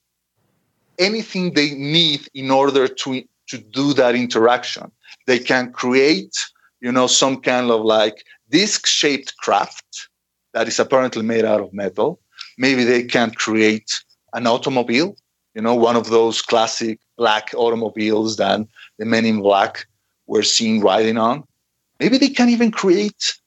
anything 0.99 1.53
they 1.53 1.71
need 1.75 2.27
in 2.33 2.49
order 2.49 2.87
to, 2.87 3.23
to 3.47 3.57
do 3.57 3.93
that 3.93 4.15
interaction. 4.15 4.91
They 5.25 5.39
can 5.39 5.71
create, 5.71 6.35
you 6.79 6.91
know, 6.91 7.07
some 7.07 7.41
kind 7.41 7.69
of 7.69 7.81
like 7.81 8.23
disc 8.49 8.87
shaped 8.87 9.35
craft 9.37 10.09
that 10.53 10.67
is 10.67 10.79
apparently 10.79 11.23
made 11.23 11.45
out 11.45 11.61
of 11.61 11.73
metal. 11.73 12.19
Maybe 12.57 12.83
they 12.83 13.03
can 13.03 13.31
create 13.31 13.91
an 14.33 14.47
automobile, 14.47 15.15
you 15.53 15.61
know, 15.61 15.75
one 15.75 15.95
of 15.95 16.09
those 16.09 16.41
classic 16.41 16.99
black 17.17 17.51
automobiles 17.55 18.37
that 18.37 18.61
the 18.97 19.05
men 19.05 19.25
in 19.25 19.41
black 19.41 19.85
were 20.27 20.43
seen 20.43 20.81
riding 20.81 21.17
on. 21.17 21.43
Maybe 21.99 22.17
they 22.17 22.29
can 22.29 22.49
even 22.49 22.71
create 22.71 23.37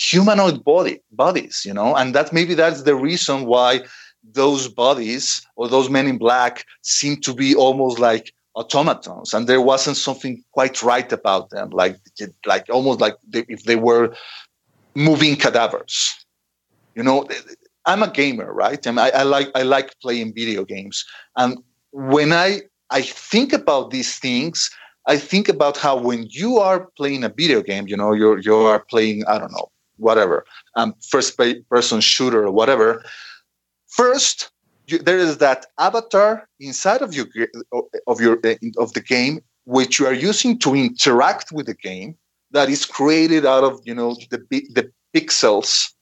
humanoid 0.00 0.64
body 0.64 0.98
bodies, 1.12 1.62
you 1.66 1.74
know, 1.74 1.94
and 1.94 2.14
that 2.14 2.32
maybe 2.32 2.54
that's 2.54 2.82
the 2.82 2.94
reason 2.94 3.44
why 3.44 3.80
those 4.32 4.66
bodies 4.66 5.42
or 5.56 5.68
those 5.68 5.90
men 5.90 6.06
in 6.06 6.16
black 6.16 6.64
seem 6.82 7.16
to 7.20 7.34
be 7.34 7.54
almost 7.54 7.98
like 7.98 8.32
automatons. 8.54 9.34
And 9.34 9.46
there 9.46 9.60
wasn't 9.60 9.98
something 9.98 10.42
quite 10.52 10.82
right 10.82 11.12
about 11.12 11.50
them 11.50 11.68
like 11.70 11.98
like 12.46 12.64
almost 12.70 13.00
like 13.00 13.16
they, 13.28 13.44
if 13.48 13.64
they 13.64 13.76
were 13.76 14.14
moving 14.94 15.36
cadavers. 15.36 16.14
You 16.94 17.02
know 17.02 17.28
i'm 17.86 18.02
a 18.02 18.10
gamer 18.10 18.52
right? 18.52 18.84
And 18.86 18.98
I, 18.98 19.08
I 19.10 19.22
like 19.22 19.50
i 19.54 19.62
like 19.62 19.98
playing 20.00 20.34
video 20.34 20.64
games. 20.64 21.04
And 21.36 21.58
when 21.92 22.32
i 22.32 22.60
i 22.90 23.02
think 23.02 23.52
about 23.52 23.90
these 23.90 24.18
things 24.18 24.70
i 25.06 25.16
think 25.16 25.48
about 25.48 25.76
how 25.76 25.96
when 25.96 26.26
you 26.30 26.58
are 26.58 26.88
playing 26.96 27.24
a 27.24 27.28
video 27.28 27.62
game 27.62 27.86
you 27.88 27.96
know 27.96 28.12
you're 28.12 28.38
you 28.38 28.54
are 28.54 28.84
playing 28.92 29.24
i 29.26 29.38
don't 29.38 29.52
know 29.52 29.68
whatever 30.00 30.44
um, 30.76 30.94
first 31.08 31.38
person 31.68 32.00
shooter 32.00 32.44
or 32.44 32.50
whatever 32.50 33.02
first 33.88 34.50
you, 34.86 34.98
there 34.98 35.18
is 35.18 35.38
that 35.38 35.66
avatar 35.78 36.48
inside 36.58 37.02
of 37.02 37.14
your 37.14 37.26
of 38.06 38.20
your 38.20 38.38
of 38.78 38.92
the 38.92 39.00
game 39.00 39.40
which 39.64 39.98
you 39.98 40.06
are 40.06 40.12
using 40.30 40.58
to 40.58 40.74
interact 40.74 41.52
with 41.52 41.66
the 41.66 41.74
game 41.74 42.16
that 42.50 42.68
is 42.68 42.84
created 42.84 43.46
out 43.46 43.64
of 43.64 43.80
you 43.84 43.94
know 43.94 44.16
the 44.30 44.38
the 44.50 44.90
pixels 45.14 45.92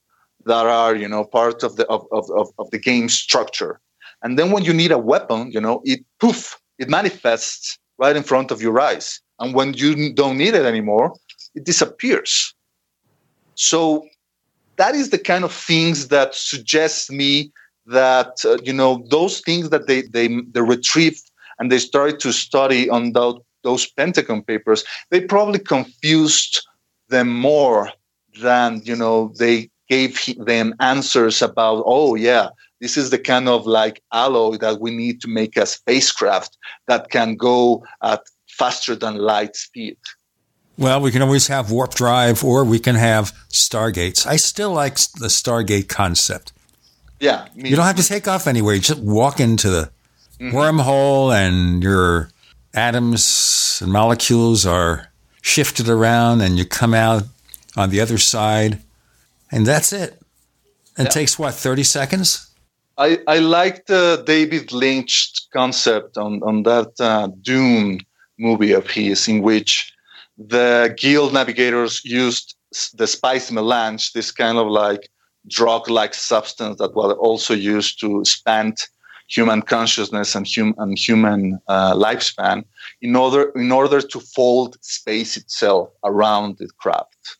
that 0.45 0.65
are 0.65 0.95
you 0.95 1.07
know 1.07 1.23
part 1.23 1.63
of 1.63 1.75
the 1.75 1.85
of, 1.87 2.05
of, 2.11 2.49
of 2.57 2.69
the 2.71 2.79
game 2.79 3.09
structure. 3.09 3.79
And 4.21 4.37
then 4.37 4.51
when 4.51 4.65
you 4.65 4.73
need 4.73 4.91
a 4.91 4.97
weapon 4.97 5.51
you 5.51 5.61
know 5.61 5.81
it 5.85 5.99
poof 6.19 6.59
it 6.77 6.89
manifests 6.89 7.77
right 7.97 8.15
in 8.15 8.23
front 8.23 8.51
of 8.51 8.61
your 8.61 8.79
eyes. 8.79 9.21
And 9.39 9.53
when 9.53 9.73
you 9.73 10.13
don't 10.13 10.37
need 10.37 10.55
it 10.55 10.65
anymore 10.65 11.13
it 11.55 11.65
disappears 11.65 12.53
so 13.59 14.07
that 14.77 14.95
is 14.95 15.09
the 15.09 15.19
kind 15.19 15.43
of 15.43 15.53
things 15.53 16.07
that 16.07 16.33
suggest 16.33 17.11
me 17.11 17.51
that 17.85 18.37
uh, 18.45 18.57
you 18.63 18.71
know 18.71 19.03
those 19.09 19.41
things 19.41 19.69
that 19.69 19.87
they 19.87 20.03
they 20.03 20.27
they 20.53 20.61
retrieved 20.61 21.29
and 21.59 21.69
they 21.69 21.79
started 21.79 22.19
to 22.21 22.31
study 22.31 22.89
on 22.89 23.11
those 23.11 23.39
those 23.63 23.85
Pentagon 23.85 24.41
papers, 24.41 24.85
they 25.09 25.19
probably 25.19 25.59
confused 25.59 26.65
them 27.09 27.29
more 27.29 27.91
than 28.41 28.81
you 28.85 28.95
know 28.95 29.33
they 29.37 29.69
gave 29.89 30.17
them 30.45 30.73
answers 30.79 31.41
about. 31.41 31.83
Oh 31.85 32.15
yeah, 32.15 32.49
this 32.79 32.95
is 32.95 33.09
the 33.09 33.19
kind 33.19 33.49
of 33.49 33.67
like 33.67 34.01
alloy 34.13 34.55
that 34.57 34.79
we 34.79 34.91
need 34.91 35.19
to 35.21 35.27
make 35.27 35.57
a 35.57 35.65
spacecraft 35.65 36.57
that 36.87 37.09
can 37.09 37.35
go 37.35 37.83
at 38.01 38.21
faster 38.47 38.95
than 38.95 39.17
light 39.17 39.57
speed. 39.57 39.97
Well, 40.79 41.01
we 41.01 41.11
can 41.11 41.21
always 41.21 41.47
have 41.47 41.71
warp 41.71 41.93
drive 41.93 42.41
or 42.41 42.63
we 42.63 42.79
can 42.79 42.95
have 42.95 43.33
stargates. 43.49 44.25
I 44.25 44.37
still 44.37 44.71
like 44.71 44.95
the 44.95 45.27
stargate 45.27 45.89
concept. 45.89 46.53
Yeah. 47.19 47.49
You 47.53 47.75
don't 47.75 47.85
have 47.85 47.97
to 47.97 48.07
take 48.07 48.29
off 48.29 48.47
anywhere. 48.47 48.75
You 48.75 48.79
just 48.79 49.01
walk 49.01 49.41
into 49.41 49.69
the 49.69 49.91
mm-hmm. 50.39 50.55
wormhole 50.55 51.35
and 51.35 51.83
your 51.83 52.29
atoms 52.73 53.79
and 53.83 53.91
molecules 53.91 54.65
are 54.65 55.11
shifted 55.41 55.89
around 55.89 56.39
and 56.39 56.57
you 56.57 56.63
come 56.63 56.93
out 56.93 57.23
on 57.75 57.89
the 57.89 57.99
other 57.99 58.17
side 58.17 58.79
and 59.51 59.65
that's 59.65 59.91
it. 59.91 60.13
It 60.97 61.03
yeah. 61.03 61.09
takes 61.09 61.37
what, 61.37 61.55
30 61.55 61.83
seconds? 61.83 62.49
I, 62.97 63.19
I 63.27 63.39
like 63.39 63.85
the 63.87 64.23
David 64.25 64.71
Lynch 64.71 65.33
concept 65.51 66.17
on, 66.17 66.41
on 66.43 66.63
that 66.63 66.93
uh, 67.01 67.27
Dune 67.41 67.99
movie 68.37 68.71
of 68.71 68.89
his 68.89 69.27
in 69.27 69.41
which 69.41 69.93
the 70.39 70.95
guild 70.97 71.33
navigators 71.33 72.01
used 72.05 72.55
the 72.93 73.07
spice 73.07 73.51
melange, 73.51 74.13
this 74.13 74.31
kind 74.31 74.57
of 74.57 74.67
like 74.67 75.09
drug-like 75.47 76.13
substance 76.13 76.77
that 76.77 76.95
was 76.95 77.13
also 77.19 77.53
used 77.53 77.99
to 77.99 78.21
expand 78.21 78.77
human 79.27 79.61
consciousness 79.61 80.35
and, 80.35 80.47
hum- 80.47 80.75
and 80.77 80.97
human 80.97 81.59
uh, 81.67 81.93
lifespan 81.93 82.63
in 83.01 83.15
order 83.15 83.51
in 83.55 83.71
order 83.71 84.01
to 84.01 84.19
fold 84.19 84.77
space 84.81 85.37
itself 85.37 85.89
around 86.03 86.57
the 86.57 86.67
craft. 86.77 87.37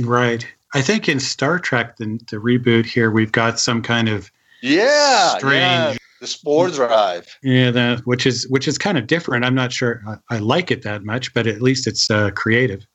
Right. 0.00 0.46
I 0.74 0.82
think 0.82 1.08
in 1.08 1.20
Star 1.20 1.60
Trek, 1.60 1.98
the, 1.98 2.18
the 2.30 2.36
reboot 2.36 2.84
here, 2.84 3.10
we've 3.12 3.30
got 3.30 3.60
some 3.60 3.80
kind 3.80 4.08
of 4.08 4.30
yeah, 4.60 5.36
strange. 5.36 5.98
Yeah. 6.20 6.24
The 6.24 6.26
spore 6.26 6.70
drive. 6.70 7.38
Yeah, 7.42 7.70
that 7.70 8.00
which 8.06 8.26
is 8.26 8.48
which 8.48 8.66
is 8.66 8.78
kind 8.78 8.96
of 8.96 9.06
different. 9.06 9.44
I'm 9.44 9.54
not 9.54 9.72
sure 9.72 10.02
I, 10.06 10.36
I 10.36 10.38
like 10.38 10.70
it 10.70 10.82
that 10.82 11.04
much, 11.04 11.34
but 11.34 11.46
at 11.46 11.60
least 11.60 11.86
it's 11.86 12.10
uh, 12.10 12.30
creative 12.30 12.86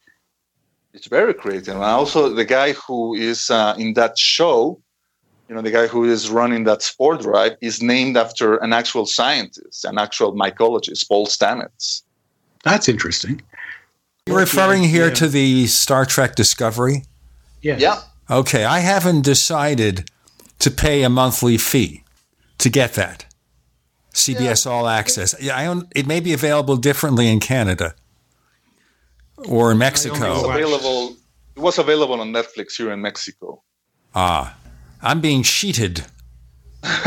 it's 0.94 1.08
very 1.08 1.34
creative. 1.34 1.76
And 1.76 1.84
also 1.84 2.30
the 2.30 2.46
guy 2.46 2.74
who 2.74 3.14
is 3.14 3.50
uh, 3.50 3.76
in 3.78 3.94
that 3.94 4.18
show, 4.18 4.82
you 5.48 5.56
know, 5.56 5.62
the 5.62 5.72
guy 5.72 5.88
who 5.88 6.04
is 6.04 6.30
running 6.30 6.64
that 6.66 6.82
spore 6.82 7.18
drive 7.18 7.58
is 7.62 7.82
named 7.82 8.18
after 8.18 8.58
an 8.58 8.74
actual 8.74 9.06
scientist, 9.06 9.86
an 9.86 9.98
actual 9.98 10.34
mycologist, 10.34 11.08
Paul 11.08 11.26
Stamets. 11.26 12.04
That's 12.64 12.90
interesting. 12.90 13.42
You're 14.26 14.38
referring 14.38 14.84
here 14.84 15.08
yeah. 15.08 15.14
to 15.16 15.28
the 15.28 15.68
Star 15.68 16.06
Trek 16.06 16.36
Discovery? 16.36 17.06
Yes. 17.62 17.82
Yeah. 17.82 18.02
Okay, 18.30 18.64
I 18.64 18.80
haven't 18.80 19.22
decided 19.22 20.10
to 20.60 20.70
pay 20.70 21.04
a 21.04 21.10
monthly 21.10 21.58
fee 21.58 22.04
to 22.60 22.70
get 22.70 22.94
that. 22.94 23.26
CBS 24.14 24.66
yeah. 24.66 24.72
All 24.72 24.88
Access. 24.88 25.36
Yeah, 25.42 25.58
I 25.58 25.66
own, 25.66 25.88
it 25.96 26.08
may 26.08 26.20
be 26.20 26.34
available 26.34 26.78
differently 26.78 27.28
in 27.28 27.40
Canada 27.40 27.96
or 29.48 29.72
in 29.72 29.78
Mexico. 29.78 30.16
It 30.16 30.30
was 30.30 30.44
available. 30.44 31.16
It 31.56 31.62
was 31.62 31.78
available 31.78 32.22
on 32.22 32.32
Netflix 32.32 32.78
here 32.78 32.92
in 32.92 33.02
Mexico. 33.02 33.62
Ah, 34.16 34.58
I'm 35.02 35.22
being 35.22 35.44
cheated. 35.44 36.06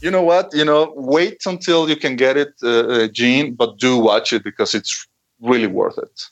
you 0.00 0.10
know 0.10 0.22
what? 0.22 0.50
You 0.52 0.64
know, 0.64 0.92
wait 0.96 1.42
until 1.46 1.88
you 1.88 1.96
can 1.96 2.16
get 2.16 2.36
it, 2.36 2.54
uh, 2.62 2.68
uh, 2.68 3.08
Gene, 3.08 3.54
but 3.54 3.78
do 3.78 3.98
watch 3.98 4.32
it 4.32 4.44
because 4.44 4.74
it's 4.74 5.06
really 5.40 5.66
worth 5.66 5.98
it. 5.98 6.22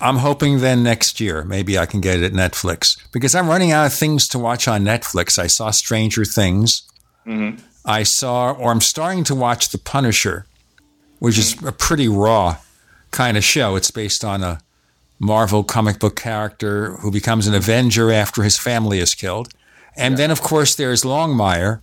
I'm 0.00 0.16
hoping 0.16 0.60
then 0.60 0.82
next 0.82 1.20
year 1.20 1.44
maybe 1.44 1.78
I 1.78 1.84
can 1.84 2.00
get 2.00 2.20
it 2.20 2.24
at 2.24 2.32
Netflix 2.32 2.96
because 3.12 3.34
I'm 3.34 3.48
running 3.48 3.72
out 3.72 3.86
of 3.86 3.92
things 3.92 4.26
to 4.28 4.38
watch 4.38 4.68
on 4.68 4.84
Netflix. 4.84 5.38
I 5.38 5.48
saw 5.48 5.70
Stranger 5.70 6.24
Things. 6.24 6.82
Mm-hmm. 7.26 7.62
I 7.84 8.02
saw, 8.02 8.52
or 8.52 8.70
I'm 8.70 8.80
starting 8.80 9.24
to 9.24 9.34
watch 9.34 9.68
The 9.68 9.78
Punisher, 9.78 10.46
which 11.18 11.36
mm-hmm. 11.36 11.66
is 11.66 11.68
a 11.68 11.72
pretty 11.72 12.08
raw 12.08 12.58
kind 13.10 13.36
of 13.36 13.44
show. 13.44 13.76
It's 13.76 13.90
based 13.90 14.24
on 14.24 14.42
a 14.42 14.60
Marvel 15.18 15.64
comic 15.64 15.98
book 15.98 16.16
character 16.16 16.96
who 16.96 17.10
becomes 17.10 17.46
an 17.46 17.54
Avenger 17.54 18.12
after 18.12 18.42
his 18.42 18.58
family 18.58 18.98
is 18.98 19.14
killed. 19.14 19.48
And 19.96 20.12
yeah. 20.12 20.18
then, 20.18 20.30
of 20.30 20.42
course, 20.42 20.74
there's 20.74 21.02
Longmire. 21.02 21.80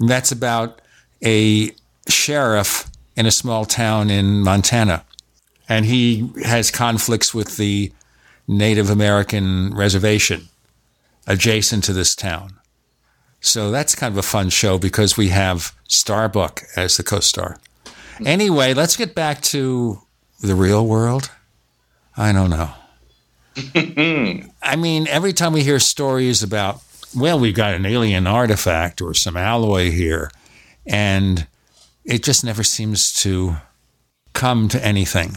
that's 0.00 0.32
about 0.32 0.80
a 1.24 1.70
sheriff 2.08 2.90
in 3.16 3.26
a 3.26 3.30
small 3.30 3.64
town 3.64 4.10
in 4.10 4.40
Montana. 4.40 5.04
And 5.68 5.86
he 5.86 6.30
has 6.44 6.70
conflicts 6.70 7.32
with 7.32 7.56
the 7.56 7.92
Native 8.48 8.90
American 8.90 9.72
reservation 9.74 10.48
adjacent 11.26 11.84
to 11.84 11.92
this 11.92 12.16
town. 12.16 12.54
So 13.42 13.70
that's 13.70 13.94
kind 13.94 14.12
of 14.12 14.18
a 14.18 14.22
fun 14.22 14.48
show 14.48 14.78
because 14.78 15.16
we 15.16 15.28
have 15.28 15.74
Starbuck 15.88 16.62
as 16.76 16.96
the 16.96 17.02
co 17.02 17.20
star. 17.20 17.58
Anyway, 18.24 18.72
let's 18.72 18.96
get 18.96 19.14
back 19.14 19.42
to 19.42 20.00
the 20.40 20.54
real 20.54 20.86
world? 20.86 21.30
I 22.16 22.32
don't 22.32 22.50
know. 22.50 22.70
I 24.62 24.76
mean, 24.76 25.06
every 25.08 25.32
time 25.32 25.52
we 25.52 25.62
hear 25.62 25.78
stories 25.78 26.42
about, 26.42 26.82
well, 27.16 27.38
we've 27.38 27.54
got 27.54 27.74
an 27.74 27.86
alien 27.86 28.26
artifact 28.26 29.00
or 29.00 29.14
some 29.14 29.36
alloy 29.36 29.90
here, 29.90 30.30
and 30.86 31.46
it 32.04 32.22
just 32.22 32.44
never 32.44 32.62
seems 32.62 33.12
to 33.22 33.56
come 34.32 34.68
to 34.68 34.84
anything. 34.84 35.36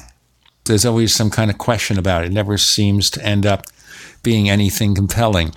There's 0.66 0.86
always 0.86 1.14
some 1.14 1.30
kind 1.30 1.52
of 1.52 1.58
question 1.58 2.00
about 2.00 2.24
it. 2.24 2.28
It 2.28 2.34
never 2.34 2.58
seems 2.58 3.10
to 3.12 3.26
end 3.26 3.46
up 3.46 3.66
being 4.24 4.50
anything 4.50 4.96
compelling. 4.96 5.54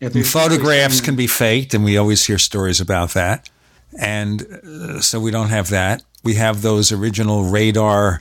Yeah, 0.00 0.08
photographs 0.22 1.02
can 1.02 1.14
be 1.14 1.26
faked, 1.26 1.74
and 1.74 1.84
we 1.84 1.98
always 1.98 2.24
hear 2.24 2.38
stories 2.38 2.80
about 2.80 3.10
that. 3.10 3.50
And 3.98 4.42
uh, 4.42 5.00
so 5.00 5.20
we 5.20 5.30
don't 5.30 5.50
have 5.50 5.68
that. 5.70 6.02
We 6.24 6.34
have 6.34 6.62
those 6.62 6.90
original 6.90 7.44
radar 7.44 8.20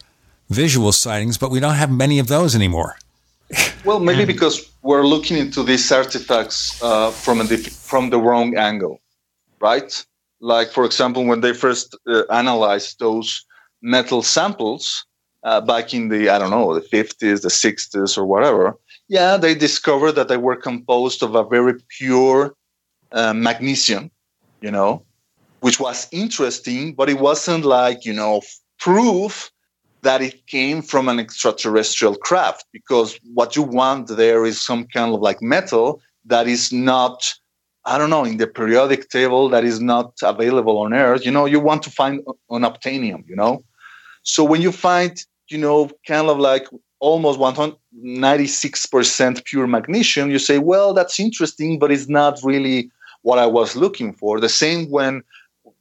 visual 0.50 0.92
sightings, 0.92 1.38
but 1.38 1.52
we 1.52 1.60
don't 1.60 1.76
have 1.76 1.92
many 1.92 2.20
of 2.20 2.28
those 2.28 2.54
anymore. 2.54 2.98
Well, 3.86 4.00
maybe 4.00 4.26
because 4.26 4.70
we're 4.82 5.08
looking 5.08 5.38
into 5.38 5.64
these 5.64 5.92
artifacts 5.92 6.82
uh, 6.84 7.12
from 7.12 7.42
a 7.42 7.46
from 7.46 8.10
the 8.10 8.20
wrong 8.20 8.58
angle, 8.58 9.00
right? 9.60 10.06
Like, 10.42 10.72
for 10.72 10.86
example, 10.86 11.26
when 11.26 11.42
they 11.42 11.54
first 11.54 11.98
uh, 12.08 12.24
analyzed 12.30 13.00
those 13.00 13.46
metal 13.82 14.22
samples 14.22 15.06
uh, 15.44 15.62
back 15.62 15.94
in 15.94 16.10
the 16.10 16.30
I 16.30 16.38
don't 16.40 16.52
know 16.52 16.74
the 16.74 16.82
50s, 16.82 17.42
the 17.42 17.50
60s, 17.50 18.18
or 18.18 18.26
whatever, 18.26 18.78
yeah, 19.10 19.38
they 19.38 19.56
discovered 19.56 20.14
that 20.14 20.28
they 20.28 20.38
were 20.38 20.56
composed 20.56 21.24
of 21.24 21.36
a 21.36 21.44
very 21.44 21.74
pure 21.98 22.56
uh, 23.12 23.34
magnesium, 23.34 24.12
you 24.62 24.72
know, 24.72 25.04
which 25.62 25.80
was 25.80 26.08
interesting, 26.12 26.94
but 26.94 27.10
it 27.10 27.20
wasn't 27.20 27.66
like 27.66 28.06
you 28.06 28.14
know 28.14 28.42
proof 28.80 29.52
that 30.02 30.22
it 30.22 30.46
came 30.48 30.82
from 30.82 31.10
an 31.10 31.20
extraterrestrial 31.20 32.16
craft 32.16 32.66
because 32.72 33.20
what 33.34 33.56
you 33.56 33.64
want 33.64 34.08
there 34.08 34.46
is 34.46 34.62
some 34.62 34.86
kind 34.86 35.14
of 35.14 35.20
like 35.20 35.42
metal 35.42 36.02
that 36.24 36.48
is 36.48 36.72
not 36.72 37.34
i 37.86 37.98
don't 37.98 38.10
know 38.10 38.24
in 38.24 38.38
the 38.38 38.48
periodic 38.48 39.10
table 39.10 39.50
that 39.50 39.66
is 39.66 39.82
not 39.82 40.14
available 40.24 40.78
on 40.78 40.94
earth. 40.94 41.26
You 41.26 41.32
know 41.32 41.46
you 41.46 41.60
want 41.60 41.84
to 41.84 41.92
find 41.92 42.22
unobtainium 42.50 43.28
you 43.28 43.36
know? 43.36 43.64
So 44.24 44.44
when 44.46 44.62
you 44.62 44.72
find 44.72 45.22
you 45.50 45.58
know 45.58 45.90
kind 46.08 46.30
of 46.30 46.40
like 46.40 46.68
almost 47.00 47.40
196% 47.40 49.46
pure 49.46 49.68
magnesium 49.68 50.30
you 50.30 50.40
say 50.40 50.60
well 50.60 50.94
that's 50.94 51.20
interesting 51.20 51.80
but 51.80 51.92
it's 51.92 52.10
not 52.10 52.40
really 52.44 52.92
what 53.22 53.40
i 53.40 53.46
was 53.46 53.76
looking 53.76 54.14
for 54.14 54.40
the 54.40 54.50
same 54.50 54.90
when 54.90 55.24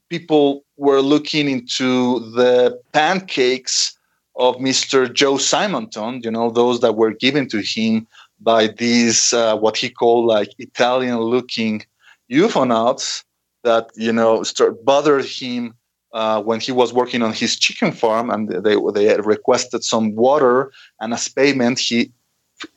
people 0.09 0.65
were 0.77 1.01
looking 1.01 1.49
into 1.49 2.21
the 2.31 2.81
pancakes 2.93 3.97
of 4.37 4.57
Mr. 4.57 5.13
Joe 5.13 5.37
Simonton, 5.37 6.21
you 6.23 6.31
know, 6.31 6.51
those 6.51 6.81
that 6.81 6.95
were 6.95 7.13
given 7.13 7.49
to 7.49 7.61
him 7.61 8.07
by 8.41 8.69
these, 8.69 9.33
uh, 9.33 9.57
what 9.57 9.77
he 9.77 9.91
called 9.91 10.27
like 10.27 10.51
Italian 10.59 11.19
looking 11.19 11.85
ufonauts 12.31 13.25
that, 13.65 13.91
you 13.97 14.13
know, 14.13 14.45
start, 14.45 14.85
bothered 14.85 15.25
him 15.25 15.75
uh, 16.13 16.43
when 16.43 16.61
he 16.61 16.73
was 16.73 16.93
working 16.93 17.23
on 17.23 17.33
his 17.33 17.59
chicken 17.59 17.93
farm 17.93 18.31
and 18.31 18.49
they, 18.49 18.77
they 18.95 19.17
requested 19.21 19.85
some 19.85 20.15
water 20.15 20.73
and 21.01 21.13
as 21.13 21.29
payment, 21.29 21.79
he, 21.79 22.13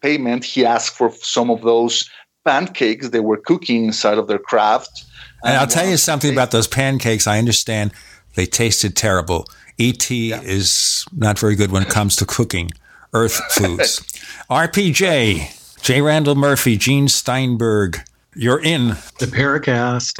payment, 0.02 0.44
he 0.44 0.66
asked 0.66 0.96
for 0.96 1.12
some 1.22 1.50
of 1.50 1.62
those 1.62 2.10
pancakes 2.46 3.10
they 3.10 3.20
were 3.20 3.38
cooking 3.38 3.86
inside 3.86 4.18
of 4.18 4.28
their 4.28 4.40
craft. 4.40 5.06
And, 5.44 5.54
and 5.54 5.58
I'll 5.58 5.68
tell 5.68 5.88
you 5.88 5.98
something 5.98 6.32
about 6.32 6.52
those 6.52 6.68
pancakes. 6.68 7.28
I 7.28 7.40
understand 7.40 7.92
they 8.36 8.46
tasted 8.46 8.96
terrible. 8.96 9.48
ET 9.80 10.10
yeah. 10.12 10.42
is 10.42 11.06
not 11.16 11.40
very 11.40 11.56
good 11.56 11.72
when 11.72 11.84
it 11.84 11.90
comes 11.90 12.16
to 12.18 12.26
cooking 12.26 12.72
Earth 13.14 13.34
foods. 13.52 14.00
RPJ, 14.50 15.82
J. 15.82 16.02
Randall 16.02 16.36
Murphy, 16.36 16.78
Gene 16.78 17.08
Steinberg, 17.08 18.00
you're 18.36 18.62
in 18.62 18.90
the 19.20 19.28
Paracast. 19.28 20.20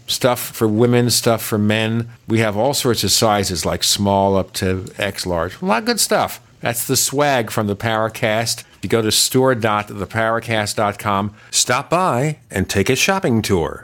stuff 0.11 0.39
for 0.39 0.67
women, 0.67 1.09
stuff 1.09 1.41
for 1.41 1.57
men. 1.57 2.09
We 2.27 2.39
have 2.39 2.57
all 2.57 2.73
sorts 2.73 3.03
of 3.03 3.11
sizes 3.11 3.65
like 3.65 3.83
small 3.83 4.35
up 4.35 4.53
to 4.53 4.85
X 4.97 5.25
large. 5.25 5.61
A 5.61 5.65
lot 5.65 5.79
of 5.79 5.85
good 5.85 5.99
stuff. 5.99 6.41
That's 6.59 6.85
the 6.85 6.95
swag 6.95 7.49
from 7.49 7.67
the 7.67 7.75
Paracast. 7.75 8.63
You 8.83 8.89
go 8.89 9.01
to 9.01 9.11
store.theparacast.com, 9.11 11.35
stop 11.49 11.89
by, 11.89 12.37
and 12.49 12.69
take 12.69 12.89
a 12.89 12.95
shopping 12.95 13.41
tour. 13.41 13.83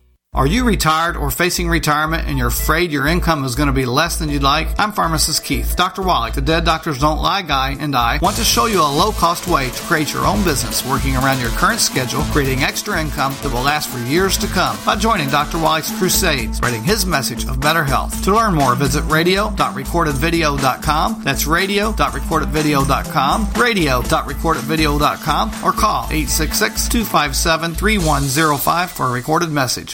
Are 0.33 0.47
you 0.47 0.63
retired 0.63 1.17
or 1.17 1.29
facing 1.29 1.67
retirement 1.67 2.25
and 2.25 2.37
you're 2.37 2.47
afraid 2.47 2.89
your 2.89 3.05
income 3.05 3.43
is 3.43 3.53
going 3.53 3.67
to 3.67 3.73
be 3.73 3.83
less 3.83 4.17
than 4.17 4.29
you'd 4.29 4.41
like? 4.41 4.69
I'm 4.79 4.93
pharmacist 4.93 5.43
Keith. 5.43 5.75
Dr. 5.75 6.03
Wallach, 6.03 6.35
the 6.35 6.41
Dead 6.41 6.63
Doctors 6.63 6.99
Don't 6.99 7.21
Lie 7.21 7.41
guy, 7.41 7.75
and 7.77 7.93
I 7.93 8.17
want 8.21 8.37
to 8.37 8.45
show 8.45 8.67
you 8.67 8.79
a 8.79 8.87
low 8.87 9.11
cost 9.11 9.49
way 9.49 9.69
to 9.69 9.81
create 9.81 10.13
your 10.13 10.25
own 10.25 10.41
business 10.45 10.87
working 10.87 11.17
around 11.17 11.41
your 11.41 11.49
current 11.49 11.81
schedule, 11.81 12.21
creating 12.31 12.63
extra 12.63 13.01
income 13.01 13.35
that 13.41 13.51
will 13.51 13.61
last 13.61 13.89
for 13.89 13.99
years 14.07 14.37
to 14.37 14.47
come 14.47 14.77
by 14.85 14.95
joining 14.95 15.27
Dr. 15.27 15.57
Wallach's 15.57 15.91
crusades, 15.97 16.55
spreading 16.55 16.81
his 16.81 17.05
message 17.05 17.43
of 17.43 17.59
better 17.59 17.83
health. 17.83 18.23
To 18.23 18.33
learn 18.33 18.53
more, 18.53 18.73
visit 18.75 19.03
radio.recordedvideo.com. 19.11 21.23
That's 21.25 21.45
radio.recordedvideo.com, 21.45 23.47
radio.recordedvideo.com, 23.59 25.51
or 25.61 25.73
call 25.73 26.03
866 26.05 26.87
257 26.87 27.75
3105 27.75 28.91
for 28.91 29.07
a 29.07 29.11
recorded 29.11 29.49
message. 29.49 29.93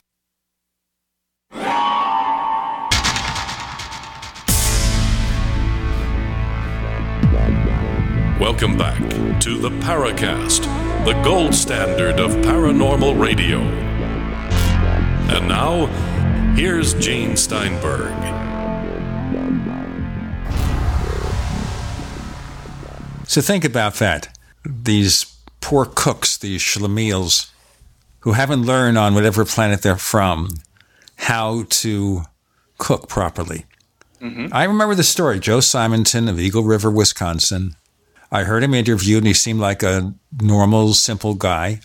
Welcome 8.39 8.77
back 8.77 8.99
to 9.41 9.57
the 9.57 9.71
Paracast, 9.81 10.61
the 11.05 11.19
gold 11.23 11.55
standard 11.55 12.19
of 12.19 12.29
paranormal 12.45 13.19
radio. 13.19 13.61
And 15.31 15.47
now, 15.47 15.87
here's 16.55 16.93
Gene 16.93 17.35
Steinberg. 17.35 18.13
So 23.27 23.41
think 23.41 23.65
about 23.65 23.95
that. 23.95 24.37
These 24.63 25.35
poor 25.59 25.85
cooks, 25.85 26.37
these 26.37 26.61
schlemiels, 26.61 27.49
who 28.19 28.33
haven't 28.33 28.67
learned 28.67 28.99
on 28.99 29.15
whatever 29.15 29.45
planet 29.45 29.81
they're 29.81 29.95
from 29.95 30.49
how 31.15 31.63
to 31.69 32.21
cook 32.77 33.09
properly. 33.09 33.65
Mm-hmm. 34.21 34.49
I 34.51 34.65
remember 34.65 34.93
the 34.93 35.03
story. 35.03 35.39
Joe 35.39 35.59
Simonton 35.59 36.27
of 36.27 36.39
Eagle 36.39 36.63
River, 36.63 36.91
Wisconsin, 36.91 37.75
I 38.31 38.43
heard 38.43 38.63
him 38.63 38.73
interviewed 38.73 39.19
and 39.19 39.27
he 39.27 39.33
seemed 39.33 39.59
like 39.59 39.83
a 39.83 40.13
normal, 40.41 40.93
simple 40.93 41.33
guy. 41.33 41.79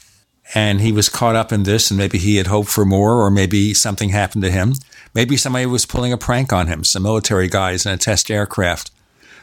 And 0.55 0.81
he 0.81 0.93
was 0.93 1.09
caught 1.09 1.36
up 1.36 1.52
in 1.52 1.62
this 1.62 1.90
and 1.90 1.98
maybe 1.98 2.19
he 2.19 2.36
had 2.36 2.48
hoped 2.48 2.69
for 2.69 2.85
more 2.85 3.23
or 3.23 3.31
maybe 3.31 3.74
something 3.74 4.10
happened 4.10 4.43
to 4.44 4.51
him. 4.51 4.74
Maybe 5.14 5.36
somebody 5.36 5.66
was 5.66 5.86
pulling 5.86 6.12
a 6.12 6.19
prank 6.19 6.52
on 6.52 6.66
him. 6.66 6.85
Some 6.85 7.05
military 7.05 7.48
guys 7.48 7.86
in 7.86 7.93
a 7.93 7.97
test 7.97 8.31
aircraft 8.31 8.90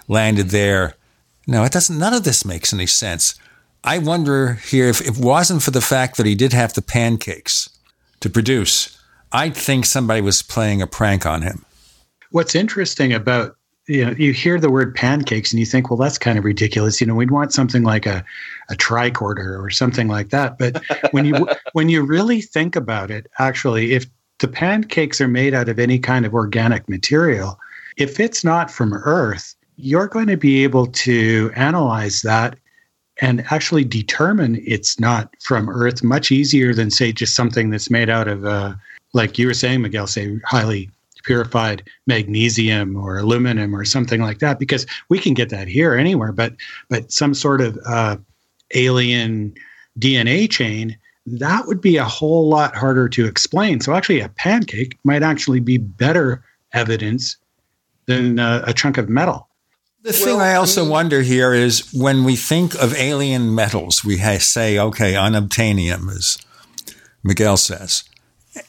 landed 0.08 0.50
there. 0.50 0.96
No, 1.48 1.64
it 1.64 1.72
doesn't, 1.72 1.98
none 1.98 2.14
of 2.14 2.26
this 2.26 2.46
makes 2.46 2.74
any 2.74 2.86
sense. 2.86 3.36
I 3.84 3.98
wonder 3.98 4.56
here 4.56 4.88
if, 4.88 5.02
it 5.02 5.18
wasn't 5.18 5.64
for 5.64 5.72
the 5.72 5.82
fact 5.82 6.18
that 6.18 6.26
he 6.26 6.36
did 6.36 6.54
have 6.54 6.74
the 6.74 6.82
pancakes 6.82 7.70
to 8.20 8.30
produce, 8.30 9.00
I'd 9.32 9.56
think 9.56 9.86
somebody 9.86 10.22
was 10.22 10.42
playing 10.42 10.82
a 10.82 10.88
prank 10.88 11.26
on 11.26 11.44
him. 11.44 11.66
What's 12.32 12.56
interesting 12.56 13.14
about 13.14 13.56
you 13.90 14.06
know, 14.06 14.12
you 14.12 14.32
hear 14.34 14.60
the 14.60 14.70
word 14.70 14.94
pancakes 14.94 15.52
and 15.52 15.60
you 15.60 15.66
think, 15.66 15.90
well, 15.90 15.98
that's 15.98 16.20
kind 16.20 16.38
of 16.38 16.46
ridiculous. 16.46 17.02
You 17.02 17.08
know, 17.08 17.16
we'd 17.16 17.32
want 17.32 17.52
something 17.52 17.82
like 17.82 18.06
a, 18.06 18.24
a 18.70 18.76
tricorder 18.76 19.60
or 19.60 19.72
something 19.72 20.08
like 20.08 20.30
that. 20.30 20.60
But 20.60 20.84
when 21.10 21.26
you 21.26 21.48
when 21.74 21.90
you 21.90 22.04
really 22.04 22.40
think 22.42 22.76
about 22.76 23.10
it, 23.10 23.26
actually, 23.40 23.94
if 23.94 24.06
the 24.38 24.48
pancakes 24.48 25.20
are 25.20 25.28
made 25.28 25.56
out 25.56 25.70
of 25.70 25.80
any 25.80 25.98
kind 25.98 26.28
of 26.28 26.36
organic 26.36 26.88
material, 26.88 27.60
if 27.98 28.20
it's 28.20 28.44
not 28.44 28.70
from 28.70 28.94
Earth, 28.94 29.56
you're 29.76 30.08
going 30.08 30.28
to 30.28 30.38
be 30.38 30.64
able 30.64 30.86
to 30.86 31.52
analyze 31.56 32.22
that 32.22 32.58
and 33.22 33.44
actually 33.50 33.84
determine 33.84 34.62
it's 34.66 35.00
not 35.00 35.34
from 35.42 35.68
Earth 35.68 36.04
much 36.04 36.32
easier 36.32 36.76
than 36.76 36.92
say 36.92 37.12
just 37.12 37.36
something 37.36 37.72
that's 37.72 37.90
made 37.90 38.10
out 38.10 38.28
of, 38.28 38.46
uh, 38.46 38.76
like 39.14 39.38
you 39.38 39.48
were 39.48 39.54
saying, 39.54 39.82
Miguel, 39.82 40.08
say 40.08 40.38
highly 40.46 40.90
purified 41.24 41.84
magnesium 42.08 42.96
or 42.96 43.18
aluminum 43.18 43.76
or 43.76 43.86
something 43.86 44.22
like 44.22 44.40
that 44.40 44.60
because 44.60 44.86
we 45.10 45.20
can 45.20 45.34
get 45.34 45.50
that 45.50 45.68
here 45.68 45.94
anywhere 45.94 46.32
but 46.32 46.54
but 46.90 47.12
some 47.12 47.34
sort 47.34 47.62
of 47.62 47.78
uh, 47.86 48.18
alien 48.76 49.54
dna 49.98 50.50
chain 50.50 50.98
that 51.26 51.68
would 51.68 51.82
be 51.82 51.98
a 51.98 52.06
whole 52.06 52.50
lot 52.50 52.76
harder 52.76 53.10
to 53.10 53.26
explain 53.26 53.80
so 53.80 53.94
actually 53.94 54.20
a 54.20 54.30
pancake 54.30 54.98
might 55.04 55.24
actually 55.24 55.60
be 55.60 55.78
better 55.78 56.44
evidence 56.74 57.38
than 58.06 58.40
uh, 58.40 58.64
a 58.66 58.74
chunk 58.74 58.98
of 58.98 59.10
metal 59.10 59.50
the 60.02 60.14
thing 60.14 60.40
I 60.40 60.56
also 60.56 60.88
wonder 60.90 61.22
here 61.24 61.54
is 61.54 61.92
when 61.94 62.24
we 62.24 62.38
think 62.38 62.74
of 62.76 62.96
alien 62.96 63.54
metals, 63.54 64.06
we 64.06 64.16
say, 64.16 64.80
okay, 64.80 65.14
unobtainium, 65.14 66.10
as 66.10 66.38
Miguel 67.22 67.58
says. 67.58 68.09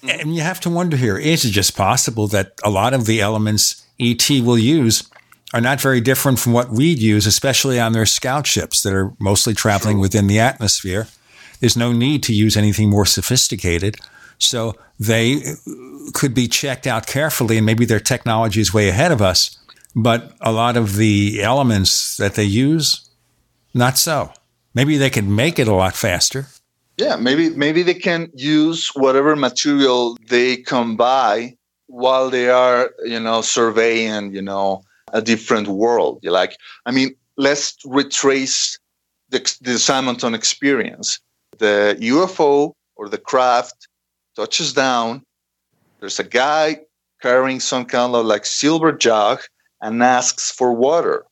Mm-hmm. 0.02 0.20
And 0.20 0.34
you 0.34 0.42
have 0.42 0.60
to 0.60 0.70
wonder 0.70 0.96
here, 0.96 1.18
is 1.18 1.44
it 1.44 1.50
just 1.50 1.76
possible 1.76 2.26
that 2.28 2.52
a 2.64 2.70
lot 2.70 2.94
of 2.94 3.06
the 3.06 3.20
elements 3.20 3.86
ET 3.98 4.28
will 4.30 4.58
use 4.58 5.08
are 5.52 5.60
not 5.60 5.80
very 5.80 6.00
different 6.00 6.38
from 6.38 6.52
what 6.52 6.70
we'd 6.70 6.98
use, 6.98 7.26
especially 7.26 7.80
on 7.80 7.92
their 7.92 8.06
scout 8.06 8.46
ships 8.46 8.82
that 8.82 8.92
are 8.92 9.12
mostly 9.18 9.52
traveling 9.52 9.96
sure. 9.96 10.02
within 10.02 10.26
the 10.26 10.38
atmosphere? 10.38 11.08
There's 11.58 11.76
no 11.76 11.92
need 11.92 12.22
to 12.24 12.34
use 12.34 12.56
anything 12.56 12.88
more 12.88 13.06
sophisticated. 13.06 13.96
So 14.38 14.76
they 14.98 15.36
uh, 15.36 15.54
could 16.14 16.34
be 16.34 16.48
checked 16.48 16.86
out 16.86 17.06
carefully, 17.06 17.56
and 17.56 17.66
maybe 17.66 17.84
their 17.84 18.00
technology 18.00 18.60
is 18.60 18.72
way 18.72 18.88
ahead 18.88 19.12
of 19.12 19.20
us 19.20 19.58
but 19.94 20.32
a 20.40 20.52
lot 20.52 20.76
of 20.76 20.96
the 20.96 21.42
elements 21.42 22.16
that 22.16 22.34
they 22.34 22.44
use, 22.44 23.08
not 23.74 23.98
so. 23.98 24.32
Maybe 24.74 24.96
they 24.96 25.10
can 25.10 25.34
make 25.34 25.58
it 25.58 25.68
a 25.68 25.74
lot 25.74 25.96
faster. 25.96 26.46
Yeah, 27.00 27.16
maybe 27.16 27.48
maybe 27.48 27.82
they 27.82 27.94
can 27.94 28.30
use 28.34 28.88
whatever 28.94 29.34
material 29.34 30.18
they 30.28 30.58
come 30.58 30.96
by 30.96 31.56
while 31.86 32.28
they 32.28 32.50
are, 32.50 32.90
you 33.04 33.18
know, 33.18 33.40
surveying, 33.40 34.34
you 34.34 34.42
know, 34.42 34.82
a 35.14 35.22
different 35.22 35.68
world. 35.68 36.20
Like, 36.22 36.58
I 36.84 36.90
mean, 36.90 37.14
let's 37.38 37.74
retrace 37.86 38.78
the, 39.30 39.40
the 39.62 39.78
Simonton 39.78 40.34
experience. 40.34 41.18
The 41.56 41.96
UFO 42.00 42.74
or 42.96 43.08
the 43.08 43.18
craft 43.18 43.88
touches 44.36 44.74
down. 44.74 45.22
There's 46.00 46.20
a 46.20 46.24
guy 46.24 46.80
carrying 47.22 47.60
some 47.60 47.86
kind 47.86 48.14
of 48.14 48.26
like 48.26 48.44
silver 48.44 48.92
jug 48.92 49.40
and 49.80 50.02
asks 50.02 50.52
for 50.52 50.74
water. 50.74 51.24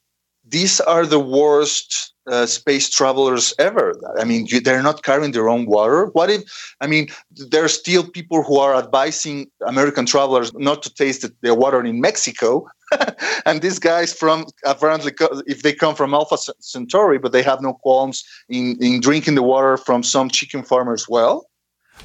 These 0.48 0.80
are 0.80 1.04
the 1.04 1.20
worst 1.20 2.14
uh, 2.30 2.46
space 2.46 2.88
travelers 2.88 3.54
ever. 3.58 3.94
I 4.18 4.24
mean, 4.24 4.46
they're 4.62 4.82
not 4.82 5.02
carrying 5.02 5.32
their 5.32 5.48
own 5.48 5.66
water. 5.66 6.06
What 6.06 6.30
if, 6.30 6.42
I 6.80 6.86
mean, 6.86 7.08
there 7.30 7.64
are 7.64 7.68
still 7.68 8.08
people 8.08 8.42
who 8.42 8.58
are 8.58 8.74
advising 8.74 9.50
American 9.66 10.06
travelers 10.06 10.52
not 10.54 10.82
to 10.84 10.94
taste 10.94 11.26
the 11.40 11.54
water 11.54 11.84
in 11.84 12.00
Mexico. 12.00 12.68
and 13.46 13.60
these 13.60 13.78
guys 13.78 14.12
from 14.14 14.46
apparently, 14.64 15.12
if 15.46 15.62
they 15.62 15.72
come 15.72 15.94
from 15.94 16.14
Alpha 16.14 16.36
Centauri, 16.60 17.18
but 17.18 17.32
they 17.32 17.42
have 17.42 17.60
no 17.60 17.74
qualms 17.74 18.24
in, 18.48 18.76
in 18.80 19.00
drinking 19.00 19.34
the 19.34 19.42
water 19.42 19.76
from 19.76 20.02
some 20.02 20.30
chicken 20.30 20.62
farmer's 20.62 21.06
well. 21.08 21.48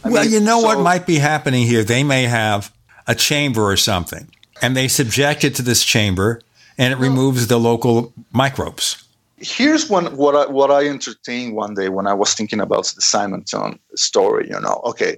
I 0.04 0.10
well, 0.10 0.24
mean, 0.24 0.34
you 0.34 0.40
know 0.40 0.60
so, 0.60 0.68
what 0.68 0.80
might 0.80 1.06
be 1.06 1.18
happening 1.20 1.66
here? 1.66 1.84
They 1.84 2.04
may 2.04 2.24
have 2.24 2.74
a 3.08 3.16
chamber 3.16 3.64
or 3.64 3.78
something 3.78 4.30
and 4.62 4.78
they 4.78 4.88
subject 4.88 5.44
it 5.44 5.56
to 5.56 5.62
this 5.62 5.84
chamber 5.84 6.41
and 6.78 6.94
it 6.94 6.98
removes 6.98 7.48
the 7.48 7.60
local 7.60 8.14
microbes. 8.32 9.03
Here's 9.44 9.90
one 9.90 10.15
what 10.15 10.36
I 10.36 10.45
what 10.49 10.72
I 10.72 10.88
entertained 10.88 11.56
one 11.56 11.74
day 11.74 11.90
when 11.90 12.07
I 12.07 12.14
was 12.14 12.34
thinking 12.34 12.61
about 12.61 12.86
the 12.95 13.02
Simonton 13.02 13.78
story, 13.95 14.48
you 14.48 14.60
know. 14.60 14.82
Okay. 14.86 15.18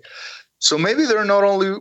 So 0.60 0.78
maybe 0.78 1.06
they're 1.06 1.26
not 1.26 1.44
only 1.44 1.78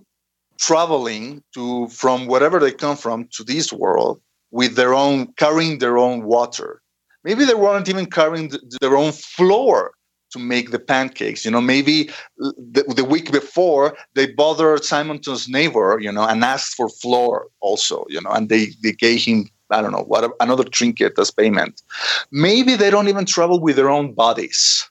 traveling 0.58 1.42
to 1.54 1.88
from 1.88 2.26
wherever 2.26 2.60
they 2.60 2.72
come 2.72 2.96
from 2.96 3.28
to 3.32 3.44
this 3.44 3.72
world 3.72 4.20
with 4.50 4.76
their 4.76 4.94
own 4.94 5.32
carrying 5.34 5.78
their 5.78 5.98
own 5.98 6.24
water. 6.24 6.82
Maybe 7.24 7.44
they 7.44 7.54
weren't 7.54 7.88
even 7.88 8.06
carrying 8.06 8.52
their 8.80 8.96
own 8.96 9.12
floor 9.12 9.94
to 10.34 10.38
make 10.38 10.72
the 10.72 10.78
pancakes. 10.78 11.44
You 11.44 11.50
know, 11.52 11.60
maybe 11.60 12.10
the, 12.36 12.84
the, 12.94 13.04
week 13.04 13.32
before 13.32 13.96
they 14.14 14.26
bothered 14.26 14.84
Simonton's 14.84 15.48
neighbor, 15.48 15.98
you 16.00 16.12
know, 16.12 16.26
and 16.26 16.44
asked 16.44 16.74
for 16.74 16.88
flour 16.88 17.46
also, 17.60 18.04
you 18.08 18.20
know, 18.20 18.30
and 18.30 18.48
they, 18.48 18.66
they 18.82 18.92
gave 18.92 19.22
him, 19.22 19.48
I 19.70 19.80
don't 19.80 19.92
know, 19.92 20.04
what 20.06 20.30
another 20.40 20.64
trinket 20.64 21.18
as 21.18 21.30
payment. 21.30 21.82
Maybe 22.30 22.76
they 22.76 22.90
don't 22.90 23.08
even 23.08 23.24
travel 23.24 23.60
with 23.60 23.76
their 23.76 23.90
own 23.90 24.12
bodies. 24.12 24.88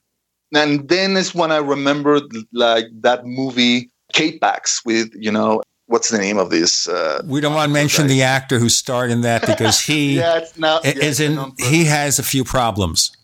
And 0.53 0.87
then 0.87 1.17
is 1.17 1.33
when 1.33 1.51
I 1.51 1.57
remembered 1.57 2.23
like 2.51 2.85
that 3.01 3.25
movie 3.25 3.89
K-Pax 4.13 4.85
with, 4.85 5.09
you 5.15 5.31
know, 5.31 5.61
what's 5.87 6.09
the 6.09 6.17
name 6.17 6.37
of 6.37 6.49
this? 6.49 6.87
Uh, 6.87 7.21
we 7.25 7.41
don't 7.41 7.53
want 7.53 7.69
to 7.69 7.73
mention 7.73 8.05
guy. 8.05 8.13
the 8.13 8.23
actor 8.23 8.59
who 8.59 8.69
starred 8.69 9.11
in 9.11 9.21
that 9.21 9.45
because 9.45 9.79
he 9.81 10.17
yeah, 10.17 10.45
not, 10.57 10.85
is 10.85 11.19
yeah, 11.19 11.29
in, 11.29 11.51
he 11.57 11.85
has 11.85 12.19
a 12.19 12.23
few 12.23 12.43
problems. 12.43 13.15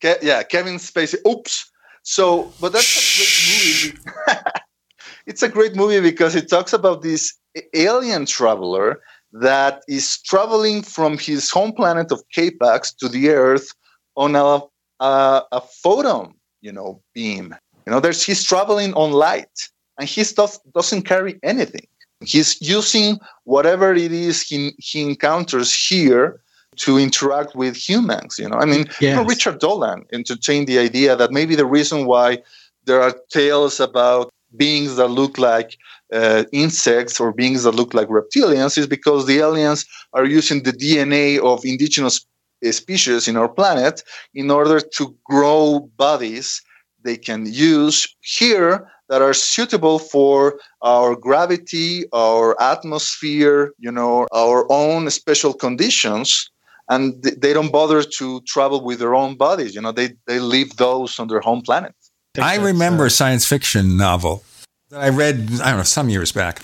Ke- 0.00 0.22
yeah, 0.22 0.42
Kevin 0.42 0.76
Spacey. 0.76 1.16
Oops. 1.26 1.70
So, 2.02 2.52
but 2.60 2.72
that's 2.72 2.96
a 2.96 3.92
great 3.92 4.02
movie. 4.26 4.50
it's 5.26 5.42
a 5.42 5.48
great 5.48 5.76
movie 5.76 6.00
because 6.00 6.34
it 6.34 6.48
talks 6.48 6.72
about 6.72 7.02
this 7.02 7.34
alien 7.74 8.26
traveler 8.26 9.00
that 9.32 9.82
is 9.88 10.20
traveling 10.22 10.82
from 10.82 11.18
his 11.18 11.50
home 11.50 11.72
planet 11.72 12.10
of 12.10 12.22
K-Pax 12.32 12.92
to 12.94 13.08
the 13.08 13.30
Earth 13.30 13.72
on 14.16 14.34
a, 14.34 14.60
a, 15.00 15.42
a 15.52 15.60
photon, 15.60 16.34
you 16.60 16.72
know, 16.72 17.00
beam. 17.14 17.54
You 17.86 17.92
know, 17.92 18.00
there's 18.00 18.22
he's 18.22 18.42
traveling 18.42 18.92
on 18.94 19.12
light, 19.12 19.68
and 19.98 20.08
he 20.08 20.24
stuff 20.24 20.58
doesn't 20.74 21.02
carry 21.02 21.38
anything. 21.42 21.86
He's 22.22 22.60
using 22.60 23.18
whatever 23.44 23.94
it 23.94 24.12
is 24.12 24.42
he, 24.42 24.74
he 24.78 25.02
encounters 25.02 25.74
here 25.74 26.40
to 26.76 26.98
interact 26.98 27.54
with 27.54 27.76
humans. 27.76 28.38
You 28.38 28.48
know, 28.48 28.56
I 28.56 28.66
mean, 28.66 28.86
yes. 29.00 29.26
Richard 29.26 29.58
Dolan 29.58 30.04
entertained 30.12 30.66
the 30.66 30.78
idea 30.78 31.16
that 31.16 31.30
maybe 31.30 31.54
the 31.54 31.66
reason 31.66 32.06
why 32.06 32.42
there 32.84 33.00
are 33.00 33.14
tales 33.30 33.80
about 33.80 34.30
beings 34.56 34.96
that 34.96 35.08
look 35.08 35.38
like 35.38 35.78
uh, 36.12 36.44
insects 36.52 37.20
or 37.20 37.32
beings 37.32 37.62
that 37.62 37.74
look 37.74 37.94
like 37.94 38.08
reptilians 38.08 38.76
is 38.76 38.86
because 38.86 39.26
the 39.26 39.38
aliens 39.38 39.84
are 40.12 40.24
using 40.24 40.62
the 40.62 40.72
DNA 40.72 41.38
of 41.38 41.64
indigenous 41.64 42.26
species 42.70 43.26
in 43.26 43.36
our 43.36 43.48
planet 43.48 44.02
in 44.34 44.50
order 44.50 44.80
to 44.80 45.16
grow 45.24 45.90
bodies 45.96 46.62
they 47.02 47.16
can 47.16 47.46
use 47.46 48.06
here 48.20 48.86
that 49.08 49.22
are 49.22 49.32
suitable 49.32 49.98
for 49.98 50.60
our 50.82 51.16
gravity, 51.16 52.04
our 52.12 52.60
atmosphere, 52.60 53.72
you 53.78 53.90
know, 53.90 54.26
our 54.32 54.70
own 54.70 55.10
special 55.10 55.54
conditions 55.54 56.50
and 56.88 57.22
they 57.22 57.52
don't 57.52 57.72
bother 57.72 58.02
to 58.02 58.40
travel 58.42 58.84
with 58.84 58.98
their 58.98 59.14
own 59.14 59.36
bodies. 59.36 59.74
You 59.74 59.80
know, 59.80 59.92
they 59.92 60.10
they 60.26 60.40
leave 60.40 60.76
those 60.76 61.18
on 61.18 61.28
their 61.28 61.40
home 61.40 61.62
planet. 61.62 61.94
I 62.38 62.56
remember 62.56 63.06
a 63.06 63.10
science 63.10 63.46
fiction 63.46 63.96
novel 63.96 64.44
that 64.90 65.00
I 65.00 65.08
read. 65.08 65.48
I 65.62 65.70
don't 65.70 65.78
know 65.78 65.82
some 65.82 66.08
years 66.08 66.32
back. 66.32 66.62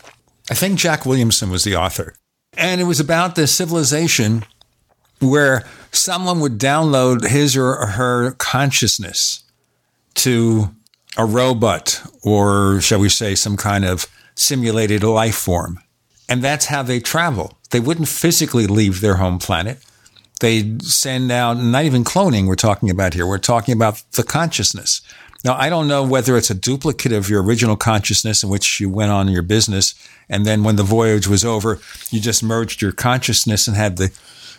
I 0.50 0.54
think 0.54 0.78
Jack 0.78 1.06
Williamson 1.06 1.50
was 1.50 1.64
the 1.64 1.76
author, 1.76 2.14
and 2.56 2.80
it 2.80 2.84
was 2.84 3.00
about 3.00 3.34
this 3.34 3.54
civilization 3.54 4.44
where 5.20 5.64
someone 5.92 6.40
would 6.40 6.58
download 6.58 7.26
his 7.26 7.56
or 7.56 7.74
her 7.86 8.32
consciousness 8.32 9.42
to 10.14 10.70
a 11.16 11.24
robot 11.24 12.02
or 12.22 12.80
shall 12.80 13.00
we 13.00 13.08
say 13.08 13.34
some 13.34 13.56
kind 13.56 13.84
of 13.84 14.06
simulated 14.34 15.02
life 15.02 15.34
form 15.34 15.78
and 16.28 16.42
that's 16.42 16.66
how 16.66 16.82
they 16.82 17.00
travel 17.00 17.56
they 17.70 17.80
wouldn't 17.80 18.08
physically 18.08 18.66
leave 18.66 19.00
their 19.00 19.14
home 19.14 19.38
planet 19.38 19.78
They'd 20.40 20.82
send 20.82 21.32
out, 21.32 21.54
not 21.54 21.84
even 21.84 22.04
cloning 22.04 22.46
we're 22.46 22.56
talking 22.56 22.90
about 22.90 23.14
here, 23.14 23.26
we're 23.26 23.38
talking 23.38 23.72
about 23.72 24.02
the 24.12 24.22
consciousness. 24.22 25.00
Now, 25.46 25.54
I 25.54 25.68
don't 25.68 25.86
know 25.86 26.02
whether 26.02 26.36
it's 26.36 26.50
a 26.50 26.56
duplicate 26.56 27.12
of 27.12 27.30
your 27.30 27.40
original 27.40 27.76
consciousness 27.76 28.42
in 28.42 28.48
which 28.48 28.80
you 28.80 28.90
went 28.90 29.12
on 29.12 29.28
your 29.28 29.42
business. 29.42 29.94
And 30.28 30.44
then 30.44 30.64
when 30.64 30.74
the 30.74 30.82
voyage 30.82 31.28
was 31.28 31.44
over, 31.44 31.78
you 32.10 32.18
just 32.18 32.42
merged 32.42 32.82
your 32.82 32.90
consciousness 32.90 33.68
and 33.68 33.76
had 33.76 33.96
the 33.96 34.10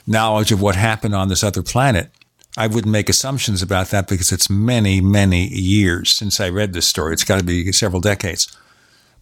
knowledge 0.08 0.54
of 0.54 0.62
what 0.62 0.78
happened 0.78 1.14
on 1.14 1.28
this 1.28 1.44
other 1.44 1.62
planet. 1.62 2.10
I 2.56 2.68
wouldn't 2.68 2.94
make 2.94 3.10
assumptions 3.10 3.62
about 3.62 3.88
that 3.90 4.08
because 4.08 4.32
it's 4.32 4.50
many, 4.50 5.02
many 5.02 5.48
years 5.50 6.14
since 6.14 6.40
I 6.40 6.48
read 6.48 6.72
this 6.72 6.88
story. 6.88 7.12
It's 7.12 7.26
got 7.26 7.40
to 7.40 7.46
be 7.46 7.70
several 7.74 8.00
decades. 8.00 8.58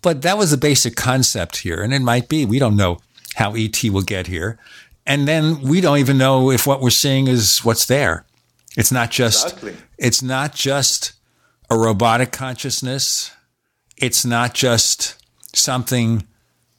But 0.04 0.22
that 0.22 0.38
was 0.38 0.52
the 0.52 0.58
basic 0.58 0.96
concept 0.96 1.58
here. 1.58 1.82
And 1.82 1.96
it 1.96 2.04
might 2.04 2.30
be, 2.30 2.46
we 2.46 2.60
don't 2.60 2.78
know 2.78 3.00
how 3.38 3.56
ET 3.56 3.84
will 3.86 4.04
get 4.04 4.28
here. 4.28 4.60
And 5.08 5.28
then 5.28 5.62
we 5.62 5.82
don't 5.82 5.98
even 5.98 6.20
know 6.20 6.52
if 6.52 6.68
what 6.68 6.80
we're 6.80 6.92
seeing 6.92 7.28
is 7.28 7.66
what's 7.66 7.88
there. 7.88 8.24
It's 8.78 8.92
not 8.92 9.10
just 9.10 9.46
exactly. 9.46 9.76
it's 9.98 10.22
not 10.22 10.54
just 10.54 11.15
a 11.76 11.88
robotic 11.88 12.32
consciousness. 12.32 13.32
It's 13.98 14.26
not 14.26 14.54
just 14.54 15.16
something 15.56 16.26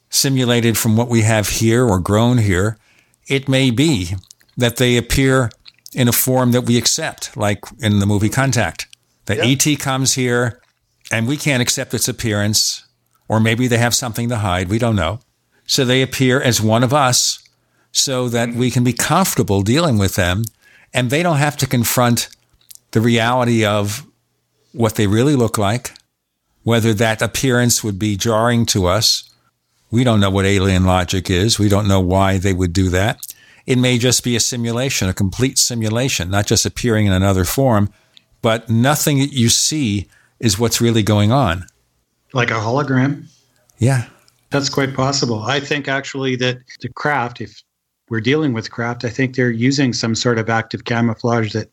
simulated 0.09 0.77
from 0.77 0.95
what 0.97 1.09
we 1.09 1.21
have 1.21 1.49
here 1.49 1.85
or 1.85 1.99
grown 1.99 2.37
here. 2.37 2.77
It 3.27 3.47
may 3.47 3.71
be 3.71 4.15
that 4.57 4.77
they 4.77 4.97
appear 4.97 5.51
in 5.93 6.07
a 6.07 6.11
form 6.13 6.51
that 6.51 6.61
we 6.61 6.77
accept, 6.77 7.35
like 7.37 7.59
in 7.79 7.99
the 7.99 8.05
movie 8.05 8.29
Contact. 8.29 8.87
The 9.25 9.35
yeah. 9.35 9.45
ET 9.45 9.79
comes 9.79 10.13
here 10.13 10.61
and 11.11 11.27
we 11.27 11.37
can't 11.37 11.61
accept 11.61 11.93
its 11.93 12.07
appearance, 12.07 12.85
or 13.27 13.39
maybe 13.39 13.67
they 13.67 13.77
have 13.77 13.95
something 13.95 14.29
to 14.29 14.37
hide. 14.37 14.69
We 14.69 14.79
don't 14.79 14.95
know. 14.95 15.19
So 15.65 15.85
they 15.85 16.01
appear 16.01 16.41
as 16.41 16.61
one 16.61 16.83
of 16.83 16.93
us 16.93 17.43
so 17.91 18.29
that 18.29 18.53
we 18.53 18.71
can 18.71 18.83
be 18.83 18.93
comfortable 18.93 19.61
dealing 19.61 19.97
with 19.97 20.15
them 20.15 20.43
and 20.93 21.09
they 21.09 21.23
don't 21.23 21.37
have 21.37 21.57
to 21.57 21.67
confront 21.67 22.29
the 22.91 23.01
reality 23.01 23.65
of 23.65 24.05
what 24.73 24.95
they 24.95 25.07
really 25.07 25.35
look 25.35 25.57
like, 25.57 25.91
whether 26.63 26.93
that 26.93 27.21
appearance 27.21 27.83
would 27.83 27.97
be 27.97 28.17
jarring 28.17 28.65
to 28.67 28.85
us. 28.87 29.29
We 29.89 30.03
don't 30.03 30.19
know 30.19 30.29
what 30.29 30.45
alien 30.45 30.85
logic 30.85 31.29
is. 31.29 31.57
We 31.57 31.69
don't 31.69 31.87
know 31.87 32.01
why 32.01 32.37
they 32.37 32.53
would 32.53 32.73
do 32.73 32.89
that. 32.89 33.19
It 33.65 33.77
may 33.77 33.97
just 33.97 34.23
be 34.23 34.35
a 34.35 34.39
simulation, 34.39 35.09
a 35.09 35.13
complete 35.13 35.57
simulation, 35.57 36.29
not 36.29 36.45
just 36.45 36.65
appearing 36.65 37.05
in 37.05 37.13
another 37.13 37.45
form, 37.45 37.89
but 38.41 38.69
nothing 38.69 39.19
that 39.19 39.33
you 39.33 39.49
see 39.49 40.07
is 40.39 40.59
what's 40.59 40.81
really 40.81 41.03
going 41.03 41.31
on. 41.31 41.65
Like 42.33 42.51
a 42.51 42.55
hologram? 42.55 43.25
Yeah. 43.77 44.07
That's 44.49 44.69
quite 44.69 44.93
possible. 44.93 45.43
I 45.43 45.59
think 45.59 45.87
actually 45.87 46.35
that 46.37 46.59
the 46.81 46.89
craft, 46.89 47.41
if 47.41 47.61
we're 48.09 48.21
dealing 48.21 48.53
with 48.53 48.71
craft, 48.71 49.03
I 49.03 49.09
think 49.09 49.35
they're 49.35 49.51
using 49.51 49.91
some 49.93 50.15
sort 50.15 50.37
of 50.37 50.49
active 50.49 50.85
camouflage 50.85 51.51
that 51.53 51.69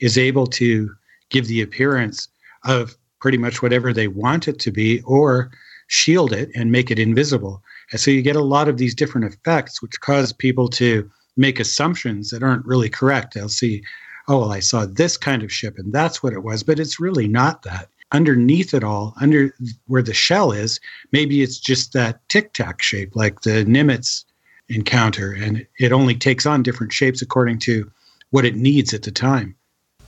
is 0.00 0.16
able 0.16 0.46
to 0.46 0.94
give 1.30 1.46
the 1.46 1.62
appearance 1.62 2.28
of 2.64 2.96
pretty 3.20 3.38
much 3.38 3.62
whatever 3.62 3.92
they 3.92 4.08
want 4.08 4.48
it 4.48 4.58
to 4.60 4.70
be 4.70 5.00
or 5.02 5.50
shield 5.88 6.32
it 6.32 6.50
and 6.54 6.72
make 6.72 6.90
it 6.90 6.98
invisible. 6.98 7.62
And 7.92 8.00
so 8.00 8.10
you 8.10 8.22
get 8.22 8.36
a 8.36 8.42
lot 8.42 8.68
of 8.68 8.78
these 8.78 8.94
different 8.94 9.32
effects, 9.32 9.80
which 9.80 10.00
cause 10.00 10.32
people 10.32 10.68
to 10.70 11.10
make 11.36 11.60
assumptions 11.60 12.30
that 12.30 12.42
aren't 12.42 12.66
really 12.66 12.88
correct. 12.88 13.34
They'll 13.34 13.48
see, 13.48 13.82
oh, 14.28 14.40
well, 14.40 14.52
I 14.52 14.60
saw 14.60 14.86
this 14.86 15.16
kind 15.16 15.42
of 15.42 15.52
ship 15.52 15.74
and 15.78 15.92
that's 15.92 16.22
what 16.22 16.32
it 16.32 16.42
was, 16.42 16.62
but 16.62 16.80
it's 16.80 17.00
really 17.00 17.28
not 17.28 17.62
that. 17.62 17.88
Underneath 18.12 18.72
it 18.72 18.84
all, 18.84 19.14
under 19.20 19.52
where 19.86 20.02
the 20.02 20.14
shell 20.14 20.52
is, 20.52 20.78
maybe 21.12 21.42
it's 21.42 21.58
just 21.58 21.92
that 21.92 22.20
tic 22.28 22.52
tac 22.52 22.80
shape, 22.80 23.16
like 23.16 23.40
the 23.40 23.64
Nimitz 23.64 24.24
encounter, 24.68 25.32
and 25.32 25.66
it 25.78 25.92
only 25.92 26.14
takes 26.14 26.46
on 26.46 26.62
different 26.62 26.92
shapes 26.92 27.20
according 27.20 27.58
to 27.60 27.90
what 28.30 28.44
it 28.44 28.56
needs 28.56 28.94
at 28.94 29.02
the 29.02 29.10
time. 29.10 29.56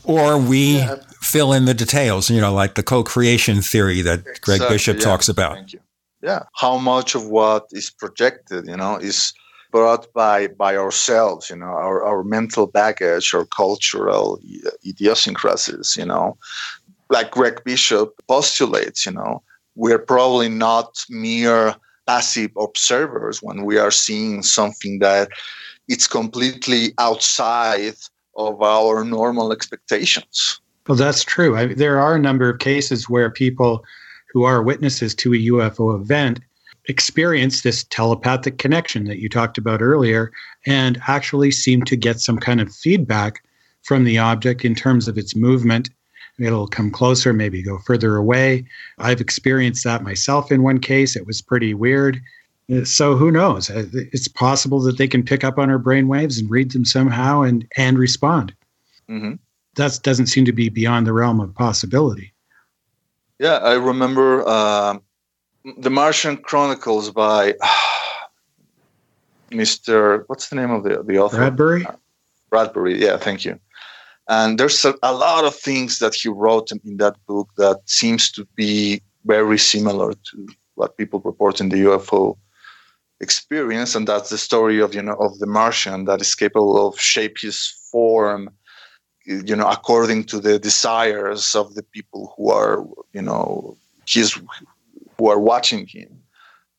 Or 0.05 0.39
we 0.39 0.79
yeah. 0.79 0.97
fill 1.21 1.53
in 1.53 1.65
the 1.67 1.75
details, 1.75 2.31
you 2.31 2.41
know, 2.41 2.53
like 2.53 2.75
the 2.75 2.83
co 2.83 3.03
creation 3.03 3.63
theory 3.63 4.03
that 4.03 4.25
Greg 4.25 4.57
exactly, 4.57 4.75
Bishop 4.75 4.97
yeah. 4.99 5.05
talks 5.05 5.29
about. 5.29 5.75
Yeah. 6.23 6.45
How 6.55 6.79
much 6.79 7.15
of 7.15 7.27
what 7.27 7.67
is 7.73 7.91
projected, 7.91 8.67
you 8.67 8.77
know, 8.77 8.97
is 8.97 9.33
brought 9.71 10.13
by 10.15 10.49
by 10.49 10.77
ourselves, 10.77 11.51
you 11.51 11.57
know, 11.57 11.67
our, 11.67 12.03
our 12.03 12.25
mental 12.25 12.67
baggage 12.67 13.35
or 13.35 13.45
cultural 13.47 14.41
idiosyncrasies, 14.87 15.97
you 15.97 16.07
know 16.07 16.39
like 17.11 17.31
Greg 17.31 17.63
Bishop 17.65 18.15
postulates, 18.29 19.07
you 19.07 19.13
know, 19.13 19.43
we're 19.75 19.99
probably 19.99 20.49
not 20.49 20.99
mere 21.09 21.75
passive 22.07 22.51
observers 22.59 23.43
when 23.43 23.65
we 23.65 23.79
are 23.79 23.91
seeing 23.91 24.43
something 24.43 24.99
that 24.99 25.29
it's 25.89 26.07
completely 26.07 26.93
outside 26.99 27.95
of 28.39 28.63
our 28.63 29.05
normal 29.05 29.53
expectations. 29.53 30.61
Well, 30.87 30.97
that's 30.97 31.25
true. 31.25 31.57
I, 31.57 31.75
there 31.75 32.01
are 32.01 32.15
a 32.15 32.21
number 32.21 32.49
of 32.49 32.61
cases 32.61 33.11
where 33.11 33.31
people 33.31 33.85
who 34.33 34.45
are 34.45 34.63
witnesses 34.63 35.15
to 35.17 35.35
a 35.35 35.37
UFO 35.37 36.01
event 36.01 36.41
experience 36.87 37.61
this 37.61 37.85
telepathic 37.85 38.57
connection 38.57 39.05
that 39.05 39.19
you 39.19 39.29
talked 39.29 39.59
about 39.59 39.83
earlier 39.83 40.33
and 40.65 40.99
actually 41.07 41.51
seem 41.51 41.83
to 41.83 41.97
get 41.97 42.21
some 42.21 42.39
kind 42.39 42.61
of 42.63 42.75
feedback 42.75 43.45
from 43.83 44.05
the 44.05 44.17
object 44.17 44.65
in 44.65 44.75
terms 44.75 45.09
of 45.09 45.19
its 45.19 45.37
movement 45.37 45.91
It'll 46.39 46.69
come 46.69 46.91
closer, 46.91 47.33
maybe 47.33 47.63
go 47.63 47.79
further 47.79 48.17
away. 48.17 48.65
I've 48.99 49.21
experienced 49.21 49.85
that 49.85 50.05
myself 50.05 50.53
in 50.53 50.63
one 50.63 50.79
case. 50.79 51.17
It 51.17 51.27
was 51.27 51.43
pretty 51.43 51.75
weird. 51.75 52.21
So 52.85 53.17
who 53.17 53.31
knows? 53.31 53.71
Uh, 53.71 53.87
it's 54.13 54.29
possible 54.29 54.81
that 54.81 54.99
they 54.99 55.09
can 55.09 55.23
pick 55.23 55.43
up 55.43 55.59
on 55.59 55.71
our 55.71 55.79
brain 55.79 56.07
waves 56.07 56.39
and 56.39 56.51
read 56.51 56.73
them 56.73 56.85
somehow 56.85 57.41
and 57.41 57.67
and 57.77 57.99
respond. 57.99 58.55
Mm-hmm. 59.09 59.35
That 59.77 60.01
doesn't 60.03 60.27
seem 60.27 60.45
to 60.45 60.53
be 60.53 60.69
beyond 60.69 61.07
the 61.07 61.15
realm 61.15 61.41
of 61.41 61.55
possibility. 61.55 62.35
Yeah, 63.39 63.57
I 63.59 63.75
remember 63.75 64.47
uh, 64.47 64.99
the 65.79 65.89
Martian 65.89 66.37
Chronicles 66.37 67.11
by 67.11 67.55
uh, 67.63 67.69
Mr. 69.51 70.25
What's 70.27 70.51
the 70.51 70.57
name 70.57 70.71
of 70.71 70.85
the 70.85 71.03
the 71.03 71.19
author? 71.19 71.39
Bradbury. 71.39 71.87
Bradbury. 72.51 73.01
Yeah, 73.01 73.17
thank 73.17 73.47
you. 73.47 73.59
And 74.29 74.59
there's 74.59 74.85
a, 74.85 74.95
a 75.03 75.15
lot 75.15 75.47
of 75.47 75.55
things 75.55 76.01
that 76.01 76.15
he 76.15 76.29
wrote 76.29 76.71
in 76.71 76.99
that 76.99 77.17
book 77.27 77.49
that 77.57 77.81
seems 77.87 78.31
to 78.33 78.47
be 78.57 79.01
very 79.25 79.59
similar 79.59 80.13
to 80.13 80.49
what 80.75 80.99
people 80.99 81.21
report 81.21 81.63
in 81.63 81.71
the 81.71 81.79
UFO 81.85 82.37
experience, 83.21 83.95
and 83.95 84.07
that's 84.07 84.31
the 84.31 84.39
story 84.39 84.81
of 84.81 84.95
you 84.95 85.03
know 85.03 85.15
of 85.15 85.39
the 85.39 85.47
Martian 85.47 86.05
that 86.05 86.21
is 86.21 86.35
capable 86.35 86.87
of 86.87 86.99
shape 86.99 87.39
his 87.39 87.67
form, 87.91 88.51
you 89.27 89.57
know, 89.57 89.69
according 89.69 90.25
to 90.25 90.41
the 90.41 90.59
desires 90.59 91.55
of 91.55 91.75
the 91.75 91.83
people 91.83 92.33
who 92.37 92.51
are 92.51 92.85
you 93.13 93.23
know 93.23 93.77
his 94.07 94.41
who 95.19 95.29
are 95.29 95.41
watching 95.41 95.87
him. 95.87 96.23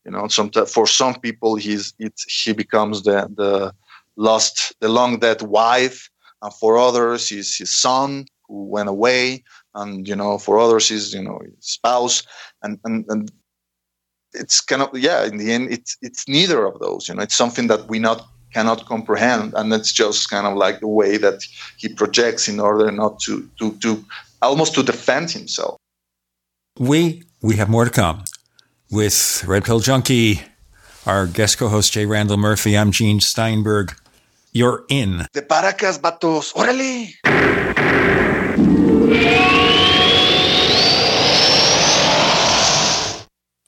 You 0.05 0.11
know, 0.11 0.27
sometimes 0.27 0.71
for 0.73 0.87
some 0.87 1.15
people 1.19 1.55
he's 1.55 1.93
it, 1.99 2.13
he 2.27 2.53
becomes 2.53 3.03
the 3.03 3.29
the 3.35 3.73
lost 4.15 4.73
the 4.79 4.89
long 4.89 5.19
dead 5.19 5.41
wife 5.41 6.09
and 6.41 6.53
for 6.53 6.77
others 6.77 7.29
he's 7.29 7.57
his 7.57 7.73
son 7.73 8.25
who 8.47 8.65
went 8.65 8.89
away 8.89 9.43
and 9.75 10.07
you 10.07 10.15
know 10.15 10.37
for 10.37 10.59
others 10.59 10.91
is 10.91 11.13
you 11.13 11.23
know 11.23 11.39
his 11.43 11.53
spouse 11.59 12.23
and 12.63 12.79
and, 12.83 13.05
and 13.07 13.31
it's 14.33 14.61
kind 14.61 14.81
of 14.81 14.89
yeah 14.97 15.25
in 15.25 15.37
the 15.37 15.51
end 15.51 15.71
it's 15.71 15.97
it's 16.01 16.27
neither 16.27 16.65
of 16.65 16.79
those 16.79 17.07
you 17.07 17.15
know 17.15 17.23
it's 17.23 17.35
something 17.35 17.67
that 17.67 17.87
we 17.87 17.99
not 17.99 18.27
cannot 18.53 18.85
comprehend 18.85 19.53
and 19.55 19.71
it's 19.73 19.91
just 19.91 20.29
kind 20.29 20.47
of 20.47 20.55
like 20.55 20.79
the 20.79 20.87
way 20.87 21.17
that 21.17 21.43
he 21.77 21.87
projects 21.87 22.47
in 22.47 22.59
order 22.59 22.91
not 22.91 23.19
to 23.19 23.47
to 23.59 23.71
to 23.77 24.03
almost 24.41 24.73
to 24.73 24.83
defend 24.83 25.29
himself 25.29 25.77
we 26.77 27.23
we 27.41 27.55
have 27.57 27.69
more 27.69 27.85
to 27.85 27.91
come 27.91 28.23
with 28.91 29.43
red 29.45 29.63
pill 29.63 29.79
junkie 29.79 30.41
our 31.05 31.27
guest 31.27 31.57
co-host 31.57 31.93
jay 31.93 32.05
randall 32.05 32.37
murphy 32.37 32.77
i'm 32.77 32.91
gene 32.91 33.19
steinberg 33.19 33.93
you're 34.51 34.85
in. 34.89 35.27
De 35.31 35.41
Paracas, 35.41 35.99
vatos. 35.99 36.53
Órale. 36.53 37.13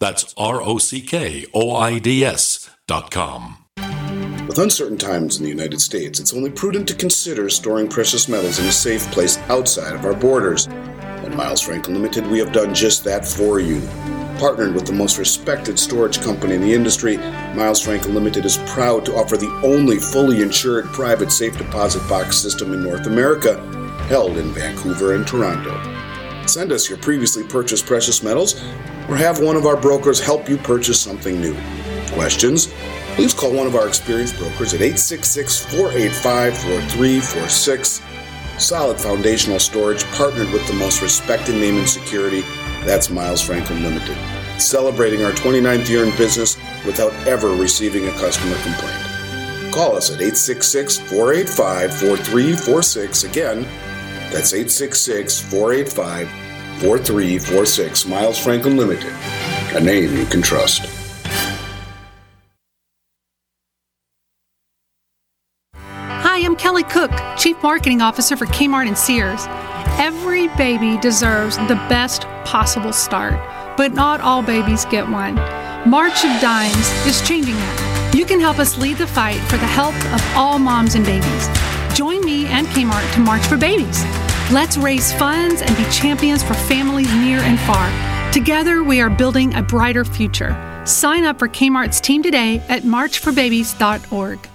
That's 0.00 0.34
R 0.36 0.62
O 0.62 0.78
C 0.78 1.00
K 1.00 1.46
O 1.52 1.74
I 1.74 1.98
D 1.98 2.24
S 2.24 2.70
dot 2.86 3.10
com. 3.10 3.64
With 4.46 4.58
uncertain 4.58 4.96
times 4.96 5.36
in 5.36 5.42
the 5.42 5.50
United 5.50 5.80
States, 5.80 6.20
it's 6.20 6.32
only 6.32 6.50
prudent 6.50 6.88
to 6.88 6.94
consider 6.94 7.50
storing 7.50 7.88
precious 7.88 8.28
metals 8.28 8.58
in 8.58 8.66
a 8.66 8.72
safe 8.72 9.02
place 9.12 9.36
outside 9.48 9.94
of 9.94 10.04
our 10.04 10.14
borders. 10.14 10.68
At 10.68 11.34
Miles 11.34 11.60
Frank 11.60 11.88
Limited, 11.88 12.26
we 12.26 12.38
have 12.38 12.52
done 12.52 12.74
just 12.74 13.04
that 13.04 13.26
for 13.26 13.60
you. 13.60 13.80
Partnered 14.38 14.72
with 14.72 14.86
the 14.86 14.92
most 14.92 15.18
respected 15.18 15.78
storage 15.78 16.22
company 16.22 16.54
in 16.54 16.62
the 16.62 16.72
industry, 16.72 17.16
Miles 17.54 17.82
Franklin 17.82 18.14
Limited 18.14 18.46
is 18.46 18.56
proud 18.68 19.04
to 19.04 19.14
offer 19.16 19.36
the 19.36 19.50
only 19.64 19.98
fully 19.98 20.40
insured 20.40 20.86
private 20.86 21.32
safe 21.32 21.58
deposit 21.58 22.08
box 22.08 22.38
system 22.38 22.72
in 22.72 22.82
North 22.82 23.06
America, 23.06 23.60
held 24.08 24.38
in 24.38 24.52
Vancouver 24.52 25.14
and 25.14 25.26
Toronto. 25.26 25.97
Send 26.48 26.72
us 26.72 26.88
your 26.88 26.98
previously 26.98 27.44
purchased 27.44 27.86
precious 27.86 28.22
metals 28.22 28.60
or 29.08 29.16
have 29.16 29.40
one 29.40 29.56
of 29.56 29.66
our 29.66 29.76
brokers 29.76 30.18
help 30.18 30.48
you 30.48 30.56
purchase 30.56 31.00
something 31.00 31.40
new. 31.40 31.56
Questions? 32.12 32.72
please 33.18 33.34
call 33.34 33.52
one 33.52 33.66
of 33.66 33.74
our 33.74 33.88
experienced 33.88 34.38
brokers 34.38 34.74
at 34.74 34.80
866 34.80 35.58
485 35.74 36.56
4346. 36.56 38.00
Solid 38.58 39.00
foundational 39.00 39.58
storage 39.58 40.04
partnered 40.12 40.48
with 40.52 40.64
the 40.68 40.74
most 40.74 41.02
respected 41.02 41.56
name 41.56 41.78
in 41.78 41.86
security. 41.88 42.42
That's 42.84 43.10
Miles 43.10 43.42
Franklin 43.42 43.82
Limited. 43.82 44.16
Celebrating 44.60 45.24
our 45.24 45.32
29th 45.32 45.88
year 45.88 46.04
in 46.04 46.16
business 46.16 46.56
without 46.86 47.12
ever 47.26 47.48
receiving 47.56 48.06
a 48.06 48.12
customer 48.12 48.54
complaint. 48.62 49.74
Call 49.74 49.96
us 49.96 50.10
at 50.10 50.22
866 50.22 50.98
485 50.98 51.90
4346. 51.90 53.24
Again, 53.24 53.66
that's 54.30 54.52
866 54.52 55.40
485 55.40 56.28
4346. 56.80 58.06
Miles 58.06 58.38
Franklin 58.38 58.76
Limited. 58.76 59.12
A 59.74 59.80
name 59.80 60.16
you 60.16 60.24
can 60.26 60.40
trust. 60.42 60.88
Hi, 65.74 66.44
I'm 66.44 66.56
Kelly 66.56 66.84
Cook, 66.84 67.10
Chief 67.36 67.60
Marketing 67.62 68.00
Officer 68.00 68.36
for 68.36 68.46
Kmart 68.46 68.86
and 68.86 68.96
Sears. 68.96 69.46
Every 69.98 70.48
baby 70.56 70.96
deserves 70.98 71.56
the 71.56 71.74
best 71.88 72.22
possible 72.44 72.92
start, 72.92 73.34
but 73.76 73.92
not 73.92 74.20
all 74.20 74.42
babies 74.42 74.84
get 74.84 75.08
one. 75.08 75.34
March 75.88 76.24
of 76.24 76.40
Dimes 76.40 76.88
is 77.06 77.26
changing 77.26 77.54
that. 77.54 78.14
You 78.14 78.24
can 78.24 78.40
help 78.40 78.58
us 78.58 78.78
lead 78.78 78.98
the 78.98 79.06
fight 79.06 79.40
for 79.50 79.56
the 79.56 79.66
health 79.66 79.96
of 80.12 80.36
all 80.36 80.58
moms 80.58 80.94
and 80.94 81.04
babies. 81.04 81.77
Join 81.98 82.24
me 82.24 82.46
and 82.46 82.64
Kmart 82.68 83.12
to 83.14 83.18
March 83.18 83.44
for 83.48 83.56
Babies. 83.56 84.04
Let's 84.52 84.76
raise 84.76 85.12
funds 85.14 85.62
and 85.62 85.76
be 85.76 85.82
champions 85.90 86.44
for 86.44 86.54
families 86.54 87.12
near 87.12 87.40
and 87.40 87.58
far. 87.58 88.30
Together, 88.30 88.84
we 88.84 89.00
are 89.00 89.10
building 89.10 89.52
a 89.54 89.64
brighter 89.64 90.04
future. 90.04 90.54
Sign 90.86 91.24
up 91.24 91.40
for 91.40 91.48
Kmart's 91.48 92.00
team 92.00 92.22
today 92.22 92.60
at 92.68 92.84
marchforbabies.org. 92.84 94.48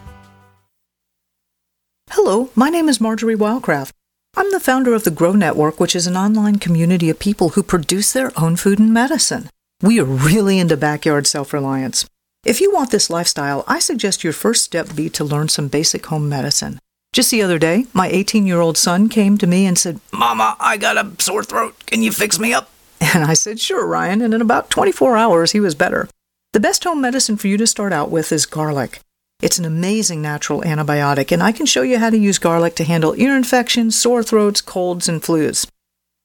Hello, 2.12 2.50
my 2.56 2.70
name 2.70 2.88
is 2.88 3.02
Marjorie 3.02 3.36
Wildcraft. 3.36 3.92
I'm 4.38 4.50
the 4.54 4.62
founder 4.62 4.94
of 4.94 5.04
the 5.04 5.12
Grow 5.12 5.34
Network, 5.34 5.82
which 5.82 5.98
is 5.98 6.08
an 6.08 6.16
online 6.16 6.60
community 6.60 7.10
of 7.10 7.20
people 7.20 7.50
who 7.50 7.62
produce 7.62 8.14
their 8.14 8.32
own 8.40 8.56
food 8.56 8.80
and 8.80 8.94
medicine. 8.94 9.50
We 9.82 10.00
are 10.00 10.06
really 10.06 10.60
into 10.60 10.78
backyard 10.78 11.28
self 11.28 11.52
reliance. 11.52 12.06
If 12.46 12.62
you 12.62 12.72
want 12.72 12.92
this 12.92 13.10
lifestyle, 13.10 13.66
I 13.68 13.80
suggest 13.80 14.24
your 14.24 14.32
first 14.32 14.64
step 14.64 14.96
be 14.96 15.10
to 15.10 15.26
learn 15.26 15.50
some 15.50 15.68
basic 15.68 16.06
home 16.06 16.30
medicine. 16.30 16.80
Just 17.14 17.30
the 17.30 17.44
other 17.44 17.60
day, 17.60 17.86
my 17.94 18.10
18 18.10 18.48
year 18.48 18.60
old 18.60 18.76
son 18.76 19.08
came 19.08 19.38
to 19.38 19.46
me 19.46 19.68
and 19.68 19.78
said, 19.78 20.02
Mama, 20.12 20.58
I 20.60 20.78
got 20.78 20.98
a 20.98 21.12
sore 21.22 21.44
throat. 21.44 21.76
Can 21.86 22.02
you 22.02 22.12
fix 22.12 22.40
me 22.40 22.54
up? 22.54 22.70
And 23.14 23.24
I 23.24 23.36
said, 23.36 23.60
Sure, 23.60 23.86
Ryan. 23.86 24.22
And 24.22 24.34
in 24.34 24.42
about 24.42 24.72
24 24.72 25.16
hours, 25.16 25.52
he 25.52 25.60
was 25.60 25.76
better. 25.76 26.10
The 26.54 26.60
best 26.60 26.84
home 26.84 27.02
medicine 27.02 27.38
for 27.38 27.48
you 27.48 27.58
to 27.58 27.68
start 27.68 27.94
out 27.94 28.10
with 28.10 28.32
is 28.32 28.48
garlic. 28.48 29.00
It's 29.42 29.60
an 29.60 29.66
amazing 29.66 30.22
natural 30.22 30.62
antibiotic, 30.62 31.32
and 31.32 31.44
I 31.44 31.52
can 31.52 31.66
show 31.66 31.82
you 31.82 32.00
how 32.00 32.10
to 32.10 32.18
use 32.18 32.40
garlic 32.40 32.76
to 32.76 32.86
handle 32.86 33.14
ear 33.18 33.36
infections, 33.36 33.96
sore 33.96 34.24
throats, 34.24 34.62
colds, 34.62 35.10
and 35.10 35.22
flus. 35.22 35.68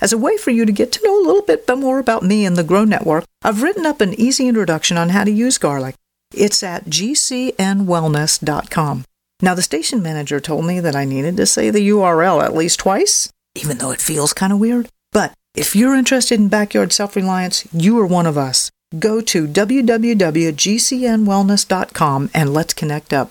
As 0.01 0.13
a 0.13 0.19
way 0.19 0.37
for 0.37 0.53
you 0.53 0.65
to 0.65 0.73
get 0.73 0.93
to 0.93 1.05
know 1.05 1.21
a 1.21 1.27
little 1.27 1.43
bit 1.43 1.69
more 1.69 1.99
about 1.99 2.23
me 2.23 2.47
and 2.47 2.57
the 2.57 2.63
Grow 2.63 2.85
Network, 2.85 3.25
I've 3.43 3.63
written 3.63 3.85
up 3.85 4.01
an 4.01 4.15
easy 4.15 4.47
introduction 4.47 4.97
on 4.97 5.09
how 5.09 5.25
to 5.25 5.33
use 5.33 5.59
garlic. 5.59 5.97
It's 6.33 6.63
at 6.63 6.85
gcnwellness.com. 6.85 9.05
Now, 9.41 9.55
the 9.55 9.63
station 9.63 10.03
manager 10.03 10.41
told 10.41 10.65
me 10.65 10.81
that 10.81 10.97
I 10.97 11.05
needed 11.05 11.37
to 11.37 11.47
say 11.47 11.71
the 11.71 11.91
URL 11.91 12.43
at 12.43 12.55
least 12.55 12.81
twice, 12.81 13.31
even 13.55 13.79
though 13.79 13.93
it 13.93 14.01
feels 14.01 14.33
kind 14.33 14.53
of 14.53 14.59
weird. 14.59 14.89
But 15.13 15.33
if 15.55 15.77
you're 15.77 15.95
interested 15.95 16.41
in 16.41 16.49
backyard 16.49 16.93
self 16.93 17.15
reliance, 17.15 17.65
you 17.73 17.97
are 17.99 18.07
one 18.07 18.27
of 18.27 18.37
us. 18.37 18.73
Go 18.99 19.21
to 19.21 19.47
www.gcnwellness.com 19.47 22.31
and 22.35 22.55
let's 22.55 22.75
connect 22.75 23.13
up. 23.13 23.31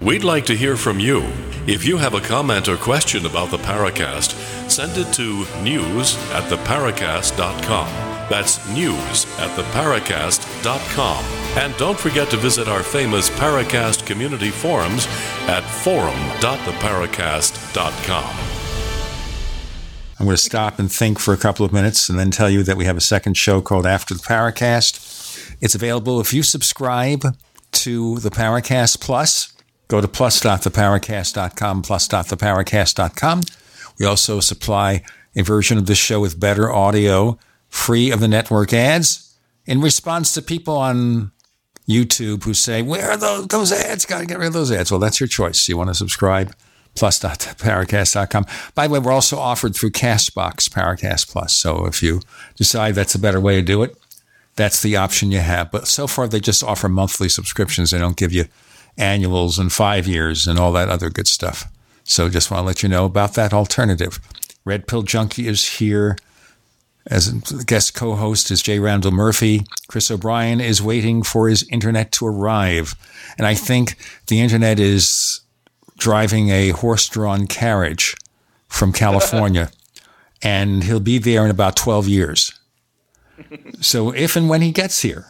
We'd 0.00 0.24
like 0.24 0.46
to 0.46 0.56
hear 0.56 0.76
from 0.76 0.98
you. 1.00 1.22
If 1.66 1.84
you 1.84 1.98
have 1.98 2.14
a 2.14 2.20
comment 2.20 2.68
or 2.68 2.76
question 2.76 3.26
about 3.26 3.50
the 3.50 3.58
Paracast, 3.58 4.32
send 4.70 4.96
it 4.96 5.12
to 5.14 5.44
news 5.62 6.16
at 6.32 6.44
theparacast.com. 6.44 7.88
That's 8.30 8.66
news 8.70 9.26
at 9.38 9.50
theparacast.com. 9.58 11.24
And 11.58 11.76
don't 11.76 11.98
forget 11.98 12.30
to 12.30 12.36
visit 12.36 12.68
our 12.68 12.82
famous 12.82 13.28
Paracast 13.30 14.06
community 14.06 14.50
forums 14.50 15.06
at 15.48 15.62
forum.theparacast.com. 15.62 18.36
I'm 20.20 20.26
going 20.26 20.36
to 20.36 20.42
stop 20.42 20.78
and 20.78 20.90
think 20.90 21.18
for 21.18 21.34
a 21.34 21.38
couple 21.38 21.66
of 21.66 21.72
minutes 21.72 22.08
and 22.08 22.18
then 22.18 22.30
tell 22.30 22.50
you 22.50 22.62
that 22.62 22.76
we 22.76 22.84
have 22.86 22.96
a 22.96 23.00
second 23.00 23.34
show 23.34 23.60
called 23.60 23.86
After 23.86 24.14
the 24.14 24.20
Paracast. 24.20 25.56
It's 25.60 25.74
available 25.74 26.20
if 26.20 26.32
you 26.32 26.42
subscribe 26.42 27.36
to 27.78 28.18
the 28.18 28.30
Paracast 28.30 29.00
Plus. 29.00 29.52
Go 29.88 30.00
to 30.00 30.08
plus.theparacast.com, 30.08 31.82
plus.theparacast.com. 31.82 33.40
We 33.98 34.06
also 34.06 34.40
supply 34.40 35.02
a 35.34 35.42
version 35.42 35.78
of 35.78 35.86
this 35.86 35.98
show 35.98 36.20
with 36.20 36.38
better 36.38 36.70
audio, 36.70 37.38
free 37.68 38.10
of 38.10 38.20
the 38.20 38.28
network 38.28 38.72
ads, 38.72 39.36
in 39.66 39.80
response 39.80 40.32
to 40.34 40.42
people 40.42 40.76
on 40.76 41.32
YouTube 41.88 42.44
who 42.44 42.54
say, 42.54 42.82
Where 42.82 43.10
are 43.10 43.16
those, 43.16 43.46
those 43.46 43.72
ads? 43.72 44.04
Got 44.04 44.20
to 44.20 44.26
get 44.26 44.38
rid 44.38 44.48
of 44.48 44.52
those 44.52 44.70
ads. 44.70 44.90
Well, 44.90 45.00
that's 45.00 45.20
your 45.20 45.26
choice. 45.26 45.68
You 45.68 45.76
want 45.76 45.88
to 45.88 45.94
subscribe, 45.94 46.54
plus.paracast.com. 46.94 48.46
By 48.74 48.86
the 48.86 48.92
way, 48.92 48.98
we're 48.98 49.12
also 49.12 49.38
offered 49.38 49.74
through 49.74 49.90
Castbox 49.90 50.68
Paracast 50.68 51.30
Plus. 51.30 51.54
So 51.54 51.86
if 51.86 52.02
you 52.02 52.20
decide 52.56 52.94
that's 52.94 53.14
a 53.14 53.18
better 53.18 53.40
way 53.40 53.56
to 53.56 53.62
do 53.62 53.82
it, 53.82 53.96
that's 54.58 54.82
the 54.82 54.96
option 54.96 55.30
you 55.30 55.38
have. 55.38 55.70
But 55.70 55.86
so 55.86 56.08
far, 56.08 56.26
they 56.26 56.40
just 56.40 56.64
offer 56.64 56.88
monthly 56.88 57.28
subscriptions. 57.28 57.92
They 57.92 57.98
don't 57.98 58.16
give 58.16 58.32
you 58.32 58.46
annuals 58.98 59.56
and 59.58 59.72
five 59.72 60.06
years 60.08 60.48
and 60.48 60.58
all 60.58 60.72
that 60.72 60.88
other 60.88 61.08
good 61.08 61.28
stuff. 61.28 61.64
So 62.02 62.28
just 62.28 62.50
want 62.50 62.62
to 62.62 62.66
let 62.66 62.82
you 62.82 62.88
know 62.88 63.04
about 63.04 63.34
that 63.34 63.52
alternative. 63.52 64.18
Red 64.64 64.88
Pill 64.88 65.02
Junkie 65.02 65.46
is 65.46 65.78
here. 65.78 66.16
As 67.06 67.30
guest 67.66 67.94
co 67.94 68.16
host 68.16 68.50
is 68.50 68.60
J. 68.60 68.80
Randall 68.80 69.12
Murphy. 69.12 69.64
Chris 69.86 70.10
O'Brien 70.10 70.60
is 70.60 70.82
waiting 70.82 71.22
for 71.22 71.48
his 71.48 71.66
internet 71.70 72.10
to 72.12 72.26
arrive. 72.26 72.94
And 73.38 73.46
I 73.46 73.54
think 73.54 73.96
the 74.26 74.40
internet 74.40 74.80
is 74.80 75.40
driving 75.98 76.50
a 76.50 76.70
horse 76.70 77.08
drawn 77.08 77.46
carriage 77.46 78.16
from 78.66 78.92
California. 78.92 79.70
and 80.42 80.84
he'll 80.84 81.00
be 81.00 81.18
there 81.18 81.44
in 81.44 81.50
about 81.50 81.76
12 81.76 82.08
years. 82.08 82.57
So 83.80 84.14
if 84.14 84.36
and 84.36 84.48
when 84.48 84.62
he 84.62 84.72
gets 84.72 85.02
here, 85.02 85.26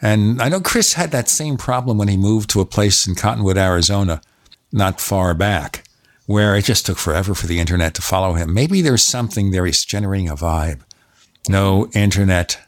and 0.00 0.40
I 0.42 0.48
know 0.48 0.60
Chris 0.60 0.94
had 0.94 1.10
that 1.12 1.28
same 1.28 1.56
problem 1.56 1.98
when 1.98 2.08
he 2.08 2.16
moved 2.16 2.50
to 2.50 2.60
a 2.60 2.66
place 2.66 3.06
in 3.06 3.14
Cottonwood, 3.14 3.56
Arizona, 3.56 4.20
not 4.72 5.00
far 5.00 5.34
back, 5.34 5.84
where 6.26 6.56
it 6.56 6.64
just 6.64 6.86
took 6.86 6.98
forever 6.98 7.34
for 7.34 7.46
the 7.46 7.60
internet 7.60 7.94
to 7.94 8.02
follow 8.02 8.34
him. 8.34 8.52
Maybe 8.52 8.82
there's 8.82 9.04
something 9.04 9.50
there. 9.50 9.66
He's 9.66 9.84
generating 9.84 10.28
a 10.28 10.36
vibe. 10.36 10.80
No 11.48 11.88
internet. 11.94 12.58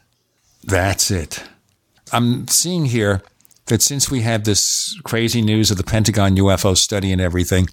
That's 0.63 1.11
it. 1.11 1.43
I'm 2.11 2.47
seeing 2.47 2.85
here 2.85 3.21
that 3.67 3.81
since 3.81 4.09
we 4.09 4.21
had 4.21 4.45
this 4.45 4.99
crazy 5.03 5.41
news 5.41 5.71
of 5.71 5.77
the 5.77 5.83
Pentagon 5.83 6.35
UFO 6.37 6.75
study 6.77 7.11
and 7.11 7.21
everything, 7.21 7.67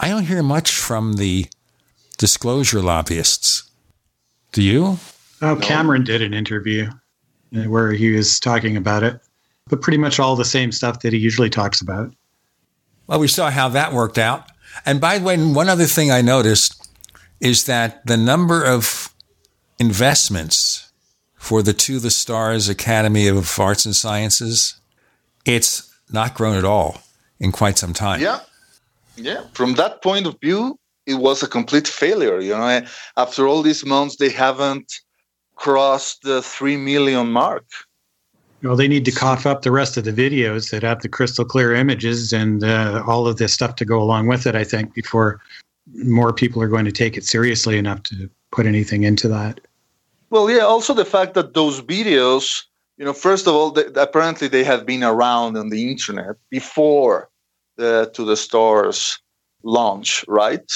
I 0.00 0.08
don't 0.08 0.26
hear 0.26 0.42
much 0.42 0.72
from 0.72 1.14
the 1.14 1.46
disclosure 2.18 2.82
lobbyists. 2.82 3.70
Do 4.52 4.62
you? 4.62 4.98
Oh, 5.42 5.56
Cameron 5.56 6.04
did 6.04 6.22
an 6.22 6.32
interview 6.32 6.88
uh, 7.54 7.64
where 7.64 7.92
he 7.92 8.12
was 8.12 8.38
talking 8.38 8.76
about 8.76 9.02
it, 9.02 9.20
but 9.68 9.82
pretty 9.82 9.98
much 9.98 10.20
all 10.20 10.36
the 10.36 10.44
same 10.44 10.70
stuff 10.70 11.00
that 11.00 11.12
he 11.12 11.18
usually 11.18 11.50
talks 11.50 11.80
about. 11.80 12.14
Well, 13.08 13.18
we 13.18 13.28
saw 13.28 13.50
how 13.50 13.68
that 13.70 13.92
worked 13.92 14.18
out. 14.18 14.46
And 14.86 15.00
by 15.00 15.18
the 15.18 15.24
way, 15.24 15.36
one 15.36 15.68
other 15.68 15.84
thing 15.84 16.10
I 16.10 16.22
noticed 16.22 16.88
is 17.40 17.64
that 17.64 18.06
the 18.06 18.16
number 18.16 18.64
of 18.64 19.12
investments 19.78 20.92
for 21.34 21.60
the 21.60 21.72
To 21.72 21.98
the 21.98 22.10
Stars 22.10 22.68
Academy 22.68 23.26
of 23.26 23.58
Arts 23.58 23.84
and 23.84 23.96
Sciences, 23.96 24.80
it's 25.44 25.92
not 26.10 26.34
grown 26.34 26.56
at 26.56 26.64
all 26.64 27.02
in 27.40 27.50
quite 27.50 27.78
some 27.78 27.92
time. 27.92 28.20
Yeah. 28.20 28.40
Yeah. 29.16 29.42
From 29.52 29.74
that 29.74 30.02
point 30.02 30.26
of 30.26 30.38
view, 30.40 30.78
it 31.04 31.14
was 31.14 31.42
a 31.42 31.48
complete 31.48 31.88
failure. 31.88 32.40
You 32.40 32.56
know, 32.56 32.86
after 33.16 33.48
all 33.48 33.60
these 33.62 33.84
months, 33.84 34.16
they 34.16 34.30
haven't 34.30 34.90
crossed 35.62 36.22
the 36.22 36.42
3 36.42 36.76
million 36.76 37.30
mark. 37.30 37.64
Well, 38.64 38.74
they 38.74 38.88
need 38.88 39.04
to 39.04 39.12
cough 39.12 39.46
up 39.46 39.62
the 39.62 39.70
rest 39.70 39.96
of 39.96 40.04
the 40.04 40.12
videos 40.12 40.70
that 40.70 40.82
have 40.82 41.02
the 41.02 41.08
crystal 41.08 41.44
clear 41.44 41.72
images 41.72 42.32
and 42.32 42.64
uh, 42.64 43.04
all 43.06 43.28
of 43.28 43.36
this 43.36 43.52
stuff 43.52 43.76
to 43.76 43.84
go 43.84 44.02
along 44.02 44.26
with 44.26 44.44
it, 44.44 44.56
I 44.56 44.64
think, 44.64 44.92
before 44.92 45.40
more 45.94 46.32
people 46.32 46.60
are 46.62 46.68
going 46.68 46.84
to 46.84 46.92
take 46.92 47.16
it 47.16 47.24
seriously 47.24 47.78
enough 47.78 48.02
to 48.04 48.28
put 48.50 48.66
anything 48.66 49.04
into 49.04 49.28
that. 49.28 49.60
Well, 50.30 50.50
yeah, 50.50 50.64
also 50.64 50.94
the 50.94 51.04
fact 51.04 51.34
that 51.34 51.54
those 51.54 51.80
videos, 51.80 52.64
you 52.96 53.04
know, 53.04 53.12
first 53.12 53.46
of 53.46 53.54
all, 53.54 53.70
they, 53.70 53.84
apparently 53.94 54.48
they 54.48 54.64
have 54.64 54.84
been 54.84 55.04
around 55.04 55.56
on 55.56 55.68
the 55.68 55.92
internet 55.92 56.36
before 56.50 57.28
the 57.76 58.10
To 58.14 58.24
the 58.24 58.36
Stars 58.36 59.20
launch, 59.62 60.24
right? 60.26 60.70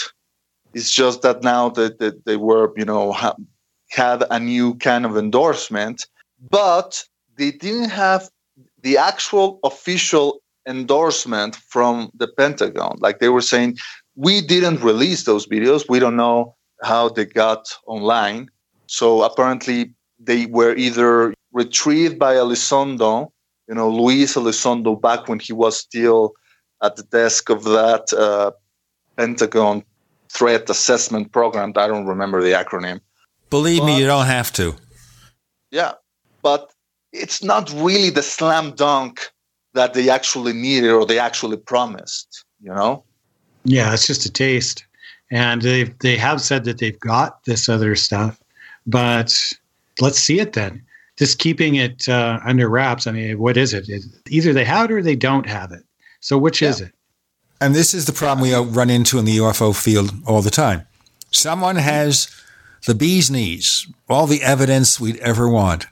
It's 0.74 0.92
just 0.92 1.22
that 1.22 1.42
now 1.42 1.70
that, 1.70 1.98
that 1.98 2.24
they 2.24 2.36
were, 2.36 2.72
you 2.76 2.84
know, 2.84 3.12
ha- 3.12 3.34
had 3.96 4.24
a 4.30 4.38
new 4.38 4.74
kind 4.74 5.04
of 5.06 5.16
endorsement, 5.16 6.06
but 6.50 7.02
they 7.36 7.50
didn't 7.50 7.90
have 7.90 8.28
the 8.82 8.98
actual 8.98 9.58
official 9.64 10.40
endorsement 10.68 11.56
from 11.56 12.10
the 12.14 12.28
Pentagon. 12.28 12.98
Like 13.00 13.18
they 13.18 13.30
were 13.30 13.40
saying, 13.40 13.78
we 14.14 14.40
didn't 14.40 14.82
release 14.82 15.24
those 15.24 15.46
videos. 15.46 15.88
We 15.88 15.98
don't 15.98 16.16
know 16.16 16.54
how 16.82 17.08
they 17.08 17.24
got 17.24 17.66
online. 17.86 18.50
So 18.86 19.22
apparently 19.22 19.92
they 20.18 20.46
were 20.46 20.74
either 20.76 21.34
retrieved 21.52 22.18
by 22.18 22.34
Elizondo, 22.34 23.30
you 23.68 23.74
know, 23.74 23.88
Luis 23.88 24.34
Elizondo, 24.34 25.00
back 25.00 25.28
when 25.28 25.38
he 25.38 25.52
was 25.52 25.78
still 25.78 26.34
at 26.82 26.96
the 26.96 27.02
desk 27.04 27.48
of 27.48 27.64
that 27.64 28.12
uh, 28.12 28.50
Pentagon 29.16 29.82
threat 30.30 30.68
assessment 30.68 31.32
program. 31.32 31.72
I 31.76 31.86
don't 31.86 32.06
remember 32.06 32.42
the 32.42 32.52
acronym. 32.52 33.00
Believe 33.50 33.80
but, 33.80 33.86
me, 33.86 33.98
you 33.98 34.06
don't 34.06 34.26
have 34.26 34.52
to. 34.54 34.74
Yeah, 35.70 35.92
but 36.42 36.72
it's 37.12 37.42
not 37.42 37.72
really 37.72 38.10
the 38.10 38.22
slam 38.22 38.72
dunk 38.72 39.30
that 39.74 39.94
they 39.94 40.08
actually 40.08 40.52
needed 40.52 40.90
or 40.90 41.06
they 41.06 41.18
actually 41.18 41.56
promised, 41.56 42.44
you 42.60 42.72
know? 42.72 43.04
Yeah, 43.64 43.92
it's 43.92 44.06
just 44.06 44.26
a 44.26 44.30
taste. 44.30 44.84
And 45.30 45.62
they 45.62 45.84
they 46.00 46.16
have 46.16 46.40
said 46.40 46.64
that 46.64 46.78
they've 46.78 46.98
got 47.00 47.44
this 47.44 47.68
other 47.68 47.96
stuff, 47.96 48.40
but 48.86 49.36
let's 50.00 50.20
see 50.20 50.38
it 50.38 50.52
then. 50.52 50.82
Just 51.16 51.38
keeping 51.38 51.74
it 51.74 52.08
uh, 52.08 52.38
under 52.44 52.68
wraps. 52.68 53.06
I 53.06 53.12
mean, 53.12 53.38
what 53.38 53.56
is 53.56 53.74
it? 53.74 53.88
it? 53.88 54.04
Either 54.28 54.52
they 54.52 54.64
have 54.64 54.90
it 54.90 54.94
or 54.94 55.02
they 55.02 55.16
don't 55.16 55.48
have 55.48 55.72
it. 55.72 55.82
So 56.20 56.38
which 56.38 56.62
yeah. 56.62 56.68
is 56.68 56.80
it? 56.80 56.92
And 57.60 57.74
this 57.74 57.94
is 57.94 58.04
the 58.04 58.12
problem 58.12 58.42
we 58.42 58.54
run 58.54 58.90
into 58.90 59.18
in 59.18 59.24
the 59.24 59.38
UFO 59.38 59.74
field 59.74 60.12
all 60.26 60.42
the 60.42 60.50
time. 60.50 60.86
Someone 61.32 61.76
has 61.76 62.28
the 62.86 62.94
bee's 62.94 63.30
knees, 63.30 63.86
all 64.08 64.26
the 64.26 64.42
evidence 64.42 64.98
we'd 64.98 65.18
ever 65.18 65.48
want. 65.48 65.86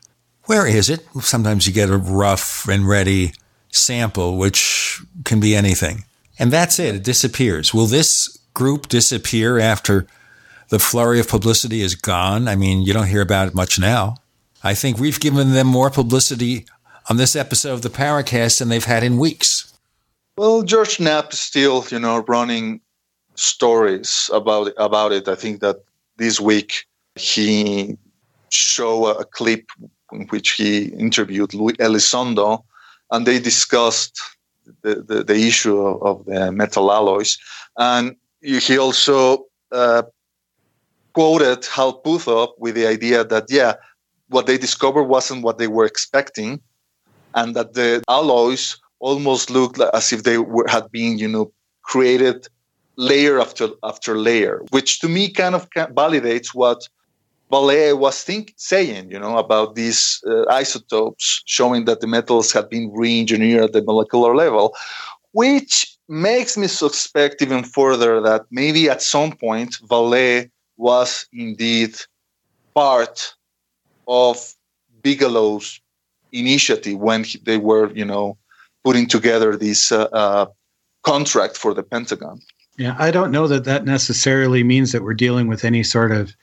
Where 0.44 0.66
is 0.66 0.88
it? 0.88 1.06
Sometimes 1.20 1.66
you 1.66 1.72
get 1.72 1.90
a 1.90 1.96
rough 1.96 2.68
and 2.68 2.88
ready 2.88 3.32
sample, 3.70 4.36
which 4.36 5.02
can 5.24 5.40
be 5.40 5.54
anything. 5.54 6.04
And 6.38 6.52
that's 6.52 6.78
it. 6.78 6.94
It 6.94 7.04
disappears. 7.04 7.74
Will 7.74 7.86
this 7.86 8.38
group 8.54 8.88
disappear 8.88 9.58
after 9.58 10.06
the 10.68 10.78
flurry 10.78 11.20
of 11.20 11.28
publicity 11.28 11.82
is 11.82 11.94
gone? 11.94 12.48
I 12.48 12.56
mean, 12.56 12.82
you 12.82 12.92
don't 12.92 13.08
hear 13.08 13.22
about 13.22 13.48
it 13.48 13.54
much 13.54 13.78
now. 13.78 14.16
I 14.62 14.74
think 14.74 14.98
we've 14.98 15.20
given 15.20 15.52
them 15.52 15.66
more 15.66 15.90
publicity 15.90 16.66
on 17.10 17.16
this 17.16 17.36
episode 17.36 17.74
of 17.74 17.82
the 17.82 17.90
Paracast 17.90 18.58
than 18.58 18.68
they've 18.68 18.84
had 18.84 19.02
in 19.02 19.18
weeks. 19.18 19.72
Well, 20.36 20.62
George 20.62 20.98
Knapp 20.98 21.32
is 21.32 21.40
still, 21.40 21.84
you 21.90 21.98
know, 21.98 22.24
running 22.26 22.80
stories 23.34 24.30
about 24.32 24.72
about 24.76 25.12
it. 25.12 25.28
I 25.28 25.34
think 25.34 25.60
that 25.60 25.82
this 26.16 26.40
week 26.40 26.86
he 27.16 27.96
show 28.50 29.06
a, 29.06 29.24
clip 29.24 29.66
in 30.12 30.26
which 30.28 30.52
he 30.52 30.86
interviewed 30.86 31.54
Luis 31.54 31.76
Elizondo, 31.78 32.62
and 33.10 33.26
they 33.26 33.38
discussed 33.38 34.20
the, 34.82 34.96
the, 34.96 35.24
the 35.24 35.36
issue 35.36 35.78
of, 35.78 36.24
the 36.26 36.52
metal 36.52 36.92
alloys. 36.92 37.38
And 37.78 38.16
he 38.40 38.78
also 38.78 39.46
uh, 39.72 40.02
quoted 41.12 41.64
Hal 41.66 42.00
Puthoff 42.02 42.52
with 42.58 42.74
the 42.74 42.86
idea 42.86 43.24
that, 43.24 43.46
yeah, 43.48 43.74
what 44.28 44.46
they 44.46 44.58
discovered 44.58 45.04
wasn't 45.04 45.42
what 45.42 45.58
they 45.58 45.68
were 45.68 45.84
expecting, 45.84 46.60
and 47.34 47.56
that 47.56 47.74
the 47.74 48.02
alloys 48.08 48.76
almost 49.00 49.50
looked 49.50 49.80
as 49.92 50.12
if 50.12 50.22
they 50.22 50.38
were, 50.38 50.66
had 50.68 50.90
been, 50.90 51.18
you 51.18 51.28
know, 51.28 51.52
created 51.82 52.48
layer 52.96 53.40
after 53.40 53.68
after 53.82 54.18
layer, 54.18 54.62
which 54.70 55.00
to 55.00 55.08
me 55.08 55.30
kind 55.30 55.54
of 55.54 55.68
validates 55.70 56.54
what 56.54 56.88
Vallée 57.52 57.96
was 57.96 58.22
think, 58.22 58.54
saying, 58.56 59.10
you 59.10 59.18
know, 59.18 59.36
about 59.36 59.74
these 59.74 60.20
uh, 60.26 60.44
isotopes, 60.50 61.42
showing 61.46 61.84
that 61.84 62.00
the 62.00 62.06
metals 62.06 62.52
had 62.52 62.68
been 62.68 62.90
re-engineered 62.92 63.64
at 63.64 63.72
the 63.72 63.82
molecular 63.82 64.34
level, 64.34 64.74
which 65.32 65.96
makes 66.08 66.56
me 66.56 66.66
suspect 66.66 67.42
even 67.42 67.62
further 67.62 68.20
that 68.20 68.46
maybe 68.50 68.88
at 68.88 69.02
some 69.02 69.32
point 69.32 69.78
Vallée 69.88 70.50
was 70.76 71.26
indeed 71.32 71.94
part 72.74 73.34
of 74.08 74.54
Bigelow's 75.02 75.80
initiative 76.32 76.98
when 76.98 77.24
they 77.44 77.58
were, 77.58 77.92
you 77.92 78.04
know, 78.04 78.36
putting 78.82 79.06
together 79.06 79.56
this 79.56 79.92
uh, 79.92 80.04
uh, 80.12 80.46
contract 81.02 81.56
for 81.56 81.72
the 81.72 81.82
Pentagon. 81.82 82.40
Yeah, 82.76 82.96
I 82.98 83.10
don't 83.10 83.30
know 83.30 83.46
that 83.46 83.64
that 83.64 83.84
necessarily 83.84 84.64
means 84.64 84.92
that 84.92 85.02
we're 85.02 85.14
dealing 85.14 85.46
with 85.46 85.64
any 85.64 85.82
sort 85.82 86.10
of 86.10 86.34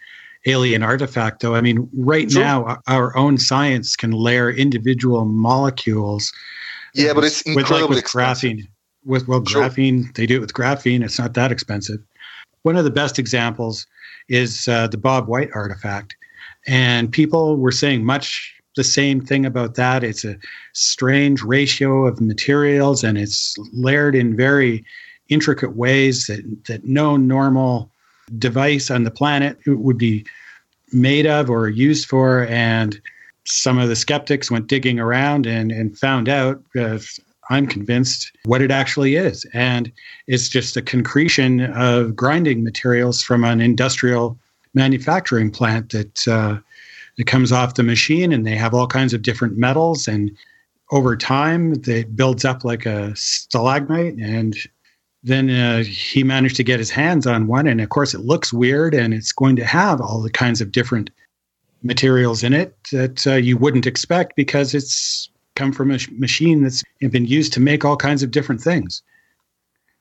alien 0.46 0.82
artifact, 0.82 1.42
though. 1.42 1.56
I 1.56 1.62
mean, 1.62 1.90
right 1.94 2.32
sure. 2.32 2.42
now, 2.42 2.78
our 2.88 3.16
own 3.18 3.38
science 3.38 3.96
can 3.96 4.12
layer 4.12 4.50
individual 4.50 5.26
molecules. 5.26 6.32
Yeah, 6.94 7.14
but 7.14 7.24
it's 7.24 7.42
incredibly 7.42 7.82
with, 7.84 7.90
like, 7.90 8.04
with 8.04 8.06
graphene. 8.06 8.68
With 9.06 9.28
well, 9.28 9.44
sure. 9.46 9.64
graphene, 9.64 10.14
they 10.16 10.26
do 10.26 10.38
it 10.38 10.42
with 10.42 10.54
graphene. 10.54 11.04
It's 11.04 11.20
not 11.20 11.34
that 11.34 11.52
expensive. 11.52 12.00
One 12.64 12.78
of 12.78 12.86
the 12.86 12.92
best 12.92 13.18
examples 13.20 13.88
is 14.30 14.68
uh, 14.68 14.88
the 14.88 14.98
Bob 14.98 15.28
White 15.28 15.50
artifact, 15.54 16.16
and 16.68 17.12
people 17.12 17.58
were 17.58 17.72
saying 17.72 18.06
much 18.06 18.54
the 18.76 18.84
same 18.84 19.20
thing 19.20 19.46
about 19.46 19.76
that. 19.76 20.04
It's 20.04 20.24
a 20.24 20.38
strange 20.74 21.44
ratio 21.44 22.06
of 22.06 22.22
materials, 22.22 23.04
and 23.04 23.18
it's 23.18 23.56
layered 23.74 24.16
in 24.16 24.38
very 24.38 24.86
intricate 25.32 25.76
ways 25.76 26.28
that 26.28 26.44
that 26.68 26.86
no 26.86 27.18
normal 27.18 27.90
device 28.38 28.92
on 28.92 29.04
the 29.04 29.12
planet 29.12 29.58
would 29.66 29.98
be 29.98 30.26
made 30.94 31.26
of 31.26 31.50
or 31.50 31.70
used 31.70 32.08
for. 32.08 32.46
And 32.48 33.02
some 33.46 33.78
of 33.80 33.90
the 33.90 33.96
skeptics 33.96 34.52
went 34.52 34.68
digging 34.68 35.00
around 35.00 35.48
and, 35.48 35.72
and 35.72 35.98
found 35.98 36.30
out, 36.30 36.62
uh, 36.80 37.00
I'm 37.50 37.68
convinced, 37.68 38.32
what 38.46 38.62
it 38.62 38.72
actually 38.72 39.16
is. 39.16 39.46
And 39.54 39.92
it's 40.28 40.48
just 40.48 40.78
a 40.78 40.82
concretion 40.82 41.62
of 41.74 42.16
grinding 42.16 42.64
materials 42.64 43.22
from 43.22 43.44
an 43.44 43.60
industrial 43.60 44.38
manufacturing 44.74 45.52
plant 45.52 45.92
that, 45.92 46.28
uh, 46.28 46.58
that 47.18 47.28
comes 47.28 47.52
off 47.52 47.74
the 47.74 47.84
machine. 47.84 48.32
And 48.32 48.46
they 48.46 48.56
have 48.56 48.74
all 48.74 48.88
kinds 48.88 49.14
of 49.14 49.24
different 49.24 49.58
metals. 49.58 50.08
And 50.08 50.32
over 50.92 51.18
time, 51.18 51.74
it 51.88 52.16
builds 52.16 52.46
up 52.46 52.64
like 52.64 52.86
a 52.86 53.14
stalagmite 53.16 54.16
and 54.16 54.56
then 55.24 55.50
uh, 55.50 55.84
he 55.84 56.24
managed 56.24 56.56
to 56.56 56.64
get 56.64 56.80
his 56.80 56.90
hands 56.90 57.28
on 57.28 57.48
one. 57.48 57.68
And 57.68 57.80
of 57.80 57.90
course, 57.90 58.14
it 58.14 58.22
looks 58.22 58.52
weird 58.52 58.94
and 58.94 59.14
it's 59.14 59.32
going 59.32 59.56
to 59.58 59.66
have 59.66 60.02
all 60.02 60.22
the 60.22 60.32
kinds 60.32 60.62
of 60.62 60.72
different 60.72 61.10
materials 61.84 62.44
in 62.44 62.54
it 62.54 62.76
that 62.92 63.28
uh, 63.28 63.34
you 63.34 63.58
wouldn't 63.58 63.86
expect 63.86 64.36
because 64.36 64.74
it's 64.74 65.30
come 65.56 65.72
from 65.72 65.92
a 65.92 66.00
machine 66.12 66.64
that's 66.64 66.84
been 67.00 67.26
used 67.26 67.54
to 67.54 67.60
make 67.60 67.86
all 67.86 67.98
kinds 67.98 68.24
of 68.24 68.32
different 68.32 68.62
things. 68.62 69.02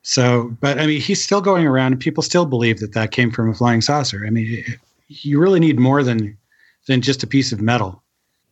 So, 0.02 0.56
but 0.60 0.78
I 0.78 0.86
mean, 0.86 1.00
he's 1.00 1.22
still 1.22 1.42
going 1.42 1.66
around 1.66 1.92
and 1.92 2.00
people 2.00 2.22
still 2.22 2.46
believe 2.46 2.80
that 2.80 2.94
that 2.94 3.10
came 3.10 3.30
from 3.30 3.50
a 3.50 3.54
flying 3.54 3.82
saucer. 3.82 4.24
I 4.26 4.30
mean, 4.30 4.64
you 5.08 5.38
really 5.38 5.60
need 5.60 5.78
more 5.78 6.02
than 6.02 6.36
than 6.86 7.02
just 7.02 7.22
a 7.22 7.26
piece 7.26 7.52
of 7.52 7.60
metal. 7.60 8.02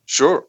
Sure. 0.04 0.44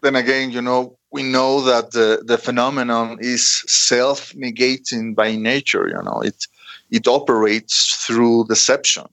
Then 0.00 0.16
again, 0.16 0.50
you 0.50 0.62
know, 0.62 0.96
we 1.12 1.22
know 1.22 1.60
that 1.60 1.90
the, 1.90 2.22
the 2.24 2.38
phenomenon 2.38 3.18
is 3.20 3.64
self-negating 3.66 5.14
by 5.14 5.34
nature 5.34 5.88
you 5.88 6.02
know 6.02 6.20
it 6.20 6.46
it 6.90 7.06
operates 7.06 8.04
through 8.06 8.44
deception 8.46 9.06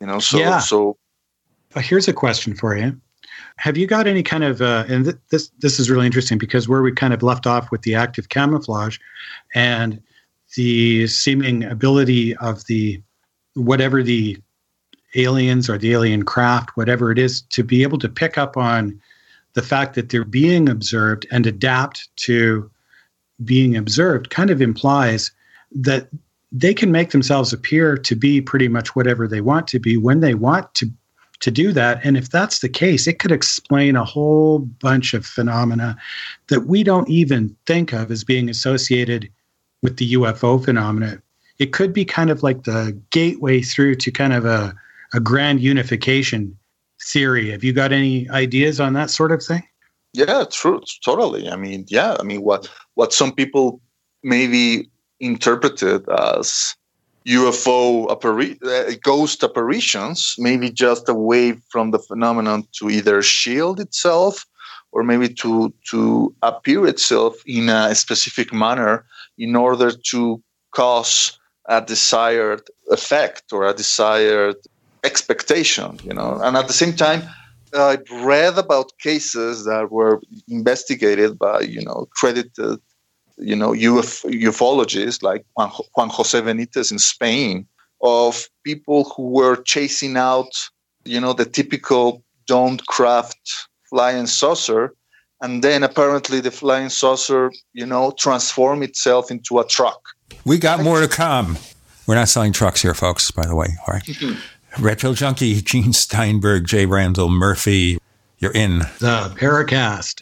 you 0.00 0.06
know 0.06 0.18
so 0.18 0.38
yeah. 0.38 0.58
so 0.58 0.96
here's 1.76 2.08
a 2.08 2.12
question 2.12 2.54
for 2.54 2.76
you 2.76 2.98
have 3.56 3.76
you 3.76 3.86
got 3.86 4.06
any 4.06 4.22
kind 4.22 4.42
of 4.42 4.62
uh, 4.62 4.84
and 4.88 5.04
th- 5.04 5.16
this 5.30 5.50
this 5.58 5.78
is 5.78 5.90
really 5.90 6.06
interesting 6.06 6.38
because 6.38 6.68
where 6.68 6.82
we 6.82 6.92
kind 6.92 7.12
of 7.12 7.22
left 7.22 7.46
off 7.46 7.70
with 7.70 7.82
the 7.82 7.94
active 7.94 8.28
camouflage 8.28 8.98
and 9.54 10.02
the 10.56 11.06
seeming 11.06 11.64
ability 11.64 12.34
of 12.36 12.64
the 12.66 13.00
whatever 13.54 14.02
the 14.02 14.38
aliens 15.14 15.68
or 15.68 15.76
the 15.76 15.92
alien 15.92 16.24
craft 16.24 16.70
whatever 16.74 17.10
it 17.10 17.18
is 17.18 17.42
to 17.42 17.62
be 17.62 17.82
able 17.82 17.98
to 17.98 18.08
pick 18.08 18.38
up 18.38 18.56
on 18.56 18.98
the 19.60 19.66
fact 19.66 19.94
that 19.94 20.08
they're 20.08 20.24
being 20.24 20.70
observed 20.70 21.26
and 21.30 21.46
adapt 21.46 22.08
to 22.16 22.70
being 23.44 23.76
observed 23.76 24.30
kind 24.30 24.48
of 24.48 24.62
implies 24.62 25.30
that 25.70 26.08
they 26.50 26.72
can 26.72 26.90
make 26.90 27.10
themselves 27.10 27.52
appear 27.52 27.98
to 27.98 28.16
be 28.16 28.40
pretty 28.40 28.68
much 28.68 28.96
whatever 28.96 29.28
they 29.28 29.42
want 29.42 29.68
to 29.68 29.78
be 29.78 29.98
when 29.98 30.20
they 30.20 30.32
want 30.32 30.72
to 30.74 30.86
to 31.40 31.50
do 31.50 31.72
that. 31.72 32.00
And 32.04 32.16
if 32.16 32.30
that's 32.30 32.60
the 32.60 32.70
case, 32.70 33.06
it 33.06 33.18
could 33.18 33.32
explain 33.32 33.96
a 33.96 34.04
whole 34.04 34.60
bunch 34.60 35.12
of 35.12 35.26
phenomena 35.26 35.94
that 36.48 36.66
we 36.66 36.82
don't 36.82 37.08
even 37.10 37.54
think 37.66 37.92
of 37.92 38.10
as 38.10 38.24
being 38.24 38.48
associated 38.48 39.30
with 39.82 39.98
the 39.98 40.14
UFO 40.14 40.62
phenomena. 40.62 41.20
It 41.58 41.74
could 41.74 41.92
be 41.92 42.06
kind 42.06 42.30
of 42.30 42.42
like 42.42 42.64
the 42.64 42.98
gateway 43.10 43.60
through 43.60 43.96
to 43.96 44.10
kind 44.10 44.32
of 44.32 44.46
a, 44.46 44.74
a 45.12 45.20
grand 45.20 45.60
unification 45.60 46.58
theory. 47.02 47.50
Have 47.50 47.64
you 47.64 47.72
got 47.72 47.92
any 47.92 48.28
ideas 48.30 48.80
on 48.80 48.92
that 48.94 49.10
sort 49.10 49.32
of 49.32 49.42
thing? 49.42 49.62
Yeah, 50.12 50.44
true, 50.50 50.80
totally. 51.04 51.48
I 51.48 51.56
mean, 51.56 51.84
yeah, 51.88 52.16
I 52.18 52.22
mean, 52.24 52.42
what 52.42 52.68
what 52.94 53.12
some 53.12 53.32
people 53.32 53.80
maybe 54.22 54.90
interpreted 55.20 56.08
as 56.08 56.74
UFO 57.26 58.08
appari- 58.08 58.58
uh, 58.64 58.96
ghost 59.02 59.44
apparitions, 59.44 60.34
maybe 60.38 60.70
just 60.70 61.08
a 61.08 61.14
way 61.14 61.52
from 61.70 61.90
the 61.90 61.98
phenomenon 61.98 62.66
to 62.78 62.90
either 62.90 63.22
shield 63.22 63.78
itself 63.78 64.46
or 64.92 65.04
maybe 65.04 65.28
to 65.28 65.72
to 65.90 66.34
appear 66.42 66.86
itself 66.86 67.36
in 67.46 67.68
a 67.68 67.94
specific 67.94 68.52
manner 68.52 69.04
in 69.38 69.54
order 69.54 69.92
to 70.10 70.42
cause 70.74 71.38
a 71.66 71.80
desired 71.80 72.62
effect 72.90 73.44
or 73.52 73.68
a 73.68 73.74
desired 73.74 74.56
expectation 75.04 75.98
you 76.04 76.12
know 76.12 76.40
and 76.42 76.56
at 76.56 76.66
the 76.66 76.72
same 76.72 76.94
time 76.94 77.22
i 77.74 77.96
read 78.22 78.58
about 78.58 78.92
cases 78.98 79.64
that 79.64 79.90
were 79.90 80.20
investigated 80.48 81.38
by 81.38 81.60
you 81.60 81.82
know 81.82 82.06
credited 82.10 82.78
you 83.38 83.56
know 83.56 83.72
Uf- 83.72 84.22
ufologists 84.24 85.22
like 85.22 85.44
Juan, 85.56 85.70
Juan 85.94 86.10
Jose 86.10 86.38
Benitez 86.40 86.92
in 86.92 86.98
Spain 86.98 87.66
of 88.02 88.48
people 88.64 89.04
who 89.04 89.28
were 89.30 89.56
chasing 89.56 90.16
out 90.16 90.52
you 91.04 91.20
know 91.20 91.32
the 91.32 91.46
typical 91.46 92.22
domed 92.46 92.86
craft 92.86 93.40
flying 93.88 94.26
saucer 94.26 94.94
and 95.42 95.64
then 95.64 95.82
apparently 95.82 96.40
the 96.40 96.50
flying 96.50 96.90
saucer 96.90 97.50
you 97.72 97.86
know 97.86 98.12
transformed 98.18 98.82
itself 98.82 99.30
into 99.30 99.58
a 99.58 99.66
truck 99.66 100.00
We 100.44 100.58
got 100.58 100.82
more 100.82 101.00
to 101.00 101.08
come. 101.08 101.58
We're 102.06 102.14
not 102.14 102.28
selling 102.28 102.52
trucks 102.52 102.82
here, 102.82 102.94
folks, 102.94 103.30
by 103.30 103.46
the 103.46 103.54
way. 103.54 103.68
All 103.86 103.94
right. 103.94 104.02
Mm-hmm. 104.02 104.40
Red 104.78 104.98
Pill 104.98 105.14
Junkie, 105.14 105.60
Gene 105.62 105.92
Steinberg, 105.92 106.66
J. 106.66 106.86
Randall, 106.86 107.28
Murphy. 107.28 107.98
You're 108.38 108.52
in. 108.52 108.78
The 108.78 109.34
Paracast. 109.36 110.20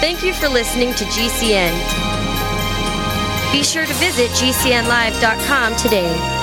Thank 0.00 0.22
you 0.22 0.34
for 0.34 0.48
listening 0.48 0.92
to 0.94 1.04
GCN. 1.04 1.72
Be 3.52 3.62
sure 3.62 3.86
to 3.86 3.94
visit 3.94 4.30
GCNlive.com 4.30 5.76
today. 5.76 6.39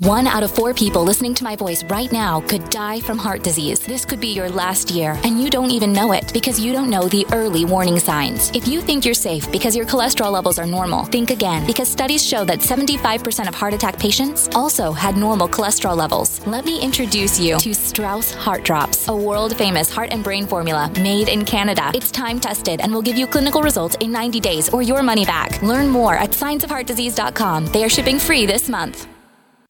One 0.00 0.26
out 0.26 0.42
of 0.42 0.50
four 0.50 0.72
people 0.72 1.04
listening 1.04 1.34
to 1.34 1.44
my 1.44 1.54
voice 1.56 1.84
right 1.84 2.10
now 2.10 2.40
could 2.40 2.70
die 2.70 3.00
from 3.00 3.18
heart 3.18 3.42
disease. 3.42 3.80
This 3.80 4.06
could 4.06 4.18
be 4.18 4.28
your 4.28 4.48
last 4.48 4.90
year, 4.90 5.20
and 5.24 5.38
you 5.38 5.50
don't 5.50 5.70
even 5.70 5.92
know 5.92 6.12
it 6.12 6.32
because 6.32 6.58
you 6.58 6.72
don't 6.72 6.88
know 6.88 7.06
the 7.06 7.26
early 7.34 7.66
warning 7.66 7.98
signs. 7.98 8.50
If 8.54 8.66
you 8.66 8.80
think 8.80 9.04
you're 9.04 9.12
safe 9.12 9.52
because 9.52 9.76
your 9.76 9.84
cholesterol 9.84 10.32
levels 10.32 10.58
are 10.58 10.64
normal, 10.64 11.04
think 11.04 11.28
again 11.28 11.66
because 11.66 11.86
studies 11.86 12.26
show 12.26 12.46
that 12.46 12.60
75% 12.60 13.46
of 13.46 13.54
heart 13.54 13.74
attack 13.74 13.98
patients 13.98 14.48
also 14.54 14.90
had 14.90 15.18
normal 15.18 15.46
cholesterol 15.46 15.98
levels. 15.98 16.40
Let 16.46 16.64
me 16.64 16.80
introduce 16.80 17.38
you 17.38 17.58
to 17.58 17.74
Strauss 17.74 18.32
Heart 18.32 18.64
Drops, 18.64 19.06
a 19.08 19.14
world 19.14 19.54
famous 19.54 19.90
heart 19.90 20.14
and 20.14 20.24
brain 20.24 20.46
formula 20.46 20.90
made 21.02 21.28
in 21.28 21.44
Canada. 21.44 21.90
It's 21.92 22.10
time 22.10 22.40
tested 22.40 22.80
and 22.80 22.90
will 22.90 23.02
give 23.02 23.18
you 23.18 23.26
clinical 23.26 23.60
results 23.60 23.96
in 24.00 24.10
90 24.10 24.40
days 24.40 24.70
or 24.70 24.80
your 24.80 25.02
money 25.02 25.26
back. 25.26 25.60
Learn 25.60 25.90
more 25.90 26.14
at 26.14 26.30
scienceofheartdisease.com. 26.30 27.66
They 27.66 27.84
are 27.84 27.90
shipping 27.90 28.18
free 28.18 28.46
this 28.46 28.70
month. 28.70 29.06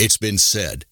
It's 0.00 0.16
been 0.16 0.38
said 0.38 0.86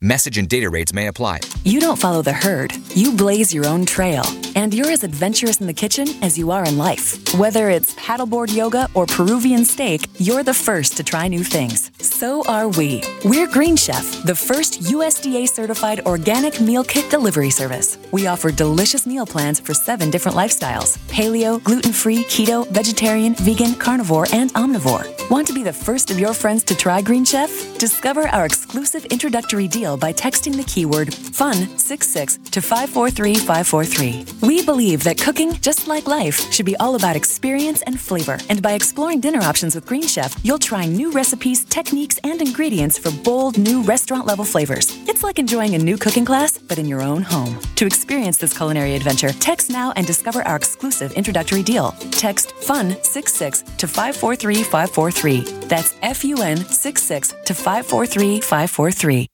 Message 0.00 0.36
and 0.38 0.48
data 0.48 0.68
rates 0.68 0.92
may 0.92 1.06
apply. 1.06 1.38
You 1.62 1.80
don't 1.80 1.96
follow 1.96 2.20
the 2.20 2.32
herd, 2.32 2.74
you 2.94 3.12
blaze 3.12 3.54
your 3.54 3.64
own 3.64 3.86
trail. 3.86 4.24
And 4.56 4.74
you're 4.74 4.90
as 4.90 5.02
adventurous 5.02 5.60
in 5.60 5.66
the 5.66 5.72
kitchen 5.72 6.06
as 6.22 6.36
you 6.36 6.50
are 6.50 6.64
in 6.64 6.76
life. 6.76 7.16
Whether 7.34 7.70
it's 7.70 7.94
paddleboard 7.94 8.54
yoga 8.54 8.88
or 8.94 9.06
Peruvian 9.06 9.64
steak, 9.64 10.06
you're 10.18 10.42
the 10.42 10.52
first 10.52 10.96
to 10.98 11.04
try 11.04 11.26
new 11.26 11.42
things. 11.42 11.90
So 11.98 12.44
are 12.46 12.68
we. 12.68 13.02
We're 13.24 13.48
Green 13.48 13.76
Chef, 13.76 14.22
the 14.24 14.34
first 14.34 14.82
USDA 14.82 15.48
certified 15.48 16.00
organic 16.06 16.60
meal 16.60 16.84
kit 16.84 17.10
delivery 17.10 17.50
service. 17.50 17.96
We 18.12 18.26
offer 18.26 18.52
delicious 18.52 19.06
meal 19.06 19.26
plans 19.26 19.58
for 19.58 19.74
seven 19.74 20.10
different 20.10 20.36
lifestyles 20.36 20.98
paleo, 21.08 21.62
gluten 21.62 21.92
free, 21.92 22.24
keto, 22.24 22.68
vegetarian, 22.68 23.34
vegan, 23.36 23.74
carnivore, 23.74 24.26
and 24.32 24.52
omnivore. 24.54 25.08
Want 25.30 25.46
to 25.46 25.54
be 25.54 25.62
the 25.62 25.72
first 25.72 26.10
of 26.10 26.18
your 26.18 26.34
friends 26.34 26.62
to 26.64 26.76
try 26.76 27.00
Green 27.00 27.24
Chef? 27.24 27.78
Discover 27.78 28.28
our 28.28 28.44
exclusive 28.44 29.04
introductory 29.06 29.66
deal 29.66 29.83
by 29.84 30.12
texting 30.12 30.56
the 30.56 30.64
keyword 30.64 31.08
FUN66 31.08 32.50
to 32.50 32.60
543543. 32.62 34.48
We 34.48 34.64
believe 34.64 35.04
that 35.04 35.18
cooking, 35.18 35.52
just 35.60 35.86
like 35.86 36.06
life, 36.06 36.50
should 36.52 36.64
be 36.64 36.76
all 36.76 36.94
about 36.94 37.16
experience 37.16 37.82
and 37.82 38.00
flavor. 38.00 38.38
And 38.48 38.62
by 38.62 38.72
exploring 38.72 39.20
dinner 39.20 39.40
options 39.40 39.74
with 39.74 39.84
Green 39.84 40.06
Chef, 40.06 40.34
you'll 40.42 40.58
try 40.58 40.86
new 40.86 41.12
recipes, 41.12 41.64
techniques, 41.66 42.18
and 42.24 42.40
ingredients 42.40 42.96
for 42.98 43.10
bold, 43.22 43.58
new 43.58 43.82
restaurant 43.82 44.26
level 44.26 44.46
flavors. 44.46 44.86
It's 45.06 45.22
like 45.22 45.38
enjoying 45.38 45.74
a 45.74 45.78
new 45.78 45.98
cooking 45.98 46.24
class, 46.24 46.56
but 46.56 46.78
in 46.78 46.86
your 46.86 47.02
own 47.02 47.20
home. 47.20 47.58
To 47.76 47.84
experience 47.84 48.38
this 48.38 48.56
culinary 48.56 48.94
adventure, 48.94 49.32
text 49.34 49.70
now 49.70 49.92
and 49.96 50.06
discover 50.06 50.42
our 50.48 50.56
exclusive 50.56 51.12
introductory 51.12 51.62
deal. 51.62 51.92
Text 52.10 52.54
FUN66 52.62 53.76
to 53.76 53.86
543543. 53.86 55.66
That's 55.68 55.94
F 56.00 56.24
U 56.24 56.42
N 56.42 56.56
66 56.56 57.34
to 57.44 57.54
543543. 57.54 59.33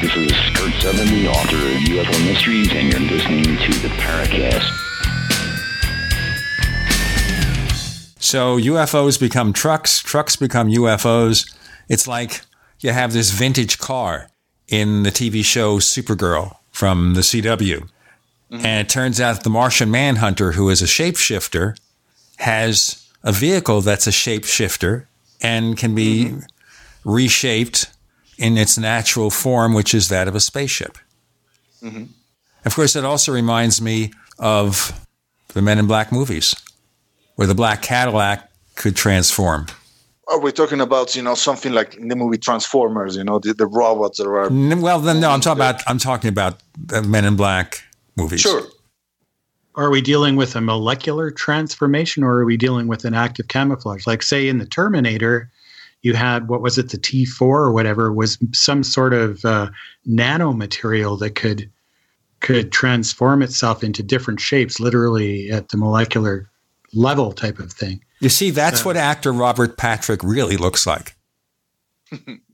This 0.00 0.14
is 0.14 0.32
Kurt 0.54 0.72
Seven, 0.74 1.08
the 1.08 1.26
author 1.26 1.56
of 1.56 1.82
UFO 1.82 2.24
Mysteries, 2.24 2.72
and 2.72 2.88
you're 2.88 3.00
listening 3.00 3.42
to 3.42 3.72
the 3.80 3.88
Paracast. 3.96 4.62
So 8.20 8.58
UFOs 8.58 9.18
become 9.18 9.52
trucks, 9.52 9.98
trucks 9.98 10.36
become 10.36 10.68
UFOs. 10.68 11.52
It's 11.88 12.06
like 12.06 12.42
you 12.78 12.92
have 12.92 13.12
this 13.12 13.32
vintage 13.32 13.78
car 13.78 14.28
in 14.68 15.02
the 15.02 15.10
TV 15.10 15.44
show 15.44 15.78
Supergirl 15.78 16.58
from 16.70 17.14
the 17.14 17.22
CW. 17.22 17.88
Mm-hmm. 18.52 18.54
And 18.54 18.86
it 18.86 18.88
turns 18.88 19.20
out 19.20 19.42
the 19.42 19.50
Martian 19.50 19.90
Manhunter, 19.90 20.52
who 20.52 20.70
is 20.70 20.80
a 20.80 20.86
shapeshifter, 20.86 21.76
has 22.36 23.04
a 23.24 23.32
vehicle 23.32 23.80
that's 23.80 24.06
a 24.06 24.10
shapeshifter 24.10 25.06
and 25.42 25.76
can 25.76 25.96
be 25.96 26.26
mm-hmm. 26.26 26.40
reshaped 27.10 27.90
in 28.38 28.56
its 28.56 28.78
natural 28.78 29.30
form, 29.30 29.74
which 29.74 29.92
is 29.92 30.08
that 30.08 30.28
of 30.28 30.34
a 30.34 30.40
spaceship. 30.40 30.96
Mm-hmm. 31.82 32.04
Of 32.64 32.74
course, 32.74 32.96
it 32.96 33.04
also 33.04 33.32
reminds 33.32 33.82
me 33.82 34.12
of 34.38 34.98
the 35.48 35.62
Men 35.62 35.78
in 35.78 35.86
Black 35.86 36.12
movies, 36.12 36.54
where 37.34 37.46
the 37.46 37.54
black 37.54 37.82
Cadillac 37.82 38.50
could 38.76 38.96
transform. 38.96 39.66
Are 40.28 40.40
we 40.40 40.52
talking 40.52 40.80
about 40.80 41.16
you 41.16 41.22
know 41.22 41.34
something 41.34 41.72
like 41.72 41.96
in 41.96 42.08
the 42.08 42.16
movie 42.16 42.38
Transformers? 42.38 43.16
You 43.16 43.24
know 43.24 43.38
the, 43.38 43.54
the 43.54 43.66
robots 43.66 44.18
that 44.18 44.26
are 44.26 44.48
Well, 44.50 45.00
then, 45.00 45.20
no, 45.20 45.30
I'm 45.30 45.40
talking 45.40 45.58
about 45.58 45.82
I'm 45.86 45.98
talking 45.98 46.28
about 46.28 46.60
the 46.76 47.02
Men 47.02 47.24
in 47.24 47.36
Black 47.36 47.82
movies. 48.16 48.40
Sure. 48.40 48.62
Are 49.74 49.90
we 49.90 50.00
dealing 50.00 50.34
with 50.36 50.56
a 50.56 50.60
molecular 50.60 51.30
transformation 51.30 52.24
or 52.24 52.40
are 52.40 52.44
we 52.44 52.56
dealing 52.56 52.88
with 52.88 53.04
an 53.04 53.14
active 53.14 53.46
camouflage? 53.46 54.08
Like, 54.08 54.24
say, 54.24 54.48
in 54.48 54.58
the 54.58 54.66
Terminator, 54.66 55.50
you 56.02 56.14
had 56.14 56.48
what 56.48 56.62
was 56.62 56.78
it, 56.78 56.90
the 56.90 56.98
T4 56.98 57.40
or 57.40 57.72
whatever, 57.72 58.12
was 58.12 58.38
some 58.52 58.82
sort 58.82 59.12
of 59.12 59.44
uh, 59.44 59.70
nanomaterial 60.06 61.18
that 61.20 61.34
could 61.34 61.70
could 62.40 62.70
transform 62.70 63.42
itself 63.42 63.82
into 63.82 64.02
different 64.02 64.40
shapes, 64.40 64.78
literally 64.78 65.50
at 65.50 65.70
the 65.70 65.76
molecular 65.76 66.48
level 66.92 67.32
type 67.32 67.58
of 67.58 67.72
thing. 67.72 68.00
You 68.20 68.28
see, 68.28 68.50
that's 68.50 68.84
what 68.84 68.96
actor 68.96 69.32
Robert 69.32 69.76
Patrick 69.76 70.22
really 70.22 70.56
looks 70.56 70.86
like. 70.86 71.16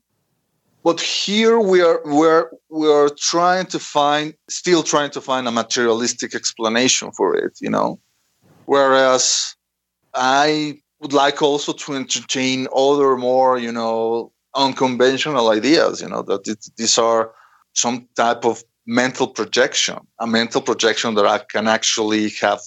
But 0.84 1.00
here 1.00 1.58
we 1.58 1.80
are 1.80 2.02
we're 2.04 2.50
we're 2.68 3.08
trying 3.18 3.64
to 3.66 3.78
find 3.78 4.34
still 4.50 4.82
trying 4.82 5.10
to 5.12 5.20
find 5.22 5.48
a 5.48 5.50
materialistic 5.50 6.34
explanation 6.34 7.10
for 7.12 7.34
it, 7.34 7.56
you 7.58 7.70
know. 7.70 7.98
Whereas 8.66 9.56
I 10.12 10.80
would 11.04 11.12
like 11.12 11.42
also 11.42 11.74
to 11.74 11.94
entertain 11.94 12.66
other 12.74 13.14
more, 13.18 13.58
you 13.58 13.70
know, 13.70 14.32
unconventional 14.54 15.50
ideas, 15.50 16.00
you 16.00 16.08
know, 16.08 16.22
that 16.22 16.48
it, 16.48 16.66
these 16.78 16.96
are 16.96 17.32
some 17.74 18.08
type 18.16 18.46
of 18.46 18.64
mental 18.86 19.28
projection, 19.28 19.98
a 20.18 20.26
mental 20.26 20.62
projection 20.62 21.14
that 21.16 21.26
I 21.26 21.40
can 21.40 21.68
actually 21.68 22.30
have 22.40 22.60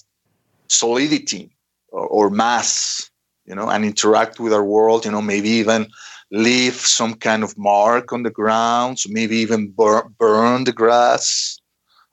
solidity 0.68 1.50
or, 1.88 2.06
or 2.06 2.30
mass, 2.30 3.10
you 3.44 3.56
know, 3.56 3.68
and 3.68 3.84
interact 3.84 4.38
with 4.38 4.52
our 4.52 4.64
world, 4.64 5.04
you 5.04 5.10
know, 5.10 5.22
maybe 5.22 5.48
even 5.48 5.88
leave 6.30 6.74
some 6.74 7.14
kind 7.14 7.42
of 7.42 7.58
mark 7.58 8.12
on 8.12 8.22
the 8.22 8.30
ground, 8.30 9.00
so 9.00 9.08
maybe 9.10 9.36
even 9.38 9.72
bur- 9.72 10.08
burn 10.16 10.62
the 10.62 10.72
grass. 10.72 11.58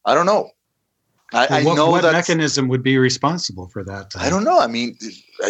I 0.06 0.16
don't 0.16 0.26
know. 0.26 0.50
I, 1.36 1.60
I 1.60 1.64
what, 1.64 1.76
know 1.76 1.90
what 1.90 2.04
that 2.04 2.14
mechanism 2.14 2.70
would 2.70 2.82
be 2.82 2.98
responsible 2.98 3.68
for 3.68 3.84
that? 3.84 4.16
Uh, 4.16 4.20
I 4.20 4.30
don't 4.30 4.46
know. 4.46 4.60
I 4.60 4.68
mean, 4.68 4.98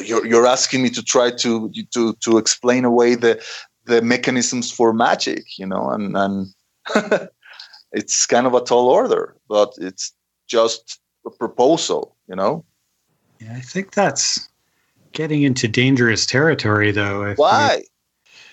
you're, 0.04 0.26
you're 0.26 0.48
asking 0.48 0.82
me 0.82 0.90
to 0.90 1.04
try 1.04 1.30
to 1.32 1.72
to 1.94 2.14
to 2.14 2.38
explain 2.38 2.86
away 2.86 3.14
the 3.14 3.44
the 3.86 4.02
mechanisms 4.02 4.72
for 4.72 4.94
magic, 4.94 5.44
you 5.60 5.66
know, 5.68 5.90
and 5.90 6.18
and 6.18 6.48
it's 7.92 8.26
kind 8.26 8.48
of 8.48 8.56
a 8.56 8.62
tall 8.62 8.90
order, 8.90 9.36
but 9.48 9.74
it's 9.78 10.12
just 10.48 11.00
a 11.26 11.30
proposal, 11.30 12.16
you 12.28 12.36
know. 12.36 12.66
Yeah, 13.40 13.54
I 13.56 13.62
think 13.62 13.94
that's 13.94 14.50
getting 15.12 15.44
into 15.44 15.68
dangerous 15.68 16.26
territory, 16.26 16.92
though. 16.92 17.34
Why? 17.36 17.84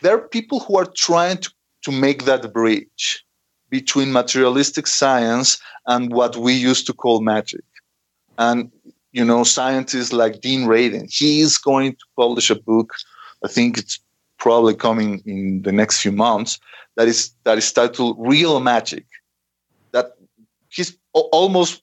There 0.03 0.17
are 0.17 0.29
people 0.29 0.61
who 0.61 0.77
are 0.77 0.87
trying 0.87 1.39
to, 1.39 1.51
to 1.85 1.93
make 1.93 2.25
that 2.25 2.53
bridge 2.53 3.25
between 3.73 4.13
materialistic 4.13 4.87
science 4.87 5.59
and 5.87 6.13
what 6.13 6.37
we 6.37 6.53
used 6.53 6.87
to 6.87 6.93
call 6.93 7.23
magic. 7.23 7.65
And, 8.37 8.71
you 9.13 9.25
know, 9.25 9.45
scientists 9.45 10.13
like 10.13 10.43
Dean 10.43 10.67
Radin, 10.67 11.11
he 11.11 11.41
is 11.41 11.57
going 11.57 11.93
to 11.93 12.05
publish 12.15 12.51
a 12.51 12.55
book. 12.55 12.93
I 13.43 13.49
think 13.49 13.79
it's 13.79 13.99
probably 14.39 14.75
coming 14.75 15.23
in 15.25 15.63
the 15.63 15.73
next 15.73 16.03
few 16.03 16.13
months. 16.13 16.61
That 16.97 17.09
is 17.09 17.33
that 17.45 17.57
is 17.57 17.73
titled 17.73 18.17
Real 18.21 18.61
Magic. 18.61 19.07
That 19.93 20.19
he's 20.69 20.95
al- 21.17 21.31
almost 21.33 21.83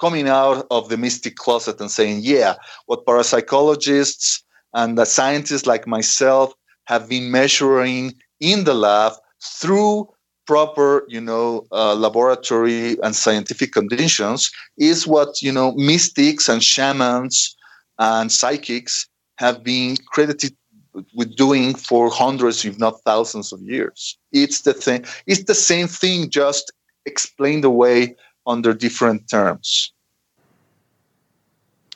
coming 0.00 0.28
out 0.28 0.66
of 0.70 0.88
the 0.88 0.96
mystic 0.96 1.36
closet 1.36 1.78
and 1.78 1.90
saying, 1.90 2.20
yeah, 2.22 2.54
what 2.86 3.04
parapsychologists 3.04 4.42
and 4.72 4.96
the 4.96 5.04
scientists 5.04 5.66
like 5.66 5.86
myself 5.86 6.54
have 6.84 7.06
been 7.06 7.30
measuring 7.30 8.14
in 8.40 8.64
the 8.64 8.74
lab 8.74 9.12
through 9.42 10.08
proper, 10.48 11.04
you 11.08 11.20
know, 11.20 11.66
uh, 11.72 11.94
laboratory 11.94 12.96
and 13.02 13.14
scientific 13.14 13.70
conditions 13.70 14.50
is 14.78 15.06
what, 15.06 15.42
you 15.42 15.52
know, 15.52 15.72
mystics 15.72 16.48
and 16.48 16.64
shamans 16.64 17.54
and 17.98 18.32
psychics 18.32 19.06
have 19.36 19.62
been 19.62 19.94
credited 20.06 20.56
with 21.14 21.36
doing 21.36 21.74
for 21.74 22.10
hundreds, 22.10 22.64
if 22.64 22.78
not 22.78 22.98
thousands 23.04 23.52
of 23.52 23.60
years. 23.60 24.16
It's 24.32 24.62
the 24.62 24.72
thing. 24.72 25.04
It's 25.26 25.44
the 25.44 25.54
same 25.54 25.86
thing, 25.86 26.30
just 26.30 26.72
explained 27.04 27.66
away 27.66 28.16
under 28.46 28.72
different 28.72 29.28
terms. 29.28 29.92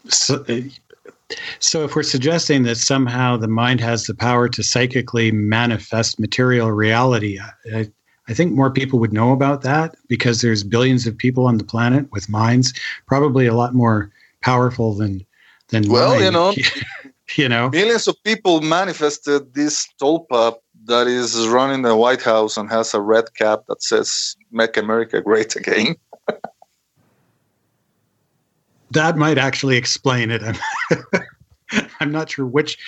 So, 0.08 0.44
uh, 0.46 0.60
so 1.58 1.84
if 1.84 1.96
we're 1.96 2.02
suggesting 2.02 2.64
that 2.64 2.76
somehow 2.76 3.38
the 3.38 3.48
mind 3.48 3.80
has 3.80 4.04
the 4.04 4.14
power 4.14 4.46
to 4.50 4.62
psychically 4.62 5.32
manifest 5.32 6.20
material 6.20 6.70
reality, 6.70 7.40
I, 7.74 7.90
I 8.28 8.34
think 8.34 8.52
more 8.52 8.70
people 8.70 8.98
would 9.00 9.12
know 9.12 9.32
about 9.32 9.62
that 9.62 9.96
because 10.08 10.40
there's 10.42 10.62
billions 10.62 11.06
of 11.06 11.16
people 11.18 11.46
on 11.46 11.58
the 11.58 11.64
planet 11.64 12.06
with 12.12 12.28
minds, 12.28 12.72
probably 13.06 13.46
a 13.46 13.54
lot 13.54 13.74
more 13.74 14.10
powerful 14.42 14.94
than 14.94 15.24
than 15.68 15.88
Well, 15.90 16.14
mine. 16.14 16.22
you 16.24 16.30
know, 16.30 16.54
you 17.36 17.48
know, 17.48 17.70
millions 17.70 18.06
of 18.06 18.16
people 18.24 18.60
manifested 18.60 19.54
this 19.54 19.88
tulpa 20.00 20.54
that 20.84 21.06
is 21.06 21.46
running 21.48 21.82
the 21.82 21.96
White 21.96 22.22
House 22.22 22.56
and 22.56 22.68
has 22.70 22.94
a 22.94 23.00
red 23.00 23.24
cap 23.34 23.60
that 23.68 23.82
says 23.82 24.36
"Make 24.50 24.76
America 24.76 25.20
Great 25.20 25.56
Again." 25.56 25.96
that 28.92 29.16
might 29.16 29.38
actually 29.38 29.76
explain 29.76 30.30
it. 30.30 30.42
I'm, 31.72 31.88
I'm 32.00 32.12
not 32.12 32.30
sure 32.30 32.46
which 32.46 32.78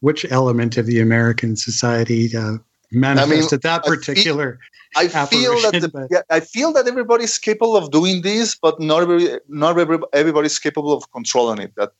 which 0.00 0.24
element 0.30 0.76
of 0.78 0.86
the 0.86 0.98
American 1.00 1.56
society 1.56 2.34
uh, 2.36 2.56
manifested 2.90 3.62
that 3.62 3.82
I 3.84 3.86
feel- 3.86 3.96
particular. 3.96 4.58
I 4.96 5.08
feel 5.26 5.54
that 5.62 5.72
the, 5.72 6.08
yeah, 6.10 6.22
I 6.30 6.40
feel 6.40 6.72
that 6.72 6.86
everybody's 6.86 7.38
capable 7.38 7.76
of 7.76 7.90
doing 7.90 8.22
this, 8.22 8.56
but 8.60 8.80
not 8.80 9.02
every, 9.02 9.38
not 9.48 9.78
every, 9.78 9.98
everybody's 10.12 10.58
capable 10.58 10.92
of 10.92 11.10
controlling 11.12 11.60
it. 11.60 11.72
That 11.76 11.92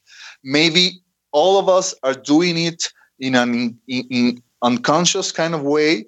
maybe 0.42 1.02
all 1.32 1.58
of 1.58 1.68
us 1.68 1.94
are 2.02 2.14
doing 2.14 2.58
it 2.58 2.92
in 3.18 3.34
an 3.34 3.78
in, 3.86 4.06
in 4.10 4.42
unconscious 4.62 5.32
kind 5.32 5.54
of 5.54 5.62
way, 5.62 6.06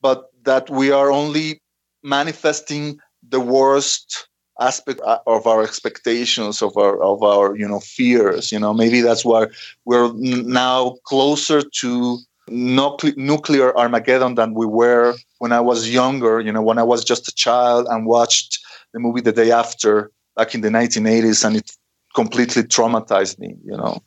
but 0.00 0.30
that 0.44 0.68
we 0.70 0.90
are 0.90 1.10
only 1.10 1.60
manifesting 2.02 2.98
the 3.26 3.40
worst 3.40 4.28
aspect 4.60 5.00
uh, 5.04 5.18
of 5.26 5.46
our 5.46 5.62
expectations 5.62 6.62
of 6.62 6.76
our 6.76 7.02
of 7.02 7.22
our 7.24 7.56
you 7.56 7.66
know 7.66 7.80
fears 7.80 8.52
you 8.52 8.58
know 8.58 8.72
maybe 8.72 9.00
that's 9.00 9.24
why 9.24 9.46
we're 9.84 10.12
now 10.12 10.94
closer 11.04 11.60
to 11.60 12.18
nuclear 12.48 13.76
armageddon 13.76 14.34
than 14.34 14.54
we 14.54 14.66
were 14.66 15.14
when 15.38 15.52
i 15.52 15.60
was 15.60 15.88
younger 15.88 16.40
you 16.40 16.52
know 16.52 16.62
when 16.62 16.78
i 16.78 16.82
was 16.82 17.02
just 17.04 17.26
a 17.26 17.34
child 17.34 17.86
and 17.90 18.06
watched 18.06 18.58
the 18.92 19.00
movie 19.00 19.20
the 19.20 19.32
day 19.32 19.50
after 19.50 20.10
back 20.36 20.54
in 20.54 20.60
the 20.60 20.68
1980s 20.68 21.44
and 21.44 21.56
it 21.56 21.70
completely 22.14 22.62
traumatized 22.62 23.38
me 23.38 23.54
you 23.64 23.76
know. 23.76 24.02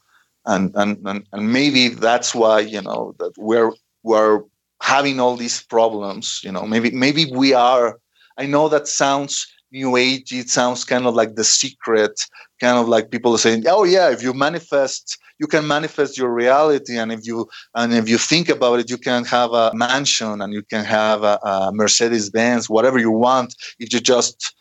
And 0.46 0.72
and 0.76 0.98
and, 1.06 1.28
and 1.34 1.52
maybe 1.52 1.90
that's 1.90 2.34
why 2.34 2.62
you 2.62 2.82
know 2.82 3.14
that 3.20 3.34
we're 3.38 3.74
we're 4.04 4.44
having 4.82 5.20
all 5.20 5.36
these 5.36 5.62
problems 5.62 6.40
you 6.44 6.52
know. 6.52 6.66
Maybe 6.66 6.90
maybe 6.92 7.26
we 7.32 7.54
are. 7.54 8.00
I 8.38 8.46
know 8.46 8.70
that 8.70 8.88
sounds 8.88 9.46
new 9.72 9.96
age 9.98 10.32
it 10.32 10.50
sounds 10.50 10.84
kind 10.86 11.06
of 11.06 11.14
like 11.14 11.36
the 11.36 11.44
secret 11.44 12.20
kind 12.62 12.78
of 12.78 12.88
like 12.88 13.12
people 13.12 13.34
are 13.34 13.38
saying 13.38 13.64
oh 13.68 13.84
yeah 13.84 14.10
if 14.10 14.24
you 14.24 14.34
manifest 14.34 15.18
you 15.40 15.48
can 15.48 15.68
manifest 15.68 16.18
your 16.18 16.34
reality 16.34 16.98
and 16.98 17.12
if 17.12 17.28
you 17.28 17.48
and 17.76 17.94
if 17.94 18.08
you 18.10 18.18
think 18.18 18.50
about 18.50 18.80
it 18.80 18.90
you 18.90 18.98
can 18.98 19.26
have 19.26 19.52
a 19.52 19.72
mansion 19.74 20.42
and 20.42 20.54
you 20.54 20.64
can 20.64 20.86
have 20.86 21.24
a, 21.24 21.38
a 21.44 21.72
mercedes 21.74 22.30
benz 22.30 22.70
whatever 22.70 22.98
you 22.98 23.12
want 23.12 23.56
if 23.80 23.92
you 23.94 24.00
just 24.00 24.54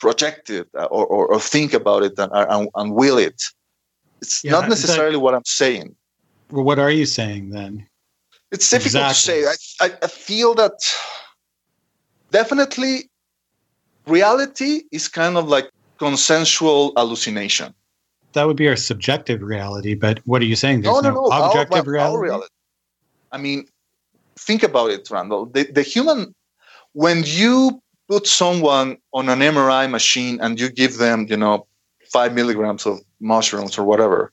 project 0.00 0.50
it 0.50 0.68
uh, 0.78 0.84
or, 0.86 1.06
or, 1.06 1.26
or 1.28 1.40
think 1.40 1.72
about 1.72 2.02
it 2.02 2.12
and, 2.18 2.30
and, 2.34 2.68
and 2.74 2.94
will 2.94 3.18
it 3.18 3.40
it's 4.20 4.44
Yeah, 4.44 4.52
not 4.52 4.68
necessarily 4.68 5.16
that- 5.16 5.20
what 5.20 5.34
i'm 5.34 5.44
saying 5.46 5.94
Well, 6.50 6.64
what 6.64 6.78
are 6.78 6.90
you 6.90 7.06
saying 7.06 7.50
then? 7.50 7.86
it's 8.50 8.68
difficult 8.68 9.06
Exactly. 9.06 9.40
to 9.42 9.56
say 9.56 9.76
I, 9.80 9.86
I, 9.86 9.98
I 10.02 10.08
feel 10.08 10.54
that 10.54 10.76
definitely 12.30 13.10
reality 14.06 14.82
is 14.92 15.08
kind 15.08 15.36
of 15.36 15.48
like 15.48 15.70
consensual 15.98 16.92
hallucination 16.96 17.74
That 18.32 18.46
would 18.46 18.56
be 18.56 18.68
our 18.68 18.76
subjective 18.76 19.42
reality, 19.42 19.94
but 19.94 20.20
what 20.24 20.40
are 20.42 20.46
you 20.46 20.56
saying? 20.56 20.80
There's 20.82 21.02
no, 21.02 21.10
no, 21.10 21.14
no. 21.14 21.30
our- 21.30 21.48
objective 21.48 21.86
our 21.86 21.92
reality. 21.92 22.22
reality. 22.22 22.48
I 23.30 23.38
mean, 23.38 23.66
think 24.38 24.62
about 24.62 24.90
it, 24.90 25.08
Randall. 25.10 25.46
The, 25.46 25.64
the 25.64 25.82
human, 25.82 26.34
when 26.92 27.22
you 27.24 27.82
put 28.08 28.26
someone 28.26 28.96
on 29.12 29.28
an 29.28 29.40
MRI 29.40 29.88
machine 29.90 30.40
and 30.40 30.58
you 30.60 30.70
give 30.70 30.98
them, 30.98 31.26
you 31.28 31.36
know, 31.36 31.66
five 32.12 32.34
milligrams 32.34 32.86
of 32.86 33.00
mushrooms 33.20 33.78
or 33.78 33.84
whatever, 33.84 34.32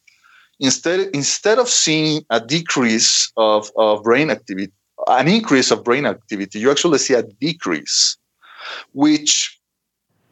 instead 0.60 1.10
instead 1.14 1.60
of 1.60 1.70
seeing 1.70 2.24
a 2.30 2.40
decrease 2.40 3.32
of, 3.38 3.72
of 3.78 4.04
brain 4.04 4.30
activity, 4.30 4.72
an 5.08 5.28
increase 5.28 5.72
of 5.72 5.84
brain 5.84 6.06
activity, 6.06 6.60
you 6.60 6.72
actually 6.72 6.98
see 6.98 7.14
a 7.14 7.24
decrease, 7.24 8.18
which 8.94 9.59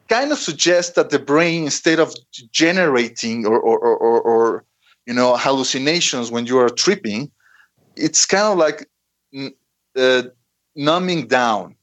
kind 0.08 0.32
of 0.32 0.38
suggests 0.38 0.94
that 0.94 1.10
the 1.10 1.20
brain, 1.20 1.66
instead 1.66 2.00
of 2.00 2.14
generating 2.52 3.46
or, 3.46 3.60
or, 3.60 3.80
or, 3.80 4.22
or, 4.22 4.66
you 5.08 5.14
know 5.14 5.38
hallucinations 5.38 6.30
when 6.30 6.46
you 6.46 6.60
are 6.60 6.70
tripping, 6.70 7.32
it's 7.96 8.26
kind 8.26 8.44
of 8.44 8.58
like 8.58 8.88
uh, 9.96 10.24
numbing 10.76 11.28
down. 11.28 11.76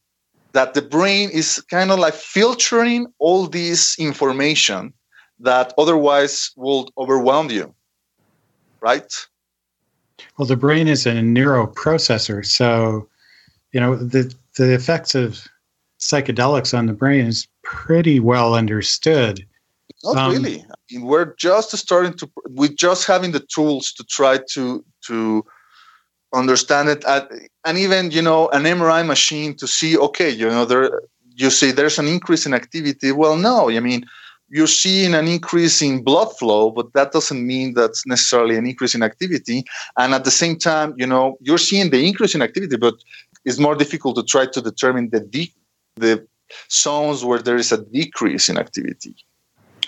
That 0.53 0.75
the 0.75 0.83
brain 0.83 1.31
is 1.31 1.61
kind 1.69 1.91
of 1.91 1.99
like 1.99 2.15
filtering 2.15 3.13
all 3.19 3.49
this 3.49 3.99
information 3.99 4.93
that 5.41 5.75
otherwise 5.77 6.53
would 6.57 6.91
overwhelm 6.97 7.51
you, 7.51 7.75
right? 8.81 9.13
Well, 10.39 10.47
the 10.47 10.57
brain 10.57 10.87
is 10.87 11.07
a 11.07 11.15
neuroprocessor, 11.15 12.47
so 12.47 13.09
you 13.73 13.81
know 13.81 13.97
the 13.97 14.33
the 14.57 14.75
effects 14.75 15.15
of 15.17 15.49
psychedelics 16.11 16.77
on 16.77 16.87
the 16.87 16.93
brain 16.93 17.27
is 17.27 17.49
pretty 17.63 18.21
well 18.21 18.55
understood. 18.55 19.45
Not 20.03 20.17
Um, 20.17 20.33
really. 20.33 20.61
I 20.61 20.75
mean, 20.91 21.03
we're 21.03 21.35
just 21.37 21.77
starting 21.77 22.15
to. 22.21 22.31
We're 22.51 22.77
just 22.87 23.07
having 23.07 23.33
the 23.33 23.45
tools 23.55 23.93
to 23.97 24.05
try 24.05 24.39
to 24.55 24.85
to 25.09 25.45
understand 26.35 26.89
it, 26.89 27.05
at, 27.05 27.31
and 27.65 27.79
even 27.79 28.11
you 28.11 28.23
know 28.23 28.49
an 28.51 28.65
MRI 28.65 29.03
machine 29.15 29.55
to 29.61 29.67
see. 29.67 29.97
Okay, 29.97 30.31
you 30.31 30.49
know 30.49 30.65
there. 30.65 31.03
You 31.37 31.51
see, 31.51 31.73
there's 31.73 31.99
an 31.99 32.07
increase 32.07 32.47
in 32.47 32.55
activity. 32.55 33.11
Well, 33.13 33.37
no, 33.37 33.69
I 33.69 33.81
mean, 33.81 34.05
you're 34.51 34.69
seeing 34.85 35.15
an 35.15 35.27
increase 35.27 35.83
in 35.83 36.05
blood 36.05 36.31
flow, 36.39 36.71
but 36.71 36.93
that 36.93 37.11
doesn't 37.11 37.45
mean 37.45 37.75
that's 37.75 38.07
necessarily 38.07 38.57
an 38.57 38.67
increase 38.67 38.95
in 38.95 39.03
activity. 39.03 39.65
And 39.99 40.15
at 40.15 40.25
the 40.25 40.31
same 40.31 40.57
time, 40.59 40.95
you 40.97 41.07
know, 41.07 41.37
you're 41.41 41.59
seeing 41.71 41.91
the 41.91 42.07
increase 42.07 42.35
in 42.37 42.43
activity, 42.43 42.77
but 42.77 42.95
it's 43.45 43.59
more 43.59 43.75
difficult 43.75 44.15
to 44.17 44.23
try 44.23 44.47
to 44.47 44.61
determine 44.61 45.11
the 45.11 45.21
de- 45.21 45.53
the 45.97 46.27
zones 46.71 47.25
where 47.25 47.41
there 47.41 47.57
is 47.57 47.73
a 47.73 47.85
decrease 47.85 48.49
in 48.49 48.59
activity. 48.59 49.17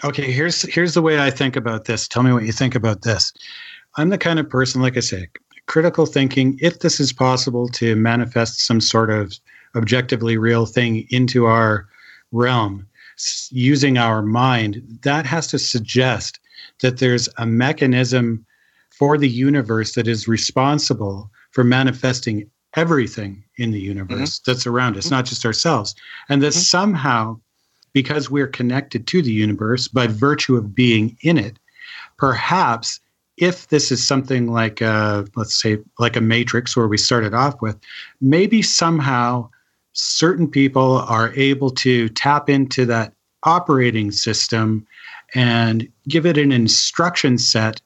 Okay, 0.05 0.31
here's 0.31 0.63
here's 0.63 0.95
the 0.95 1.03
way 1.03 1.19
I 1.19 1.31
think 1.31 1.57
about 1.57 1.87
this. 1.87 2.07
Tell 2.07 2.23
me 2.23 2.33
what 2.33 2.45
you 2.45 2.53
think 2.53 2.75
about 2.75 3.03
this. 3.03 3.33
I'm 3.97 4.11
the 4.11 4.19
kind 4.19 4.39
of 4.39 4.49
person, 4.49 4.83
like 4.83 4.97
I 4.97 5.01
say, 5.01 5.29
critical 5.67 6.07
thinking. 6.07 6.59
If 6.61 6.81
this 6.81 7.01
is 7.01 7.13
possible 7.13 7.69
to 7.69 7.97
manifest 7.97 8.67
some 8.67 8.81
sort 8.81 9.11
of 9.11 9.33
objectively 9.75 10.37
real 10.37 10.67
thing 10.67 11.07
into 11.11 11.47
our 11.47 11.89
realm 12.33 12.87
using 13.51 13.97
our 13.97 14.23
mind, 14.23 14.83
that 15.03 15.25
has 15.25 15.47
to 15.49 15.59
suggest 15.59 16.39
that 16.83 16.99
there's 16.99 17.29
a 17.39 17.47
mechanism 17.47 18.45
for 18.91 19.17
the 19.17 19.29
universe 19.29 19.95
that 19.95 20.09
is 20.09 20.29
responsible 20.29 21.31
for 21.53 21.65
manifesting 21.65 22.51
everything 22.77 23.43
in 23.57 23.71
the 23.71 23.79
mm-hmm. 23.79 23.99
universe 23.99 24.39
that's 24.41 24.67
around 24.67 24.97
us, 24.97 25.07
mm-hmm. 25.07 25.17
not 25.17 25.25
just 25.25 25.45
ourselves. 25.45 25.95
And 26.29 26.43
that 26.43 26.53
mm-hmm. 26.53 26.61
somehow 26.61 27.41
because 27.93 28.31
we're 28.31 28.47
connected 28.47 29.07
to 29.07 29.23
the 29.23 29.33
universe 29.33 29.89
by 29.89 30.07
virtue 30.07 30.55
of 30.55 30.75
being 30.75 31.17
in 31.23 31.39
it, 31.39 31.59
perhaps 32.19 33.01
if 33.39 33.69
this 33.69 33.91
is 33.91 34.07
something 34.07 34.53
like, 34.53 34.83
a, 34.83 35.27
let's 35.35 35.61
say, 35.61 35.79
like 35.99 36.15
a 36.15 36.21
matrix 36.21 36.77
where 36.77 36.89
we 36.89 36.99
started 36.99 37.33
off 37.33 37.61
with, 37.63 37.79
maybe 38.21 38.61
somehow 38.61 39.49
certain 39.95 40.47
people 40.47 40.99
are 41.09 41.33
able 41.37 41.71
to 41.71 42.11
tap 42.11 42.51
into 42.51 42.85
that 42.85 43.15
operating 43.45 44.11
system 44.11 44.87
and 45.35 45.89
give 46.07 46.27
it 46.27 46.37
an 46.37 46.53
instruction 46.53 47.39
set 47.39 47.81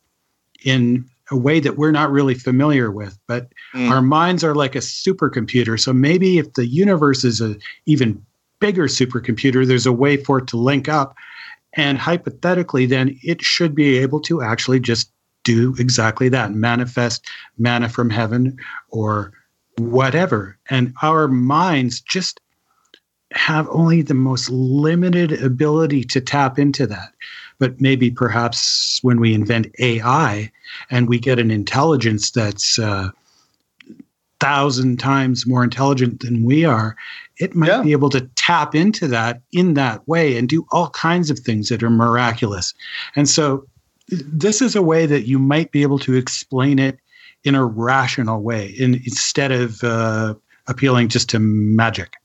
in 0.64 1.08
a 1.30 1.36
way 1.36 1.60
that 1.60 1.76
we're 1.76 1.90
not 1.90 2.10
really 2.10 2.34
familiar 2.34 2.90
with. 2.90 3.18
But 3.26 3.48
mm. 3.74 3.90
our 3.90 4.02
minds 4.02 4.42
are 4.42 4.54
like 4.54 4.74
a 4.74 4.78
supercomputer. 4.80 5.78
So 5.78 5.92
maybe 5.92 6.38
if 6.38 6.54
the 6.54 6.66
universe 6.66 7.24
is 7.24 7.40
a 7.40 7.56
even 7.86 8.24
bigger 8.60 8.84
supercomputer, 8.84 9.66
there's 9.66 9.86
a 9.86 9.92
way 9.92 10.16
for 10.16 10.38
it 10.38 10.46
to 10.48 10.56
link 10.56 10.88
up. 10.88 11.14
And 11.74 11.98
hypothetically, 11.98 12.86
then 12.86 13.18
it 13.22 13.42
should 13.42 13.74
be 13.74 13.98
able 13.98 14.20
to 14.22 14.42
actually 14.42 14.80
just 14.80 15.12
do 15.44 15.74
exactly 15.78 16.28
that 16.28 16.52
manifest 16.52 17.26
manna 17.58 17.88
from 17.88 18.10
heaven 18.10 18.56
or 18.90 19.32
whatever. 19.78 20.58
And 20.68 20.92
our 21.00 21.28
minds 21.28 22.00
just 22.00 22.40
have 23.32 23.68
only 23.70 24.02
the 24.02 24.14
most 24.14 24.50
limited 24.50 25.32
ability 25.42 26.04
to 26.04 26.20
tap 26.20 26.58
into 26.58 26.86
that. 26.88 27.12
But 27.60 27.80
maybe 27.80 28.10
perhaps 28.10 28.98
when 29.02 29.20
we 29.20 29.34
invent 29.34 29.68
AI 29.78 30.50
and 30.90 31.08
we 31.08 31.20
get 31.20 31.38
an 31.38 31.52
intelligence 31.52 32.32
that's 32.32 32.78
uh, 32.78 33.10
thousand 34.40 34.98
times 34.98 35.46
more 35.46 35.62
intelligent 35.62 36.20
than 36.20 36.42
we 36.44 36.64
are, 36.64 36.96
it 37.38 37.54
might 37.54 37.82
be 37.82 37.92
able 37.92 38.10
to 38.10 38.22
tap 38.34 38.74
into 38.74 39.06
that 39.08 39.42
in 39.52 39.74
that 39.74 40.06
way 40.08 40.36
and 40.36 40.48
do 40.48 40.66
all 40.72 40.90
kinds 40.90 41.30
of 41.30 41.38
things 41.38 41.68
that 41.68 41.82
are 41.82 41.90
miraculous. 41.90 42.74
And 43.14 43.28
so, 43.28 43.66
this 44.08 44.60
is 44.60 44.74
a 44.74 44.82
way 44.82 45.06
that 45.06 45.28
you 45.28 45.38
might 45.38 45.70
be 45.70 45.82
able 45.82 46.00
to 46.00 46.14
explain 46.14 46.80
it 46.80 46.98
in 47.44 47.54
a 47.54 47.64
rational 47.64 48.42
way, 48.42 48.74
in, 48.76 48.94
instead 48.94 49.52
of 49.52 49.84
uh, 49.84 50.34
appealing 50.66 51.08
just 51.08 51.28
to 51.30 51.38
magic. 51.38 52.16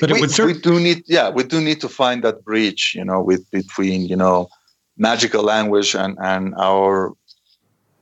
But 0.00 0.10
we, 0.10 0.18
it 0.18 0.20
would 0.20 0.30
cer- 0.30 0.46
we 0.46 0.54
do 0.54 0.78
need, 0.78 1.02
yeah, 1.06 1.28
we 1.30 1.44
do 1.44 1.60
need 1.60 1.80
to 1.80 1.88
find 1.88 2.22
that 2.22 2.44
bridge, 2.44 2.92
you 2.94 3.04
know, 3.04 3.22
with 3.22 3.50
between 3.50 4.02
you 4.02 4.16
know 4.16 4.48
magical 4.96 5.42
language 5.42 5.94
and 5.94 6.16
and 6.20 6.54
our 6.56 7.12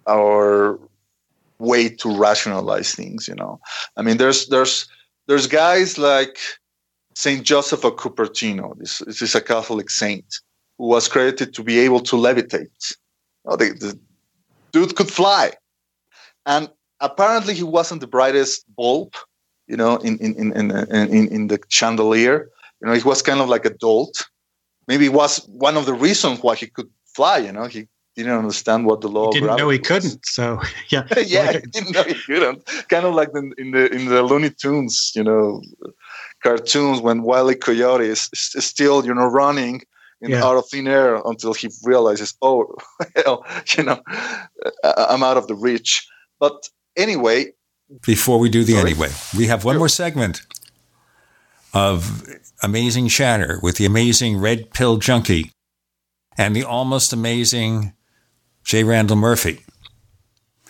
our 0.07 0.79
way 1.59 1.89
to 1.89 2.17
rationalize 2.17 2.95
things. 2.95 3.29
You 3.29 3.35
know, 3.35 3.61
I 3.97 4.03
mean, 4.03 4.19
there's 4.19 4.49
there's 4.49 4.87
there's 5.27 5.47
guys 5.47 5.99
like 5.99 6.39
Saint 7.15 7.45
Joseph 7.45 7.85
of 7.85 7.97
Cupertino. 7.97 8.79
This, 8.79 8.99
this 8.99 9.23
is 9.23 9.35
a 9.35 9.41
Catholic 9.41 9.91
saint 9.91 10.27
who 10.79 10.89
was 10.89 11.09
credited 11.09 11.55
to 11.55 11.63
be 11.63 11.79
able 11.79 12.01
to 12.01 12.17
levitate. 12.17 12.97
Oh, 13.47 13.57
the, 13.57 13.73
the 13.73 13.99
dude 14.73 14.97
could 14.97 15.11
fly, 15.11 15.53
and 16.45 16.69
apparently 17.01 17.55
he 17.55 17.63
wasn't 17.63 18.01
the 18.03 18.07
brightest 18.07 18.65
bulb 18.77 19.15
you 19.67 19.77
know, 19.77 19.97
in 19.99 20.19
in 20.19 20.35
in 20.35 20.53
in 20.53 20.71
in, 20.93 21.29
in 21.29 21.47
the 21.49 21.59
chandelier. 21.69 22.51
You 22.81 22.89
know, 22.89 22.95
he 22.95 23.03
was 23.03 23.23
kind 23.23 23.41
of 23.41 23.49
like 23.49 23.65
a 23.65 23.71
dolt. 23.71 24.27
Maybe 24.87 25.07
it 25.07 25.13
was 25.13 25.39
one 25.49 25.77
of 25.77 25.87
the 25.87 25.95
reasons 25.95 26.43
why 26.43 26.55
he 26.55 26.67
could 26.67 26.91
fly. 27.15 27.39
You 27.39 27.53
know, 27.53 27.67
he 27.67 27.89
didn't 28.15 28.39
understand 28.39 28.87
what 28.87 29.01
the 29.01 29.09
law. 29.09 29.33
He 29.33 29.41
didn't 29.41 29.57
know 29.57 29.69
he 29.69 29.79
was. 29.79 29.89
couldn't. 29.89 30.27
So 30.27 30.61
yeah, 30.89 31.05
yeah, 31.27 31.53
he 31.53 31.61
didn't 31.61 31.93
know 31.93 32.03
he 32.03 32.15
couldn't. 32.15 32.65
Kind 32.89 33.07
of 33.07 33.15
like 33.15 33.31
in, 33.35 33.53
in 33.59 33.71
the 33.73 33.93
in 33.93 34.07
the 34.07 34.23
Looney 34.23 34.51
Tunes, 34.51 35.13
you 35.15 35.25
know, 35.25 35.63
cartoons 36.43 37.01
when 37.01 37.23
Wile 37.23 37.51
E. 37.51 37.55
Coyote 37.55 38.07
is, 38.07 38.31
is 38.33 38.65
still 38.65 39.05
you 39.05 39.15
know 39.15 39.27
running 39.27 39.83
in, 40.21 40.31
yeah. 40.31 40.45
out 40.45 40.57
of 40.57 40.69
thin 40.69 40.89
air 40.89 41.21
until 41.25 41.53
he 41.53 41.69
realizes, 41.85 42.35
oh, 42.43 42.75
hell, 43.17 43.45
you 43.77 43.85
know, 43.85 44.01
I'm 44.85 45.23
out 45.23 45.37
of 45.37 45.47
the 45.47 45.55
reach. 45.55 46.07
But 46.39 46.69
anyway, 46.97 47.53
before 48.05 48.39
we 48.39 48.49
do 48.49 48.65
the 48.65 48.75
sorry? 48.75 48.91
anyway, 48.91 49.11
we 49.37 49.47
have 49.47 49.65
one 49.65 49.75
sure. 49.75 49.81
more 49.81 49.89
segment 49.89 50.43
of 51.73 52.27
amazing 52.63 53.09
chatter 53.09 53.59
with 53.63 53.77
the 53.77 53.85
amazing 53.85 54.39
Red 54.39 54.73
Pill 54.73 54.97
Junkie 54.97 55.53
and 56.39 56.55
the 56.55 56.65
almost 56.65 57.13
amazing 57.13 57.93
J. 58.65 58.85
Randall 58.85 59.17
Murphy. 59.17 59.63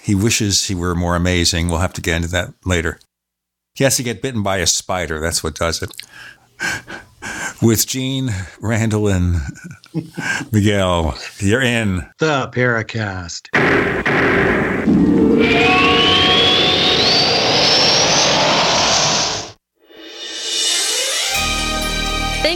He 0.00 0.14
wishes 0.14 0.66
he 0.66 0.74
were 0.74 0.94
more 0.94 1.16
amazing. 1.16 1.68
We'll 1.68 1.78
have 1.78 1.92
to 1.94 2.00
get 2.00 2.16
into 2.16 2.28
that 2.28 2.54
later. 2.64 3.00
He 3.74 3.84
has 3.84 3.96
to 3.96 4.02
get 4.02 4.22
bitten 4.22 4.42
by 4.42 4.58
a 4.58 4.66
spider. 4.66 5.20
That's 5.20 5.42
what 5.42 5.54
does 5.54 5.82
it. 5.82 5.92
With 7.60 7.86
Gene, 7.86 8.30
Randall, 8.60 9.08
and 9.08 9.36
Miguel, 10.52 11.18
you're 11.38 11.62
in 11.62 11.96
the 12.18 12.48
Paracast. 12.52 13.48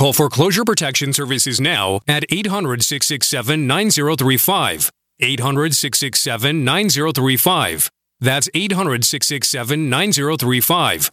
Call 0.00 0.14
Foreclosure 0.14 0.64
Protection 0.64 1.12
Services 1.12 1.60
now 1.60 2.00
at 2.08 2.24
800 2.30 2.82
667 2.82 3.66
9035. 3.66 4.90
800 5.20 5.74
667 5.74 6.64
9035. 6.64 7.90
That's 8.18 8.48
800 8.54 9.04
667 9.04 9.90
9035. 9.90 11.10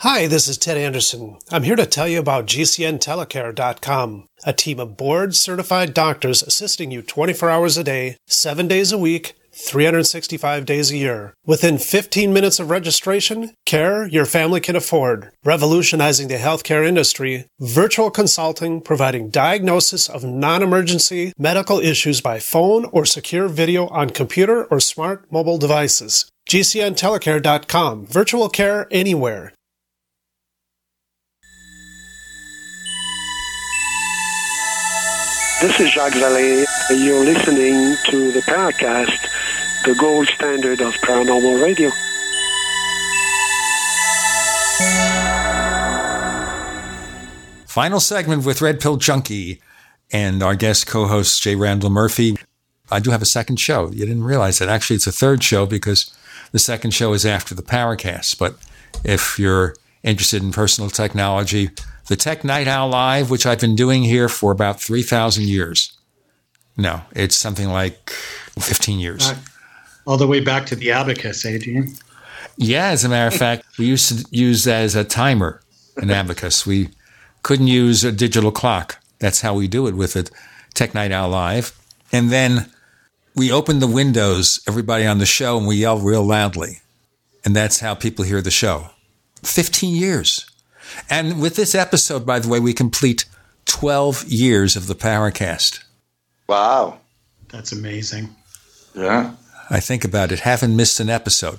Hi, 0.00 0.26
this 0.26 0.46
is 0.46 0.58
Ted 0.58 0.76
Anderson. 0.76 1.38
I'm 1.50 1.62
here 1.62 1.74
to 1.74 1.86
tell 1.86 2.06
you 2.06 2.18
about 2.18 2.44
GCNTelecare.com, 2.44 4.26
a 4.44 4.52
team 4.52 4.78
of 4.78 4.98
board 4.98 5.34
certified 5.34 5.94
doctors 5.94 6.42
assisting 6.42 6.90
you 6.90 7.00
24 7.00 7.48
hours 7.48 7.78
a 7.78 7.84
day, 7.84 8.18
7 8.26 8.68
days 8.68 8.92
a 8.92 8.98
week 8.98 9.37
365 9.58 10.64
days 10.64 10.90
a 10.90 10.96
year. 10.96 11.34
Within 11.44 11.78
15 11.78 12.32
minutes 12.32 12.60
of 12.60 12.70
registration, 12.70 13.54
care 13.66 14.06
your 14.06 14.24
family 14.24 14.60
can 14.60 14.76
afford. 14.76 15.30
Revolutionizing 15.44 16.28
the 16.28 16.36
healthcare 16.36 16.86
industry, 16.86 17.46
virtual 17.58 18.10
consulting 18.10 18.80
providing 18.80 19.30
diagnosis 19.30 20.08
of 20.08 20.24
non-emergency 20.24 21.32
medical 21.36 21.80
issues 21.80 22.20
by 22.20 22.38
phone 22.38 22.84
or 22.86 23.04
secure 23.04 23.48
video 23.48 23.88
on 23.88 24.10
computer 24.10 24.64
or 24.66 24.80
smart 24.80 25.30
mobile 25.30 25.58
devices. 25.58 26.30
GCNtelecare.com. 26.48 28.06
Virtual 28.06 28.48
care 28.48 28.86
anywhere. 28.90 29.52
This 35.60 35.80
is 35.80 35.90
Jacques 35.90 36.12
Vallée. 36.12 36.64
You're 36.88 37.24
listening 37.24 37.96
to 38.10 38.30
the 38.30 38.40
Paracast, 38.42 39.26
the 39.84 39.94
gold 39.94 40.26
standard 40.28 40.80
of 40.80 40.92
paranormal 40.94 41.62
radio. 41.62 41.90
Final 47.66 48.00
segment 48.00 48.44
with 48.44 48.60
Red 48.60 48.80
Pill 48.80 48.96
Junkie 48.96 49.60
and 50.10 50.42
our 50.42 50.56
guest 50.56 50.86
co-host 50.86 51.42
J. 51.42 51.54
Randall 51.54 51.90
Murphy. 51.90 52.36
I 52.90 52.98
do 52.98 53.10
have 53.10 53.22
a 53.22 53.26
second 53.26 53.60
show. 53.60 53.90
You 53.92 54.06
didn't 54.06 54.24
realize 54.24 54.58
that. 54.58 54.68
Actually, 54.68 54.96
it's 54.96 55.06
a 55.06 55.12
third 55.12 55.44
show 55.44 55.66
because 55.66 56.12
the 56.52 56.58
second 56.58 56.92
show 56.92 57.12
is 57.12 57.24
after 57.26 57.54
the 57.54 57.62
Paracast. 57.62 58.38
But 58.38 58.56
if 59.04 59.38
you're 59.38 59.76
interested 60.02 60.42
in 60.42 60.50
personal 60.50 60.90
technology, 60.90 61.70
the 62.08 62.16
Tech 62.16 62.42
Night 62.42 62.66
Owl 62.66 62.88
Live, 62.88 63.30
which 63.30 63.46
I've 63.46 63.60
been 63.60 63.76
doing 63.76 64.02
here 64.02 64.28
for 64.28 64.50
about 64.50 64.80
3,000 64.80 65.44
years. 65.44 65.92
No, 66.76 67.02
it's 67.12 67.36
something 67.36 67.68
like 67.68 68.10
15 68.58 68.98
years. 68.98 69.32
All 70.08 70.16
the 70.16 70.26
way 70.26 70.40
back 70.40 70.64
to 70.66 70.74
the 70.74 70.90
abacus, 70.90 71.44
Adrian. 71.44 71.92
Yeah, 72.56 72.88
as 72.88 73.04
a 73.04 73.10
matter 73.10 73.28
of 73.28 73.34
fact, 73.34 73.66
we 73.78 73.84
used 73.84 74.08
to 74.08 74.24
use 74.36 74.64
that 74.64 74.80
as 74.80 74.94
a 74.94 75.04
timer, 75.04 75.60
an 75.98 76.10
abacus. 76.10 76.66
We 76.66 76.88
couldn't 77.42 77.66
use 77.66 78.04
a 78.04 78.10
digital 78.10 78.50
clock. 78.50 78.96
That's 79.18 79.42
how 79.42 79.52
we 79.52 79.68
do 79.68 79.86
it 79.86 79.94
with 79.94 80.16
it, 80.16 80.30
Tech 80.72 80.94
Night 80.94 81.12
Owl 81.12 81.28
Live. 81.28 81.78
And 82.10 82.30
then 82.30 82.70
we 83.36 83.52
open 83.52 83.80
the 83.80 83.86
windows, 83.86 84.60
everybody 84.66 85.04
on 85.04 85.18
the 85.18 85.26
show, 85.26 85.58
and 85.58 85.66
we 85.66 85.76
yell 85.76 85.98
real 85.98 86.24
loudly. 86.24 86.80
And 87.44 87.54
that's 87.54 87.80
how 87.80 87.94
people 87.94 88.24
hear 88.24 88.40
the 88.40 88.50
show. 88.50 88.88
15 89.42 89.94
years. 89.94 90.50
And 91.10 91.38
with 91.38 91.54
this 91.54 91.74
episode, 91.74 92.24
by 92.24 92.38
the 92.38 92.48
way, 92.48 92.60
we 92.60 92.72
complete 92.72 93.26
12 93.66 94.24
years 94.24 94.74
of 94.74 94.86
the 94.86 94.94
Paracast. 94.94 95.84
Wow. 96.48 96.98
That's 97.50 97.72
amazing. 97.72 98.34
Yeah. 98.94 99.34
I 99.70 99.80
think 99.80 100.04
about 100.04 100.32
it, 100.32 100.40
haven't 100.40 100.76
missed 100.76 101.00
an 101.00 101.10
episode. 101.10 101.58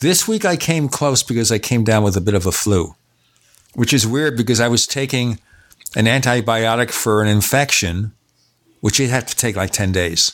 This 0.00 0.28
week 0.28 0.44
I 0.44 0.56
came 0.56 0.88
close 0.88 1.22
because 1.22 1.50
I 1.50 1.58
came 1.58 1.84
down 1.84 2.02
with 2.02 2.16
a 2.16 2.20
bit 2.20 2.34
of 2.34 2.46
a 2.46 2.52
flu, 2.52 2.94
which 3.74 3.92
is 3.92 4.06
weird 4.06 4.36
because 4.36 4.60
I 4.60 4.68
was 4.68 4.86
taking 4.86 5.38
an 5.96 6.04
antibiotic 6.06 6.90
for 6.90 7.22
an 7.22 7.28
infection, 7.28 8.12
which 8.80 8.98
you 8.98 9.08
have 9.08 9.26
to 9.26 9.36
take 9.36 9.56
like 9.56 9.70
10 9.70 9.92
days, 9.92 10.32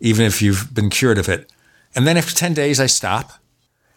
even 0.00 0.26
if 0.26 0.40
you've 0.40 0.72
been 0.74 0.90
cured 0.90 1.18
of 1.18 1.28
it. 1.28 1.50
And 1.94 2.06
then 2.06 2.16
after 2.16 2.34
10 2.34 2.54
days, 2.54 2.80
I 2.80 2.86
stop. 2.86 3.32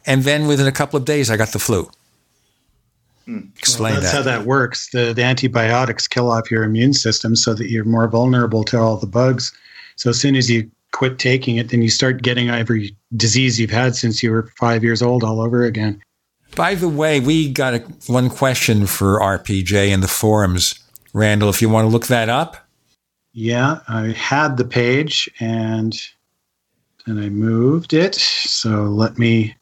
And 0.05 0.23
then 0.23 0.47
within 0.47 0.67
a 0.67 0.71
couple 0.71 0.97
of 0.97 1.05
days, 1.05 1.29
I 1.29 1.37
got 1.37 1.49
the 1.49 1.59
flu. 1.59 1.89
Hmm. 3.25 3.39
Explain 3.57 3.93
well, 3.93 4.01
that's 4.01 4.13
that. 4.13 4.17
how 4.17 4.23
that 4.23 4.45
works. 4.45 4.89
The, 4.91 5.13
the 5.13 5.23
antibiotics 5.23 6.07
kill 6.07 6.31
off 6.31 6.51
your 6.51 6.63
immune 6.63 6.93
system 6.93 7.35
so 7.35 7.53
that 7.55 7.69
you're 7.69 7.83
more 7.83 8.07
vulnerable 8.07 8.63
to 8.65 8.79
all 8.79 8.97
the 8.97 9.07
bugs. 9.07 9.51
So 9.95 10.11
as 10.11 10.19
soon 10.19 10.35
as 10.35 10.49
you 10.49 10.69
quit 10.91 11.19
taking 11.19 11.57
it, 11.57 11.69
then 11.69 11.81
you 11.81 11.89
start 11.89 12.21
getting 12.21 12.49
every 12.49 12.95
disease 13.15 13.59
you've 13.59 13.71
had 13.71 13.95
since 13.95 14.23
you 14.23 14.31
were 14.31 14.51
five 14.57 14.83
years 14.83 15.01
old 15.01 15.23
all 15.23 15.41
over 15.41 15.63
again. 15.63 16.01
By 16.55 16.75
the 16.75 16.89
way, 16.89 17.19
we 17.19 17.51
got 17.51 17.73
a, 17.75 17.79
one 18.07 18.29
question 18.29 18.87
for 18.87 19.19
RPJ 19.19 19.89
in 19.89 20.01
the 20.01 20.07
forums. 20.07 20.79
Randall, 21.13 21.49
if 21.49 21.61
you 21.61 21.69
want 21.69 21.85
to 21.85 21.89
look 21.89 22.07
that 22.07 22.29
up. 22.29 22.57
Yeah, 23.33 23.79
I 23.87 24.07
had 24.07 24.57
the 24.57 24.65
page 24.65 25.29
and 25.39 25.93
then 27.05 27.19
I 27.19 27.29
moved 27.29 27.93
it. 27.93 28.15
So 28.15 28.83
let 28.85 29.17
me. 29.17 29.55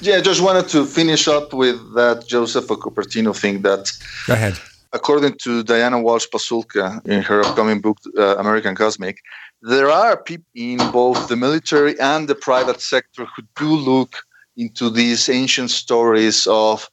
Yeah, 0.00 0.16
I 0.16 0.20
just 0.20 0.42
wanted 0.42 0.68
to 0.68 0.84
finish 0.84 1.28
up 1.28 1.52
with 1.54 1.94
that 1.94 2.26
Joseph 2.26 2.66
Cupertino 2.66 3.34
thing 3.38 3.62
that 3.62 3.90
Go 4.26 4.34
ahead. 4.34 4.58
according 4.92 5.38
to 5.38 5.62
Diana 5.62 6.00
Walsh 6.00 6.26
Pasulka 6.32 7.04
in 7.06 7.22
her 7.22 7.40
upcoming 7.40 7.80
book, 7.80 7.98
uh, 8.18 8.36
American 8.36 8.74
Cosmic, 8.74 9.18
there 9.62 9.90
are 9.90 10.16
people 10.16 10.44
in 10.54 10.78
both 10.90 11.28
the 11.28 11.36
military 11.36 11.98
and 12.00 12.26
the 12.26 12.34
private 12.34 12.80
sector 12.80 13.24
who 13.24 13.42
do 13.56 13.74
look 13.74 14.16
into 14.56 14.90
these 14.90 15.28
ancient 15.28 15.70
stories 15.70 16.46
of 16.48 16.90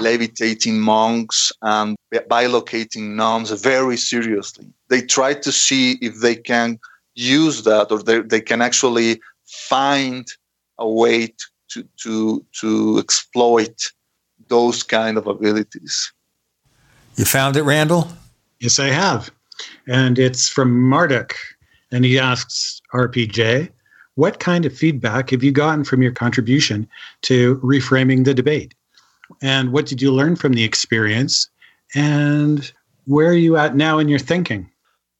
levitating 0.00 0.80
monks 0.80 1.52
and 1.62 1.96
bilocating 2.30 3.16
nuns 3.16 3.50
very 3.50 3.96
seriously. 3.96 4.66
They 4.88 5.02
try 5.02 5.34
to 5.34 5.52
see 5.52 5.98
if 6.00 6.20
they 6.20 6.36
can 6.36 6.78
use 7.14 7.64
that 7.64 7.90
or 7.90 8.02
they, 8.02 8.20
they 8.20 8.40
can 8.40 8.62
actually 8.62 9.20
find 9.44 10.26
a 10.78 10.88
way 10.88 11.26
to, 11.26 11.44
to, 11.72 11.88
to, 12.02 12.44
to 12.60 12.98
exploit 12.98 13.92
those 14.48 14.82
kind 14.82 15.18
of 15.18 15.26
abilities. 15.26 16.12
You 17.16 17.24
found 17.24 17.56
it, 17.56 17.62
Randall? 17.62 18.08
Yes, 18.60 18.78
I 18.78 18.88
have. 18.88 19.30
And 19.86 20.18
it's 20.18 20.48
from 20.48 20.88
Marduk. 20.88 21.36
And 21.92 22.04
he 22.04 22.18
asks 22.18 22.80
RPJ, 22.94 23.70
what 24.14 24.40
kind 24.40 24.66
of 24.66 24.76
feedback 24.76 25.30
have 25.30 25.42
you 25.42 25.52
gotten 25.52 25.84
from 25.84 26.02
your 26.02 26.12
contribution 26.12 26.88
to 27.22 27.56
reframing 27.58 28.24
the 28.24 28.34
debate? 28.34 28.74
And 29.40 29.72
what 29.72 29.86
did 29.86 30.02
you 30.02 30.12
learn 30.12 30.36
from 30.36 30.52
the 30.52 30.64
experience? 30.64 31.48
And 31.94 32.70
where 33.06 33.28
are 33.28 33.34
you 33.34 33.56
at 33.56 33.76
now 33.76 33.98
in 33.98 34.08
your 34.08 34.18
thinking? 34.18 34.70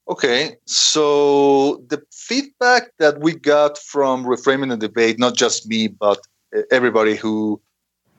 Okay, 0.09 0.57
so 0.67 1.77
the 1.89 2.03
feedback 2.13 2.91
that 2.99 3.21
we 3.21 3.35
got 3.35 3.79
from 3.79 4.25
reframing 4.25 4.71
the 4.71 4.77
debate, 4.77 5.19
not 5.19 5.37
just 5.37 5.69
me, 5.69 5.89
but 5.89 6.21
everybody 6.71 7.15
who 7.15 7.61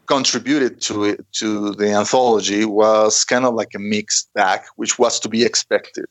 contributed 0.06 0.82
to 0.82 1.04
it 1.04 1.26
to 1.34 1.72
the 1.72 1.90
anthology 1.92 2.66
was 2.66 3.24
kind 3.24 3.46
of 3.46 3.54
like 3.54 3.74
a 3.76 3.80
mixed 3.80 4.34
bag, 4.34 4.62
which 4.76 4.98
was 4.98 5.20
to 5.20 5.30
be 5.30 5.44
expected. 5.44 6.06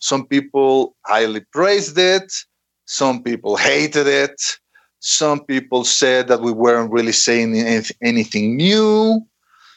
Some 0.00 0.26
people 0.26 0.96
highly 1.04 1.40
praised 1.52 1.98
it, 1.98 2.32
some 2.84 3.22
people 3.22 3.56
hated 3.56 4.06
it, 4.06 4.40
some 5.00 5.44
people 5.44 5.84
said 5.84 6.28
that 6.28 6.40
we 6.40 6.52
weren't 6.52 6.90
really 6.90 7.12
saying 7.12 7.54
anything 8.02 8.56
new. 8.56 9.24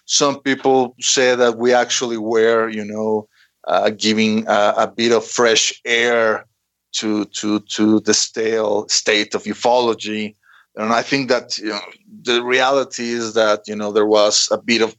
Some 0.06 0.42
people 0.42 0.96
said 1.00 1.38
that 1.38 1.58
we 1.58 1.72
actually 1.72 2.18
were, 2.18 2.68
you 2.70 2.84
know, 2.84 3.28
uh, 3.68 3.92
giving 3.92 4.48
a, 4.48 4.74
a, 4.78 4.88
bit 4.88 5.12
of 5.12 5.24
fresh 5.24 5.80
air 5.86 6.46
to 6.94 7.26
to 7.26 7.60
to 7.60 8.00
the 8.00 8.14
stale 8.16 8.88
state 8.88 9.36
of 9.36 9.44
ufology. 9.44 10.34
And 10.76 10.92
I 10.94 11.04
think 11.04 11.30
that 11.30 11.60
you 11.60 11.70
know, 11.70 11.82
the 12.24 12.44
reality 12.44 13.10
is 13.10 13.34
that 13.36 13.68
you 13.68 13.76
know 13.76 13.92
there 13.92 14.08
was 14.08 14.48
a 14.52 14.58
bit 14.58 14.82
of 14.82 14.96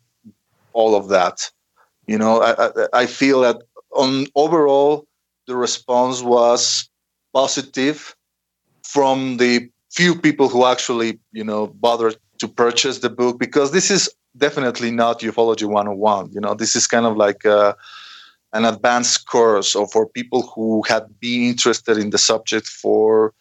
all 0.73 0.95
of 0.95 1.09
that. 1.09 1.51
You 2.07 2.19
know, 2.19 2.41
I, 2.41 2.67
I, 2.67 2.71
I 2.93 3.07
feel 3.07 3.41
that 3.41 3.63
on 3.93 4.27
overall 4.35 5.07
the 5.47 5.57
response 5.57 6.23
was 6.23 6.89
positive 7.33 8.15
from 8.85 9.37
the 9.39 9.69
few 9.91 10.15
people 10.15 10.49
who 10.49 10.65
actually 10.67 11.19
you 11.33 11.45
know 11.45 11.67
bothered 11.67 12.17
to 12.39 12.49
purchase 12.49 12.99
the 13.01 13.11
book 13.11 13.39
because 13.39 13.73
this 13.73 13.91
is 13.91 14.09
definitely 14.37 14.91
not 14.91 15.21
ufology 15.21 15.65
101 15.65 16.31
you 16.33 16.41
know? 16.41 16.55
This 16.55 16.75
is 16.77 16.87
kind 16.87 17.07
of 17.07 17.17
like 17.17 17.45
a, 17.45 17.77
an 18.53 18.65
advanced 18.65 19.27
course 19.27 19.75
or 19.75 19.87
for 19.87 20.07
people 20.07 20.43
who 20.43 20.83
had 20.89 21.05
been 21.21 21.43
interested 21.43 21.99
in 21.99 22.11
the 22.11 22.19
subject 22.19 22.67
for 22.67 23.35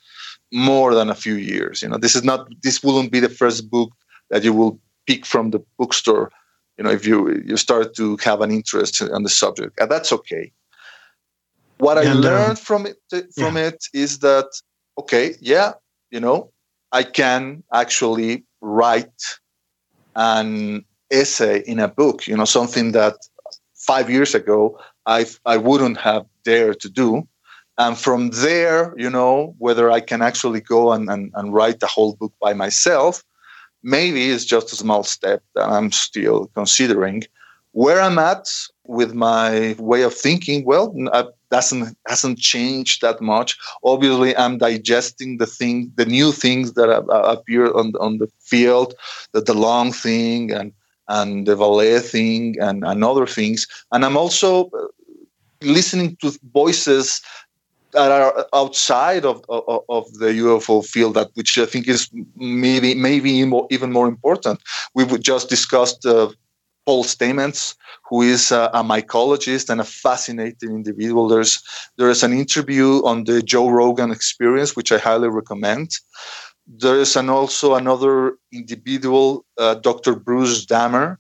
more 0.51 0.93
than 0.93 1.09
a 1.09 1.15
few 1.15 1.35
years 1.35 1.81
you 1.81 1.89
know? 1.89 1.97
This 1.97 2.15
is 2.15 2.23
not 2.23 2.47
this 2.63 2.83
wouldn't 2.83 3.11
be 3.11 3.19
the 3.19 3.29
first 3.29 3.69
book 3.69 3.91
that 4.29 4.43
you 4.43 4.53
will 4.53 4.79
pick 5.07 5.25
from 5.25 5.51
the 5.51 5.59
bookstore 5.77 6.31
you 6.80 6.83
know 6.83 6.91
if 6.91 7.06
you 7.06 7.43
you 7.45 7.58
start 7.58 7.93
to 7.93 8.17
have 8.24 8.40
an 8.41 8.51
interest 8.51 9.01
on 9.01 9.24
the 9.24 9.30
subject 9.30 9.80
and 9.80 9.91
that's 9.91 10.11
okay. 10.11 10.51
What 11.77 11.98
i 11.98 12.06
uh, 12.08 12.14
learned 12.14 12.59
from 12.59 12.88
it 12.88 12.98
from 13.35 13.58
it 13.58 13.80
is 13.93 14.19
that 14.19 14.49
okay 14.98 15.35
yeah 15.40 15.74
you 16.11 16.19
know 16.19 16.51
i 16.91 17.03
can 17.03 17.64
actually 17.74 18.43
write 18.61 19.22
an 20.16 20.83
essay 21.11 21.59
in 21.72 21.80
a 21.80 21.88
book 21.88 22.27
you 22.27 22.35
know 22.35 22.45
something 22.45 22.91
that 22.93 23.16
five 23.75 24.09
years 24.09 24.35
ago 24.35 24.77
i 25.06 25.25
i 25.45 25.58
wouldn't 25.58 25.98
have 25.98 26.25
dared 26.43 26.80
to 26.80 26.90
do. 26.90 27.27
And 27.77 27.98
from 27.98 28.32
there 28.48 28.93
you 29.03 29.09
know 29.09 29.56
whether 29.58 29.85
i 29.98 30.01
can 30.01 30.22
actually 30.22 30.61
go 30.75 30.91
and, 30.91 31.09
and, 31.09 31.32
and 31.38 31.53
write 31.53 31.80
the 31.80 31.91
whole 31.95 32.14
book 32.22 32.33
by 32.41 32.53
myself 32.53 33.24
maybe 33.83 34.30
it's 34.30 34.45
just 34.45 34.74
a 34.74 34.75
small 34.75 35.03
step 35.03 35.41
that 35.56 35.67
i'm 35.69 35.91
still 35.91 36.48
considering 36.56 37.24
where 37.72 38.01
i'm 38.01 38.19
at 38.19 38.48
with 38.85 39.14
my 39.14 39.75
way 39.80 40.01
of 40.01 40.14
thinking 40.14 40.66
well 40.66 40.93
uh, 41.11 41.24
doesn't 41.51 41.98
hasn't 42.08 42.38
changed 42.38 43.01
that 43.01 43.22
much 43.22 43.58
obviously 43.83 44.35
i'm 44.38 44.58
digesting 44.58 45.38
the 45.38 45.45
thing 45.45 45.91
the 45.95 46.06
new 46.06 46.32
things 46.32 46.74
that 46.74 46.90
appear 47.09 47.72
on, 47.74 47.93
on 47.99 48.17
the 48.17 48.27
field 48.40 48.93
the, 49.33 49.41
the 49.41 49.53
long 49.53 49.91
thing 49.91 50.51
and 50.51 50.74
and 51.09 51.48
the 51.48 51.56
Vallee 51.56 51.99
thing 51.99 52.56
and, 52.61 52.85
and 52.85 53.03
other 53.03 53.25
things. 53.25 53.67
And 53.91 54.06
I'm 54.06 54.16
also 54.16 54.69
uh, 54.69 54.88
listening 55.61 56.16
to 56.22 56.32
voices 56.53 57.22
that 57.92 58.11
are 58.11 58.45
outside 58.53 59.26
of, 59.26 59.43
of, 59.50 59.84
of 59.90 60.14
the 60.14 60.27
UFO 60.27 60.85
field, 60.85 61.16
that 61.16 61.30
which 61.34 61.58
I 61.58 61.66
think 61.66 61.88
is 61.88 62.09
maybe 62.35 62.93
maybe 62.93 63.32
even 63.32 63.92
more 63.92 64.08
important. 64.08 64.61
We 64.93 65.06
just 65.18 65.50
discussed 65.50 66.06
uh, 66.06 66.30
Paul 66.85 67.03
Stamets, 67.03 67.76
who 68.09 68.22
is 68.22 68.51
a, 68.51 68.69
a, 68.74 68.84
mycologist 68.84 69.69
and 69.69 69.82
a 69.82 69.84
fascinating 69.84 70.72
individual. 70.72 71.27
There's 71.27 71.61
there 71.98 72.09
is 72.09 72.24
an 72.24 72.34
interview 72.34 73.03
on 73.06 73.24
the 73.24 73.42
Joe 73.42 73.69
Rogan 73.69 74.11
Experience, 74.11 74.76
which 74.76 74.92
I 74.92 74.98
highly 74.98 75.30
recommend. 75.30 75.92
There 76.68 76.98
is 76.98 77.16
an 77.16 77.30
also 77.30 77.74
another 77.74 78.38
individual, 78.51 79.45
uh, 79.58 79.76
Dr. 79.76 80.14
Bruce 80.16 80.66
Damer, 80.66 81.19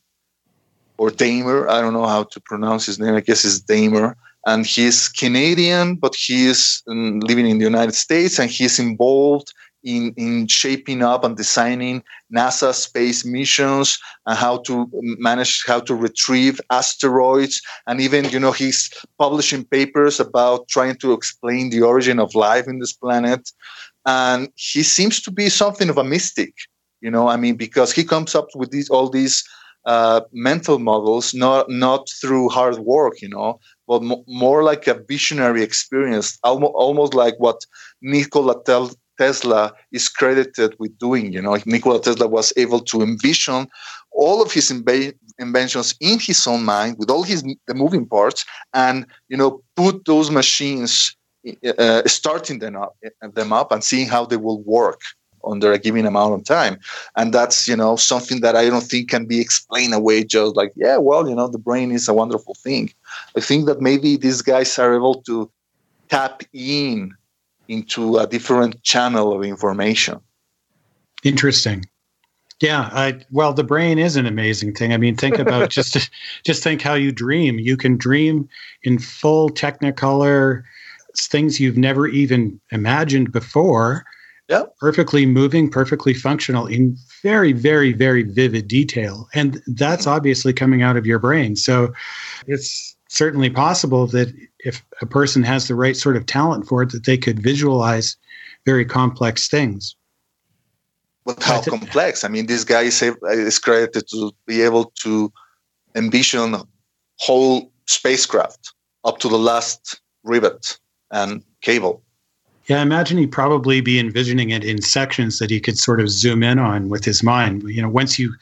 or 0.97 1.09
Damer. 1.09 1.67
I 1.67 1.81
don't 1.81 1.93
know 1.93 2.05
how 2.05 2.23
to 2.23 2.39
pronounce 2.39 2.85
his 2.85 2.99
name. 2.99 3.15
I 3.15 3.21
guess 3.21 3.43
it's 3.43 3.59
Damer 3.59 4.15
and 4.45 4.65
he's 4.65 5.09
Canadian, 5.09 5.95
but 5.95 6.15
he's 6.15 6.81
um, 6.87 7.19
living 7.19 7.47
in 7.47 7.57
the 7.57 7.65
United 7.65 7.95
States, 7.95 8.39
and 8.39 8.49
he's 8.49 8.79
involved 8.79 9.53
in, 9.83 10.13
in 10.17 10.47
shaping 10.47 11.01
up 11.01 11.23
and 11.23 11.37
designing 11.37 12.03
NASA 12.35 12.73
space 12.73 13.25
missions 13.25 13.97
and 14.25 14.37
how 14.37 14.57
to 14.57 14.89
manage 14.91 15.63
how 15.65 15.79
to 15.79 15.95
retrieve 15.95 16.59
asteroids, 16.69 17.61
and 17.87 18.01
even 18.01 18.29
you 18.29 18.39
know 18.39 18.51
he's 18.51 18.89
publishing 19.17 19.63
papers 19.65 20.19
about 20.19 20.67
trying 20.67 20.95
to 20.97 21.13
explain 21.13 21.69
the 21.69 21.81
origin 21.81 22.19
of 22.19 22.35
life 22.35 22.67
in 22.67 22.79
this 22.79 22.93
planet, 22.93 23.51
and 24.05 24.49
he 24.55 24.83
seems 24.83 25.21
to 25.21 25.31
be 25.31 25.49
something 25.49 25.89
of 25.89 25.97
a 25.97 26.03
mystic, 26.03 26.53
you 27.01 27.11
know. 27.11 27.27
I 27.27 27.37
mean, 27.37 27.55
because 27.55 27.91
he 27.91 28.03
comes 28.03 28.35
up 28.35 28.47
with 28.55 28.71
these 28.71 28.89
all 28.89 29.09
these 29.09 29.43
uh, 29.85 30.21
mental 30.31 30.79
models, 30.79 31.33
not 31.33 31.69
not 31.69 32.09
through 32.21 32.49
hard 32.49 32.77
work, 32.79 33.21
you 33.21 33.29
know, 33.29 33.59
but 33.87 34.01
m- 34.03 34.23
more 34.27 34.63
like 34.63 34.87
a 34.87 35.01
visionary 35.07 35.63
experience, 35.63 36.37
almost, 36.43 37.13
like 37.13 37.35
what 37.39 37.65
Nikola 38.01 38.61
Tel- 38.63 38.91
Tesla 39.17 39.73
is 39.91 40.07
credited 40.09 40.75
with 40.79 40.97
doing. 40.99 41.31
You 41.33 41.41
know, 41.41 41.57
Nikola 41.65 42.01
Tesla 42.01 42.27
was 42.27 42.53
able 42.57 42.79
to 42.81 43.01
envision 43.01 43.67
all 44.11 44.41
of 44.41 44.51
his 44.51 44.71
imba- 44.71 45.13
inventions 45.39 45.95
in 46.01 46.19
his 46.19 46.45
own 46.47 46.63
mind 46.63 46.97
with 46.97 47.09
all 47.09 47.23
his 47.23 47.43
the 47.67 47.73
moving 47.73 48.05
parts, 48.05 48.45
and 48.73 49.05
you 49.29 49.37
know, 49.37 49.61
put 49.75 50.05
those 50.05 50.29
machines, 50.31 51.15
uh, 51.77 52.01
starting 52.05 52.59
them 52.59 52.75
up, 52.75 52.95
them 53.33 53.53
up, 53.53 53.71
and 53.71 53.83
seeing 53.83 54.07
how 54.07 54.25
they 54.25 54.37
will 54.37 54.61
work 54.63 55.01
under 55.43 55.71
a 55.71 55.79
given 55.79 56.05
amount 56.05 56.33
of 56.33 56.43
time. 56.43 56.79
And 57.15 57.33
that's 57.33 57.67
you 57.67 57.75
know 57.75 57.95
something 57.95 58.41
that 58.41 58.55
i 58.55 58.69
don't 58.69 58.83
think 58.83 59.09
can 59.09 59.25
be 59.25 59.39
explained 59.39 59.93
away 59.93 60.23
just 60.23 60.55
like 60.55 60.71
yeah 60.75 60.97
well 60.97 61.27
you 61.27 61.35
know 61.35 61.47
the 61.47 61.57
brain 61.57 61.91
is 61.91 62.07
a 62.07 62.13
wonderful 62.13 62.55
thing. 62.55 62.93
I 63.35 63.41
think 63.41 63.65
that 63.67 63.81
maybe 63.81 64.17
these 64.17 64.41
guys 64.41 64.77
are 64.79 64.95
able 64.95 65.15
to 65.23 65.49
tap 66.09 66.43
in 66.53 67.15
into 67.67 68.17
a 68.17 68.25
different 68.25 68.81
channel 68.83 69.31
of 69.31 69.43
information. 69.43 70.19
Interesting. 71.23 71.85
Yeah 72.59 72.89
I, 72.91 73.19
well 73.31 73.53
the 73.53 73.63
brain 73.63 73.99
is 73.99 74.15
an 74.15 74.25
amazing 74.25 74.73
thing. 74.73 74.93
I 74.93 74.97
mean 74.97 75.15
think 75.15 75.39
about 75.45 75.69
just 75.69 76.09
just 76.43 76.63
think 76.63 76.81
how 76.81 76.95
you 76.95 77.11
dream. 77.11 77.59
You 77.59 77.77
can 77.77 77.97
dream 77.97 78.49
in 78.83 78.99
full 78.99 79.49
technicolor 79.49 80.63
things 81.17 81.59
you've 81.59 81.77
never 81.77 82.07
even 82.07 82.59
imagined 82.71 83.31
before 83.31 84.05
yeah. 84.49 84.63
perfectly 84.79 85.25
moving, 85.25 85.69
perfectly 85.69 86.13
functional 86.13 86.65
in 86.65 86.97
very, 87.21 87.53
very, 87.53 87.93
very 87.93 88.23
vivid 88.23 88.67
detail. 88.67 89.27
And 89.33 89.61
that's 89.67 90.07
obviously 90.07 90.53
coming 90.53 90.81
out 90.81 90.97
of 90.97 91.05
your 91.05 91.19
brain. 91.19 91.55
So 91.55 91.93
it's 92.47 92.95
certainly 93.09 93.49
possible 93.49 94.07
that 94.07 94.33
if 94.59 94.83
a 95.01 95.05
person 95.05 95.43
has 95.43 95.67
the 95.67 95.75
right 95.75 95.95
sort 95.95 96.17
of 96.17 96.25
talent 96.25 96.67
for 96.67 96.81
it, 96.81 96.91
that 96.91 97.05
they 97.05 97.17
could 97.17 97.39
visualize 97.41 98.17
very 98.65 98.85
complex 98.85 99.47
things. 99.47 99.95
But 101.25 101.43
how 101.43 101.61
th- 101.61 101.67
complex? 101.67 102.23
I 102.23 102.27
mean, 102.27 102.47
this 102.47 102.63
guy 102.63 102.83
is, 102.83 103.01
is 103.01 103.59
credited 103.59 104.07
to 104.09 104.31
be 104.47 104.61
able 104.61 104.85
to 105.01 105.31
envision 105.95 106.55
a 106.55 106.63
whole 107.19 107.71
spacecraft 107.85 108.73
up 109.03 109.19
to 109.19 109.27
the 109.29 109.37
last 109.37 110.01
rivet 110.23 110.79
and 111.11 111.43
cable. 111.61 112.03
Yeah, 112.69 112.79
I 112.79 112.81
imagine 112.83 113.17
he'd 113.17 113.31
probably 113.31 113.81
be 113.81 113.99
envisioning 113.99 114.51
it 114.51 114.63
in 114.63 114.79
sections 114.83 115.39
that 115.39 115.49
he 115.49 115.59
could 115.59 115.79
sort 115.79 115.99
of 115.99 116.07
zoom 116.07 116.43
in 116.43 116.59
on 116.59 116.87
with 116.87 117.03
his 117.03 117.23
mind. 117.23 117.63
You 117.63 117.81
know, 117.81 117.89
once 117.89 118.19
you 118.19 118.35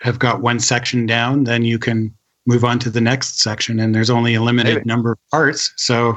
have 0.00 0.20
got 0.20 0.40
one 0.40 0.60
section 0.60 1.04
down, 1.04 1.44
then 1.44 1.64
you 1.64 1.76
can 1.76 2.14
move 2.46 2.64
on 2.64 2.78
to 2.78 2.90
the 2.90 3.00
next 3.00 3.40
section, 3.40 3.80
and 3.80 3.92
there's 3.92 4.08
only 4.08 4.34
a 4.34 4.40
limited 4.40 4.76
Maybe. 4.76 4.86
number 4.86 5.12
of 5.12 5.18
parts. 5.32 5.72
So 5.76 6.16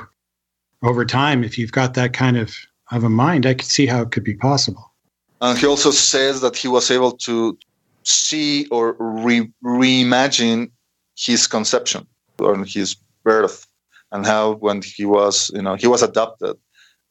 over 0.83 1.03
time, 1.05 1.43
if 1.43 1.57
you've 1.57 1.71
got 1.71 1.95
that 1.95 2.13
kind 2.13 2.37
of 2.37 2.55
of 2.91 3.03
a 3.03 3.09
mind, 3.09 3.47
I 3.47 3.55
could 3.55 3.67
see 3.67 3.87
how 3.87 4.01
it 4.03 4.11
could 4.11 4.23
be 4.23 4.35
possible. 4.35 4.93
And 5.41 5.57
he 5.57 5.65
also 5.65 5.91
says 5.91 6.41
that 6.41 6.55
he 6.55 6.67
was 6.67 6.91
able 6.91 7.13
to 7.13 7.57
see 8.03 8.67
or 8.67 8.95
re- 8.99 9.51
reimagine 9.63 10.69
his 11.17 11.47
conception 11.47 12.05
or 12.37 12.63
his 12.63 12.95
birth 13.23 13.65
and 14.11 14.25
how 14.25 14.53
when 14.55 14.81
he 14.81 15.05
was, 15.05 15.51
you 15.53 15.61
know, 15.61 15.75
he 15.75 15.87
was 15.87 16.01
adopted 16.01 16.57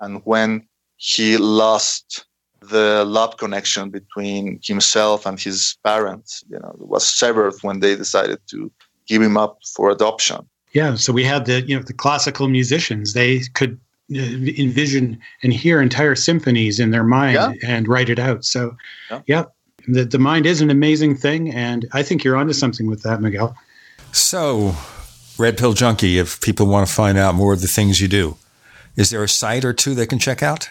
and 0.01 0.21
when 0.25 0.67
he 0.97 1.37
lost 1.37 2.25
the 2.61 3.05
love 3.05 3.37
connection 3.37 3.91
between 3.91 4.59
himself 4.63 5.27
and 5.27 5.41
his 5.41 5.77
parents, 5.85 6.45
you 6.51 6.59
know, 6.59 6.75
was 6.79 7.09
severed 7.09 7.55
when 7.63 7.81
they 7.81 7.95
decided 7.95 8.39
to 8.49 8.71
give 9.07 9.23
him 9.23 9.37
up 9.37 9.59
for 9.75 9.91
adoption. 9.91 10.39
Yeah, 10.73 10.97
so 10.97 11.13
we 11.13 11.25
had 11.25 11.47
the 11.47 11.63
you 11.63 11.77
know 11.77 11.83
the 11.83 11.95
classical 11.95 12.49
musicians; 12.49 13.15
they 13.15 13.41
could 13.55 13.81
uh, 14.15 14.19
envision 14.19 15.19
and 15.43 15.53
hear 15.53 15.81
entire 15.81 16.15
symphonies 16.15 16.79
in 16.79 16.91
their 16.91 17.05
mind 17.05 17.35
yeah. 17.35 17.53
and 17.67 17.89
write 17.89 18.11
it 18.11 18.19
out. 18.19 18.45
So, 18.45 18.77
yeah. 19.11 19.23
yeah, 19.27 19.45
the 19.87 20.05
the 20.05 20.19
mind 20.19 20.45
is 20.45 20.61
an 20.61 20.71
amazing 20.71 21.17
thing, 21.17 21.53
and 21.55 21.87
I 21.93 22.03
think 22.03 22.23
you're 22.23 22.37
onto 22.37 22.53
something 22.53 22.87
with 22.87 23.03
that, 23.03 23.21
Miguel. 23.21 23.57
So, 24.13 24.75
Red 25.39 25.57
Pill 25.57 25.73
Junkie, 25.73 26.19
if 26.19 26.41
people 26.41 26.67
want 26.67 26.87
to 26.87 26.93
find 26.93 27.17
out 27.17 27.35
more 27.35 27.55
of 27.55 27.63
the 27.63 27.69
things 27.69 28.01
you 28.01 28.09
do, 28.09 28.37
is 28.99 29.11
there 29.11 29.23
a 29.23 29.29
site 29.29 29.65
or 29.65 29.73
two 29.73 29.95
they 29.95 30.07
can 30.07 30.19
check 30.19 30.43
out? 30.43 30.69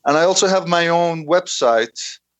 And 0.07 0.17
I 0.17 0.23
also 0.23 0.47
have 0.47 0.69
my 0.69 0.86
own 0.86 1.27
website, 1.27 1.99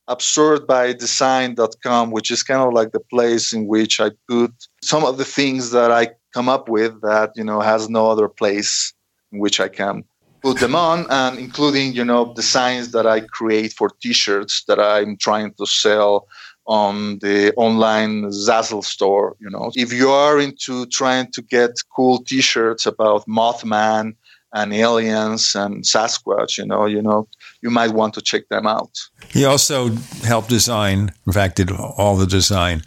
absurdbydesign.com, 0.09 2.13
which 2.13 2.31
is 2.31 2.45
kind 2.45 2.61
of 2.61 2.73
like 2.73 2.93
the 2.93 3.01
place 3.01 3.53
in 3.53 3.67
which 3.67 4.01
I 4.01 4.13
put 4.29 4.53
some 4.83 5.05
of 5.05 5.19
the 5.19 5.25
things 5.25 5.73
that 5.73 5.91
I 5.91 6.11
come 6.33 6.49
up 6.49 6.69
with 6.69 7.01
that, 7.03 7.33
you 7.35 7.43
know, 7.43 7.61
has 7.61 7.89
no 7.89 8.09
other 8.11 8.29
place 8.29 8.95
in 9.33 9.41
which 9.41 9.59
I 9.59 9.67
can 9.69 10.05
put 10.43 10.61
them 10.61 10.77
on 10.77 11.07
and 11.11 11.39
including, 11.39 11.95
you 11.95 12.05
know, 12.05 12.35
designs 12.35 12.93
that 12.93 13.07
I 13.07 13.21
create 13.21 13.73
for 13.73 13.91
t-shirts 14.03 14.65
that 14.69 14.79
I'm 14.79 15.17
trying 15.17 15.55
to 15.55 15.65
sell 15.67 16.29
on 16.67 17.19
the 17.19 17.53
online 17.57 18.25
Zazzle 18.25 18.85
store. 18.85 19.37
You 19.41 19.51
know, 19.51 19.71
if 19.75 19.93
you 19.93 20.11
are 20.11 20.41
into 20.41 20.87
trying 20.87 21.31
to 21.33 21.43
get 21.43 21.71
cool 21.95 22.23
T-shirts 22.25 22.87
about 22.87 23.27
Mothman 23.27 24.15
and 24.53 24.73
aliens 24.73 25.55
and 25.55 25.85
Sasquatch, 25.85 26.59
you 26.59 26.67
know, 26.67 26.87
you 26.87 27.03
know, 27.03 27.29
you 27.61 27.71
might 27.71 27.91
want 27.93 28.15
to 28.15 28.23
check 28.23 28.49
them 28.49 28.67
out. 28.67 28.91
He 29.29 29.45
also 29.45 29.91
helped 30.23 30.49
design, 30.49 31.13
in 31.27 31.33
fact, 31.33 31.57
did 31.57 31.71
all 31.73 32.17
the 32.17 32.27
design 32.27 32.83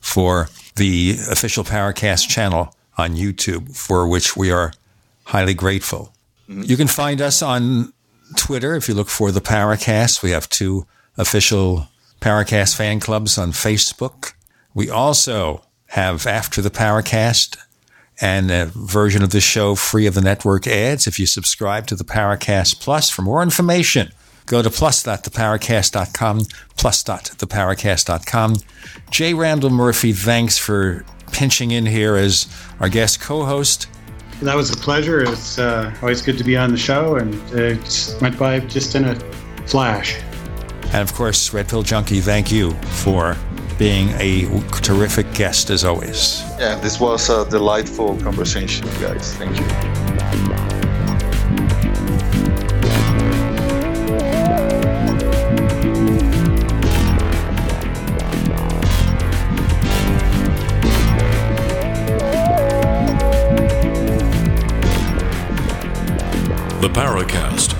for 0.00 0.48
the 0.76 1.16
official 1.30 1.62
Paracast 1.62 2.28
channel 2.28 2.74
on 2.96 3.14
YouTube, 3.14 3.76
for 3.76 4.08
which 4.08 4.36
we 4.36 4.50
are 4.50 4.72
highly 5.24 5.54
grateful. 5.54 6.12
Mm-hmm. 6.48 6.62
You 6.62 6.76
can 6.76 6.88
find 6.88 7.20
us 7.20 7.42
on 7.42 7.92
Twitter 8.36 8.74
if 8.74 8.88
you 8.88 8.94
look 8.94 9.08
for 9.08 9.30
the 9.30 9.40
Paracast. 9.40 10.22
We 10.22 10.30
have 10.30 10.48
two 10.48 10.86
official 11.18 11.88
Paracast 12.20 12.76
fan 12.76 13.00
clubs 13.00 13.38
on 13.38 13.52
Facebook. 13.52 14.34
We 14.74 14.90
also 14.90 15.64
have 15.88 16.26
After 16.26 16.62
the 16.62 16.70
Paracast 16.70 17.56
and 18.20 18.50
a 18.50 18.66
version 18.66 19.22
of 19.22 19.30
the 19.30 19.40
show 19.40 19.74
free 19.74 20.06
of 20.06 20.14
the 20.14 20.20
network 20.20 20.66
ads 20.66 21.06
if 21.06 21.18
you 21.18 21.26
subscribe 21.26 21.86
to 21.86 21.96
the 21.96 22.04
Paracast 22.04 22.80
Plus. 22.80 23.08
For 23.08 23.22
more 23.22 23.42
information, 23.42 24.12
go 24.46 24.60
to 24.62 24.68
plus.theparacast.com, 24.68 26.42
plus.theparacast.com. 26.76 28.56
J. 29.10 29.34
Randall 29.34 29.70
Murphy, 29.70 30.12
thanks 30.12 30.58
for 30.58 31.04
pinching 31.32 31.70
in 31.70 31.86
here 31.86 32.16
as 32.16 32.46
our 32.80 32.88
guest 32.88 33.20
co-host. 33.20 33.86
That 34.42 34.56
was 34.56 34.70
a 34.70 34.76
pleasure. 34.76 35.22
It's 35.22 35.58
uh, 35.58 35.94
always 36.00 36.22
good 36.22 36.38
to 36.38 36.44
be 36.44 36.56
on 36.56 36.70
the 36.70 36.78
show, 36.78 37.16
and 37.16 37.34
it 37.52 38.16
went 38.20 38.38
by 38.38 38.60
just 38.60 38.94
in 38.94 39.04
a 39.04 39.14
flash. 39.66 40.18
And 40.92 41.02
of 41.02 41.14
course, 41.14 41.52
Red 41.52 41.68
Pill 41.68 41.82
Junkie, 41.82 42.20
thank 42.20 42.50
you 42.50 42.72
for 43.02 43.36
being 43.78 44.10
a 44.18 44.46
terrific 44.82 45.32
guest 45.32 45.70
as 45.70 45.84
always. 45.84 46.42
Yeah, 46.58 46.78
this 46.80 47.00
was 47.00 47.30
a 47.30 47.48
delightful 47.48 48.16
conversation, 48.20 48.86
guys. 49.00 49.34
Thank 49.36 49.58
you. 49.58 49.66
The 66.80 66.88
Paracast, 66.88 67.79